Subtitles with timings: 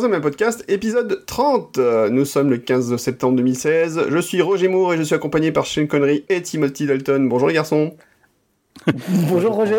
[0.00, 1.76] troisième podcast, épisode 30.
[1.78, 4.06] Euh, Nous sommes le 15 septembre 2016.
[4.08, 7.28] Je suis Roger Moore et je suis accompagné par Shane Connery et Timothy Dalton.
[7.28, 7.94] Bonjour les garçons.
[9.28, 9.76] Bonjour Roger.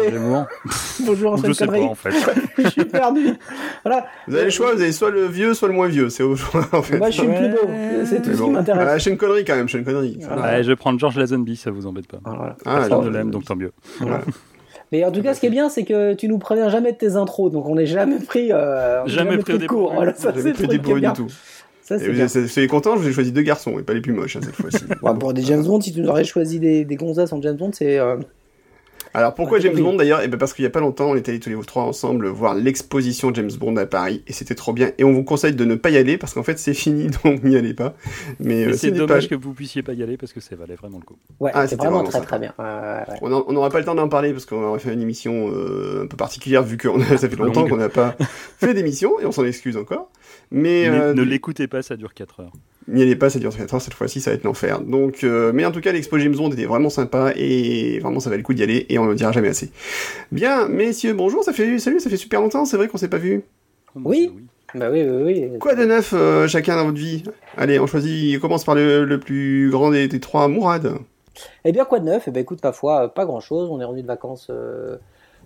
[1.06, 1.88] Bonjour Je sais pas Connery.
[1.90, 2.12] en fait.
[2.60, 3.30] Je suis perdu.
[3.84, 4.06] Voilà.
[4.28, 6.10] Vous avez le choix, vous avez soit le vieux, soit le moins vieux.
[6.10, 6.98] C'est au choix en fait.
[7.00, 7.72] Moi, je suis le plus beau.
[8.06, 8.46] C'est tout Mais ce bon.
[8.46, 8.88] qui m'intéresse.
[8.92, 10.20] Ah, Shane Connery quand même, Shane Connery.
[10.22, 10.42] Voilà.
[10.58, 12.20] Ouais, je vais prendre George Lazenby, ça vous embête pas.
[12.24, 12.56] Voilà.
[12.66, 13.72] Ah, Personne alors, ne l'aime, donc tant mieux.
[14.00, 14.22] voilà.
[14.92, 16.98] Mais en tout cas, ce qui est bien, c'est que tu nous préviens jamais de
[16.98, 18.52] tes intros, donc on n'est jamais pris.
[18.52, 19.94] Euh, est Jamais pris au de cours.
[19.94, 21.14] Voilà, ça, c'est fait le des bruits bien.
[21.14, 21.30] du tout.
[21.82, 21.98] Ça,
[22.48, 24.56] c'est contents, je vous ai choisi deux garçons et pas les plus moches hein, cette
[24.56, 24.86] fois-ci.
[25.02, 27.58] Bon, pour des James Bond, si tu nous aurais choisi des, des gonzesses en James
[27.58, 28.00] Bond, c'est.
[28.00, 28.18] euh,
[29.14, 29.76] Alors pourquoi James.
[29.76, 30.22] Bond d'ailleurs?
[30.24, 32.28] Eh ben parce qu'il y a pas longtemps, on était allés tous les trois ensemble
[32.28, 34.92] voir l'exposition James Bond à Paris et c'était trop bien.
[34.98, 37.44] Et on vous conseille de ne pas y aller parce qu'en fait c'est fini, donc
[37.44, 37.94] n'y allez pas.
[38.40, 40.56] Mais, Mais euh, c'est dommage pas- que vous puissiez pas y aller parce que ça
[40.56, 41.18] valait vraiment le coup.
[41.40, 42.54] Ouais, Ah, c'est c'était vraiment, vraiment très très bien.
[42.58, 43.44] Ouais, ouais, ouais.
[43.48, 46.08] On n'aura pas le temps d'en parler parce qu'on aurait fait une émission euh, un
[46.08, 48.16] peu particulière vu que a- ça fait longtemps qu'on n'a pas
[48.60, 50.10] fait d'émission et on s'en excuse encore.
[50.52, 52.54] Mais Ne- euh, ne l'écoutez pas, ça dure 4 heures.
[52.88, 54.82] N'y allez pas, ça dure 4 heures cette fois-ci, ça va être l'enfer.
[54.82, 58.30] Donc, euh, mais en tout cas, l'expo James Bond était vraiment sympa et vraiment ça
[58.30, 59.72] valait le coup d'y aller et on ne le dira jamais assez.
[60.32, 63.18] Bien, messieurs, bonjour, ça fait salut, ça fait super longtemps, c'est vrai qu'on s'est pas
[63.18, 63.44] vu.
[63.96, 64.32] Oh, Oui.
[64.74, 65.60] Bah oui, oui, oui.
[65.60, 67.24] Quoi de neuf euh, chacun dans votre vie?
[67.58, 70.94] Allez, on choisit, on commence par le, le plus grand des, des trois, Mourad.
[71.66, 72.24] Eh bien, quoi de neuf?
[72.28, 73.70] Eh bien, écoute, ma foi, euh, pas grand-chose.
[73.70, 74.96] On est revenu de vacances euh,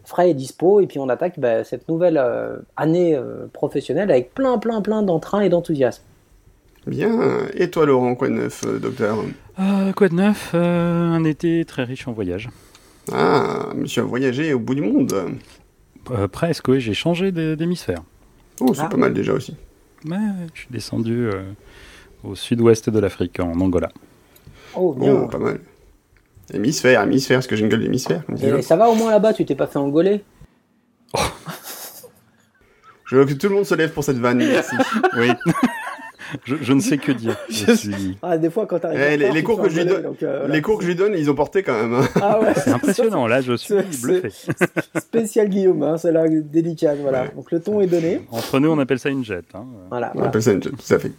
[0.04, 4.34] frais et dispo, et puis on attaque bah, cette nouvelle euh, année euh, professionnelle avec
[4.34, 6.04] plein, plein, plein d'entrain et d'enthousiasme.
[6.88, 9.18] Bien, et toi Laurent, quoi de neuf, euh, docteur
[9.60, 12.50] Euh, quoi de neuf Euh, Un été très riche en voyages.
[13.12, 15.14] Ah, monsieur a voyagé au bout du monde.
[16.12, 18.04] Euh, presque, oui, j'ai changé d'hé- d'hémisphère.
[18.60, 18.88] Oh, c'est Ah.
[18.90, 19.56] pas mal déjà aussi.
[20.08, 20.18] Ouais,
[20.54, 21.44] je suis descendu euh,
[22.24, 23.90] au sud-ouest de l'Afrique, en Angola.
[24.76, 25.14] Oh, bien.
[25.14, 25.60] Oh, pas mal.
[26.54, 28.22] Hémisphère, hémisphère, parce que j'ai une gueule d'hémisphère.
[28.28, 28.62] l'autre.
[28.62, 30.24] ça va au moins là-bas, tu t'es pas fait engoler
[33.06, 34.76] Je veux que tout le monde se lève pour cette vanne, merci.
[35.18, 35.30] Oui.
[36.46, 37.36] Je, je ne sais que dire.
[37.50, 38.18] Je suis...
[38.22, 39.00] Ah, des fois, quand t'arrives.
[39.00, 40.48] Eh, les- les cours que je lui donne- donc, euh.
[40.48, 41.94] Les cours que je lui donne, ils ont porté quand même.
[41.94, 42.08] hein.
[42.22, 44.30] Ah ouais, C'est impressionnant, là, je suis bluffé.
[44.98, 47.24] Spécial Guillaume, hein, c'est là délicat, voilà.
[47.24, 47.32] Ouais.
[47.36, 48.22] Donc le ton est donné.
[48.32, 49.44] Entre nous, on appelle ça une jet.
[49.54, 49.66] Hein.
[49.90, 50.10] Voilà.
[50.12, 50.30] On voilà.
[50.30, 51.12] appelle ça une joke, tout à fait.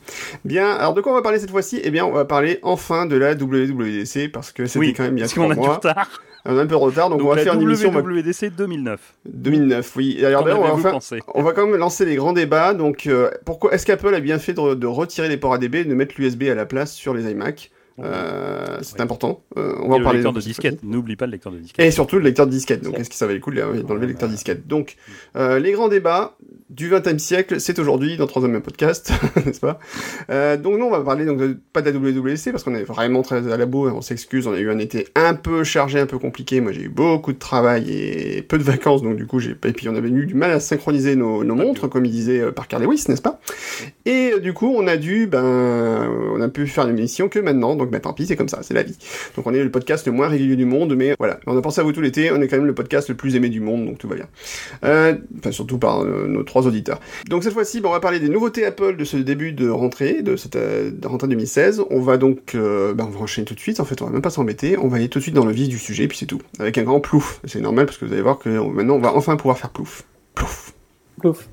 [0.44, 1.80] Bien, alors de quoi on va parler cette fois-ci?
[1.82, 5.16] Eh bien, on va parler enfin de la WWDC, parce que c'était Oui, quand même
[5.16, 6.22] a parce qu'on a du retard.
[6.48, 9.00] On a un peu de retard, donc, Donc, on va faire une émission WWDC 2009.
[9.26, 10.18] 2009, oui.
[10.20, 12.74] D'ailleurs, on va pensé On va quand même lancer les grands débats.
[12.74, 15.84] Donc, euh, pourquoi est-ce qu'Apple a bien fait de, de retirer les ports ADB et
[15.84, 17.70] de mettre l'USB à la place sur les iMac?
[17.98, 19.42] Euh, C'est important.
[19.56, 20.82] Euh, on Et va en le parler lecteur de disquette.
[20.82, 21.84] N'oublie pas le lecteur de disquette.
[21.84, 22.82] Et surtout le lecteur de disquette.
[22.82, 24.96] Donc, est-ce que ça valait le coup de d'enlever le lecteur disquette Donc,
[25.36, 26.36] euh, les grands débats
[26.68, 29.12] du XXe siècle, c'est aujourd'hui dans Troisième Podcast,
[29.46, 29.78] n'est-ce pas?
[30.30, 32.82] Euh, Donc, nous, on va parler donc de- pas de la WWC parce qu'on est
[32.84, 33.66] vraiment très à la.
[33.66, 34.46] On s'excuse.
[34.46, 36.60] On a eu un été un peu chargé, un peu compliqué.
[36.60, 39.02] Moi, j'ai eu beaucoup de travail et peu de vacances.
[39.02, 41.54] Donc, du coup, j'ai et puis on avait eu du mal à synchroniser nos, nos
[41.54, 43.40] montres, comme il disait euh, Parker Lewis, n'est-ce pas?
[44.04, 47.38] Et euh, du coup, on a dû, ben, on a pu faire une émission que
[47.38, 47.74] maintenant.
[47.76, 48.96] Donc, ben, tant pis, c'est comme ça, c'est la vie.
[49.36, 51.80] Donc on est le podcast le moins régulier du monde, mais voilà, on a pensé
[51.80, 53.86] à vous tout l'été, on est quand même le podcast le plus aimé du monde,
[53.86, 54.26] donc tout va bien.
[54.84, 57.00] Euh, enfin surtout par euh, nos trois auditeurs.
[57.28, 60.36] Donc cette fois-ci, on va parler des nouveautés Apple de ce début de rentrée, de
[60.36, 61.82] cette euh, rentrée 2016.
[61.90, 64.22] On va donc, ben, on va enchaîner tout de suite, en fait on va même
[64.22, 66.26] pas s'embêter, on va aller tout de suite dans le vif du sujet, puis c'est
[66.26, 66.40] tout.
[66.58, 69.14] Avec un grand plouf, c'est normal parce que vous allez voir que maintenant on va
[69.14, 70.04] enfin pouvoir faire plouf.
[70.34, 70.72] Plouf.
[71.20, 71.48] Plouf.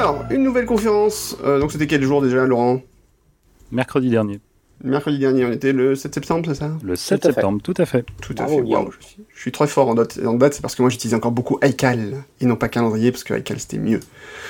[0.00, 2.80] Alors, une nouvelle conférence, euh, donc c'était quel jour déjà Laurent?
[3.70, 4.40] Mercredi dernier.
[4.82, 6.70] Mercredi dernier, on était le 7 septembre, c'est ça?
[6.82, 7.34] Le 7 Tout à fait.
[7.34, 8.06] septembre, tout à fait.
[8.22, 8.56] Tout à fait.
[8.56, 10.20] Je, suis, je suis très fort en date.
[10.26, 12.12] En date, c'est parce que moi j'utilise encore beaucoup iCal
[12.42, 14.00] et non pas calendrier parce que iCal c'était mieux.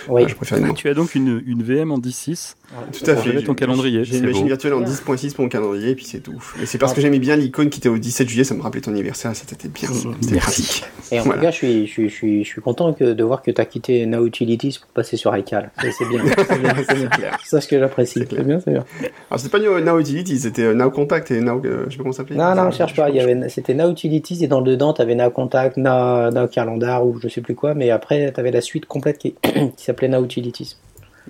[0.09, 0.25] Oui.
[0.27, 2.55] Je préfère une Ah, tu as donc une, une VM en 10.6.
[2.93, 3.43] Tout à fait.
[3.45, 4.49] ton calendrier, J'ai une machine beau.
[4.49, 4.89] virtuelle en Bien.
[4.93, 6.43] 10.6 pour mon calendrier et puis c'est tout.
[6.61, 8.81] Et c'est parce que j'aimais bien l'icône qui était au 17 juillet, ça me rappelait
[8.81, 9.89] ton anniversaire, c'était bien.
[10.21, 10.83] C'était pratique.
[11.13, 11.39] Et en Voilà.
[11.39, 13.53] tout cas, je suis, je suis, je suis, je suis content que, de voir que
[13.53, 15.71] tu as quitté Now Utilities pour passer sur iCal.
[15.81, 16.21] C'est bien.
[16.25, 17.11] C'est bien, c'est bien.
[17.45, 18.21] C'est ça ce que j'apprécie.
[18.21, 18.45] C'est clair.
[18.45, 18.85] Bien, c'est bien.
[19.31, 21.97] Alors c'était pas Now Now Utility, c'était euh, Now Contact et Now, euh, je sais
[21.99, 22.37] pas comment ça s'appelait.
[22.37, 23.09] Non, non, cherche pas.
[23.11, 26.49] Il y avait, c'était Now Utilities et dans le dedans, tu avais Now Contact, Now
[26.49, 27.75] Calendar ou je sais plus quoi.
[27.75, 30.77] Mais après, tu avais la suite complète qui, qui s'appelait Now Utilities.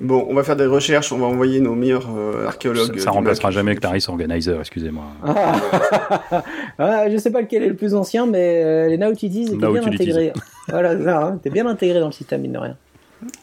[0.01, 2.99] Bon, on va faire des recherches, on va envoyer nos meilleurs euh, archéologues.
[2.99, 3.55] Ça, remplacera Mac.
[3.55, 5.05] jamais Clarisse Organizer, excusez-moi.
[5.27, 6.43] Ah.
[6.79, 9.57] Ah, je sais pas lequel est le plus ancien, mais euh, les Now Utilities étaient
[9.57, 10.03] bien Utilities.
[10.05, 10.33] intégrés.
[10.69, 12.77] voilà, ça, hein, t'es bien intégré dans le système, mine de rien.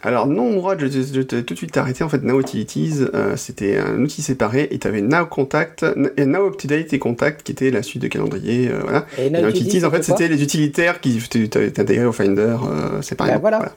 [0.02, 2.04] Alors non, Mourad, je, je t'ai tout de suite arrêté.
[2.04, 5.86] En fait, Now Utilities, euh, c'était un outil séparé et t'avais Now Contact,
[6.18, 8.70] et Now Up to Date et Contact qui était la suite de calendrier.
[8.70, 9.06] euh, voilà.
[9.20, 13.02] Et Et Now Utilities, en fait, c'était les utilitaires qui étaient intégrés au Finder euh,
[13.02, 13.36] séparément.
[13.36, 13.72] Ben voilà.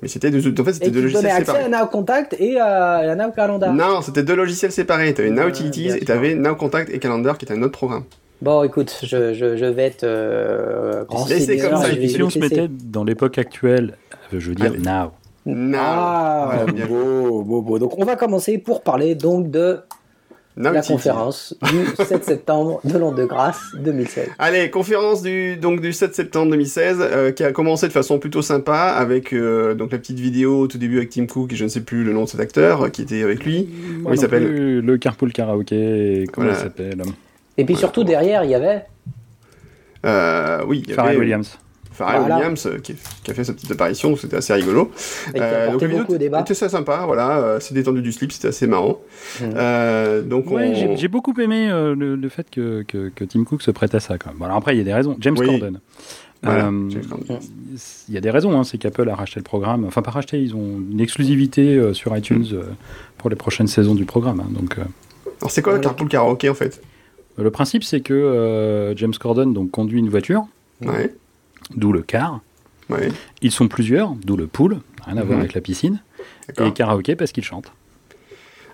[0.00, 1.64] Mais c'était deux, en fait, Et c'était deux logiciels donnait accès séparés.
[1.64, 3.74] à Now Contact et à, Now Calendar.
[3.74, 5.12] Non, c'était deux logiciels séparés.
[5.12, 6.06] T'avais Now Euh, Utilities bien et sûr.
[6.06, 8.04] t'avais Now Contact et Calendar qui était un autre programme.
[8.40, 12.68] Bon, écoute, je, je, je vais être euh, comme ça, Et si on se mettait
[12.68, 13.96] dans l'époque actuelle,
[14.32, 14.78] je veux dire Allez.
[14.78, 15.12] now.
[15.46, 15.78] Non.
[15.80, 16.94] Ah, Voilà, bien joué.
[16.96, 17.78] beau, beau, beau.
[17.78, 19.78] Donc, on va commencer pour parler donc de
[20.58, 24.28] Non, la conférence du 7 septembre de l'an de grâce 2016.
[24.38, 28.42] Allez, conférence du donc du 7 septembre 2016 euh, qui a commencé de façon plutôt
[28.42, 31.64] sympa avec euh, donc la petite vidéo au tout début avec Tim Cook et je
[31.64, 33.68] ne sais plus le nom de cet acteur euh, qui était avec lui.
[34.02, 36.52] Moi il s'appelle Le Carpool Karaoke, comment Voilà.
[36.58, 37.02] il s'appelle?
[37.56, 38.84] Et puis surtout, derrière, il y avait
[40.04, 41.58] Euh, oui, il y Pharrell avait Williams.
[41.98, 42.36] Pharrell Voilà.
[42.36, 44.90] Williams euh, qui, qui a fait sa petite apparition, donc c'était assez rigolo.
[45.34, 48.48] et Euh, donc la vidéo était assez sympa, voilà, euh, c'est détendu du slip, c'était
[48.48, 48.98] assez marrant.
[49.40, 49.52] Mhm.
[49.56, 50.74] Euh, donc Ouais, on...
[50.74, 53.94] j'ai- j'ai beaucoup aimé euh, le, le fait que, que, que Tim Cook se prête
[53.94, 54.38] à ça quand même.
[54.38, 55.16] Bon, alors après, il y a des raisons.
[55.20, 55.46] James Oui.
[55.46, 55.80] Corden.
[56.42, 56.88] Voilà, Euh,
[58.08, 59.84] il y a des raisons, hein, c'est qu'Apple a racheté le programme.
[59.84, 62.62] Enfin, pas racheté, ils ont une exclusivité euh, sur iTunes euh,
[63.16, 64.40] pour les prochaines saisons du programme.
[64.40, 64.48] hein.
[64.50, 64.82] donc, euh,
[65.40, 65.82] Alors c'est quoi Voilà.
[65.88, 66.80] Carpool Karaoke en fait?
[67.36, 70.46] Le principe, c'est que euh, James Corden donc, conduit une voiture,
[70.84, 71.12] Ouais,
[71.74, 72.40] d'où le car.
[73.42, 75.40] Ils sont plusieurs, d'où le pool, rien à voir Mhm.
[75.40, 76.00] avec la piscine.
[76.58, 77.70] Et karaoké parce qu'ils chantent.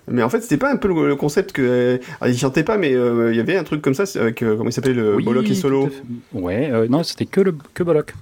[0.07, 1.99] Mais en fait, c'était pas un peu le, concept que.
[2.21, 4.43] Alors, il chantait pas, mais euh, il y avait un truc comme ça avec.
[4.43, 5.89] euh, comment il s'appelait le Oui, Bollock et Solo.
[6.35, 8.15] Ouais, euh, non, c'était que, le, que Bollock.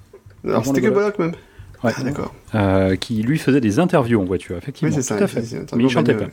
[0.44, 1.32] Alors c'était que Bollock même
[1.84, 1.92] Ouais.
[1.96, 2.32] Ah, d'accord.
[3.00, 4.90] Qui lui faisait des interviews en voiture, effectivement.
[4.94, 5.16] Oui, c'est ça.
[5.18, 5.42] Tout à fait.
[5.74, 6.26] Mais il chantait pas.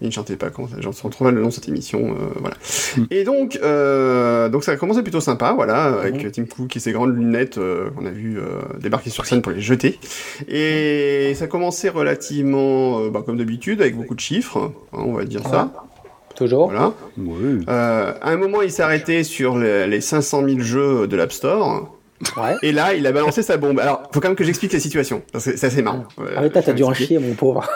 [0.00, 2.56] Il ne chantait pas, quand j'en retrouve le nom de cette émission, euh, voilà.
[2.96, 3.02] Mm.
[3.10, 6.30] Et donc, euh, donc ça a commencé plutôt sympa, voilà, avec Mhm.
[6.30, 8.38] Tim Cook et ses grandes lunettes euh, qu'on a vu
[8.78, 9.98] débarquer sur scène pour les jeter.
[10.46, 15.24] Et ça a commencé relativement, bah, comme d'habitude, avec beaucoup de chiffres, hein, on va
[15.24, 15.72] dire ça.
[16.36, 16.66] Toujours.
[16.70, 16.92] Voilà.
[17.68, 21.32] Euh, à un moment, il s'est arrêté sur les, les 500 000 jeux de l'App
[21.32, 21.97] Store.
[22.36, 22.54] Ouais.
[22.62, 23.78] Et là, il a balancé sa bombe.
[23.78, 25.22] Alors, faut quand même que j'explique la situation.
[25.38, 26.04] C'est assez marrant.
[26.18, 27.68] Ah, mais je t'as dû en chier, mon pauvre.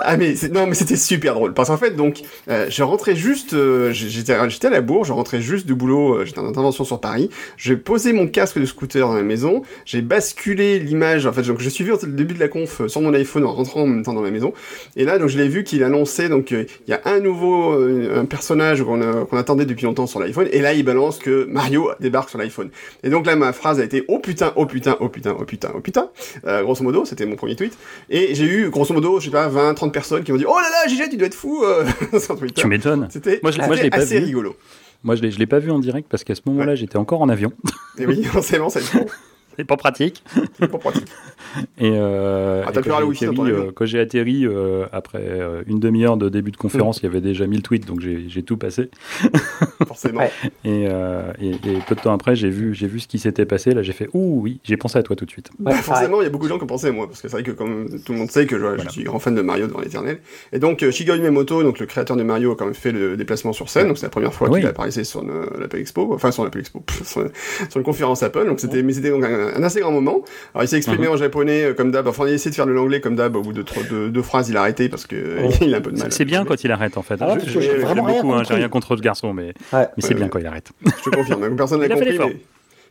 [0.00, 3.54] Ah mais non mais c'était super drôle parce qu'en fait donc euh, je rentrais juste
[3.54, 6.84] euh, j'étais j'étais à la bourre je rentrais juste du boulot euh, j'étais en intervention
[6.84, 11.32] sur Paris j'ai posé mon casque de scooter dans la maison j'ai basculé l'image en
[11.32, 13.82] fait donc j'ai suivi le début de la conf euh, sur mon iPhone en rentrant
[13.82, 14.52] en même temps dans la maison
[14.96, 17.72] et là donc je l'ai vu qu'il annonçait donc euh, il y a un nouveau
[17.72, 21.90] euh, un personnage qu'on attendait depuis longtemps sur l'iPhone et là il balance que Mario
[22.00, 22.70] débarque sur l'iPhone
[23.02, 25.80] et donc là ma phrase été oh putain oh putain oh putain oh putain oh
[25.80, 26.10] putain
[26.46, 27.76] Euh, grosso modo c'était mon premier tweet
[28.10, 30.54] et j'ai eu, grosso modo, je sais pas, 20, 30 personnes qui m'ont dit «Oh
[30.60, 31.84] là là, GG, tu dois être fou euh,
[32.20, 32.60] sur Twitter.
[32.60, 33.08] Tu m'étonnes.
[33.10, 34.26] C'était Moi, je l'ai- moi, je c'était l'ai pas assez vu.
[34.26, 34.56] rigolo.
[35.04, 37.20] Moi, je l'ai, je l'ai pas vu en direct parce qu'à ce moment-là, j'étais encore
[37.22, 37.52] en avion.
[37.98, 39.10] Et oui, forcément, ça a été
[39.56, 40.22] C'est pas pratique.
[40.70, 41.06] pour pratique.
[41.78, 44.84] Et, euh, Ah, t'as et pu quand j'ai dans atterri, euh, quand j'ai atterri euh,
[44.92, 48.00] après euh, une demi-heure de début de conférence, il y avait déjà 1000 tweets, donc
[48.00, 48.90] j'ai, j'ai tout passé.
[49.86, 50.22] Forcément.
[50.64, 53.46] Et, euh, et, et peu de temps après, j'ai vu, j'ai vu ce qui s'était
[53.46, 53.72] passé.
[53.72, 55.50] Là, j'ai fait ouh oui, j'ai pensé à toi tout de suite.
[55.58, 57.22] Bah, Ouais, forcément, il y a beaucoup de gens qui ont pensé à moi, parce
[57.22, 59.42] que c'est vrai que comme tout le monde sait que je, suis grand fan de
[59.42, 60.18] Mario dans l'éternel.
[60.52, 63.16] Et donc, euh, Shigeru Miyamoto, donc le créateur de Mario, a quand même fait le
[63.16, 64.60] déplacement sur scène, donc c'est la première fois Oui.
[64.60, 65.24] qu'il apparaissait sur
[65.58, 67.28] l'Apple Expo, enfin sur l'Apple Expo, pff, sur,
[67.70, 70.22] sur une conférence Apple, donc c'était, mais c'était donc un, un assez grand moment.
[70.54, 72.66] Alors il s'est exprimé en japonais euh, comme d'hab, enfin il a essayé de faire
[72.66, 75.50] de l'anglais comme d'hab, au bout de deux phrases, il a arrêté parce que Ouais.
[75.62, 76.12] il a un peu de mal.
[76.12, 77.16] C'est, bien quand il arrête en fait.
[77.20, 79.86] Ah Je- je- vraiment beaucoup, hein, j'ai rien contre ce garçon, mais, Ouais.
[79.96, 80.70] mais c'est bien quand il arrête.
[80.84, 82.18] Je te confirme, donc personne n'a compris.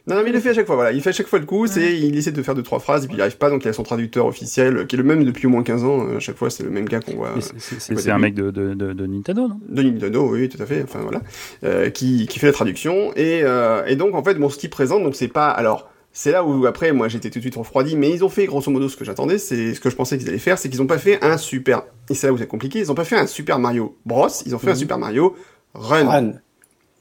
[0.08, 0.92] Non, non, mais il le fait à chaque fois, voilà.
[0.92, 3.06] Il fait à chaque fois le coup, c'est, il essaie de faire deux, trois phrases,
[3.06, 5.24] et puis il arrive pas, donc il a son traducteur officiel, qui est le même
[5.24, 7.32] depuis au moins 15 ans, euh, à chaque fois, c'est le même gars qu'on voit.
[7.58, 9.60] C'est, un mec de, de, de, de Nintendo, non?
[9.68, 11.22] De Nintendo, oui, tout à fait, enfin voilà,
[11.64, 14.70] euh, qui, qui fait la traduction, et, euh, et donc en fait, bon, ce qu'il
[14.70, 17.98] présente, donc c'est pas, alors, c'est là où après, moi j'étais tout de suite refroidi,
[17.98, 20.30] mais ils ont fait grosso modo ce que j'attendais, c'est ce que je pensais qu'ils
[20.30, 22.80] allaient faire, c'est qu'ils ont pas fait un super, et c'est là où c'est compliqué,
[22.80, 24.80] ils ont pas fait un Super Mario Bros, ils ont fait un Mhm.
[24.80, 25.36] Super Mario
[25.74, 26.08] Run.
[26.08, 26.32] Run.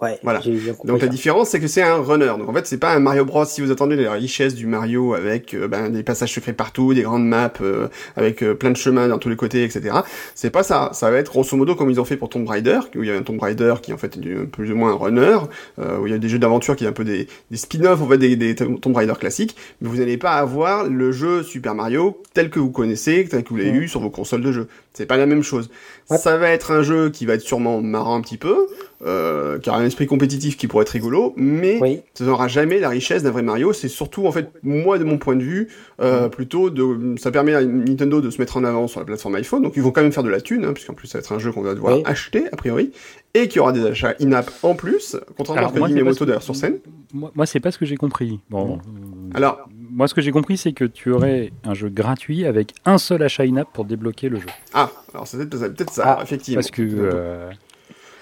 [0.05, 0.41] Ouais, Voilà.
[0.85, 2.33] Donc la différence, c'est que c'est un runner.
[2.39, 3.45] Donc en fait, c'est pas un Mario Bros.
[3.45, 7.03] Si vous attendez les richesses du Mario avec euh, ben, des passages secrets partout, des
[7.03, 9.97] grandes maps euh, avec euh, plein de chemins dans tous les côtés, etc.
[10.35, 10.91] C'est pas ça.
[10.93, 13.11] Ça va être grosso modo comme ils ont fait pour Tomb Raider, où il y
[13.13, 15.39] a un Tomb Raider qui en fait est du- plus ou moins un runner,
[15.79, 18.01] euh, où il y a des jeux d'aventure qui est un peu des, des spin-offs
[18.03, 19.57] en fait des, des Tomb Raider classiques.
[19.81, 23.49] Mais vous n'allez pas avoir le jeu Super Mario tel que vous connaissez, tel que
[23.51, 24.69] vous l'avez eu sur vos consoles de jeu.
[24.93, 25.71] C'est pas la même chose.
[26.11, 26.19] Ouais.
[26.19, 28.67] Ça va être un jeu qui va être sûrement marrant un petit peu,
[29.05, 32.01] euh, qui esprit compétitif qui pourrait être rigolo, mais Oui.
[32.15, 33.73] ça n'aura jamais la richesse d'un vrai Mario.
[33.73, 35.69] C'est surtout, en fait, moi, de mon point de vue,
[36.01, 39.37] euh, plutôt de, ça permet à Nintendo de se mettre en avant sur la plateforme
[39.37, 39.63] iPhone.
[39.63, 41.33] Donc, ils vont quand même faire de la thune, hein, puisqu'en plus, ça va être
[41.33, 42.03] un jeu qu'on va devoir Oui.
[42.05, 42.91] acheter, a priori,
[43.35, 46.43] et qui aura des achats in-app en plus, contrairement Alors, à ce que Miyamoto d'ailleurs
[46.43, 46.79] sur scène.
[47.13, 48.41] Moi, moi c'est pas ce que j'ai compris.
[48.51, 48.79] Bon, euh,
[49.35, 52.99] Alors, moi, ce que j'ai compris, c'est que tu aurais un jeu gratuit avec un
[52.99, 54.47] seul achat in-app pour débloquer le jeu.
[54.73, 56.57] ah, alors c'est peut-être peut-être ça, Ah, effectivement.
[56.61, 57.51] Parce que, euh,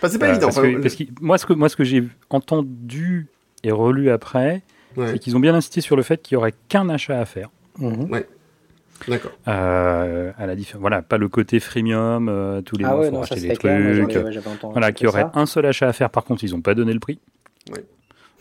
[0.03, 0.47] Enfin, c'est pas euh, évident.
[0.49, 3.29] parce enfin, que- parce que- moi, ce que moi, ce que j'ai entendu
[3.63, 4.63] et relu après,
[4.97, 7.25] ouais, c'est qu'ils ont bien insisté sur le fait qu'il y aurait qu'un achat à
[7.25, 7.51] faire.
[7.79, 8.09] Mhm.
[9.09, 9.33] d'accord.
[9.49, 13.07] Euh, à la diffé- voilà, pas le côté freemium, euh, tous les Ah mois ouais,
[13.09, 13.97] faut non, ça racheter des clair.
[13.99, 14.11] trucs.
[14.13, 15.33] j'avais- j'avais entendu Voilà, qu'il y aurait ça.
[15.35, 16.11] un seul achat à faire.
[16.11, 17.19] Par contre, ils n'ont pas donné le prix.
[17.73, 17.85] Ouais.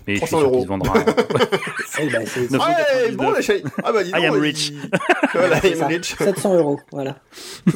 [0.08, 0.64] Mais je suis 300 sûr qu'il euros.
[0.64, 0.94] se vendra.
[0.96, 2.10] Ah, ouais,
[2.50, 3.16] 999.
[3.18, 3.62] bon, la chaîne.
[3.84, 4.74] Ah bah dis I donc, am il- rich.
[5.34, 6.16] Voilà, I am rich.
[6.18, 7.18] 700 euros, voilà.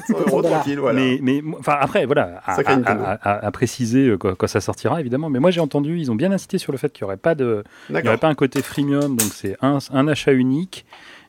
[0.08, 1.00] 100 euros tranquille, voilà.
[1.00, 4.62] Mais, mais enfin après voilà à, à- à- à- à préciser euh, quand, quand ça
[4.62, 5.30] sortira évidemment.
[5.30, 7.36] Mais moi j'ai entendu ils ont bien insisté sur le fait qu'il n'y aurait pas
[7.36, 10.86] de il n'y aurait pas un côté freemium donc c'est un, un achat unique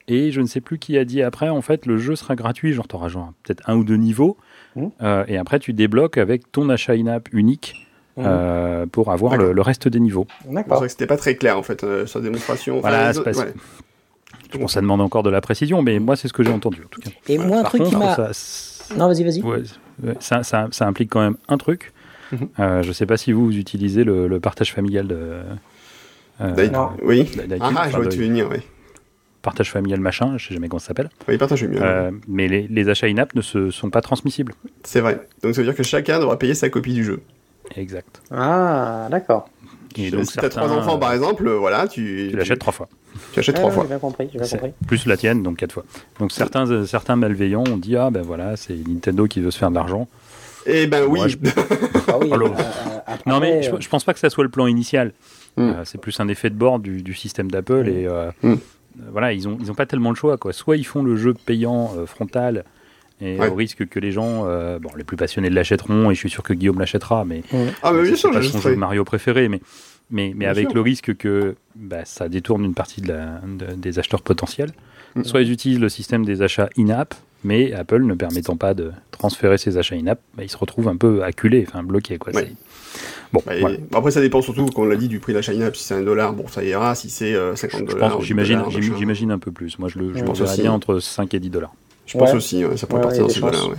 [0.09, 2.73] et je ne sais plus qui a dit après en fait le jeu sera gratuit
[2.73, 4.37] genre t'auras genre peut-être un ou deux niveaux
[4.77, 4.91] Mhm.
[5.03, 7.86] euh, et après tu débloques avec ton achat in-app unique
[8.17, 8.25] Mhm.
[8.27, 10.27] euh, pour avoir le, reste des niveaux.
[10.49, 10.83] D'accord.
[10.89, 12.81] c'était pas très clair en fait euh, sa démonstration.
[12.81, 13.55] Voilà, Enfin, c'est pas- ouais.
[14.59, 16.89] Bon, ça demande encore de la précision mais moi c'est ce que j'ai entendu en
[16.89, 17.11] tout cas.
[17.29, 18.17] Et moi, un Par truc qui m'a.
[18.97, 19.43] Non, vas-y, vas-y.
[19.43, 19.63] Ouais,
[20.21, 21.93] ça, ça- ça implique quand même un truc.
[22.33, 22.49] Mhm.
[22.59, 25.41] Euh, je sais pas si vous, vous utilisez le, le partage familial de.
[26.41, 26.91] euh, Non.
[27.03, 27.31] Oui.
[27.61, 28.59] Ah, ah, je vois de- tu veux venir, oui.
[29.43, 31.09] partage familial machin, je sais jamais comment ça s'appelle.
[31.29, 31.79] Oui, partagez mieux.
[31.81, 34.55] Euh, mais les, les achats in-app ne se, sont pas transmissibles.
[34.83, 35.21] C'est vrai.
[35.43, 37.21] Donc ça veut dire que chacun devra payer sa copie du jeu.
[37.75, 38.21] Exact.
[38.31, 39.49] Ah, d'accord.
[39.99, 42.59] Et si donc t'as certains, trois enfants euh, par exemple, euh, voilà, tu, tu l'achètes
[42.59, 42.89] trois fois.
[43.33, 43.85] Tu achètes trois fois.
[43.85, 44.75] J'ai bien compris, j'ai bien C'est- compris.
[44.87, 45.85] Plus la tienne, donc quatre fois.
[46.21, 49.59] Donc certains, euh, certains malveillants ont dit ah ben voilà c'est Nintendo qui veut se
[49.59, 50.07] faire de l'argent.
[50.67, 51.19] Eh ben oui.
[51.21, 51.37] Moi, je-
[52.09, 54.29] Ah oui, Alors, euh, euh, après, Non mais je, euh, je pense pas que ça
[54.31, 55.13] soit le plan initial.
[55.57, 55.63] Mm.
[55.63, 57.89] Euh, c'est plus un effet de bord du, du système d'Apple Mm.
[57.89, 58.53] et euh, Mm.
[58.53, 58.57] euh,
[59.13, 60.53] voilà ils ont ils ont pas tellement le choix quoi.
[60.53, 62.65] Soit ils font le jeu payant euh, frontal
[63.21, 63.49] et Ouais.
[63.49, 66.43] au risque que les gens euh, bon les plus passionnés l'achèteront et je suis sûr
[66.43, 67.43] que Guillaume l'achètera mais
[67.83, 69.61] Ah bah bien c'est sûr, pas son jeu de Mario préféré mais
[70.11, 70.75] mais, mais avec sûr.
[70.75, 74.71] le risque que bah, ça détourne une partie de la, de- des acheteurs potentiels.
[75.25, 79.59] Soit ils utilisent le système des achats in-app, mais Apple ne permettant pas de transférer
[79.59, 82.19] ses achats in-app, bah, ils se retrouvent un peu acculés, enfin bloqués.
[82.19, 82.33] Quoi.
[82.35, 82.53] Ouais.
[83.33, 83.79] Bon, Bah, voilà.
[83.95, 85.75] après ça dépend surtout, comme on l'a dit, du prix d'achat in-app.
[85.75, 86.95] Si c'est un dollar, bon ça ira.
[86.95, 88.95] Si c'est euh, 50 Je dollars, j'imagine, 10 dollars, j'im- machin.
[89.01, 89.79] j'imagine un peu plus.
[89.81, 90.61] Moi, je le, je le pense aussi.
[90.63, 91.73] bien entre 5 et 10 dollars.
[92.07, 92.37] Je pense Ouais.
[92.37, 93.69] aussi, ouais, ça pourrait Ouais, partir dans des ces là chances.
[93.69, 93.75] ouais.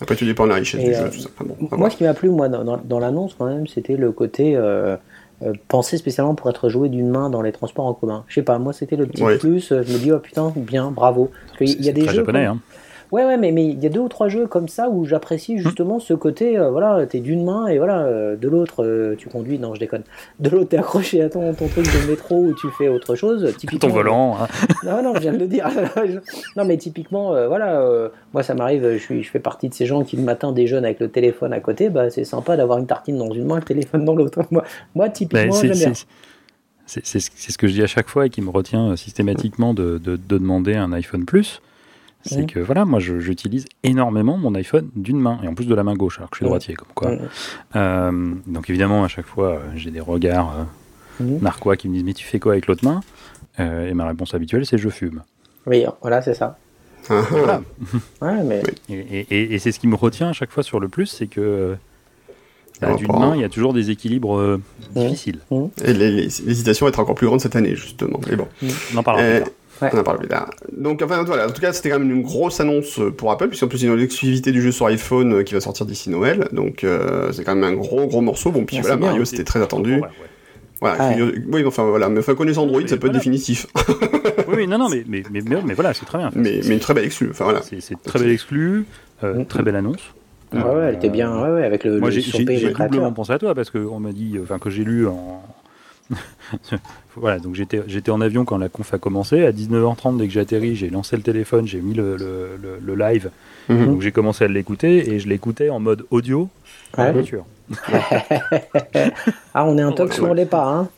[0.00, 1.28] Après tout dépend de la richesse Et, du euh, jeu, tout ça.
[1.34, 1.92] Enfin, bon, à Moi, voir.
[1.92, 4.96] ce qui m'a plu, moi, dans, dans- dans l'annonce, quand même, c'était le côté euh,
[5.42, 8.24] euh, pensé spécialement pour être joué d'une main dans les transports en commun.
[8.28, 9.38] Je sais pas, moi, c'était le petit Ouais.
[9.38, 9.72] plus.
[9.72, 11.30] euh, Je me dis, oh putain, bien, bravo.
[11.46, 12.16] Parce qu'il C'est y a des très jeux.
[12.20, 12.46] japonais.
[12.46, 12.60] comme- Hein.
[13.12, 15.58] Ouais, ouais, mais mais il y a deux ou trois jeux comme ça où j'apprécie
[15.58, 19.28] justement ce côté, euh, voilà, t'es d'une main et voilà, euh, de l'autre, euh, tu
[19.28, 20.02] conduis, non, je déconne.
[20.40, 23.54] De l'autre, t'es accroché à ton, ton truc de métro où tu fais autre chose.
[23.56, 24.36] Typiquement, Ton volant.
[24.40, 24.48] hein.
[24.84, 25.68] Non, non, je viens de le dire.
[26.56, 27.82] non, mais typiquement, euh, voilà,
[28.34, 30.84] moi ça m'arrive, je, suis, je fais partie de ces gens qui le matin déjeunent
[30.84, 33.62] avec le téléphone à côté, bah, c'est sympa d'avoir une tartine dans une main, le
[33.62, 34.40] téléphone dans l'autre.
[34.50, 35.92] Moi, moi Ben, typiquement, j'aime bien.
[36.86, 40.16] c'est- ce- que je dis à chaque fois et qui me retient systématiquement de, de-
[40.16, 41.60] de demander un iPhone Plus.
[42.24, 42.46] C'est Mhm.
[42.46, 45.94] que voilà, moi j'utilise énormément mon iPhone d'une main et en plus de la main
[45.94, 47.12] gauche, alors que je suis droitier, comme quoi.
[47.76, 51.38] Euh, donc évidemment, à chaque fois, euh, j'ai des regards euh, Mhm.
[51.40, 53.00] narquois qui me disent Mais tu fais quoi avec l'autre main?
[53.60, 55.22] Euh, Et ma réponse habituelle, c'est Je fume.
[55.66, 56.58] Oui, voilà, c'est ça.
[57.08, 57.26] Ah, ah.
[57.30, 57.62] Voilà.
[58.20, 60.80] Ouais, mais Et, et- et- et c'est ce qui me retient à chaque fois sur
[60.80, 61.76] le plus, c'est que
[62.80, 64.60] bah, d'une main, il y a toujours des équilibres euh,
[64.94, 65.02] Mhm.
[65.04, 65.38] difficiles.
[65.84, 68.20] Et l'hésitation va être encore plus grande cette année, justement.
[68.28, 68.48] Mais bon.
[68.92, 69.52] On en parlera Euh, plus tard.
[69.82, 69.90] Ouais.
[69.92, 70.48] On en parle plus tard.
[70.72, 71.46] Donc, enfin, voilà.
[71.48, 73.88] En tout cas, c'était quand même une grosse annonce euh, pour Apple, puisqu'en plus, il
[73.88, 76.48] y a l'exclusivité du jeu sur iPhone euh, qui va sortir d'ici Noël.
[76.52, 78.50] Donc, euh, c'est quand même un gros, gros morceau.
[78.52, 78.96] Bon, puis Ouais, voilà.
[78.96, 79.96] Mario, c'était très attendu.
[79.96, 80.08] Ouais, ouais.
[80.80, 81.08] Voilà.
[81.08, 81.20] Ouais.
[81.20, 82.08] euh, oui, enfin, voilà.
[82.08, 83.66] Mais enfin, connaissant Android, Mais ça peut être définitif.
[84.48, 86.30] Oui, non, non, mais, mais, mais, mais, mais voilà, c'est très bien.
[86.34, 87.28] mais, mais une très belle exclue.
[87.30, 87.60] Enfin, voilà.
[87.62, 88.86] C'est très belle exclu,
[89.24, 89.46] euh, Mhm.
[89.46, 89.98] très belle annonce.
[90.52, 93.38] ouais, ouais, elle était bien, ouais, ouais, avec le, Moi, j'ai on doublement pensé à
[93.38, 95.42] toi parce qu'on m'a dit, enfin, que j'ai lu en.
[97.16, 99.44] voilà, donc j'étais j'étais en avion quand la conf a commencé.
[99.44, 102.78] À 19h30, dès que j'ai atterri, j'ai lancé le téléphone, j'ai mis le, le, le-
[102.80, 103.30] le live,
[103.68, 103.86] Mhm.
[103.86, 106.48] donc j'ai commencé à l'écouter et je l'écoutais en mode audio
[106.96, 107.14] dans la Ouais.
[107.14, 107.44] voiture.
[109.54, 110.14] Ah, on est un toc Ouais.
[110.14, 110.88] sur les pas, hein.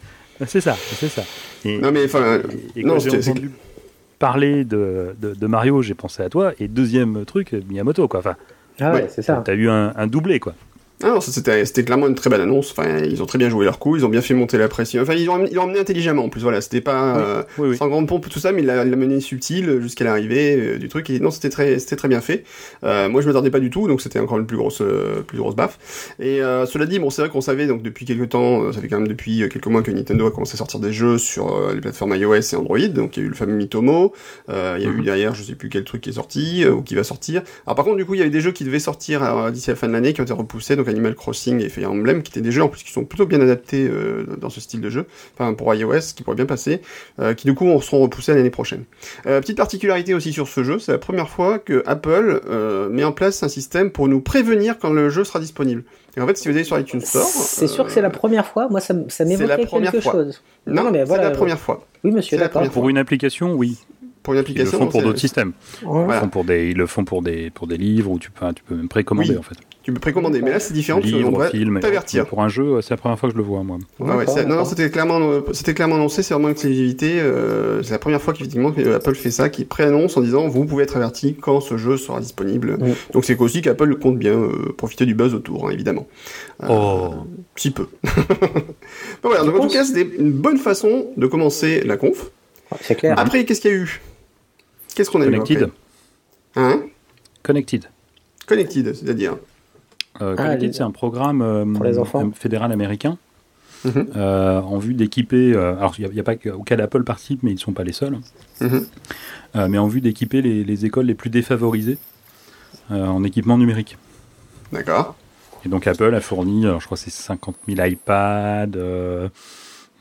[0.47, 1.23] C'est ça, c'est ça.
[1.65, 2.39] Et, Non, mais enfin,
[2.77, 3.51] et- et non, entendu
[4.19, 6.53] parler de, de, de Mario, j'ai pensé à toi.
[6.61, 8.21] Et deuxième truc, Miyamoto, quoi.
[8.21, 8.37] Enfin,
[8.81, 9.09] Ah ouais, Ouais.
[9.09, 9.43] c'est ça.
[9.45, 10.55] t'as eu un, un doublé, quoi.
[11.01, 12.73] Ah non, ça, c'était c'était clairement une très belle annonce.
[12.73, 15.01] Enfin, ils ont très bien joué leur coup, ils ont bien fait monter la pression.
[15.01, 16.41] Enfin, ils l'ont emmené, ils l'ont emmené intelligemment en plus.
[16.43, 17.23] Voilà, c'était pas Oui.
[17.25, 17.77] euh, Oui, oui.
[17.77, 21.09] sans grande pompe tout ça, mais il l'a mené subtil jusqu'à l'arrivée euh, du truc.
[21.11, 22.43] Et non, c'était très, c'était très bien fait.
[22.83, 25.39] Euh, moi, je m'attendais pas du tout, donc c'était encore une plus grosse, euh, plus
[25.39, 25.79] grosse baffe.
[26.19, 28.81] Et euh, cela dit, bon, c'est vrai qu'on savait donc depuis quelques temps, euh, ça
[28.81, 31.19] fait quand même depuis euh, quelques mois que Nintendo a commencé à sortir des jeux
[31.19, 32.79] sur euh, les plateformes iOS et Android.
[32.89, 34.13] Donc il y a eu le fameux Mitomo,
[34.49, 35.05] euh, il y a eu Mhm.
[35.05, 37.43] derrière, je sais plus quel truc qui est sorti euh, ou qui va sortir.
[37.67, 39.71] Alors par contre, du coup, il y avait des jeux qui devaient sortir euh, d'ici
[39.71, 42.33] la fin de l'année qui ont été repoussés, donc Animal Crossing et Fire Emblem, qui
[42.33, 44.91] étaient des jeux en plus qui sont plutôt bien adaptés euh, dans ce style de
[44.91, 46.81] jeu, enfin pour iOS, qui pourrait bien passer,
[47.21, 48.85] euh, qui du coup seront repoussés l'année prochaine.
[49.27, 53.05] Euh, petite particularité aussi sur ce jeu, c'est la première fois que Apple euh, met
[53.05, 55.85] en place un système pour nous prévenir quand le jeu sera disponible.
[56.17, 58.47] Et en fait, si vous allez sur iTunes Store, C'est sûr que c'est la première
[58.47, 58.69] fois.
[58.69, 60.13] Moi, ça, ça c'est la m'évoquait première quelque fois.
[60.13, 60.43] chose.
[60.67, 61.25] Non, mais c'est voilà.
[61.25, 61.87] la première fois.
[62.03, 62.69] Oui, monsieur, c'est la d'accord.
[62.71, 63.79] Pour une application, oui.
[64.29, 64.79] Pour une Ils le application.
[64.79, 65.53] font pour d'autres systèmes.
[65.83, 66.01] Ouais.
[66.03, 66.21] Ils, Voilà.
[66.21, 68.63] font pour des, ils le font pour des, pour des livres ou tu peux, tu
[68.63, 69.37] peux même précommander Oui.
[69.39, 69.55] en fait.
[69.83, 71.81] Tu peux précommander, mais là c'est différent devrait films.
[71.81, 72.27] t'avertir.
[72.27, 73.79] Pour un jeu, c'est la première fois que je le vois moi.
[73.99, 75.19] Ouais, ouais, non, non, c'était clairement,
[75.53, 77.19] c'était clairement annoncé, c'est vraiment une exclusivité.
[77.21, 80.67] euh, c'est la première fois qu'effectivement que Apple fait ça, qui préannonce en disant vous
[80.67, 82.77] pouvez être averti quand ce jeu sera disponible.
[83.15, 86.07] Donc c'est aussi qu'Apple compte bien euh, profiter du buzz autour, hein, évidemment.
[86.65, 87.15] Euh, Oh.
[87.57, 87.87] Si peu.
[89.23, 92.31] Bon, voilà, donc en tout cas c'était une bonne façon de commencer la conf.
[92.83, 93.15] C'est clair.
[93.19, 94.01] Après, qu'est-ce qu'il y a eu?
[94.99, 95.63] Qu'est-ce qu'on a eu Connected.
[95.63, 95.73] après
[96.57, 96.81] Hein
[97.45, 97.85] Connected.
[98.49, 99.37] Connected, c'est-à-dire.
[100.21, 101.65] Euh, Ah, Connected, c'est un programme euh,
[102.35, 103.17] fédéral américain
[103.85, 104.09] Mhm.
[104.17, 105.53] euh, en vue d'équiper.
[105.55, 107.85] euh, alors, il n'y a, pas que- auquel Apple participe, mais ils ne sont pas
[107.85, 108.19] les seuls.
[108.61, 108.87] Mhm.
[109.55, 111.99] Euh, mais en vue d'équiper les, les écoles les plus défavorisées
[112.91, 113.97] euh, en équipement numérique.
[114.73, 115.15] D'accord.
[115.65, 119.29] Et donc Apple a fourni, alors je crois que c'est 50 000 iPads, euh,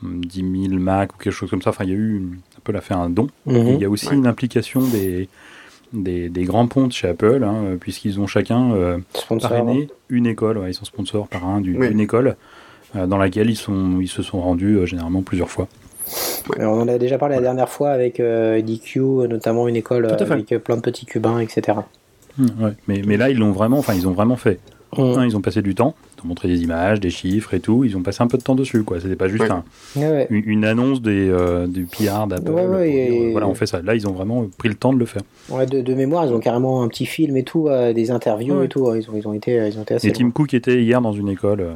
[0.02, 1.70] 10 000 Mac ou quelque chose comme ça.
[1.70, 3.28] Enfin, il y a eu, une- Apple a fait un don.
[3.46, 3.68] Mhm.
[3.74, 4.14] il y a aussi Ouais.
[4.16, 5.28] une implication des,
[5.92, 9.48] des, des grands pontes chez Apple, hein, puisqu'ils ont chacun euh, Sponsor.
[9.50, 10.58] parrainé une école.
[10.58, 12.02] Ouais, ils sont sponsors par un d'une Oui.
[12.02, 12.36] école
[12.96, 15.68] euh, dans laquelle ils, sont, ils se sont rendus euh, généralement plusieurs fois.
[16.58, 20.52] On en a déjà parlé la dernière fois avec euh, DQ, notamment une école avec
[20.52, 21.78] euh, plein de petits cubains, etc.
[22.38, 22.72] Ouais.
[22.86, 24.58] mais, mais là, ils l'ont vraiment, enfin, ils ont vraiment fait.
[24.96, 27.84] Un, ils ont passé du temps, ils ont montré des images, des chiffres et tout.
[27.84, 29.00] Ils ont passé un peu de temps dessus, quoi.
[29.00, 29.50] C'était pas juste Ouais.
[29.50, 29.64] un-
[29.96, 30.26] Ouais, ouais.
[30.30, 32.50] une, une annonce des, euh, du PR d'Apple.
[32.50, 33.80] Ouais, ouais, pour dire, et- euh, Voilà, on fait ça.
[33.82, 35.22] Là, ils ont vraiment pris le temps de le faire.
[35.48, 38.58] Ouais, de, de mémoire, ils ont carrément un petit film et tout, euh, des interviews
[38.58, 38.66] Ouais.
[38.66, 38.94] et tout.
[38.94, 41.12] Ils ont, ils ont été, ils ont été assez Et Tim Cook était hier dans
[41.12, 41.72] une école, euh,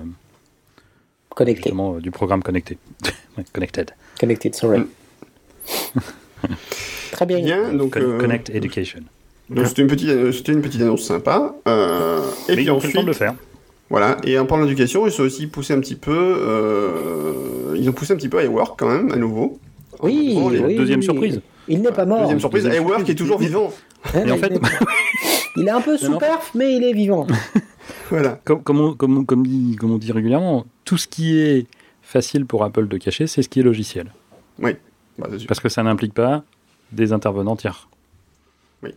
[1.41, 2.79] euh, du programme Connecté.
[3.53, 3.91] Connected.
[4.21, 4.83] Connected, sorry.
[7.13, 7.41] Très bien.
[7.41, 7.95] Bien, donc.
[7.95, 9.01] Con- euh, Connect Education.
[9.51, 11.55] donc c'était une petite, c'était une petite annonce sympa.
[11.69, 13.35] Euh, et Mais puis ils ont pris le temps ensuite, de le faire.
[13.93, 17.93] Voilà, et en parlant d'éducation, ils ont aussi poussé un petit peu, euh, ils ont
[17.93, 19.61] poussé un petit peu iWork quand même, à nouveau.
[20.03, 21.05] Oui, les- oui, deuxième oui.
[21.05, 21.41] surprise.
[21.69, 22.21] Il n'est pas mort.
[22.23, 23.71] Deuxième surprise, Deuxième est toujours vivant.
[24.15, 24.61] Ouais, Et en il fait, est-
[25.57, 25.99] il est un peu non.
[25.99, 27.27] sous-perf, mais il est vivant.
[28.11, 28.41] Voilà.
[28.45, 31.67] comme, comme, on, comme, comme dit, comme on dit régulièrement, tout ce qui est
[32.03, 34.13] facile pour Apple de cacher, c'est ce qui est logiciel.
[34.59, 34.71] Bah,
[35.31, 35.47] c'est sûr.
[35.49, 36.45] Parce que ça n'implique pas
[36.93, 37.89] des intervenants tiers.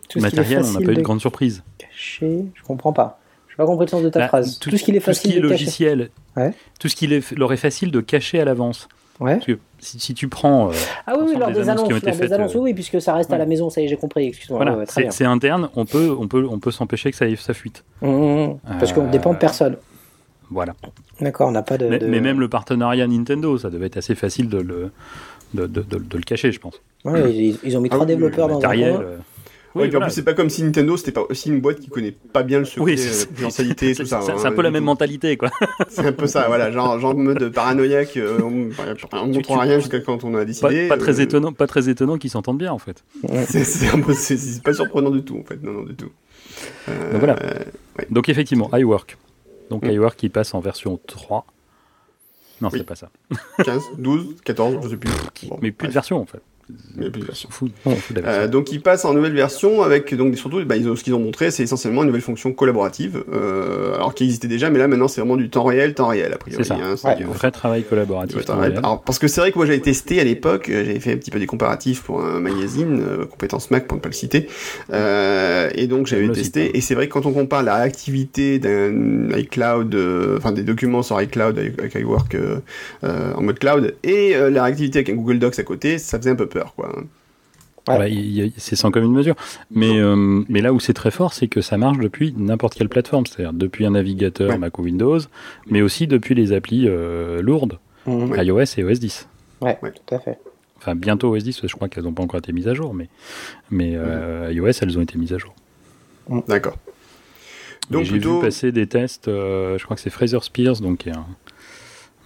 [0.09, 1.63] Tout est Matériel, on n'a pas eu de de grande surprise.
[1.77, 3.19] cacher, je comprends pas.
[3.57, 4.59] Je n'ai pas compris le sens de ta Bah, phrase.
[4.59, 5.63] Tout, ce qui est tout ce facile qui est de cacher.
[5.63, 6.53] logiciel, Ouais.
[6.79, 8.87] tout ce qui est- leur est facile de cacher à l'avance.
[9.21, 9.35] Ouais.
[9.35, 10.73] Parce que si, si tu prends, euh,
[11.07, 12.55] Ah oui, oui, lors des des annonces annonces, qui ont été lors des faites, annonces,
[12.55, 14.57] euh, oui, puisque ça reste à la maison, ça y est, j'ai compris, excuse-moi.
[14.57, 17.85] voilà, ouais, c'est interne, on peut, on peut, on peut s'empêcher que ça, ça fuite.
[18.01, 18.57] Mmh, mmh.
[18.77, 19.77] Parce qu'on Euh, dépend de personne.
[20.51, 20.73] Voilà.
[21.21, 21.87] D'accord, on n'a pas de.
[21.87, 24.91] Mais, de- mais même le partenariat Nintendo, ça devait être assez facile de le,
[25.53, 26.81] de, de- de- le cacher, je pense.
[27.05, 28.93] Ouais, ils, ils ont mis Ah trois oui, développeurs Le dans un matériel.
[28.95, 29.01] coin.
[29.03, 29.17] euh,
[29.75, 30.05] Oui, oui, puis en voilà.
[30.07, 32.59] plus, c'est pas comme si Nintendo, c'était pas aussi une boîte qui connaît pas bien
[32.59, 32.95] le secret, Oui, euh,
[33.35, 34.21] tout ça.
[34.21, 34.85] c'est- hein, un peu la même coup.
[34.85, 35.49] mentalité, quoi.
[35.89, 38.69] C'est un peu ça, voilà, genre, genre mode paranoïaque, euh, on,
[39.13, 40.87] on tu- rien jusqu'à quand on a décidé.
[40.87, 43.03] pas très euh, étonnant, pas très étonnant qu'ils s'entendent bien, en fait.
[43.45, 46.09] C'est pas surprenant du tout, en fait, non, non, du tout.
[46.87, 47.35] Euh, Donc voilà.
[47.43, 47.59] euh,
[48.09, 49.17] Donc effectivement, iWork.
[49.69, 49.91] Donc Mm.
[49.91, 51.45] iWork qui passe en version 3.
[52.61, 52.77] Non, Oui.
[52.79, 53.09] c'est pas ça.
[53.63, 55.11] 15, 12, 14, je sais plus.
[55.49, 56.39] Bon, Mais plus de version, en fait.
[56.97, 57.49] Mais plus de On version.
[57.49, 58.43] s'en fout, on s'en fout de la version.
[58.43, 61.13] Euh, donc ils passent en nouvelle version avec donc surtout bah, ils ont, ce qu'ils
[61.13, 64.87] ont montré c'est essentiellement une nouvelle fonction collaborative euh, alors qui existait déjà mais là
[64.87, 66.75] maintenant c'est vraiment du temps réel temps réel a priori C'est ça.
[66.81, 67.15] hein, Ouais.
[67.17, 68.43] du- vrai travail collaboratif.
[68.45, 68.77] temps réel.
[68.77, 71.17] Alors, parce que c'est vrai que moi j'avais testé à l'époque euh, j'avais fait un
[71.17, 74.47] petit peu des comparatifs pour un magazine euh, compétences Mac pour ne pas le citer
[74.93, 76.71] euh, et donc j'avais testé hein.
[76.73, 81.03] et c'est vrai que quand on compare la réactivité d'un iCloud euh, enfin des documents
[81.03, 82.57] sur iCloud avec, iWork euh,
[83.03, 86.17] euh, en mode cloud et euh, la réactivité avec un Google Docs à côté ça
[86.17, 86.95] faisait un peu peur quoi
[87.87, 87.99] Ouais.
[87.99, 89.35] Bah, c'est sans commune mesure.
[89.69, 92.89] Mais, euh, mais là où c'est très fort, c'est que ça marche depuis n'importe quelle
[92.89, 93.27] plateforme.
[93.27, 94.57] C'est-à-dire depuis un navigateur Ouais.
[94.57, 95.19] Mac ou Windows,
[95.69, 97.77] mais aussi depuis les applis euh, lourdes.
[98.07, 98.43] Ouais.
[98.43, 99.27] iOS et OS 10.
[99.61, 99.91] Ouais, Ouais.
[99.91, 100.39] tout à fait.
[100.77, 103.07] Enfin, bientôt OS 10, je crois qu'elles n'ont pas encore été mises à jour, mais,
[103.69, 105.53] mais euh, iOS, elles ont été mises à jour.
[106.47, 106.77] d'accord
[107.91, 110.99] Donc j'ai plutôt vu passer des tests, euh, je crois que c'est Fraser Spears, donc
[110.99, 111.44] qui est un, un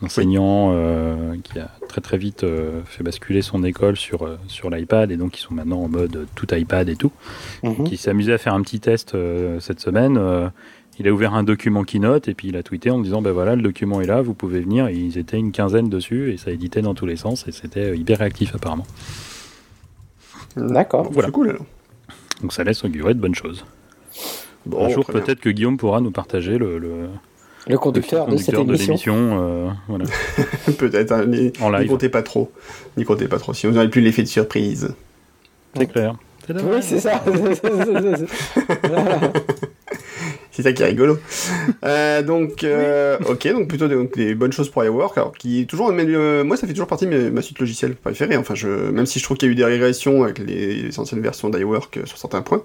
[0.02, 4.70] enseignant euh, qui a très très vite euh, fait basculer son école sur, euh, sur
[4.70, 7.12] l'iPad et donc ils sont maintenant en mode tout iPad et tout.
[7.64, 7.84] Mhm.
[7.84, 9.16] Qui s'est amusé à faire un petit test
[9.60, 10.20] cette semaine.
[11.00, 13.56] il a ouvert un document Keynote et puis il a tweeté en disant ben voilà
[13.56, 14.88] le document est là, vous pouvez venir.
[14.88, 17.98] Et ils étaient une quinzaine dessus et ça éditait dans tous les sens et c'était
[17.98, 18.86] hyper réactif apparemment.
[20.56, 21.10] D'accord.
[21.12, 21.28] Voilà.
[21.28, 21.60] c'est cool
[22.42, 23.66] Donc ça laisse augurer de bonnes choses.
[24.66, 27.08] Bon, un jour peut-être que Guillaume pourra nous partager le, le,
[27.70, 28.88] Le conducteur, le de cette émission.
[28.88, 29.40] l'émission.
[29.42, 30.06] euh, voilà,
[30.80, 31.52] Peut-être, hein, n'y
[31.88, 32.52] comptez pas trop.
[32.98, 33.54] N'y comptez pas trop.
[33.54, 34.96] Sinon, vous n'aurez plus l'effet de surprise.
[35.78, 36.16] C'est clair.
[36.50, 37.24] Oui, c'est ça.
[38.84, 39.20] Voilà.
[40.60, 41.18] C'est ça qui est rigolo.
[41.86, 45.62] Euh, donc, euh, ok, donc plutôt des, donc, des bonnes choses pour iWork, alors qui
[45.62, 48.36] est toujours, mais, euh, moi ça fait toujours partie de ma, suite logicielle préférée.
[48.36, 51.00] Enfin, je, même si je trouve qu'il y a eu des régressions avec les, les
[51.00, 52.64] anciennes versions d'iWork sur certains points,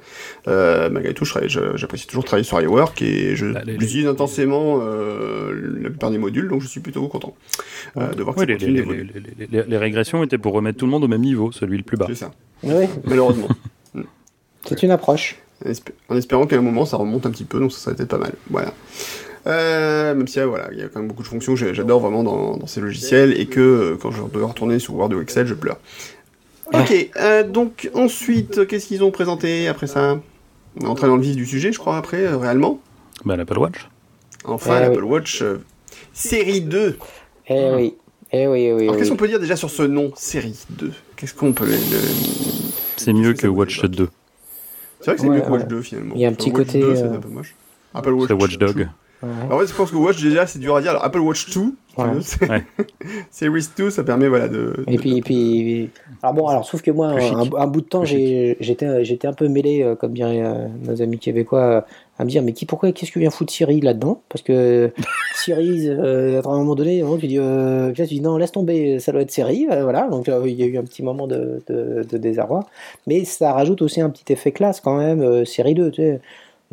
[0.48, 5.52] euh, malgré tout, j'apprécie toujours travailler sur iWork et je Bah, j'utilise intensément euh,
[5.82, 7.36] la plupart des modules, donc je suis plutôt content
[7.96, 9.06] euh, de voir que Ouais, ça les, continue les- d'évoluer.
[9.14, 11.76] les- les- les- les régressions étaient pour remettre tout le monde au même niveau, celui
[11.76, 12.06] le plus bas.
[12.08, 12.32] C'est ça,
[12.64, 13.48] Oui, malheureusement.
[14.66, 15.36] c'est une approche.
[15.64, 17.94] En espé- en espérant qu'à un moment ça remonte un petit peu, donc ça serait
[17.96, 18.32] peut-être pas mal.
[18.50, 18.72] Voilà.
[19.46, 22.00] Euh, même si euh, voilà, il y a quand même beaucoup de fonctions que j'adore
[22.00, 25.20] vraiment dans, dans ces logiciels et que euh, quand je dois retourner sur Word ou
[25.20, 25.78] Excel, je pleure.
[26.72, 30.18] Ok, euh, donc ensuite, qu'est-ce qu'ils ont présenté après ça?
[30.80, 32.80] On est entré dans le vif du sujet, je crois, après, euh, réellement.
[33.26, 33.88] Bah, l'Apple Watch.
[34.44, 35.58] Enfin, Eh l'Apple Watch euh,
[36.14, 36.96] série 2.
[37.48, 37.94] Eh oui,
[38.32, 38.82] eh oui, eh oui.
[38.84, 38.98] Alors oui.
[38.98, 41.66] qu'est-ce qu'on peut dire déjà sur ce nom, série 2 Qu'est-ce qu'on peut...
[41.66, 41.76] le-
[42.96, 44.08] C'est mieux que que Watch vous évoque 2.
[45.04, 45.68] C'est vrai que c'est Ouais, mieux que Watch ouais.
[45.68, 46.12] 2 finalement.
[46.14, 47.54] Il y a un Enfin, petit Watch côté, 2, c'est euh, un peu moche.
[47.94, 48.66] Apple Watch C'est Watch 2.
[48.66, 48.88] Dog.
[49.22, 49.28] Ouais.
[49.50, 50.90] En fait, je pense que Watch déjà c'est dur à dire.
[50.90, 51.60] Alors, Apple Watch 2,
[51.96, 52.04] Ouais.
[52.20, 52.64] c'est- Ouais.
[53.30, 54.84] Series 2, ça permet voilà de.
[54.86, 55.90] Et puis, et puis,
[56.22, 58.56] alors bon, alors sauf que moi, un, un bout de temps, j'étais,
[59.04, 61.86] j'étais un peu mêlé, euh, comme diraient euh, nos amis québécois,
[62.18, 64.22] à me dire, mais qui, pourquoi, qu'est-ce que vient foutre Siri là-dedans?
[64.28, 64.92] Parce que
[65.34, 69.00] Siri, euh, à un moment donné, vraiment, tu dis, euh, tu dis, non, laisse tomber,
[69.00, 70.08] ça doit être Siri, euh, voilà.
[70.08, 72.66] Donc euh, il y a eu un petit moment de, de, de désarroi,
[73.06, 76.20] mais ça rajoute aussi un petit effet classe quand même, euh, Série 2, tu sais.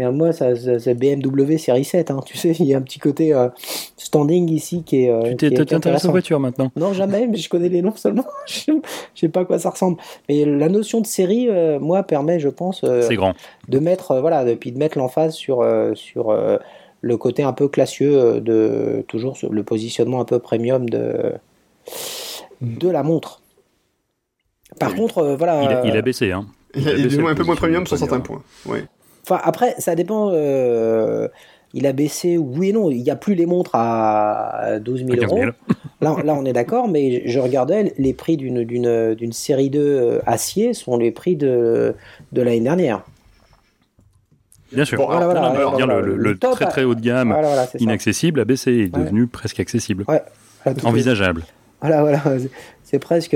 [0.01, 2.77] Et euh, moi, ça, ça- c'est BMW série 7, hein, tu sais, il y a
[2.77, 3.49] un petit côté euh,
[3.97, 5.09] standing ici qui est.
[5.11, 6.71] euh, Tu est t'intéresses aux voitures maintenant.
[6.75, 8.25] Non, jamais, mais je connais les noms seulement.
[8.47, 8.71] je
[9.13, 9.97] sais pas à quoi ça ressemble.
[10.27, 13.35] Mais la notion de série, euh, moi, permet, je pense, euh, C'est grand.
[13.69, 16.57] de mettre, euh, voilà, de, puis de mettre l'emphase sur, euh, sur euh,
[17.01, 21.33] le côté un peu classieux de toujours le positionnement un peu premium de
[22.61, 23.41] de la montre.
[24.79, 24.97] Par Oui.
[24.97, 25.63] contre, euh, voilà.
[25.63, 26.31] Il a, il a baissé.
[26.31, 26.45] Hein.
[26.75, 28.41] Il est baissé le moins un peu moins premium sur certains points.
[28.65, 28.83] Ouais.
[29.23, 30.31] Enfin, après, ça dépend.
[30.33, 31.27] euh,
[31.73, 32.91] il a baissé, oui et non.
[32.91, 35.37] Il n'y a plus les montres à 12 000 À 15 euros.
[35.39, 35.51] 000.
[36.01, 39.79] Là, là, on est d'accord, mais je regardais les prix d'une, d'une, d'une série 2
[39.79, 41.95] euh, acier sont les prix de,
[42.33, 43.03] de l'année dernière.
[44.73, 44.97] Bien sûr.
[44.97, 47.29] Bon, Voilà, voilà, Non, dire, le, le- le le top, très très haut de gamme,
[47.29, 47.83] Voilà, voilà, c'est ça.
[47.83, 49.03] inaccessible, a baissé, est Ouais.
[49.03, 50.05] devenu presque accessible.
[50.65, 51.43] Est- Envisageable.
[51.81, 52.49] Voilà, voilà, c'est-
[52.83, 53.35] c'est presque.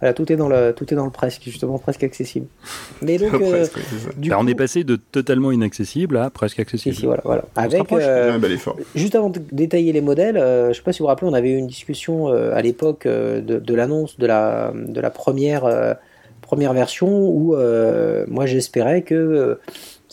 [0.00, 2.46] Voilà, tout est dans le, tout est dans le presque, justement presque accessible.
[3.02, 3.78] Mais donc, euh, Presque,
[4.18, 6.94] du Bah, coup, on est passé de totalement inaccessible à presque accessible.
[6.94, 7.42] ici, voilà, voilà.
[7.42, 8.76] se Avec, euh, bel effort.
[8.94, 11.34] Juste avant de détailler les modèles, euh, je sais pas si vous vous rappelez, on
[11.34, 15.10] avait eu une discussion euh, à l'époque euh, de, de l'annonce de la, de la
[15.10, 15.94] première, euh,
[16.42, 19.54] première version où euh, moi j'espérais que euh,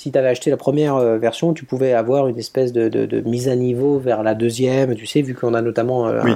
[0.03, 3.05] si tu avais acheté la première euh, version, tu pouvais avoir une espèce de, de-
[3.05, 6.31] de mise à niveau vers la deuxième, tu sais, vu qu'on a notamment euh, Oui.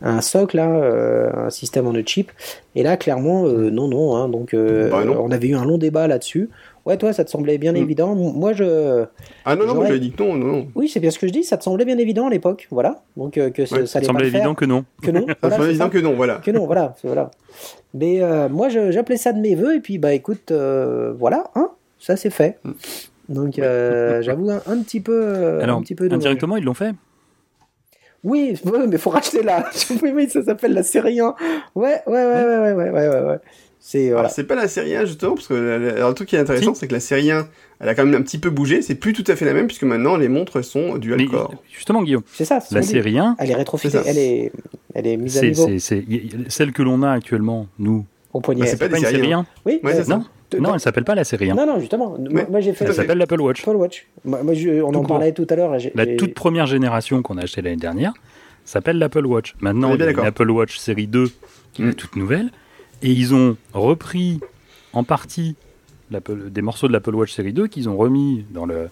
[0.00, 2.32] un, un socle, euh, un système en chip.
[2.74, 4.16] Et là, clairement, euh, non, non.
[4.16, 5.16] hein, donc, euh, Bah non.
[5.22, 6.48] on avait eu un long débat là-dessus.
[6.84, 7.76] Ouais, toi, ça te semblait bien Mm.
[7.76, 8.14] évident.
[8.16, 9.04] Moi, je.
[9.44, 10.66] Ah non, non, moi j'avais dit que non, non, non.
[10.74, 13.02] Oui, c'est bien ce que je dis, ça te semblait bien évident à l'époque, voilà.
[13.16, 14.84] Donc euh, que Ouais, ça Ça allait semblait pas le faire, évident que non.
[15.00, 15.26] que non.
[15.42, 15.90] Ça semblait évident ça.
[15.90, 16.40] que non, voilà.
[16.44, 17.30] Que non, voilà, voilà.
[17.94, 21.68] Mais euh, moi, j'appelais ça de mes voeux et puis bah écoute, euh, voilà, hein,
[22.02, 22.58] ça c'est fait.
[22.64, 22.72] Mm.
[23.28, 25.22] Donc euh, j'avoue un, petit peu.
[25.24, 26.92] Euh, alors, un petit peu indirectement, ils l'ont fait
[28.24, 28.54] oui,
[28.88, 29.68] mais faut racheter la.
[30.02, 31.34] oui, oui, ça s'appelle la série 1.
[31.74, 33.08] Ouais, ouais, ouais, ouais, ouais, ouais, ouais.
[33.08, 33.38] ouais.
[33.84, 34.30] C'est voilà.
[34.36, 36.86] Ah, pas la série 1 justement parce que alors, le truc qui est intéressant c'est
[36.86, 37.48] que la série 1
[37.80, 39.66] elle a quand même un petit peu bougé, c'est plus tout à fait la même
[39.66, 41.52] puisque maintenant les montres sont dual mais, corps.
[41.68, 42.22] Justement Guillaume.
[42.32, 42.60] C'est ça.
[42.70, 44.52] La série 1 elle est rétrofitée, elle est
[44.94, 45.68] elle est mise à niveau.
[45.80, 46.04] C'est
[46.46, 48.06] celle que l'on a actuellement nous.
[48.32, 48.60] Au poignet.
[48.60, 49.44] Bah, c'est pas, pas, une série 1.
[49.66, 50.16] Oui, c'est ça.
[50.16, 50.24] Non?
[50.60, 51.54] Non, elle s'appelle pas la série 1.
[51.54, 52.16] Non, non, justement.
[52.30, 52.84] Moi, moi, j'ai fait.
[52.84, 53.60] Elle s'appelle l'Apple Watch.
[53.66, 54.06] Apple Watch.
[54.24, 55.08] Moi, moi, je- on Tout en court.
[55.08, 55.76] parlait tout à l'heure.
[55.94, 58.12] La toute première génération qu'on a achetée l'année dernière
[58.64, 59.54] s'appelle l'Apple Watch.
[59.60, 60.18] Maintenant, il y a une.
[60.20, 61.30] Apple Watch série 2
[61.72, 61.94] qui est Mm.
[61.94, 62.50] toute nouvelle.
[63.02, 64.38] Et ils ont repris
[64.92, 65.56] en partie
[66.10, 68.88] des morceaux de l'Apple Watch série 2 qu'ils ont remis dans le,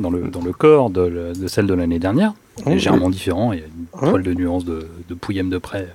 [0.00, 2.32] dans le, dans le corps de, le- de celle de l'année dernière.
[2.64, 2.72] Mhm.
[2.72, 3.52] Légèrement différent.
[3.52, 4.10] Il y a une Mhm.
[4.10, 5.86] poil de nuance de, de pouillem de près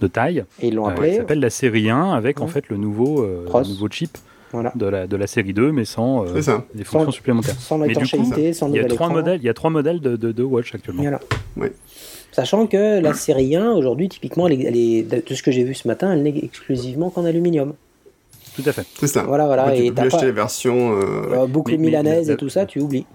[0.00, 0.44] de taille.
[0.60, 1.10] Et ils l'ont Euh, appelé.
[1.10, 2.50] elle s'appelle la série 1 avec en Mhm.
[2.50, 4.18] fait le nouveau, euh, nouveau chip
[4.56, 4.72] Voilà.
[4.74, 6.32] de la, de la série 2 mais sans euh,
[6.74, 7.54] des fonctions Sans- supplémentaires.
[7.60, 9.10] Sans Mais du coup, sans Il y a nouvel trois écran.
[9.14, 11.02] modèles, il y a trois modèles de, de, de watch actuellement.
[11.02, 11.20] Voilà.
[12.32, 15.64] Sachant que la série 1, aujourd'hui, typiquement, elle est, elle est- de ce que j'ai
[15.64, 17.74] vu ce matin, elle n'est exclusivement qu'en aluminium.
[18.54, 18.86] Tout à fait.
[18.94, 19.22] C'est ça.
[19.22, 19.66] Voilà, voilà.
[19.66, 20.92] Ouais, tu et peux acheter pas les versions.
[21.00, 23.06] euh, euh, boucle Mais- milanaise mais- et tout ça, tu oublies.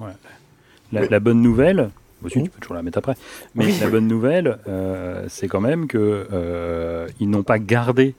[0.91, 1.07] La, Oui.
[1.09, 1.89] la bonne nouvelle,
[2.23, 2.43] aussi Mhm.
[2.45, 3.13] tu peux toujours la mettre après,
[3.55, 3.73] mais Oui.
[3.81, 8.13] la bonne nouvelle, euh, c'est quand même que euh, ils n'ont pas gardé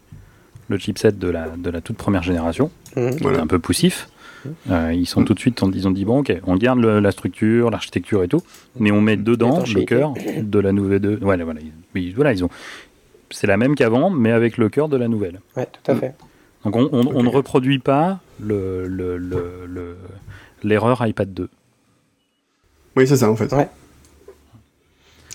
[0.69, 3.41] le chipset de la, de la toute première génération, qui était Voilà.
[3.41, 4.09] un peu poussif.
[4.71, 7.13] Euh, ils sont tout de suite, ils ont dit bon, ok, on garde le- la
[7.13, 8.41] structure, l'architecture et tout,
[8.81, 11.01] mais on met dedans le cœur de la nouvelle.
[11.01, 12.49] De, voilà, voilà, ils- oui, voilà, ils ont.
[13.31, 15.41] C'est la même qu'avant, mais avec le cœur de la nouvelle.
[15.57, 16.15] Ouais, tout à fait.
[16.65, 17.23] Donc on, on- on Ok.
[17.25, 19.97] ne reproduit pas le- le- le- le-
[20.65, 21.49] l'erreur iPad 2.
[22.97, 23.53] Oui, c'est ça en fait.
[23.55, 23.69] Ouais.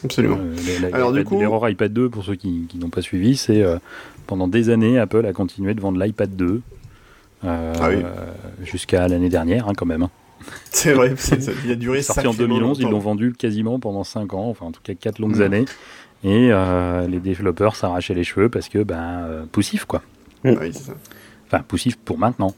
[0.04, 0.38] Absolument.
[0.40, 3.36] Euh, la- Alors, du coup- L'erreur iPad 2, pour ceux qui, qui n'ont pas suivi,
[3.36, 3.78] c'est euh,
[4.28, 6.62] pendant des années, Apple a continué de vendre l'iPad 2.
[7.46, 8.04] euh, Ah oui.
[8.66, 10.04] Jusqu'à l'année dernière, hein, quand même.
[10.04, 10.10] hein.
[10.72, 11.16] C'est vrai,
[11.66, 14.68] il a duré Sorti en sacrément 2011, ils l'ont vendu quasiment pendant 5 ans, enfin
[14.68, 15.42] en tout cas 4 longues Mm.
[15.42, 15.66] années.
[16.24, 20.02] Et euh, les développeurs s'arrachaient les cheveux parce que, ben, euh, poussif quoi.
[20.44, 20.94] Oui, c'est ça.
[21.48, 22.54] Enfin, poussif pour maintenant.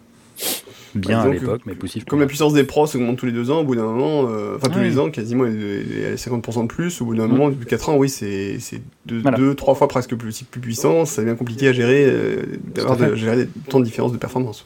[0.95, 3.51] Bien à l'époque, que- mais poussif Comme la puissance des pros augmente tous les deux
[3.51, 4.85] ans, au bout d'un moment, euh, enfin tous Ouais.
[4.85, 7.31] les ans, quasiment elle est- elle est à 50% de plus, au bout d'un Mm.
[7.31, 9.37] moment, depuis 4 ans, oui, c'est c'est deux, Voilà.
[9.37, 13.03] deux, trois fois presque plus, plus puissant, ça devient compliqué à gérer, euh, d'avoir Tout
[13.03, 14.65] à de, gérer tant de différences de performance.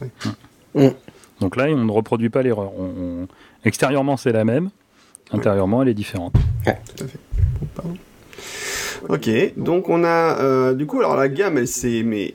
[0.75, 0.93] ouais.
[1.41, 2.71] Donc là, on ne reproduit pas l'erreur.
[3.65, 4.69] Extérieurement, c'est la même.
[5.31, 6.33] Intérieurement, elle est différente.
[7.75, 7.95] Pardon.
[9.09, 12.33] Ok, donc on a euh, du coup alors la gamme elle s'est mais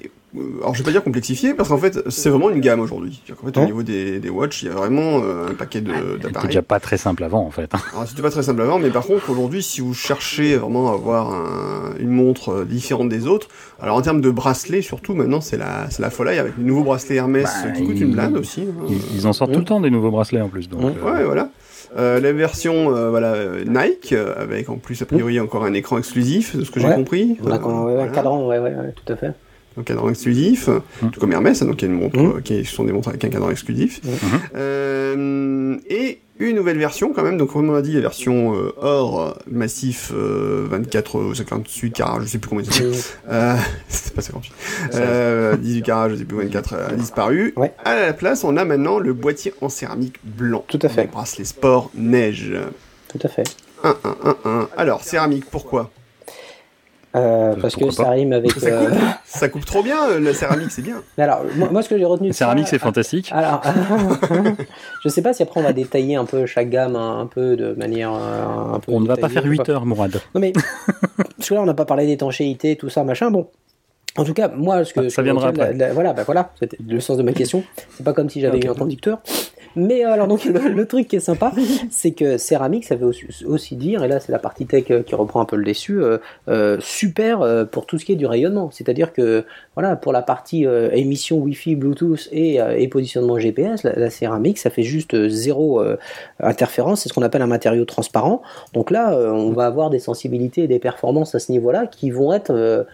[0.61, 3.19] alors je vais pas dire complexifiée parce qu'en fait c'est vraiment une gamme aujourd'hui.
[3.25, 3.67] C'est-à-dire qu'en fait au Ouais.
[3.67, 5.91] niveau des, des watch il y a vraiment euh, un paquet était
[6.23, 6.49] d'appareils.
[6.49, 7.71] déjà pas très simple avant, en fait.
[7.95, 10.95] Alors c'était pas très simple avant mais par contre aujourd'hui si vous cherchez vraiment à
[10.95, 13.49] avoir un- une montre euh, différente des autres,
[13.81, 16.85] alors en termes de bracelet surtout maintenant c'est la c'est la folie avec les nouveaux
[16.85, 18.62] bracelets Hermès Bah, qui coûtent une blinde aussi.
[18.69, 18.85] hein.
[18.91, 20.69] Ils, ils en sortent tout le temps des nouveaux bracelets en plus.
[20.69, 21.51] Donc, euh, Ouais, voilà.
[21.97, 25.73] Euh, la version euh, voilà euh, Nike euh, avec en plus a priori encore un
[25.73, 27.38] écran exclusif de ce que j'ai compris.
[27.43, 28.03] On a Euh, ouais, ouais, voilà.
[28.03, 29.33] un cadran, ouais, ouais, ouais, tout à fait.
[29.76, 30.68] Un cadran exclusif,
[31.02, 31.09] Mm.
[31.11, 32.37] tout comme Hermès, donc il y a une montre, Mm.
[32.37, 34.00] euh, qui sont des montres avec un cadran exclusif.
[34.04, 34.09] Mm.
[34.09, 34.40] Mhm.
[34.57, 38.72] Euh, et une nouvelle version quand même, donc comme on a dit, la version euh,
[38.81, 42.85] or massif euh, 24 ou 58 carats, je sais plus combien c'est.
[43.28, 43.57] Euh,
[43.88, 44.52] c'est pas 58.
[44.94, 47.52] Euh, 18 carats, je sais plus 24 a disparu.
[47.57, 47.72] Ouais.
[47.85, 50.64] À la place, on a maintenant le boîtier en céramique blanc.
[50.68, 51.02] Tout à fait.
[51.04, 52.52] Le bracelet sport neige.
[53.09, 53.44] Tout à fait.
[53.85, 54.68] 1, 1, 1, 1.
[54.76, 55.90] Alors, céramique, pourquoi?
[57.16, 58.53] Euh, Euh, parce que ça pas rime avec.
[58.53, 58.90] Ça euh,
[59.25, 61.03] Ça coupe trop bien, la céramique, c'est bien.
[61.16, 62.29] mais Alors, moi, moi, ce que j'ai retenu.
[62.29, 63.31] La céramique, c'est fantastique.
[63.33, 63.62] Alors,
[65.05, 67.57] je sais pas si après on va détailler un peu chaque gamme un, un peu
[67.57, 68.92] de manière un peu.
[68.92, 70.21] On ne va pas faire ou 8 heures, Mourad.
[70.35, 73.31] Non mais parce que là on n'a pas parlé d'étanchéité, tout ça, machin.
[73.31, 73.49] Bon,
[74.16, 75.73] en tout cas, moi ce que Ah, ça viendra après.
[75.75, 77.62] la- la- voilà, bah voilà, c'était le sens de ma question.
[77.97, 79.21] C'est pas comme si j'avais eu un conducteur.
[79.79, 81.53] Mais euh, alors donc le, truc qui est sympa,
[81.91, 83.11] c'est que céramique, ça veut
[83.47, 86.01] aussi, dire, et là c'est la partie tech euh, qui reprend un peu le dessus,
[86.49, 88.71] euh, super pour tout ce qui est du rayonnement.
[88.73, 94.71] C'est-à-dire que voilà, pour la partie émission Wi-Fi, Bluetooth et, positionnement GPS, la, céramique, ça
[94.71, 95.83] fait juste zéro
[96.41, 97.03] interférence.
[97.03, 98.43] C'est ce qu'on appelle un matériau transparent.
[98.73, 102.33] Donc là, on va avoir des sensibilités et des performances à ce niveau-là qui vont
[102.33, 102.87] être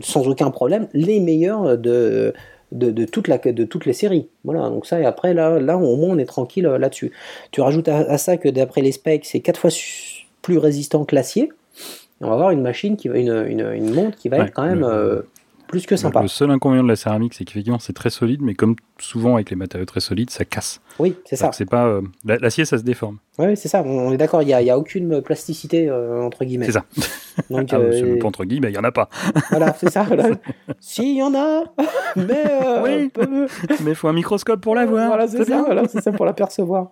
[0.00, 2.34] sans aucun problème les meilleures de
[2.72, 4.28] de, de, toute la, de toutes les séries.
[4.44, 7.12] Voilà, donc ça, et après, là, là au moins, on est tranquille euh, là-dessus.
[7.50, 9.70] Tu rajoutes à, à ça que d'après les specs, c'est 4 fois
[10.42, 11.52] plus résistant que l'acier.
[12.20, 14.52] On va avoir une machine, qui va, une, une, une montre qui va Ouais, être
[14.52, 15.22] quand même euh,
[15.72, 16.20] plus que sympa.
[16.22, 19.48] Le seul inconvénient de la céramique, c'est qu'effectivement, c'est très solide, mais comme souvent avec
[19.50, 20.80] les matériaux très solides, ça casse.
[21.00, 21.50] Oui, c'est ça.
[21.52, 23.16] C'est pas euh, la- l'acier, ça se déforme.
[23.38, 23.82] Oui, c'est ça.
[23.82, 26.66] On est d'accord, il n'y a, aucune plasticité, euh, entre guillemets.
[26.66, 26.84] C'est ça.
[27.50, 29.08] Donc, Ah, euh, pas entre guillemets, il y en a pas.
[29.50, 30.02] voilà, c'est ça.
[30.06, 30.28] voilà.
[30.78, 31.64] si, il y en a,
[32.16, 33.10] mais euh, Oui.
[33.82, 35.08] mais il faut un microscope pour la voir.
[35.08, 35.62] Voilà, c'est C'est ça, bien.
[35.64, 36.90] voilà, c'est ça pour l'apercevoir.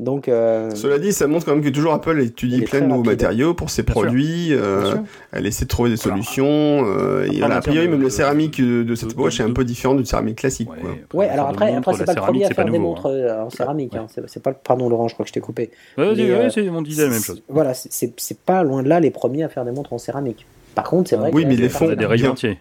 [0.00, 3.02] Donc, euh, Cela dit, ça montre quand même que toujours Apple étudie plein de nouveaux
[3.02, 4.48] matériaux pour ses Bien produits.
[4.52, 4.94] euh,
[5.32, 6.46] elle essaie de trouver des solutions.
[6.46, 9.64] euh, et voilà, a priori, même le céramique de, de cette watch est un peu
[9.64, 10.70] différent d'une céramique classique.
[10.70, 10.78] Ouais,
[11.10, 11.18] quoi.
[11.20, 13.10] Ouais, alors après, après c'est la pas le premier à faire des montres hein.
[13.10, 13.96] euh, en céramique.
[13.96, 14.06] hein.
[14.28, 14.56] C'est pas le...
[14.62, 15.70] Pardon Laurent, je crois que je t'ai coupé.
[15.96, 17.42] Ouais, euh, c'est- on disait la même chose.
[17.48, 20.46] Voilà, c'est- pas loin de là les premiers à faire des montres en céramique.
[20.76, 22.58] Par contre, c'est vrai Oui, que mais les fonds- des rayons entiers.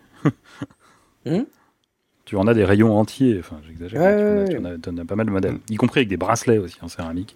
[2.28, 4.66] Tu en as des rayons entiers, enfin j'exagère, Ouais, tu, en as- ouais, tu en
[4.66, 6.90] as, tu en as pas mal de modèles, y compris avec des bracelets aussi en
[6.90, 7.36] céramique.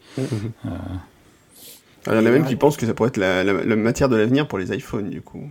[2.06, 3.76] Alors, il y en a même qui pensent que ça pourrait être la, la- la
[3.76, 5.50] matière de l'avenir pour les iPhones, du coup.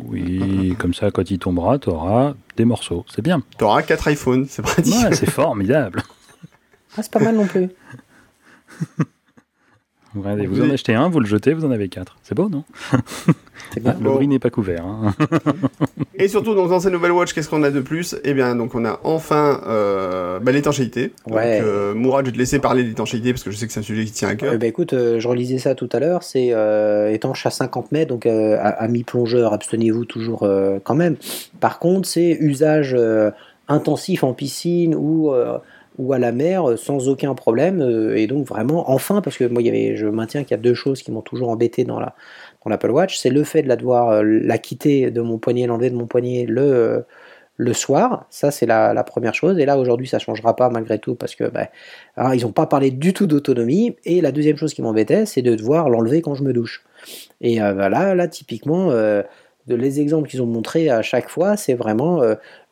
[0.00, 3.04] Oui, comme ça, quand il tombera, tu auras des morceaux.
[3.14, 3.42] C'est bien.
[3.58, 4.92] T'auras 4 iPhones, c'est pratique.
[4.94, 6.02] Ouais, c'est formidable.
[6.96, 7.68] Ah, c'est pas mal non plus.
[10.14, 12.16] Regardez, vous en achetez un, vous le jetez, vous en avez quatre.
[12.22, 12.62] C'est beau, non?
[13.74, 13.94] C'est bien.
[14.00, 14.14] Le Bon.
[14.14, 14.84] bruit n'est pas couvert.
[14.86, 15.12] hein.
[16.16, 18.14] Et surtout, donc, dans cette nouvelle watch, qu'est-ce qu'on a de plus?
[18.24, 21.12] Eh bien, donc, on a enfin euh, bah, l'étanchéité.
[21.28, 21.58] Ouais.
[21.58, 23.72] Donc, euh, Mourad, je vais te laisser parler de l'étanchéité parce que je sais que
[23.72, 24.52] c'est un sujet qui tient à cœur.
[24.54, 26.22] Eh ben, écoute, euh, je relisais ça tout à l'heure.
[26.22, 30.94] C'est euh, étanche à 50 mètres, donc euh, à, à mi-plongeur, abstenez-vous toujours euh, quand
[30.94, 31.16] même.
[31.60, 33.30] Par contre, c'est usage euh,
[33.68, 35.58] intensif en piscine ou euh,
[35.96, 37.80] ou à la mer euh, sans aucun problème.
[37.80, 40.58] euh, et donc vraiment, enfin, parce que moi, il y avait, je maintiens qu'il y
[40.60, 42.14] a deux choses qui m'ont toujours embêté dans la
[42.64, 45.66] dans l'Apple Watch, c'est le fait de la devoir euh, la quitter de mon poignet,
[45.66, 47.00] l'enlever de mon poignet le euh,
[47.56, 49.58] le soir, ça c'est la, la première chose.
[49.58, 51.68] Et là aujourd'hui ça changera pas malgré tout parce que bah,
[52.16, 53.96] alors, ils n'ont pas parlé du tout d'autonomie.
[54.04, 56.84] Et la deuxième chose qui m'embêtait, c'est de devoir l'enlever quand je me douche.
[57.40, 59.22] Et euh, bah, là, typiquement, euh,
[59.68, 62.20] de les exemples qu'ils ont montrés à chaque fois, c'est vraiment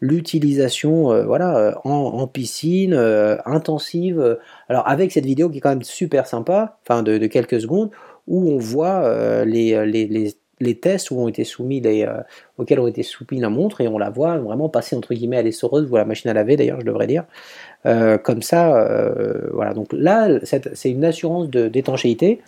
[0.00, 2.92] l'utilisation voilà, en, en piscine,
[3.46, 4.38] intensive.
[4.68, 7.92] alors avec cette vidéo qui est quand même super sympa, enfin de quelques secondes,
[8.26, 12.20] où on voit euh, les, les, les, les tests ont été soumis les, euh,
[12.58, 15.42] auxquels ont été soumis la montre et on la voit vraiment passer entre guillemets à
[15.42, 17.24] l'essoreuse ou à la machine à laver d'ailleurs je devrais dire.
[17.84, 19.74] Euh, comme ça, euh, voilà.
[19.74, 22.40] Donc là, c'est une assurance d'étanchéité,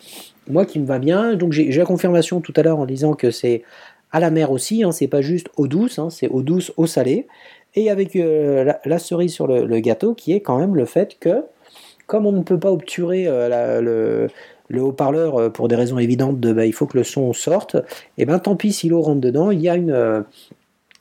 [0.49, 1.35] moi qui me va bien.
[1.35, 3.63] Donc j'ai la confirmation tout à l'heure en disant que c'est
[4.13, 6.87] à la mer aussi, hein, c'est pas juste eau douce, hein, c'est eau douce, eau
[6.87, 7.27] salée.
[7.75, 11.43] Et avec euh, la, cerise sur le, gâteau qui est quand même le fait que,
[12.07, 14.29] comme on ne peut pas obturer euh, le,
[14.69, 17.77] le haut-parleur euh, pour des raisons évidentes de bah, il faut que le son sorte,
[18.19, 20.21] et ben tant pis si l'eau rentre dedans, il y a une, euh,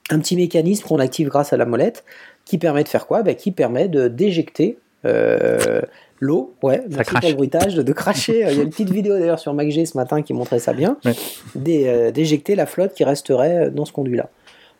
[0.09, 2.03] un petit mécanisme qu'on active grâce à la molette
[2.45, 3.23] qui permet de faire quoi?
[3.23, 5.81] Ben, Qui permet de d'éjecter euh,
[6.19, 7.27] l'eau, ouais, crache.
[7.29, 8.39] le bruitage, de, de cracher.
[8.51, 10.97] Il y a une petite vidéo d'ailleurs sur MacG ce matin qui montrait ça bien,
[11.05, 11.13] Ouais.
[11.55, 14.29] d'é- d'éjecter la flotte qui resterait dans ce conduit-là.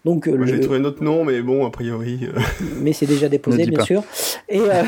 [0.05, 2.19] Donc, euh, Moi, j'ai le- trouvé un autre nom, mais bon, a priori.
[2.23, 2.37] euh,
[2.81, 3.85] mais c'est déjà déposé, bien pas.
[3.85, 4.03] sûr.
[4.49, 4.83] Et, euh,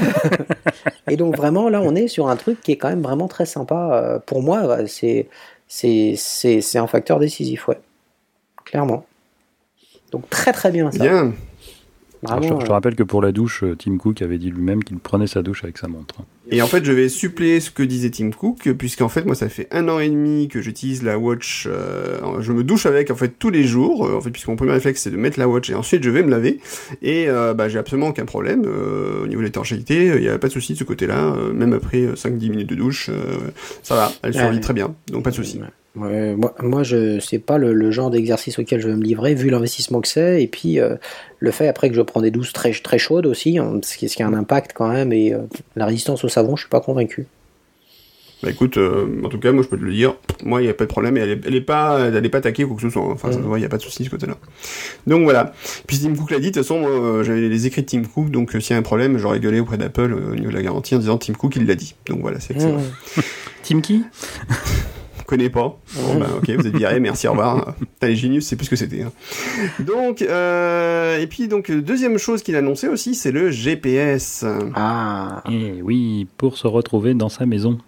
[1.09, 3.45] et donc vraiment, là, on est sur un truc qui est quand même vraiment très
[3.45, 4.21] sympa.
[4.25, 5.27] Pour moi, c'est
[5.67, 7.79] c'est c'est c'est un facteur décisif, ouais,
[8.65, 9.05] clairement.
[10.11, 10.99] Donc très très bien ça.
[11.03, 11.33] Bien.
[12.27, 14.83] Je, te- je te rappelle que pour la douche, euh, Tim Cook avait dit lui-même
[14.83, 16.15] qu'il prenait sa douche avec sa montre.
[16.51, 19.49] Et en fait, je vais suppléer ce que disait Tim Cook, puisqu'en fait, moi, ça
[19.49, 21.65] fait un an et demi que j'utilise la watch.
[21.67, 24.05] euh, je me douche avec, en fait, tous les jours.
[24.05, 26.09] euh, en fait, puisque mon premier réflexe, c'est de mettre la watch et ensuite je
[26.11, 26.59] vais me laver.
[27.01, 30.05] Et euh, bah, j'ai absolument aucun problème euh, au niveau de l'étanchéité.
[30.15, 31.33] Il n'y a pas de souci de ce côté-là.
[31.35, 33.37] euh, même après 5-10 minutes de douche, euh,
[33.81, 34.11] ça va.
[34.21, 34.61] Elle survit Ouais.
[34.61, 34.93] très bien.
[35.11, 35.57] Donc pas de souci.
[35.57, 39.33] Ouais, moi, moi, je c'est pas le, le genre d'exercice auquel je vais me livrer,
[39.35, 40.95] vu l'investissement que c'est, et puis euh,
[41.39, 44.09] le fait après que je prends des douches très, très chaudes aussi, hein, ce, qui,
[44.09, 45.39] ce qui a un impact quand même, et euh,
[45.75, 47.27] la résistance au savon, je suis pas convaincu.
[48.43, 50.69] Bah écoute, euh, en tout cas, moi je peux te le dire, moi il n'y
[50.69, 52.67] a pas de problème, et elle est, elle est pas, elle est pas attaquée ou
[52.67, 53.45] quoi que ce soit, enfin ça se Mhm.
[53.45, 54.35] voit, il n'y a pas de souci de ce côté-là.
[55.07, 55.53] Donc voilà.
[55.87, 58.29] Puis Tim Cook l'a dit, de toute façon, moi, j'avais les écrits de Tim Cook,
[58.29, 60.55] donc euh, s'il y a un problème, j'aurais gueulé auprès d'Apple euh, au niveau de
[60.55, 61.95] la garantie en disant Tim Cook il l'a dit.
[62.07, 62.79] Donc voilà, c'est excellent.
[62.79, 63.21] Mmh.
[63.63, 64.03] Tim qui?
[65.25, 65.75] Je connais pas.
[65.95, 67.73] Bon, bah, ok, vous êtes viré, merci, au revoir.
[67.79, 69.01] Putain, les Genius, c'est plus ce que c'était.
[69.01, 69.11] hein.
[69.79, 74.45] Donc, euh, et puis donc, deuxième chose qu'il a annoncé aussi, c'est le GPS.
[74.75, 77.79] Ah, Eh oui, pour se retrouver dans sa maison.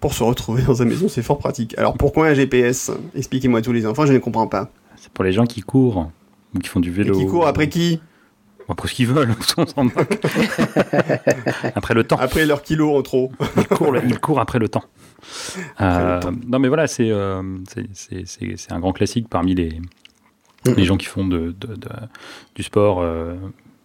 [0.00, 1.74] Pour se retrouver dans sa maison, c'est fort pratique.
[1.78, 4.70] Alors pourquoi un GPS Expliquez-moi tous les enfants, je ne comprends pas.
[4.96, 6.12] C'est pour les gens qui courent
[6.54, 7.18] ou qui font du Et vélo.
[7.18, 8.00] qui court après qui?
[8.68, 10.26] Après ce qu'ils veulent, on s'en moque.
[11.74, 12.16] après le temps.
[12.18, 13.32] Après leur kilo en trop.
[13.56, 14.84] Il court, il court après le temps.
[15.80, 17.42] Euh, non mais voilà, c'est euh,
[17.92, 19.80] c'est- un grand classique parmi les,
[20.76, 21.88] les gens qui font de, de- de-
[22.54, 23.34] du sport, euh,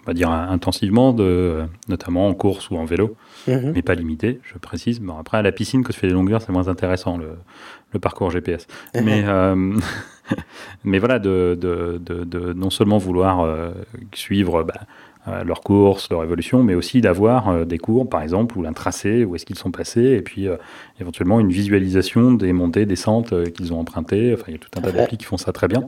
[0.04, 3.15] on va dire intensivement, de, notamment en course ou en vélo,
[3.47, 3.73] Mhm.
[3.75, 4.99] mais pas limité, je précise.
[5.02, 7.32] Bon, après, à la piscine, quand tu fais des longueurs, c'est moins intéressant le,
[7.93, 8.65] le parcours GPS.
[8.95, 9.73] mais, euh,
[10.84, 13.71] mais voilà, de, de, de, de non seulement vouloir euh,
[14.13, 14.82] suivre bah,
[15.30, 18.74] euh, leur course, leur évolution, mais aussi d'avoir euh, des cours, par exemple, ou un
[18.74, 20.58] tracé, où est-ce qu'ils sont passés, et puis euh,
[21.00, 24.34] éventuellement une visualisation des montées, descentes qu'ils ont empruntées.
[24.34, 25.84] Enfin, il y a tout un tas d'applis qui font ça très bien.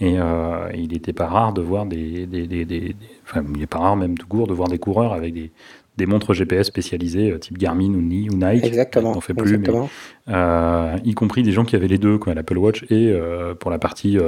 [0.00, 3.60] Et euh, il n'était pas rare de voir des, des, des- des- des- Enfin, il
[3.60, 5.52] n'est pas rare même tout court de voir des coureurs avec des,
[5.96, 8.64] des montres GPS spécialisées, type Garmin ou, Ni- ou Nike.
[8.64, 9.12] exactement.
[9.16, 9.88] On fait plus, mais exactement.
[10.28, 13.70] euh, y compris des gens qui avaient les deux, quoi, l'Apple Watch et euh, pour
[13.70, 14.18] la partie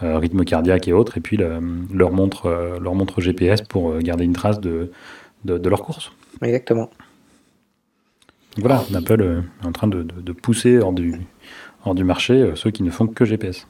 [0.00, 4.24] rythme cardiaque et autres, et puis leur, montre, euh, leur montre GPS pour euh, garder
[4.24, 4.90] une trace de,
[5.44, 6.12] de, de leur course.
[6.42, 6.90] Exactement.
[8.56, 11.14] Donc voilà, Apple euh, est en train de, de- de pousser hors du,
[11.84, 13.66] hors du marché euh, ceux qui ne font que GPS.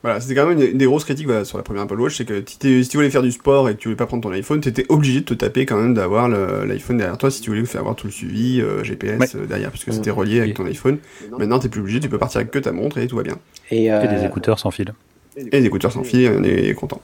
[0.00, 2.16] Voilà, c'était quand même une, une des grosses critiques voilà, sur la première Apple Watch,
[2.18, 2.56] c'est que si,
[2.88, 5.20] tu voulais faire du sport et que tu voulais pas prendre ton iPhone, t'étais obligé
[5.20, 8.06] de te taper quand même d'avoir l'iPhone derrière toi si tu voulais faire avoir tout
[8.06, 9.40] le suivi euh, GPS Ouais.
[9.40, 9.94] euh, derrière, puisque Mhm.
[9.94, 10.98] c'était relié avec ton iPhone.
[11.36, 13.38] Maintenant, t'es plus obligé, tu peux partir avec que ta montre et tout va bien.
[13.72, 14.94] Et, Et euh, des écouteurs sans fil.
[15.36, 17.00] Et des écouteurs sans fil, on est content.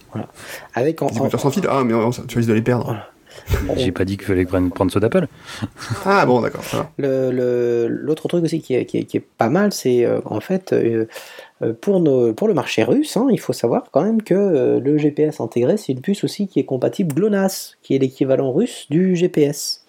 [0.75, 2.97] avec en, Des écouteurs sans fil, ah mais non, ça- tu risques de les perdre.
[3.77, 5.27] J'ai pas dit qu'il fallait prendre, prendre ceux d'Apple.
[6.05, 6.63] Ah bon, d'accord.
[6.99, 10.21] Le- le- L'autre truc aussi qui est, qui est- qui est pas mal, c'est euh,
[10.27, 11.07] en fait euh,
[11.63, 14.81] euh, pour, nos, pour le marché russe, hein, il faut savoir quand même que euh,
[14.81, 18.87] le GPS intégré, c'est une puce aussi qui est compatible GLONASS, qui est l'équivalent russe
[18.91, 19.85] du GPS.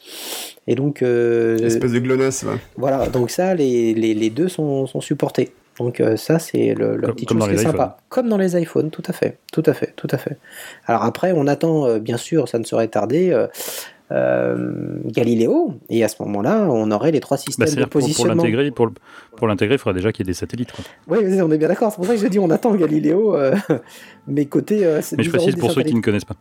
[0.68, 2.54] Et donc, euh, Espèce de glonasse, va.
[2.78, 5.52] voilà, donc ça, les, les, les deux sont, sont supportés.
[5.80, 7.98] Donc euh, ça, c'est le, la petite comme chose qui est sympa.
[8.10, 10.38] Comme dans les iPhones, tout à fait, tout à fait, tout à fait.
[10.86, 13.48] Alors après, on attend, euh, bien sûr, ça ne serait tardé, euh,
[14.12, 18.02] euh, Galileo, et à ce moment-là, on aurait les trois Bah, systèmes de C'est-à-dire pour,
[18.02, 18.44] positionnement.
[18.44, 20.72] l'intégrer, pour, l'intégrer, il faudrait déjà qu'il y ait des satellites.
[20.72, 20.84] quoi.
[21.08, 21.90] Oui, on est bien d'accord.
[21.92, 23.56] C'est pour ça que je dis on attend Galiléo, euh,
[24.28, 24.88] mais côté.
[25.02, 26.36] c'est Mais je précise pour ceux qui ne connaissent pas.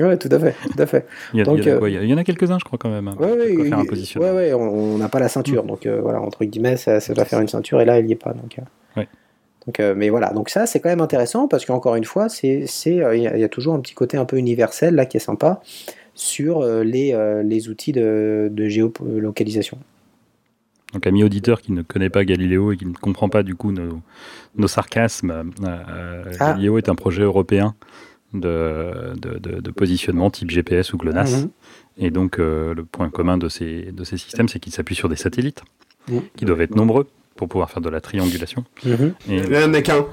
[0.00, 1.06] Ouais, tout à fait, tout à fait.
[1.32, 2.58] Il y, a- Donc, il y a de euh, quoi- il y en a quelques-uns,
[2.58, 3.06] je crois, quand même.
[3.08, 4.28] hein, Ouais, ouais, quoi faire un il- positionnement.
[4.34, 7.24] ouais, ouais, on n'a pas la ceinture, donc euh, voilà, entre guillemets, ça, ça doit
[7.24, 8.32] faire une ceinture, et là, il n'y est pas.
[8.32, 8.62] Donc, euh.
[9.66, 12.64] Donc, euh, mais voilà, donc ça c'est quand même intéressant parce qu'encore une fois, c'est,
[12.66, 15.20] c'est, euh, il y, a- toujours un petit côté un peu universel là qui est
[15.20, 15.62] sympa
[16.14, 19.78] sur les, les outils de, de géolocalisation.
[20.92, 23.72] Donc, ami auditeur qui ne connaît pas Galiléo et qui ne comprend pas du coup
[23.72, 24.00] nos,
[24.54, 26.50] nos sarcasmes, Ah.
[26.52, 27.74] Galiléo est un projet européen
[28.34, 31.42] de, de, de- de positionnement type GPS ou GLONASS.
[31.42, 31.50] Mhm.
[31.98, 35.08] Et donc, euh, le point commun de ces, de ces systèmes, c'est qu'ils s'appuient sur
[35.08, 35.62] des satellites
[36.08, 36.20] Mhm.
[36.36, 37.06] qui doivent être nombreux
[37.36, 38.64] pour pouvoir faire de la triangulation.
[38.84, 39.14] Mhm.
[39.30, 40.04] Et Il y en a qu'un.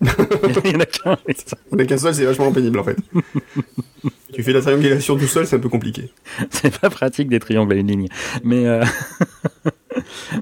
[0.02, 1.16] il y en a qu'un.
[1.28, 1.34] Il
[1.72, 2.96] y en a qu'un seul, c'est vachement pénible en fait.
[4.34, 6.10] tu fais la triangulation tout seul, c'est un peu compliqué.
[6.50, 8.08] C'est pas pratique des triangles à une ligne.
[8.44, 8.84] Mais euh,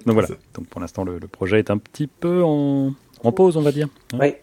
[0.07, 0.29] donc voilà.
[0.55, 3.73] Donc pour l'instant, le, le projet est un petit peu en, en pause, on va
[3.73, 3.89] dire.
[4.15, 4.41] Hein Ouais.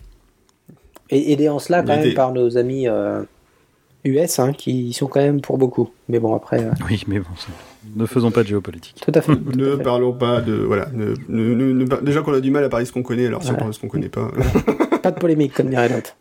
[1.12, 3.22] Et aidé en cela quand même par nos amis euh,
[4.06, 5.90] US hein, qui y sont quand même pour beaucoup.
[6.10, 7.28] Mais bon, après, euh, Oui, mais bon,
[7.96, 9.02] ne faisons pas de géopolitique.
[9.06, 9.36] tout à fait.
[9.36, 9.84] tout Ne à fait.
[9.84, 10.54] parlons pas de.
[10.54, 10.88] Voilà.
[10.94, 13.28] ne- ne- ne- ne- déjà qu'on a du mal à parler de ce qu'on connaît,
[13.28, 13.60] alors si on Voilà.
[13.60, 14.32] parle de ce qu'on connaît pas.
[15.04, 16.16] Pas de polémique, comme dirait l'autre.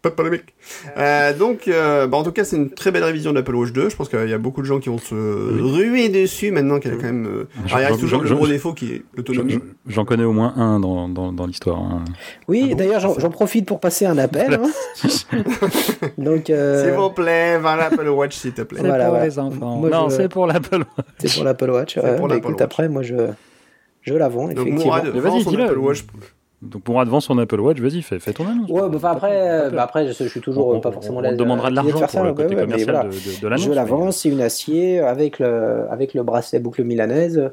[0.00, 0.54] Pas de polémique.
[0.96, 3.72] Euh, donc, euh, bah, en tout cas, c'est une très belle révision de l'Apple Watch
[3.72, 3.88] 2.
[3.90, 6.92] Je pense qu'il y a beaucoup de gens qui vont se ruer dessus maintenant qu'elle
[6.92, 7.26] a quand même.
[7.26, 9.54] euh, Alors, il reste je- toujours le gros défaut qui est l'autonomie.
[9.86, 11.78] je- J'en connais au moins un dans, dans, dans l'histoire.
[11.80, 12.04] hein.
[12.46, 14.60] Oui, Ah bon d'ailleurs, j'en profite pour passer un appel.
[14.62, 14.70] hein.
[16.18, 18.78] Donc, euh, S'il vous plaît, va l'Apple Watch, s'il te plaît.
[18.80, 19.76] C'est Voilà, pour les enfants.
[19.78, 20.84] Moi, non, je- c'est pour l'Apple.
[21.18, 21.94] c'est pour l'Apple Watch.
[21.94, 22.16] C'est ouais.
[22.16, 22.64] pour Bah, l'Apple écoute, Watch.
[22.64, 23.16] après, moi, je,
[24.02, 24.84] je la vends, Donc, effectivement.
[24.84, 25.66] Mourad, vas-y, dis-le.
[26.60, 28.68] Donc pour devant son Apple Watch, vas-y, fais, fais ton annonce.
[28.68, 31.30] Ouais, bah, après, euh, bah, après, je, je suis toujours on, euh, pas forcément là.
[31.32, 33.04] on demandera de l'argent pour le côté commercial voilà.
[33.04, 33.64] de, de, de l'annonce.
[33.66, 37.50] Je la mais- vends, c'est une acier avec le, avec le bracelet boucle milanaise.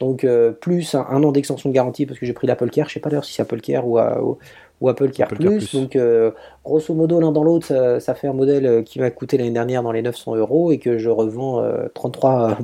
[0.00, 2.88] Donc, euh, plus un, un an d'extension de garantie parce que j'ai pris l'Apple Care.
[2.88, 4.38] Je sais pas d'ailleurs si c'est Apple Care ou, à- ou,
[4.80, 5.44] ou Apple Care Apple Plus.
[5.48, 5.74] Care Plus.
[5.74, 6.30] Donc, euh,
[6.64, 9.50] grosso modo, l'un dans l'autre, ça, ça fait un modèle euh, qui m'a coûté l'année
[9.52, 12.54] dernière dans les 900 euros et que je revends euh, 33, euh,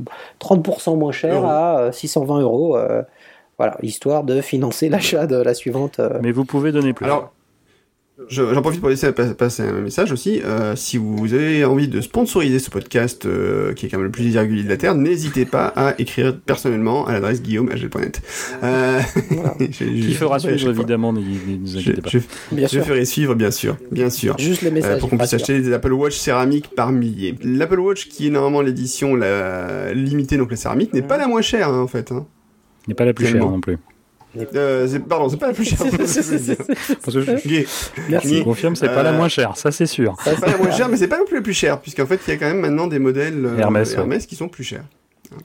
[0.40, 1.46] 30% moins cher Euros.
[1.46, 2.76] à euh, 620 euros.
[3.58, 5.98] Voilà, histoire de financer l'achat de la suivante.
[6.00, 7.04] euh, Mais vous pouvez donner plus.
[7.06, 7.32] Alors,
[8.28, 10.40] je- j'en profite pour laisser pa- passer un message aussi.
[10.44, 14.12] Euh, si vous avez envie de sponsoriser ce podcast, euh, qui est quand même le
[14.12, 18.22] plus irrégulier de la Terre, n'hésitez pas à écrire personnellement à l'adresse guillaume.agel.net.
[18.62, 19.00] Euh,
[19.30, 19.54] Voilà.
[19.58, 22.08] qui fera suivre évidemment, ne vous inquiétez pas.
[22.10, 22.18] je-
[22.52, 22.84] bien je sûr.
[22.86, 24.38] ferai suivre, bien sûr, bien sûr.
[24.38, 25.00] Juste les Euh, messages.
[25.00, 27.34] pour qu'on puisse acheter des Apple Watch céramiques par milliers.
[27.42, 29.16] L'Apple Watch, qui est normalement l'édition
[29.92, 32.12] limitée, donc la céramique, n'est pas la moins chère hein, en fait.
[32.12, 32.26] Hein.
[32.88, 33.78] N'est pas la plus chère non plus.
[34.56, 35.78] Euh, c'est- pardon, c'est pas la plus chère.
[36.06, 36.94] c'est que je.
[36.94, 37.66] Parce que je, Ok.
[38.08, 38.38] Merci.
[38.38, 40.16] je confirme, c'est pas la Euh, moins chère, ça c'est sûr.
[40.24, 42.20] C'est pas la moins chère, mais c'est pas non plus la plus chère, puisqu'en fait,
[42.26, 44.18] il y a quand même maintenant des modèles euh, Hermès, ouais.
[44.18, 44.84] qui sont plus chers.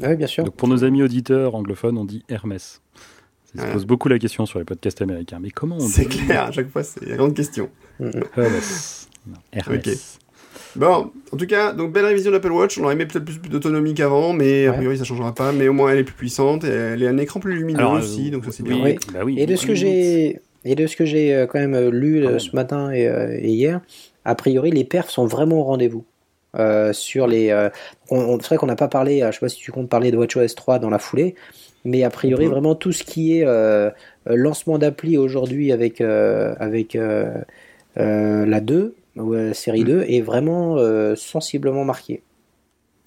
[0.02, 0.44] Oui, bien sûr.
[0.44, 2.82] Donc pour nos amis auditeurs anglophones, on dit Hermès.
[3.56, 5.40] Ça se pose beaucoup la question sur les podcasts américains.
[5.42, 7.70] Mais comment on C'est dit clair, à chaque fois, c'est la grande question.
[8.00, 9.08] Hermès.
[9.28, 9.88] Non, Hermès.
[9.88, 9.94] Ok.
[10.76, 12.78] Bon, en tout cas, donc belle révision de l'Apple Watch.
[12.78, 15.52] On aurait aimé peut-être plus d'autonomie qu'avant, mais a priori ça changera pas.
[15.52, 17.96] Mais au moins elle est plus puissante, et elle a un écran plus lumineux Alors,
[17.96, 18.84] euh, aussi, donc ça c'est oui, bien.
[18.84, 18.96] Oui.
[19.14, 19.40] bah oui.
[19.40, 22.22] Et de ce que j'ai et de ce que j'ai euh, quand même euh, lu
[22.24, 22.40] Quand même.
[22.40, 23.82] ce matin et, euh, et hier,
[24.26, 26.06] a priori les perfs sont vraiment au rendez-vous.
[26.58, 27.70] Euh, sur les, euh,
[28.10, 29.88] on, on- c'est vrai qu'on n'a pas parlé, euh, je sais pas si tu comptes
[29.90, 31.36] parler de WatchOS 3 dans la foulée,
[31.86, 32.52] mais a priori peut.
[32.52, 33.46] vraiment tout ce qui est
[34.26, 37.34] lancement d'appli aujourd'hui avec euh, avec euh,
[37.98, 39.88] euh, la 2 ou euh, série Mm.
[39.88, 42.22] 2 est vraiment euh, sensiblement marqué.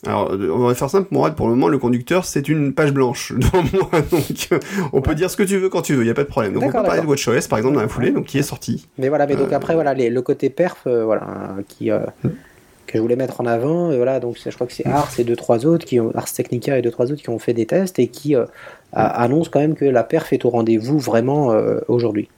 [0.05, 2.93] Alors, euh, on va faire simple, Mourad, pour le moment, le conducteur, c'est une page
[2.93, 4.49] blanche devant moi, donc
[4.93, 6.29] on peut dire ce que tu veux quand tu veux, il n'y a pas de
[6.29, 6.55] problème.
[6.55, 7.07] Donc on peut parler de.
[7.07, 8.89] WatchOS, par exemple, dans la foulée, donc qui est sorti.
[8.99, 12.01] Mais voilà, mais donc Euh, après voilà les- le côté perf, euh, voilà qui euh,
[12.89, 15.37] que je voulais mettre en avant, voilà donc je crois que c'est Ars et deux
[15.37, 18.01] trois autres qui ont Ars Technica et deux trois autres qui ont fait des tests
[18.01, 18.49] et qui a-
[18.93, 21.55] annoncent quand même que la perf est au rendez-vous vraiment
[21.87, 22.29] aujourd'hui.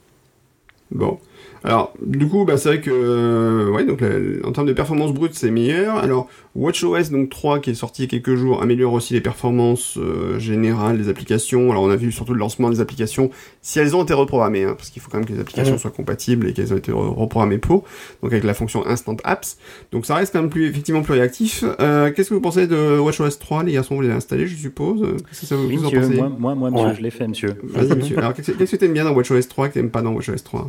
[0.91, 1.17] Bon.
[1.65, 5.11] Alors, du coup, bah, c'est vrai que, euh, ouais, donc, la- en termes de performance
[5.13, 5.97] brute, c'est meilleur.
[5.97, 9.19] Alors, WatchOS, donc 3, qui est sorti il y a quelques jours, améliore aussi les
[9.21, 11.71] performances euh, générales des applications.
[11.71, 13.31] Alors, on a vu surtout le lancement des applications,
[13.63, 15.89] si elles ont été reprogrammées, hein, parce qu'il faut quand même que les applications soient
[15.89, 17.83] compatibles et qu'elles ont été re- reprogrammées pour.
[18.21, 19.57] Donc, avec la fonction Instant Apps.
[19.91, 21.63] Donc, ça reste quand même plus, effectivement, plus réactif.
[21.79, 25.01] Euh, Qu'est-ce que vous pensez de WatchOS 3 Les garçons, vous l'avez installé, je suppose?
[25.29, 26.13] Qu'est-ce que ça vous Oui, vous en monsieur, pensez?
[26.15, 26.95] moi, moi, moi, monsieur, Ouais.
[26.95, 27.55] je l'ai fait, monsieur.
[27.63, 28.19] Vas-y, monsieur.
[28.19, 30.43] Alors, qu'est-ce que qu'est-ce que t'aimes bien dans WatchOS 3 que t'aimes pas dans WatchOS
[30.43, 30.67] 3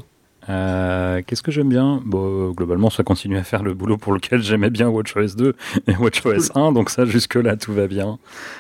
[0.49, 2.01] Euh, Qu'est-ce que j'aime bien?
[2.05, 5.55] Bon, euh, Globalement, ça continue à faire le boulot pour lequel j'aimais bien WatchOS 2
[5.89, 8.19] et WatchOS 1, donc ça, jusque-là, tout va bien.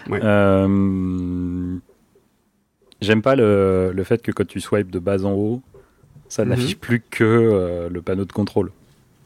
[0.08, 0.20] Ouais.
[0.22, 1.76] Euh,
[3.02, 5.60] J'aime pas le, le fait que quand tu swipes de bas en haut,
[6.28, 6.50] ça Mhm.
[6.50, 8.70] n'affiche plus que euh, le panneau de contrôle.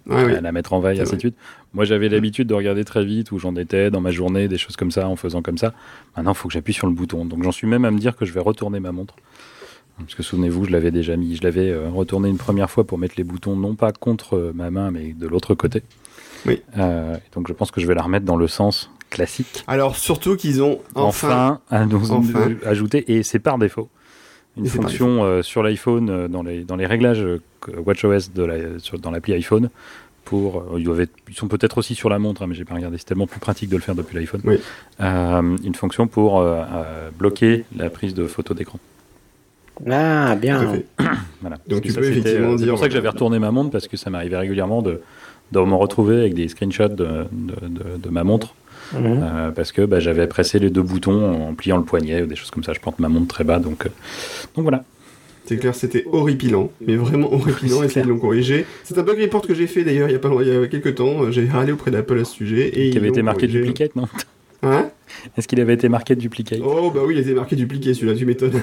[0.06, 0.34] Ouais, oui.
[0.34, 1.36] à la mettre en veille, ainsi de suite.
[1.72, 4.74] Moi, j'avais l'habitude de regarder très vite où j'en étais dans ma journée, des choses
[4.74, 5.72] comme ça, en faisant comme ça.
[6.16, 7.24] Maintenant, il faut que j'appuie sur le bouton.
[7.26, 9.14] Donc, j'en suis même à me dire que je vais retourner ma montre.
[10.01, 12.98] Parce que souvenez-vous, je l'avais déjà mis, je l'avais euh, retourné une première fois pour
[12.98, 15.82] mettre les boutons non pas contre euh, ma main, mais de l'autre côté.
[16.46, 16.62] Oui.
[16.78, 19.64] Euh, donc, je pense que je vais la remettre dans le sens classique.
[19.66, 22.51] Alors, surtout qu'ils ont enfin Enfin, à nous Enfin.
[22.64, 23.88] ajouter, et c'est par défaut.
[24.57, 27.24] une fonction sur l'iPhone dans les dans les réglages
[27.66, 28.57] WatchOS de la,
[29.03, 29.68] dans l'appli iPhone
[30.24, 32.98] pour ils, doivent ils sont peut-être aussi sur la montre, hein, mais j'ai pas regardé.
[32.98, 34.42] C'est tellement plus pratique de le faire depuis l'iPhone.
[35.01, 36.44] une fonction pour
[37.18, 38.78] bloquer la prise de photo d'écran.
[39.88, 40.82] Ah, bien.
[41.40, 41.58] voilà.
[41.68, 42.66] Donc tu peux effectivement dire.
[42.66, 45.00] C'est pour ça que j'avais retourné ma montre parce que ça m'arrivait régulièrement de,
[45.52, 48.54] de me retrouver avec des screenshots de, de, de ma montre.
[48.92, 49.20] Mhm.
[49.22, 52.36] Euh, parce que bah, j'avais pressé les deux boutons en pliant le poignet ou des
[52.36, 52.72] choses comme ça.
[52.72, 53.90] Je porte ma montre très bas, donc, euh,
[54.56, 54.84] donc voilà.
[55.46, 58.66] C'est clair, c'était horripilant, mais vraiment horripilant, et qu'ils l'ont corrigé.
[58.84, 60.66] C'est un bug report que j'ai fait d'ailleurs il y a pas il y a
[60.66, 61.30] quelques temps.
[61.30, 62.68] J'ai râlé auprès d'Apple à ce sujet.
[62.78, 64.08] Et qui avait été marqué duplicate, non?
[64.62, 64.90] Hein
[65.36, 68.26] Est-ce qu'il avait été marqué duplicate Oh bah oui, il été marqué duplicate celui-là, tu
[68.26, 68.61] m'étonnes.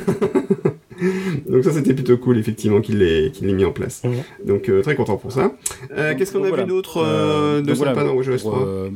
[1.50, 4.04] Donc ça c'était plutôt cool effectivement qu'il l'ait qu'il mis en place.
[4.46, 5.52] Donc euh, très content pour ça.
[5.92, 8.90] Euh, qu'est-ce qu'on a vu d'autre euh, de sympa dans WatchOS 3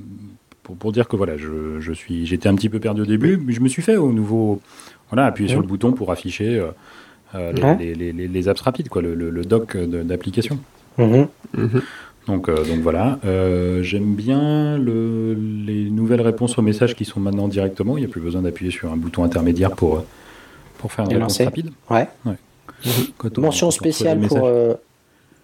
[0.64, 3.38] pour, pour, dire que voilà, je, je suis j'étais un petit peu perdu au début,
[3.44, 4.62] mais je me suis fait au nouveau
[5.10, 6.64] voilà, appuyer sur le bouton pour afficher
[7.34, 10.60] les, les, les, les, apps rapides quoi, le, le, doc d'application.
[12.28, 12.36] Mhm.
[12.36, 12.50] Donc,
[12.82, 13.20] voilà,
[13.82, 17.98] j'aime bien le, les nouvelles réponses aux messages qui sont maintenant directement.
[17.98, 20.04] Il n'y a plus besoin d'appuyer sur un bouton intermédiaire pour,
[20.82, 22.08] pour faire une réponse rapide Ouais.
[23.38, 24.46] mention spéciale pour.
[24.46, 24.74] Euh,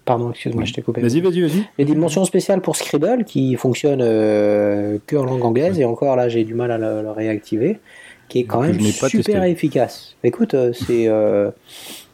[0.03, 1.01] pardon, excuse-moi, je t'ai coupé.
[1.01, 1.67] Vas-y, vas-y, vas-y.
[1.78, 5.80] Il y a une mention spéciale pour Scribble qui fonctionne euh, que en langue anglaise
[5.80, 7.80] et encore là j'ai du mal à le, réactiver,
[8.28, 10.15] qui est quand même super efficace.
[10.23, 11.07] Écoute, euh, c'est.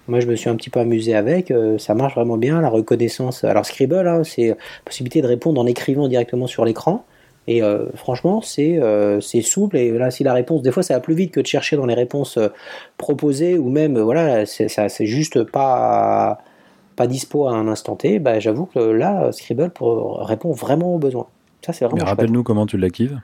[0.07, 1.53] Moi, je me suis un petit peu amusé avec.
[1.77, 2.61] ça marche vraiment bien.
[2.61, 3.43] La reconnaissance.
[3.43, 7.05] Alors, Scribble, hein, c'est la possibilité de répondre en écrivant directement sur l'écran.
[7.47, 9.77] Et euh, franchement, c'est euh, souple.
[9.77, 11.85] Et là, si la réponse, des fois, ça va plus vite que de chercher dans
[11.85, 12.47] les réponses euh,
[12.97, 16.39] proposées ou même, voilà, c'est juste pas
[16.95, 18.19] pas dispo à un instant T.
[18.19, 21.27] Bah, j'avoue que là, Scribble répond vraiment aux besoins.
[21.65, 22.03] Ça, c'est vraiment.
[22.03, 23.19] Mais rappelle-nous comment tu l'actives.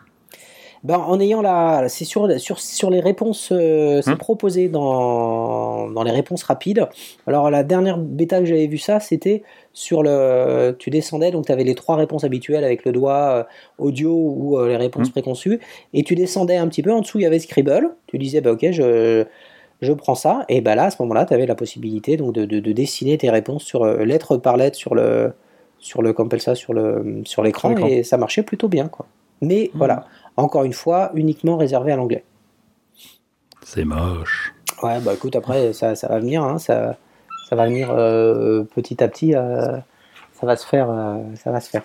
[0.83, 4.17] Ben, en ayant la, c'est sur, sur, sur les réponses, c'est hum.
[4.17, 6.87] proposé dans, dans les réponses rapides.
[7.27, 11.51] Alors la dernière bêta que j'avais vu ça, c'était sur le, tu descendais, donc tu
[11.51, 13.43] avais les trois réponses habituelles avec le doigt euh,
[13.77, 15.11] audio ou euh, les réponses mmh.
[15.11, 15.59] préconçues,
[15.93, 18.51] et tu descendais un petit peu, en dessous il y avait Scribble, tu disais bah
[18.51, 19.25] ok je,
[19.81, 22.45] je prends ça, et bah là à ce moment-là tu avais la possibilité donc de,
[22.45, 25.33] de, dessiner tes réponses sur euh, lettre par lettre sur le
[25.77, 29.05] sur le ça sur le sur l'écran et ça marchait plutôt bien quoi.
[29.41, 29.77] Mais mmh.
[29.77, 30.05] voilà,
[30.39, 32.23] encore une fois, uniquement réservé à l'anglais.
[33.63, 34.53] C'est moche.
[34.81, 36.97] Ouais, bah écoute, après, ça, ça va venir, hein, ça,
[37.49, 39.77] ça va venir euh, petit à petit, euh,
[40.33, 41.83] ça va se faire, euh, ça va se faire.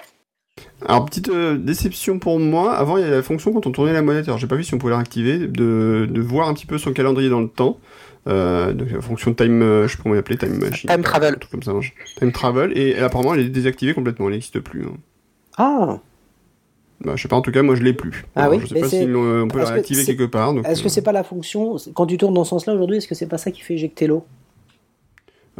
[0.86, 4.02] Alors petite déception pour moi, avant il y avait la fonction quand on tournait la
[4.02, 6.66] monnaie, alors j'ai pas vu si on pouvait la réactiver, de, de voir un petit
[6.66, 7.78] peu son calendrier dans le temps.
[8.26, 10.88] donc la fonction time, je sais pas comment l'appeler, time machine.
[10.88, 11.38] Time travel.
[11.50, 11.72] comme ça.
[12.18, 14.84] Time travel, et apparemment elle est désactivée complètement, elle n'existe plus.
[14.84, 14.96] Hein.
[15.56, 15.98] Ah
[17.04, 18.24] bah, je sais pas, en tout cas, moi je l'ai plus.
[18.34, 20.54] Ah oui, je sais pas si on peut la réactiver quelque part.
[20.64, 23.14] Est-ce que c'est pas la fonction, quand tu tournes dans ce sens-là aujourd'hui, est-ce que
[23.14, 24.24] c'est pas ça qui fait éjecter l'eau?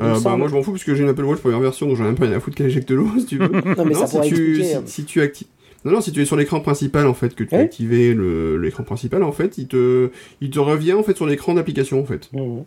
[0.01, 1.97] Euh, bah, moi je m'en fous parce que j'ai une Apple Watch première version donc
[1.97, 3.49] j'en ai même pas rien à foutre qu'elle éjecte l'eau si tu veux.
[3.49, 5.47] non mais ça si, tu, si, si, tu actives.
[5.85, 8.13] Non, non, si tu es sur l'écran principal en fait, que tu as activé
[8.59, 12.05] l'écran principal en fait, il te, il te revient en fait sur l'écran d'application en
[12.05, 12.29] fait.
[12.33, 12.63] Mmh.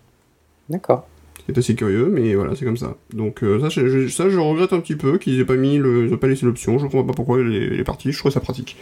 [0.70, 1.08] D'accord
[1.48, 2.96] c'est assez curieux, mais voilà, c'est comme ça.
[3.14, 6.08] Donc euh, ça, je, ça, je regrette un petit peu qu'ils aient pas mis le,
[6.08, 6.78] ils pas laissé l'option.
[6.78, 8.12] Je comprends pas pourquoi les, les parties.
[8.12, 8.76] Je trouve ça pratique.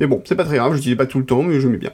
[0.00, 0.74] Mais bon, c'est pas très grave.
[0.74, 1.92] Je disais pas tout le temps, mais je mets bien.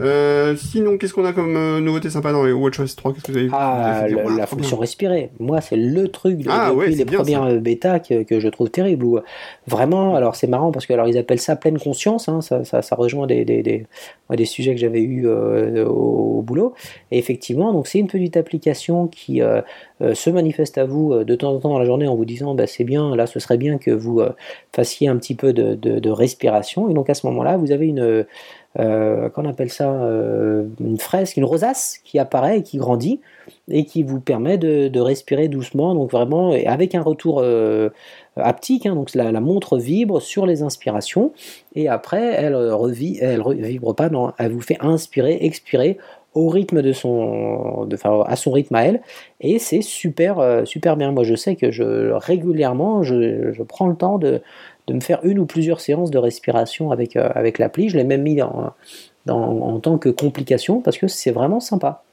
[0.00, 3.32] Euh, sinon, qu'est-ce qu'on a comme euh, nouveauté sympa dans les WatchOS 3 Qu'est-ce que
[3.32, 4.06] vous avez Ah,
[4.36, 5.30] la fonction respirer.
[5.38, 8.70] Moi, c'est le truc de, ah, depuis les premières euh, bêta que, que, je trouve
[8.70, 9.04] terrible.
[9.04, 9.18] Où,
[9.66, 12.30] vraiment, alors c'est marrant parce que alors ils appellent ça pleine conscience.
[12.30, 13.86] Hein, ça, ça, ça, rejoint des, des, des,
[14.30, 16.72] des sujets que j'avais eu au, au, boulot.
[17.10, 19.57] Et effectivement, donc c'est une petite application qui euh,
[20.00, 22.54] se manifeste à vous euh, de temps en temps dans la journée en vous disant
[22.54, 24.30] bah, c'est bien, là ce serait bien que vous euh,
[24.74, 26.88] fassiez un petit peu de, respiration.
[26.88, 28.24] Et donc à ce moment-là, vous avez une,
[28.76, 29.88] qu'on appelle ça,
[30.80, 33.20] une fresque, une rosace qui apparaît et qui grandit
[33.68, 37.44] et qui vous permet de, respirer doucement, donc vraiment avec un retour
[38.36, 41.32] haptique, hein, donc la, montre vibre sur les inspirations
[41.74, 45.98] et après elle revit, elle vibre pas, non, elle vous fait inspirer, expirer
[46.38, 49.00] au rythme de son, de, enfin, à son rythme à elle,
[49.40, 51.10] et c'est super, euh, super bien.
[51.10, 54.40] Moi, je sais que je régulièrement, je, je prends le temps de,
[54.86, 57.88] de, me faire une ou plusieurs séances de respiration avec, euh, avec l'appli.
[57.88, 58.72] Je l'ai même mis dans,
[59.28, 62.04] en tant que complication parce que c'est vraiment sympa.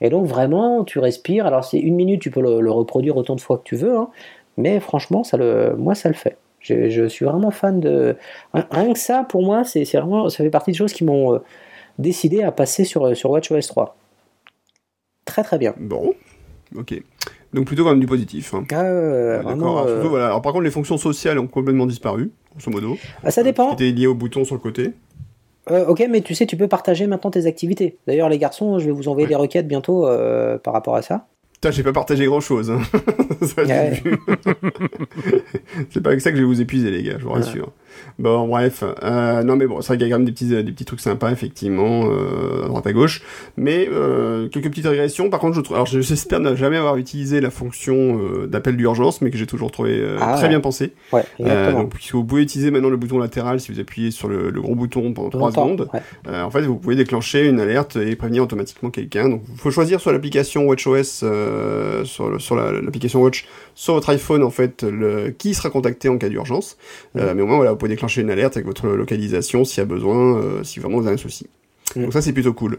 [0.00, 1.46] Et donc vraiment, tu respires.
[1.46, 4.08] Alors c'est une minute, tu peux le, reproduire autant de fois que tu veux, hein,
[4.56, 6.38] mais franchement, ça le, moi, ça le fait.
[6.60, 8.16] Je, je, suis vraiment fan de.
[8.52, 11.38] Rien que ça, pour moi, c'est vraiment, ça fait partie des choses qui m'ont euh,
[11.98, 13.96] décidé à passer sur, sur WatchOS 3.
[15.24, 15.74] Très très bien.
[15.78, 16.14] Bon,
[16.76, 17.02] ok.
[17.52, 18.54] Donc plutôt quand même du positif.
[18.54, 18.64] Hein.
[18.72, 19.40] Ah, euh,
[20.04, 20.26] voilà.
[20.26, 22.96] Alors par contre, les fonctions sociales ont complètement disparu, grosso modo.
[23.24, 23.74] Ah, ça dépend.
[23.74, 24.92] Qui était lié au bouton sur le côté.
[25.70, 27.96] Euh, ok, mais tu sais, tu peux partager maintenant tes activités.
[28.06, 31.26] D'ailleurs, les garçons, je vais vous envoyer des requêtes bientôt euh, par rapport à ça.
[31.54, 32.70] Putain, j'ai pas partagé grand chose.
[32.70, 32.80] Hein.
[35.90, 37.40] C'est pas avec ça que je vais vous épuiser, les gars, je vous Ouais.
[38.18, 38.82] Bon, bref.
[39.02, 40.84] Euh, non, mais bon, c'est vrai qu'il y a quand même des petits, des petits
[40.84, 43.22] trucs sympas, effectivement, euh, à droite à gauche.
[43.56, 45.28] Mais euh, quelques petites régressions.
[45.30, 45.76] Par contre, je trouve.
[45.76, 49.70] Alors, j'espère ne jamais avoir utilisé la fonction euh, d'appel d'urgence, mais que j'ai toujours
[49.70, 50.48] trouvé euh, Ah, très ouais.
[50.48, 50.92] bien pensé.
[51.12, 51.82] Ouais, Euh, exactement.
[51.82, 54.60] donc, puisque vous pouvez utiliser maintenant le bouton latéral si vous appuyez sur le, le
[54.60, 55.88] gros bouton pendant 3 Longtemps, secondes.
[55.92, 56.00] ouais.
[56.28, 59.28] Euh, en fait, vous pouvez déclencher une alerte et prévenir automatiquement quelqu'un.
[59.28, 63.94] Donc, il faut choisir sur l'application WatchOS, euh, sur, le- sur la- l'application Watch, sur
[63.94, 66.76] votre iPhone, en fait, le, qui sera contacté en cas d'urgence.
[67.16, 69.82] Euh, mais au moins, voilà, vous pouvez déclencher une alerte avec votre localisation s'il y
[69.82, 71.46] a besoin, euh, si vraiment vous avez un souci.
[71.94, 72.78] Donc ça, c'est plutôt cool.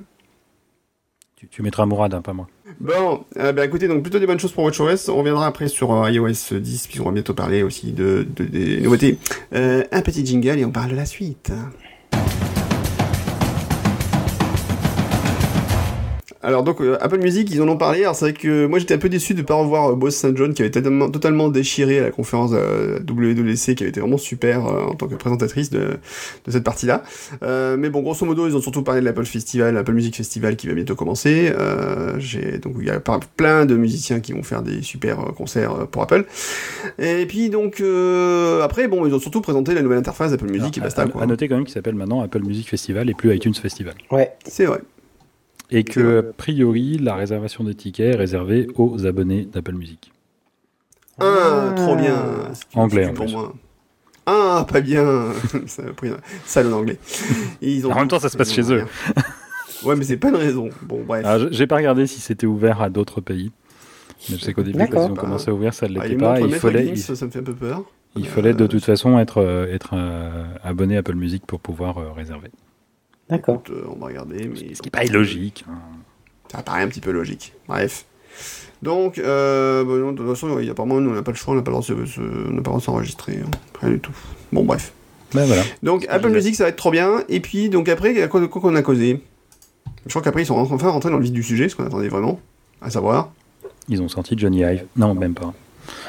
[1.36, 2.48] Tu, tu mettras Mourad, hein, pas moi.
[2.80, 5.10] Bon, euh, bah écoutez, donc plutôt des bonnes choses pour WatchOS.
[5.10, 8.44] On reviendra après sur euh, iOS 10, puis on va bientôt parler aussi de, de-
[8.44, 9.18] des nouveautés.
[9.54, 11.52] Euh, un petit jingle et on parle de la suite.
[16.48, 18.04] Alors donc euh, Apple Music, ils en ont parlé.
[18.04, 20.34] Alors c'est vrai que moi j'étais un peu déçu de pas revoir euh, Boss St.
[20.38, 24.18] John qui avait totalement, totalement déchiré à la conférence euh, WWDC, qui avait été vraiment
[24.18, 25.98] super euh, en tant que présentatrice de,
[26.46, 27.04] de cette partie-là.
[27.44, 30.56] Euh, mais bon, grosso modo, ils ont surtout parlé de l'Apple Festival, l'Apple Music Festival
[30.56, 31.52] qui va bientôt commencer.
[31.54, 33.02] Euh, j'ai donc il y a
[33.36, 36.24] plein de musiciens qui vont faire des super euh, concerts euh, pour Apple.
[36.98, 40.78] Et puis donc euh, après, bon, ils ont surtout présenté la nouvelle interface d'Apple Music
[40.78, 41.24] et basta à, quoi.
[41.24, 43.96] à noter quand même qu'il s'appelle maintenant Apple Music Festival et plus iTunes Festival.
[44.12, 44.32] Ouais.
[44.46, 44.80] C'est vrai.
[45.70, 50.12] Et que, a priori, la réservation de tickets est réservée aux abonnés d'Apple Music.
[51.20, 52.16] Ah, trop bien.
[52.76, 53.34] Anglais, excuse en pour plus.
[53.34, 53.54] moi.
[54.26, 55.32] Ah, pas bien.
[55.68, 57.00] Ça a pris un salon anglais.
[57.62, 58.84] Ils ont En même temps, ça se passe chez eux.
[59.84, 60.70] Ouais, mais c'est pas une raison.
[60.82, 61.24] Bon, bref.
[61.24, 63.52] Alors, j'ai pas regardé si c'était ouvert à d'autres pays.
[64.28, 66.16] Mais je sais qu'au début, quand ils ont commencé à ouvrir, ça ne Ah, l'était
[66.16, 66.40] il pas.
[66.42, 67.84] Il fallait, il, ça me fait un peu peur.
[68.16, 71.60] il fallait de Euh, toute façon être, euh, être euh, abonné à Apple Music pour
[71.60, 72.50] pouvoir réserver.
[73.30, 73.62] D'accord.
[73.70, 75.66] Euh, on va regarder, mais Ce qui n'est pas illogique.
[75.70, 75.74] hein.
[76.52, 77.54] ça paraît un petit peu logique.
[77.68, 78.06] Bref.
[78.82, 81.32] Donc, euh, bah non, de toute façon, il y a apparemment, nous, on n'a pas
[81.32, 82.78] le choix, on n'a pas le droit de se- se- on n'a pas le droit
[82.78, 83.40] de s'enregistrer.
[83.44, 83.50] hein.
[83.82, 84.12] Rien du tout.
[84.52, 84.94] Bon, bref.
[85.34, 85.64] Ben voilà.
[85.84, 86.30] Donc, Apple.
[86.30, 87.24] Music, ça va être trop bien.
[87.28, 89.22] Et puis, donc après, à quoi, quoi qu'on a causé?
[90.06, 92.08] Je crois qu'après, ils sont enfin rentrés dans le vif du sujet, ce qu'on attendait
[92.08, 92.40] vraiment.
[92.82, 93.32] À savoir.
[93.90, 94.86] Ils ont sorti Johnny Hive.
[94.96, 95.54] Non, même pas.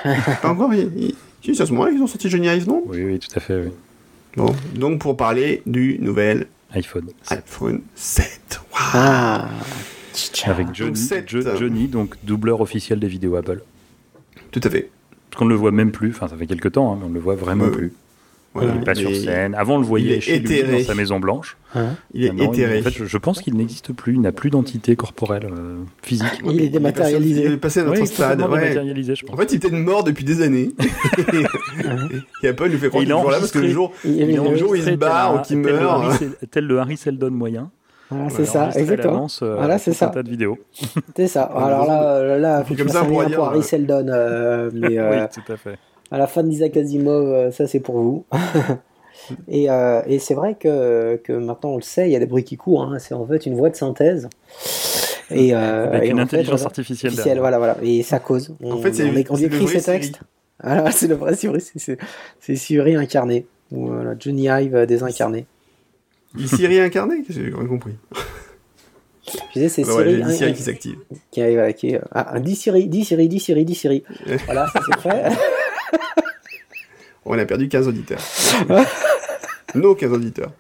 [0.42, 2.82] Pas encore, il, il- si, c'est à ce moment-là qu'ils ont sorti Johnny Ive, non?
[2.86, 3.56] Oui, oui, tout à fait.
[3.60, 3.70] oui.
[4.36, 7.06] Bon, donc pour parler du nouvel iPhone.
[7.30, 8.60] iPhone 7.
[8.72, 9.48] Waouh Ah.
[10.46, 11.28] Avec Johnny, sept.
[11.28, 13.62] Jo- Johnny, donc doubleur officiel des vidéos Apple.
[14.50, 14.90] Tout à fait.
[15.30, 17.08] Parce qu'on ne le voit même plus, enfin ça fait quelques temps, hein, mais on
[17.10, 17.92] ne le voit vraiment plus.
[18.58, 19.54] Voilà, il n'est pas sur scène.
[19.54, 21.56] Avant, on le voyait chez lui dans sa Maison Blanche.
[21.74, 22.80] Hein Il est Maintenant, il- éthéré.
[22.80, 24.14] en fait, je, je pense qu'il n'existe plus.
[24.14, 26.40] Il n'a plus d'entité corporelle euh, physique.
[26.44, 27.44] Il est dématérialisé.
[27.46, 28.40] Il est passé à notre Oui, stade.
[28.40, 28.46] ouais.
[28.60, 29.40] dématérialisé, je En pense.
[29.40, 30.70] fait, il était mort depuis des années.
[32.42, 34.34] et Apple nous fait croire qu'il il est toujours là parce que le jour, Il
[34.36, 36.22] le jour où il se barre ou qu'il un- tel le meurt.
[36.50, 37.70] Tel le Harry Seldon moyen.
[38.10, 39.26] Voilà, Il c'est ça, exactement.
[39.42, 40.06] euh, Voilà, c'est tout un ça.
[40.08, 40.58] tas de vidéos.
[41.14, 41.42] C'est ça.
[41.42, 45.10] Alors là, euh, là, faut que Comme ça, pour Harry euh, Seldon, euh, mais euh,
[45.26, 45.78] Oui, tout à fait.
[46.10, 48.24] À la fin d'Isaac Asimov, euh, ça c'est pour vous.
[49.48, 52.26] et euh, et c'est vrai que, que maintenant on le sait, il y a des
[52.26, 52.82] bruits qui courent.
[52.84, 54.28] Hein, c'est en fait une voix de synthèse.
[55.30, 57.10] Et, euh, Avec et une fait, intelligence artificielle.
[57.10, 57.76] artificielle, voilà, voilà.
[57.82, 58.54] Et ça cause.
[58.62, 60.20] On, En fait, c'est on, on c'est le écrit vrai ces textes.
[60.62, 61.98] Voilà, c'est le vrai Siri, c'est- c'est
[62.40, 63.46] c'est Siri incarné.
[63.70, 65.44] Voilà, Johnny Hive euh, désincarné.
[66.38, 67.92] Il Siri incarné J'ai rien compris.
[69.26, 70.96] Je disais, c'est Bah ouais, Siri, qui s'active.
[71.30, 74.04] qui arrive, voilà, qui ah, un 10 Siri, 10 Siri, 10 Siri, 10 Siri.
[74.46, 75.22] Voilà, ça c'est fait.
[77.24, 78.20] On a perdu 15 auditeurs.
[79.74, 80.52] Nos 15 auditeurs.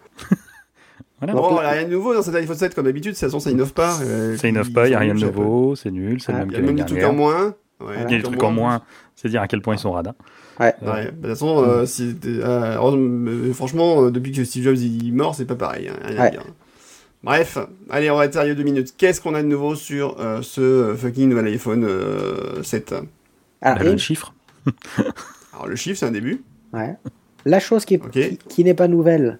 [1.20, 1.32] Voilà.
[1.32, 3.24] Bon, il n'y a rien de nouveau dans cet iPhone 7 comme d'habitude, de toute
[3.26, 3.98] façon ça innove pas.
[4.02, 6.40] euh, Ça innove pas, il n'y a rien de nul, nouveau, c'est nul, c'est Ah,
[6.40, 7.54] le même Il y a même des trucs en moins.
[7.80, 8.82] Ouais, Il y a des trucs en moins,
[9.16, 10.14] c'est dire à quel point ils sont radins.
[10.60, 10.66] Ouais.
[10.66, 11.84] Ouais, bah, de toute façon, euh,
[12.26, 15.88] euh, franchement, depuis que Steve Jobs il est mort, c'est pas pareil.
[15.88, 16.44] hein, rien à dire.
[17.24, 17.58] Bref,
[17.90, 18.94] allez, on va être sérieux deux minutes.
[18.96, 22.94] Qu'est-ce qu'on a de nouveau sur euh, ce fucking nouvel iPhone euh, 7
[23.60, 24.34] Alors, Bah, et- le chiffre,
[25.52, 26.42] Alors le chiffre, c'est un début.
[26.72, 26.94] ouais.
[27.44, 29.38] La chose qui, qui, qui n'est pas nouvelle,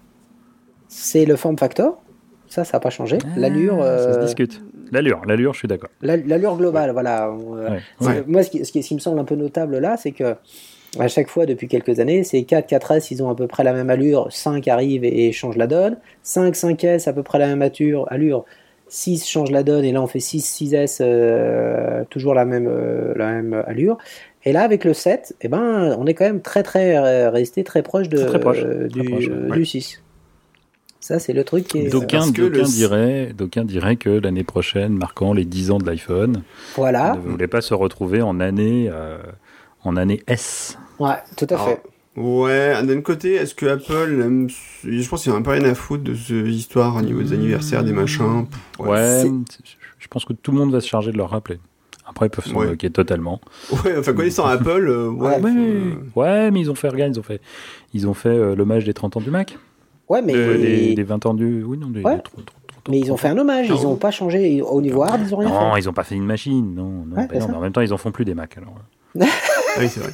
[0.87, 2.01] c'est le form factor.
[2.47, 3.19] Ça, ça n'a pas changé.
[3.37, 4.61] L'allure, Ah, ça se euh, discute.
[4.91, 5.89] L'allure, l'allure, je suis d'accord.
[6.01, 7.27] la- l'allure globale, voilà.
[7.27, 7.79] euh, Ouais.
[7.99, 8.23] c'est- Ouais.
[8.25, 10.35] Moi, ce qui, ce, qui, ce qui me semble un peu notable là, c'est que
[10.97, 13.73] à chaque fois, depuis quelques années, ces 4, 4S, ils ont à peu près la
[13.73, 14.27] même allure.
[14.31, 15.97] 5 arrive et, et change la donne.
[16.23, 18.07] 5, 5S, à peu près la même allure.
[18.11, 18.45] allure.
[18.87, 23.13] 6 change la donne et là on fait 6, 6S, euh, toujours la même, euh,
[23.15, 23.99] la même allure.
[24.45, 27.63] Et là, avec le 7, eh ben, on est quand même très, très euh, resté
[27.63, 28.59] très proche, de, Très, très proche.
[28.63, 29.57] euh, Très du, proche, euh, ouais.
[29.57, 30.01] du 6.
[31.01, 31.89] Ça, c'est le truc qui est.
[31.89, 36.43] D'aucuns le- d'aucuns diraient, d'aucuns diraient que l'année prochaine, marquant les 10 ans de l'iPhone,
[36.75, 37.17] Voilà.
[37.21, 39.17] on ne voulait pas se retrouver en année, euh,
[39.83, 40.77] en année S.
[40.99, 41.81] Ouais, tout à Alors, fait.
[42.17, 44.49] Ouais, d'un côté, est-ce que Apple aime...
[44.83, 47.21] Je pense qu'il y a un peu rien à foutre de cette histoire au niveau
[47.21, 48.45] des anniversaires, des machins.
[48.47, 49.23] Pff, Ouais,
[49.99, 51.59] je pense que tout le monde va se charger de leur rappeler.
[52.09, 52.67] Après, ils peuvent s'en Ouais.
[52.67, 53.39] moquer totalement.
[53.71, 55.39] Ouais, enfin, connaissant Apple, euh, ouais.
[55.39, 57.39] Ouais, Ouais, faut, euh, ouais, mais ils ont fait, regarde, ils ont fait,
[57.93, 59.57] ils ont fait euh, l'hommage des 30 ans du Mac.
[60.09, 61.63] Ouais, mais, Euh, des, des 20 ans du.
[61.63, 62.15] Oui, non, des, Ouais.
[62.15, 64.61] des 30, 30, 30, mais ils ont fait un hommage, ils ont pas changé.
[64.63, 65.81] Au niveau hard, ils ont rien Non, fait.
[65.81, 67.05] ils ont pas fait une machine, non.
[67.05, 68.57] non, Ouais, c'est non mais en même temps, ils en font plus des Mac.
[68.57, 68.73] Alors.
[69.21, 69.25] Ah
[69.79, 70.13] oui, c'est vrai.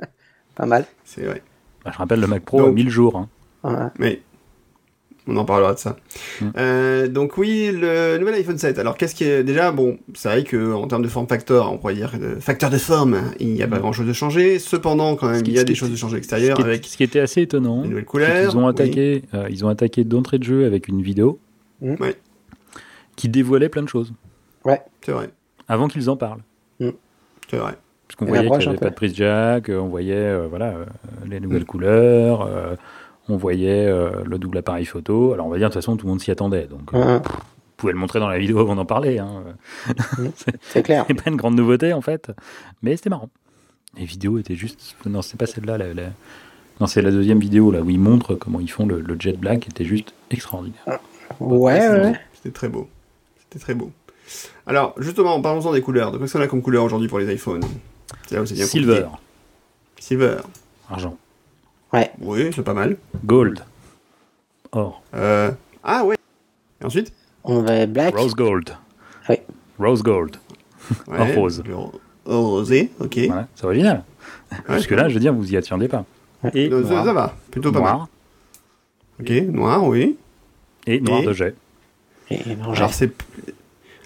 [0.54, 0.86] Pas mal.
[1.04, 1.42] C'est vrai.
[1.84, 3.16] Bah, je rappelle, le Mac Pro Donc- a 1000 jours.
[3.16, 3.28] hein.
[3.64, 3.88] Ouais.
[3.98, 4.22] Mais
[5.28, 5.96] on en parlera de ça.
[6.40, 6.44] Mm.
[6.56, 8.78] Euh, donc oui, le nouvel iPhone 7.
[8.78, 11.78] Alors qu'est-ce qui est déjà bon C'est vrai que en termes de form factor, on
[11.78, 13.80] pourrait dire de facteur de forme, il n'y a pas Mm.
[13.80, 14.58] grand-chose de changé.
[14.58, 16.96] Cependant, quand même, qui- il y a des choses de changer Ce extérieures avec ce
[16.96, 18.48] qui était assez étonnant, les nouvelles c'est couleurs.
[18.50, 18.70] qu'ils ont oui.
[18.70, 21.38] attaqué, euh, ils ont attaqué d'entrée de jeu avec une vidéo
[21.80, 21.94] Mm.
[22.00, 22.16] Ouais.
[23.16, 24.12] qui dévoilait plein de choses
[25.02, 25.30] C'est vrai,
[25.68, 26.40] avant qu'ils en parlent.
[26.80, 27.74] c'est vrai.
[28.08, 30.66] Parce qu'on voyait qu'il n'y avait pas de prise jack, euh, on voyait euh, voilà,
[30.66, 30.84] euh,
[31.28, 32.74] les nouvelles couleurs, euh,
[33.28, 35.32] on voyait euh, le double appareil photo.
[35.32, 37.18] Alors on va dire de toute façon tout le monde s'y attendait, donc euh, Ouais,
[37.18, 37.32] vous
[37.76, 39.18] pouvez le montrer dans la vidéo avant d'en parler.
[39.18, 39.42] Hein.
[40.62, 41.04] C'est clair.
[41.08, 42.30] C'est pas une grande nouveauté en fait,
[42.82, 43.28] mais c'était marrant.
[43.98, 44.96] Les vidéos étaient juste.
[45.06, 45.78] Non, c'est pas celle-là.
[45.78, 46.10] La, la-
[46.80, 49.32] Non, c'est la deuxième vidéo là où ils montrent comment ils font le, le jet
[49.38, 49.68] black.
[49.68, 51.00] Était juste extraordinaire.
[51.40, 52.20] Ouais, C'était- ouais.
[52.34, 52.88] C'était très beau.
[53.38, 53.90] C'était très beau.
[54.66, 56.12] Alors, justement, parlons-en des couleurs.
[56.12, 57.62] Donc, qu'est-ce qu'on a comme couleur aujourd'hui pour les iPhones?
[58.26, 59.18] C'est là où c'est bien Silver, compliqué.
[59.98, 60.36] Silver.
[60.90, 61.16] argent,
[61.92, 62.96] Oui, c'est pas mal.
[63.24, 63.60] gold,
[64.72, 65.50] or, Euh...
[65.82, 66.16] Ah ouais.
[66.80, 67.12] Et ensuite
[67.44, 68.14] On va black.
[68.16, 68.76] rose gold.
[69.28, 69.36] Oui.
[69.78, 70.36] Rose gold.
[71.08, 71.62] ouais, En rose.
[72.24, 73.18] Rosé, ok.
[73.28, 74.04] Voilà, c'est original.
[74.66, 76.04] Parce que là, je veux dire, vous y attendez pas.
[76.54, 77.94] Et ça, noir, ça va, plutôt pas mal.
[77.94, 78.08] noir
[79.20, 80.16] Ok, noir, oui.
[80.86, 81.54] et noir Et- de jet.
[82.30, 83.12] Et non, Alors c'est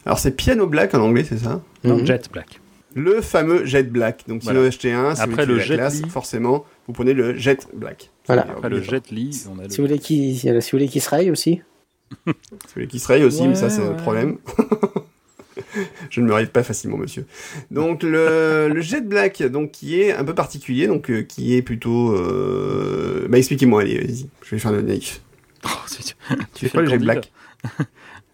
[0.07, 1.61] alors c'est piano black en anglais, c'est ça?
[1.85, 2.07] Non, Mhm.
[2.07, 2.61] jet black.
[2.95, 4.25] Le fameux jet black.
[4.29, 4.61] Donc si Voilà.
[4.61, 8.11] vous en achetez un, si Après le jet classe, forcément, vous prenez le jet black.
[8.27, 8.43] Voilà.
[8.43, 9.71] Après le jet lit, on a le.
[9.71, 11.61] Si vous voulez qu'il si vous voulez qu'il se raye aussi.
[12.27, 13.97] Si vous voulez qu'il se raye aussi, mais ça Ouais, c'est un ouais.
[13.97, 14.39] problème.
[16.11, 17.25] Je ne me raye pas facilement, monsieur.
[17.71, 21.63] Donc le, le jet black, donc qui est un peu particulier, donc euh, qui est
[21.63, 22.13] plutôt.
[22.17, 23.27] Euh...
[23.29, 24.27] Bah expliquez-moi, allez, vas-y.
[24.45, 25.21] Je vais faire le naïf.
[25.65, 26.17] Oh, c'est-
[26.55, 27.31] Tu fais quoi le jet black?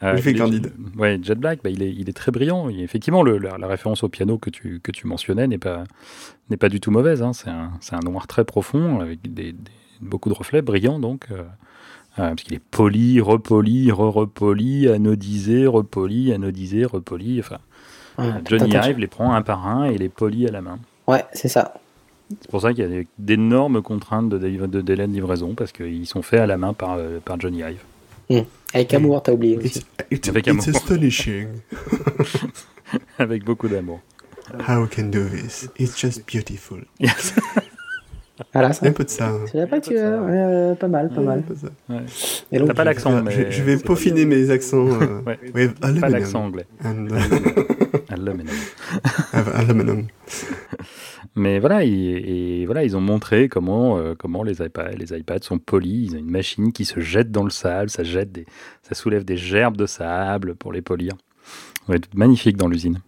[0.02, 0.72] Il est- Candide.
[0.98, 2.68] Ouais, Jet Black, bah, il, est, il est très brillant.
[2.70, 5.84] Et effectivement, le- la, la référence au piano que tu, que tu mentionnais n'est pas,
[6.50, 7.22] n'est pas du tout mauvaise.
[7.22, 7.32] hein.
[7.32, 9.58] C'est un, c'est un noir très profond, avec des, des-
[10.00, 11.26] beaucoup de reflets, brillants donc.
[11.30, 11.42] euh,
[12.18, 17.40] euh, parce qu'il est poli, repoli, re-repoli, anodisé, repoli, anodisé, repoli.
[17.40, 17.58] Enfin,
[18.18, 18.90] Ouais, Johnny attention.
[18.92, 20.78] Ive les prend un par un et les polie à la main.
[21.06, 21.74] Ouais, c'est ça.
[22.40, 24.38] C'est pour ça qu'il y a des- d'énormes contraintes de,
[24.80, 28.46] délai de livraison, parce qu'ils sont faits à la main par, euh, par Johnny Ive.
[28.74, 29.66] Avec amour, t'as oublié aussi.
[29.78, 30.76] It's, it's, Avec it's amour.
[30.76, 31.48] astonishing.
[33.18, 34.00] avec beaucoup d'amour.
[34.68, 35.68] How we can do this?
[35.78, 36.84] It's just beautiful.
[38.52, 38.86] Voilà, Il y a ça.
[38.86, 39.28] un peu de ça.
[39.28, 39.40] hein.
[39.50, 41.42] C'est pas que tu ouais, euh, pas mal, pas mal.
[41.88, 42.58] Ouais.
[42.58, 43.30] Donc, T'as pas l'accent, mais.
[43.32, 44.86] Je, je vais peaufiner mes accents.
[44.88, 45.38] Euh, Ouais.
[45.54, 46.66] with Pas aluminum l'accent anglais.
[46.84, 47.06] and,
[48.10, 48.54] Aluminum.
[49.54, 50.06] aluminum.
[51.36, 55.42] Mais voilà, et, et voilà, ils ont montré comment, euh, comment les, iPads, les iPads
[55.42, 56.10] sont polis.
[56.10, 58.46] Ils ont une machine qui se jette dans le sable, ça, jette des,
[58.82, 61.12] ça soulève des gerbes de sable pour les polir.
[61.86, 63.00] Ça va être magnifique dans l'usine.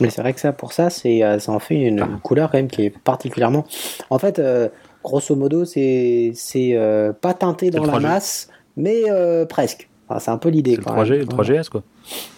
[0.00, 2.50] Mais c'est vrai que ça, pour ça, c'est, euh, ça en fait une, une couleur
[2.50, 3.64] quand même qui est particulièrement.
[4.10, 4.68] En fait, euh,
[5.02, 8.02] grosso modo, c'est, c'est euh, pas teinté dans la 3G.
[8.02, 9.04] masse, mais
[9.48, 9.88] presque.
[10.08, 10.72] Enfin, c'est un peu l'idée.
[10.72, 11.20] C'est le quand 3G, même.
[11.20, 11.82] le 3GS, quoi.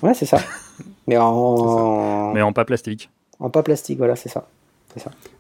[0.02, 0.38] Ouais, c'est ça.
[1.06, 3.10] Mais en, Mais en pas plastique.
[3.40, 4.46] en pas plastique, voilà, c'est ça.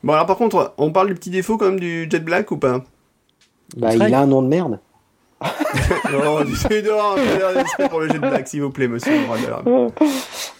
[0.02, 2.56] Bon, alors par contre, on parle du petit défaut quand même du Jet Black ou
[2.56, 2.84] pas?
[3.76, 4.78] Bah, il a un nom de merde.
[6.12, 9.90] Non, un respect pour le Jet Black, s'il vous plaît, monsieur le de.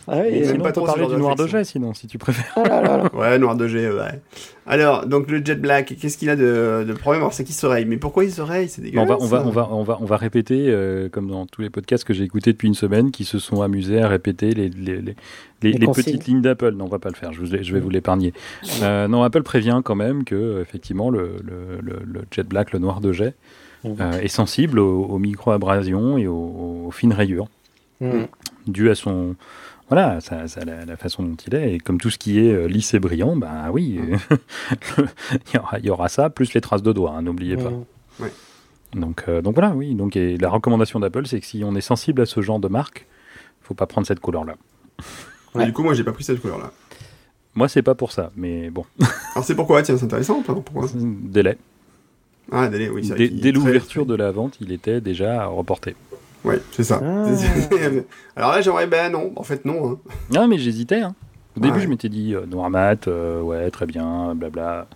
[0.07, 2.07] Ah oui, Mais et- c'est pas trop parler du de noir de jet, sinon, si
[2.07, 2.53] tu préfères.
[2.57, 3.11] Ah là là là.
[3.15, 4.21] Ouais, noir de G, ouais.
[4.67, 7.23] Alors, donc le Jet Black, qu'est-ce qu'il a de, de problème?
[7.23, 7.87] Alors, c'est qu'il se raye.
[7.87, 8.69] Mais pourquoi il se raye?
[8.69, 9.09] C'est dégueulasse.
[9.09, 11.63] on, va, on, va, on, va, on, va, on va répéter, euh, comme dans tous
[11.63, 14.69] les podcasts que j'ai écoutés depuis une semaine, qui se sont amusés à répéter les,
[14.69, 15.17] les, les, les-
[15.63, 16.05] Les les consignes.
[16.05, 16.73] petites lignes d'Apple.
[16.73, 18.35] Non, on va pas le faire, je, vous, je vais vous l'épargner.
[18.83, 22.79] Euh, non, Apple prévient quand même que, effectivement, le, le, le, le Jet Black, le
[22.81, 23.35] noir de jet,
[23.85, 23.97] Mhm.
[24.01, 27.49] euh, est sensible aux, aux micro-abrasions et aux, aux fines rayures,
[28.01, 28.25] Mm.
[28.67, 29.37] dû à son.
[29.89, 31.75] Voilà, ça, ça- la, la façon dont il est.
[31.75, 34.01] Et comme tout ce qui est euh, lisse et brillant, ben oui,
[34.99, 37.71] il y, aura, il y aura ça, plus les traces de doigts, hein, n'oubliez pas.
[37.71, 39.01] Mm.
[39.01, 39.95] Donc, euh, donc voilà, oui.
[39.95, 42.69] Donc, et la recommandation d'Apple, c'est que si on est sensible à ce genre de
[42.69, 43.07] marque,
[43.63, 44.55] faut pas prendre cette couleur-là.
[45.55, 45.67] Ouais.
[45.67, 46.73] Du coup, moi, j'ai pas pris cette couleur-là.
[47.55, 48.85] Moi, c'est pas pour ça, mais bon,
[49.35, 49.83] Alors, c'est pourquoi?
[49.83, 50.43] Tiens, c'est intéressant.
[50.43, 50.89] pardon, Pourquoi?
[50.97, 51.57] Délai.
[52.53, 53.11] Ah, délai, oui.
[53.31, 55.95] Dès, l'ouverture de la vente, il était déjà reporté.
[56.45, 57.01] Ouais, c'est ça.
[57.03, 57.27] Ah.
[58.37, 59.93] Alors là, j'aimerais, ben non, en fait, non.
[59.93, 59.99] Hein.
[60.33, 61.01] Non, mais j'hésitais.
[61.01, 61.15] hein.
[61.57, 61.83] Au début, Ouais.
[61.83, 64.87] je m'étais dit euh, noir mat, euh, ouais, très bien, blabla.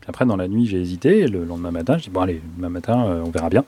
[0.00, 1.18] Puis après, dans la nuit, j'ai hésité.
[1.20, 3.64] et Le lendemain matin, je dis bon, allez, demain matin, euh, on verra bien.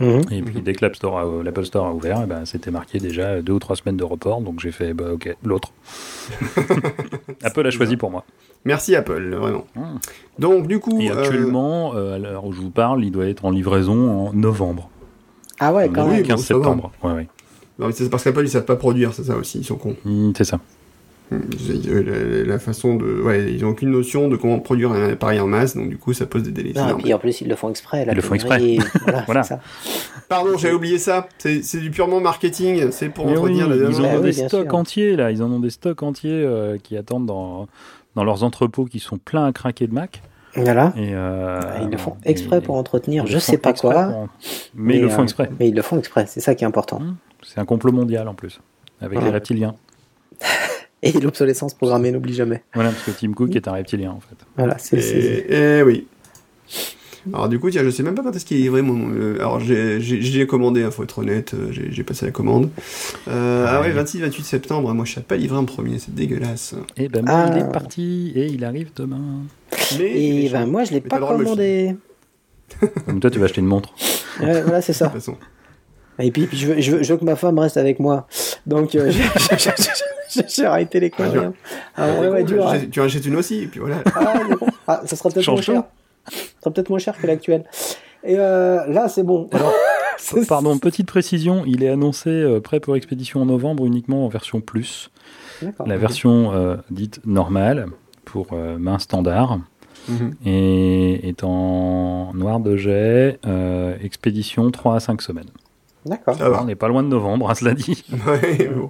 [0.00, 0.22] Mhm.
[0.30, 2.98] Et puis dès que l'App Store a- l'Apple Store a ouvert, eh ben, c'était marqué
[3.00, 4.40] déjà deux ou trois semaines de report.
[4.42, 5.72] Donc j'ai fait, bah ok, l'autre.
[7.42, 8.24] Apple a choisi pour moi.
[8.64, 9.66] Merci Apple, vraiment.
[9.76, 9.98] Hmm.
[10.38, 13.26] Donc du coup, Et euh, actuellement, euh, à l'heure où je vous parle, il doit
[13.26, 14.88] être en livraison en novembre.
[15.60, 16.18] Ah ouais, quand même.
[16.18, 16.60] le 15 bon, ça va.
[16.64, 16.92] septembre.
[17.02, 17.28] Ouais, ouais.
[17.78, 19.96] non, mais c'est parce qu'Apple ils savent pas produire, c'est ça aussi, ils sont cons.
[20.04, 20.58] Hmm, C'est ça.
[21.30, 25.40] Ils- euh, la, façon de, ouais, ils ont aucune notion de comment produire un appareil
[25.40, 26.72] en masse, donc du coup ça pose des délais.
[26.74, 28.04] Non, et puis en plus, ils le font exprès.
[28.06, 29.42] la Ils le font pénurie, Voilà, Voilà.
[29.42, 29.60] c'est ça.
[30.28, 31.28] Pardon, j'avais oublié ça.
[31.38, 34.16] C'est c'est du purement marketing, c'est pour Mais oui, entretenir la ils en Bah ont
[34.18, 34.74] oui, des stocks sûr.
[34.74, 35.30] entiers là.
[35.30, 37.66] Ils en ont des stocks entiers euh, qui attendent dans,
[38.14, 40.22] dans leurs entrepôts qui sont pleins à craquer de Mac.
[40.54, 40.92] Voilà.
[40.96, 44.04] Et, euh, Ah, Ils le font exprès et- pour entretenir, je sais pas exprès quoi.
[44.06, 44.28] pour-
[44.74, 45.50] Mais, ils le font euh, exprès.
[45.60, 47.00] Mais ils le font exprès, c'est ça qui est important.
[47.42, 48.60] C'est un complot mondial en plus,
[49.02, 49.24] avec Ouais.
[49.26, 49.74] les reptiliens.
[51.02, 52.62] Et l'obsolescence programmée n'oublie jamais.
[52.74, 54.36] Voilà, parce que Tim Cook est un reptilien en fait.
[54.56, 55.00] Voilà, c'est.
[55.00, 55.16] c'est-
[55.48, 56.06] Et, et oui.
[57.32, 59.10] Alors du coup, tiens, je sais même pas quand est-ce qu'il est livré mon.
[59.12, 62.70] euh, alors j'ai commandé, il faut être honnête, euh, j'ai passé la commande.
[63.28, 66.74] Euh, Ah ouais, 26-28 septembre, moi je sais pas livré en premier, c'est dégueulasse.
[66.96, 67.50] Et ben Ah.
[67.52, 69.42] il est parti et il arrive demain.
[69.98, 71.96] Mais Et ben moi je l'ai Mais pas de commandé.
[73.06, 73.92] Comme toi tu vas acheter une montre.
[74.40, 75.06] Ouais, voilà, c'est de ça.
[75.06, 75.36] toute façon.
[76.20, 78.26] Et puis, puis je, veux, je, veux, je veux que ma femme reste avec moi.
[78.66, 79.22] Donc euh, j'ai-
[80.48, 81.38] j'ai- arrêté les conneries.
[81.46, 81.52] hein.
[81.96, 82.56] Ah, ouais, T'es ouais, con, dur.
[82.56, 82.72] tu hein.
[82.72, 83.96] achètes- Tu en achètes une aussi, et puis voilà.
[84.14, 84.66] Ah, bon.
[84.86, 85.82] Ah, ça sera peut-être moins cher.
[86.30, 87.64] Ça sera peut-être moins cher que l'actuel.
[88.24, 89.48] Et euh, là, c'est bon.
[89.52, 89.72] Alors,
[90.48, 94.60] Pardon, petite précision, il est annoncé euh, prêt pour expédition en novembre uniquement en version
[94.60, 95.10] plus.
[95.62, 95.86] D'accord.
[95.86, 97.86] La version euh, dite normale
[98.24, 99.58] pour euh, main standard
[100.08, 100.32] Mhm.
[100.46, 105.50] et est en noir de jet, euh, expédition 3 à 5 semaines.
[106.06, 106.36] D'accord.
[106.60, 108.04] On n'est pas loin de novembre, hein, cela dit.
[108.26, 108.88] Ouais, bon.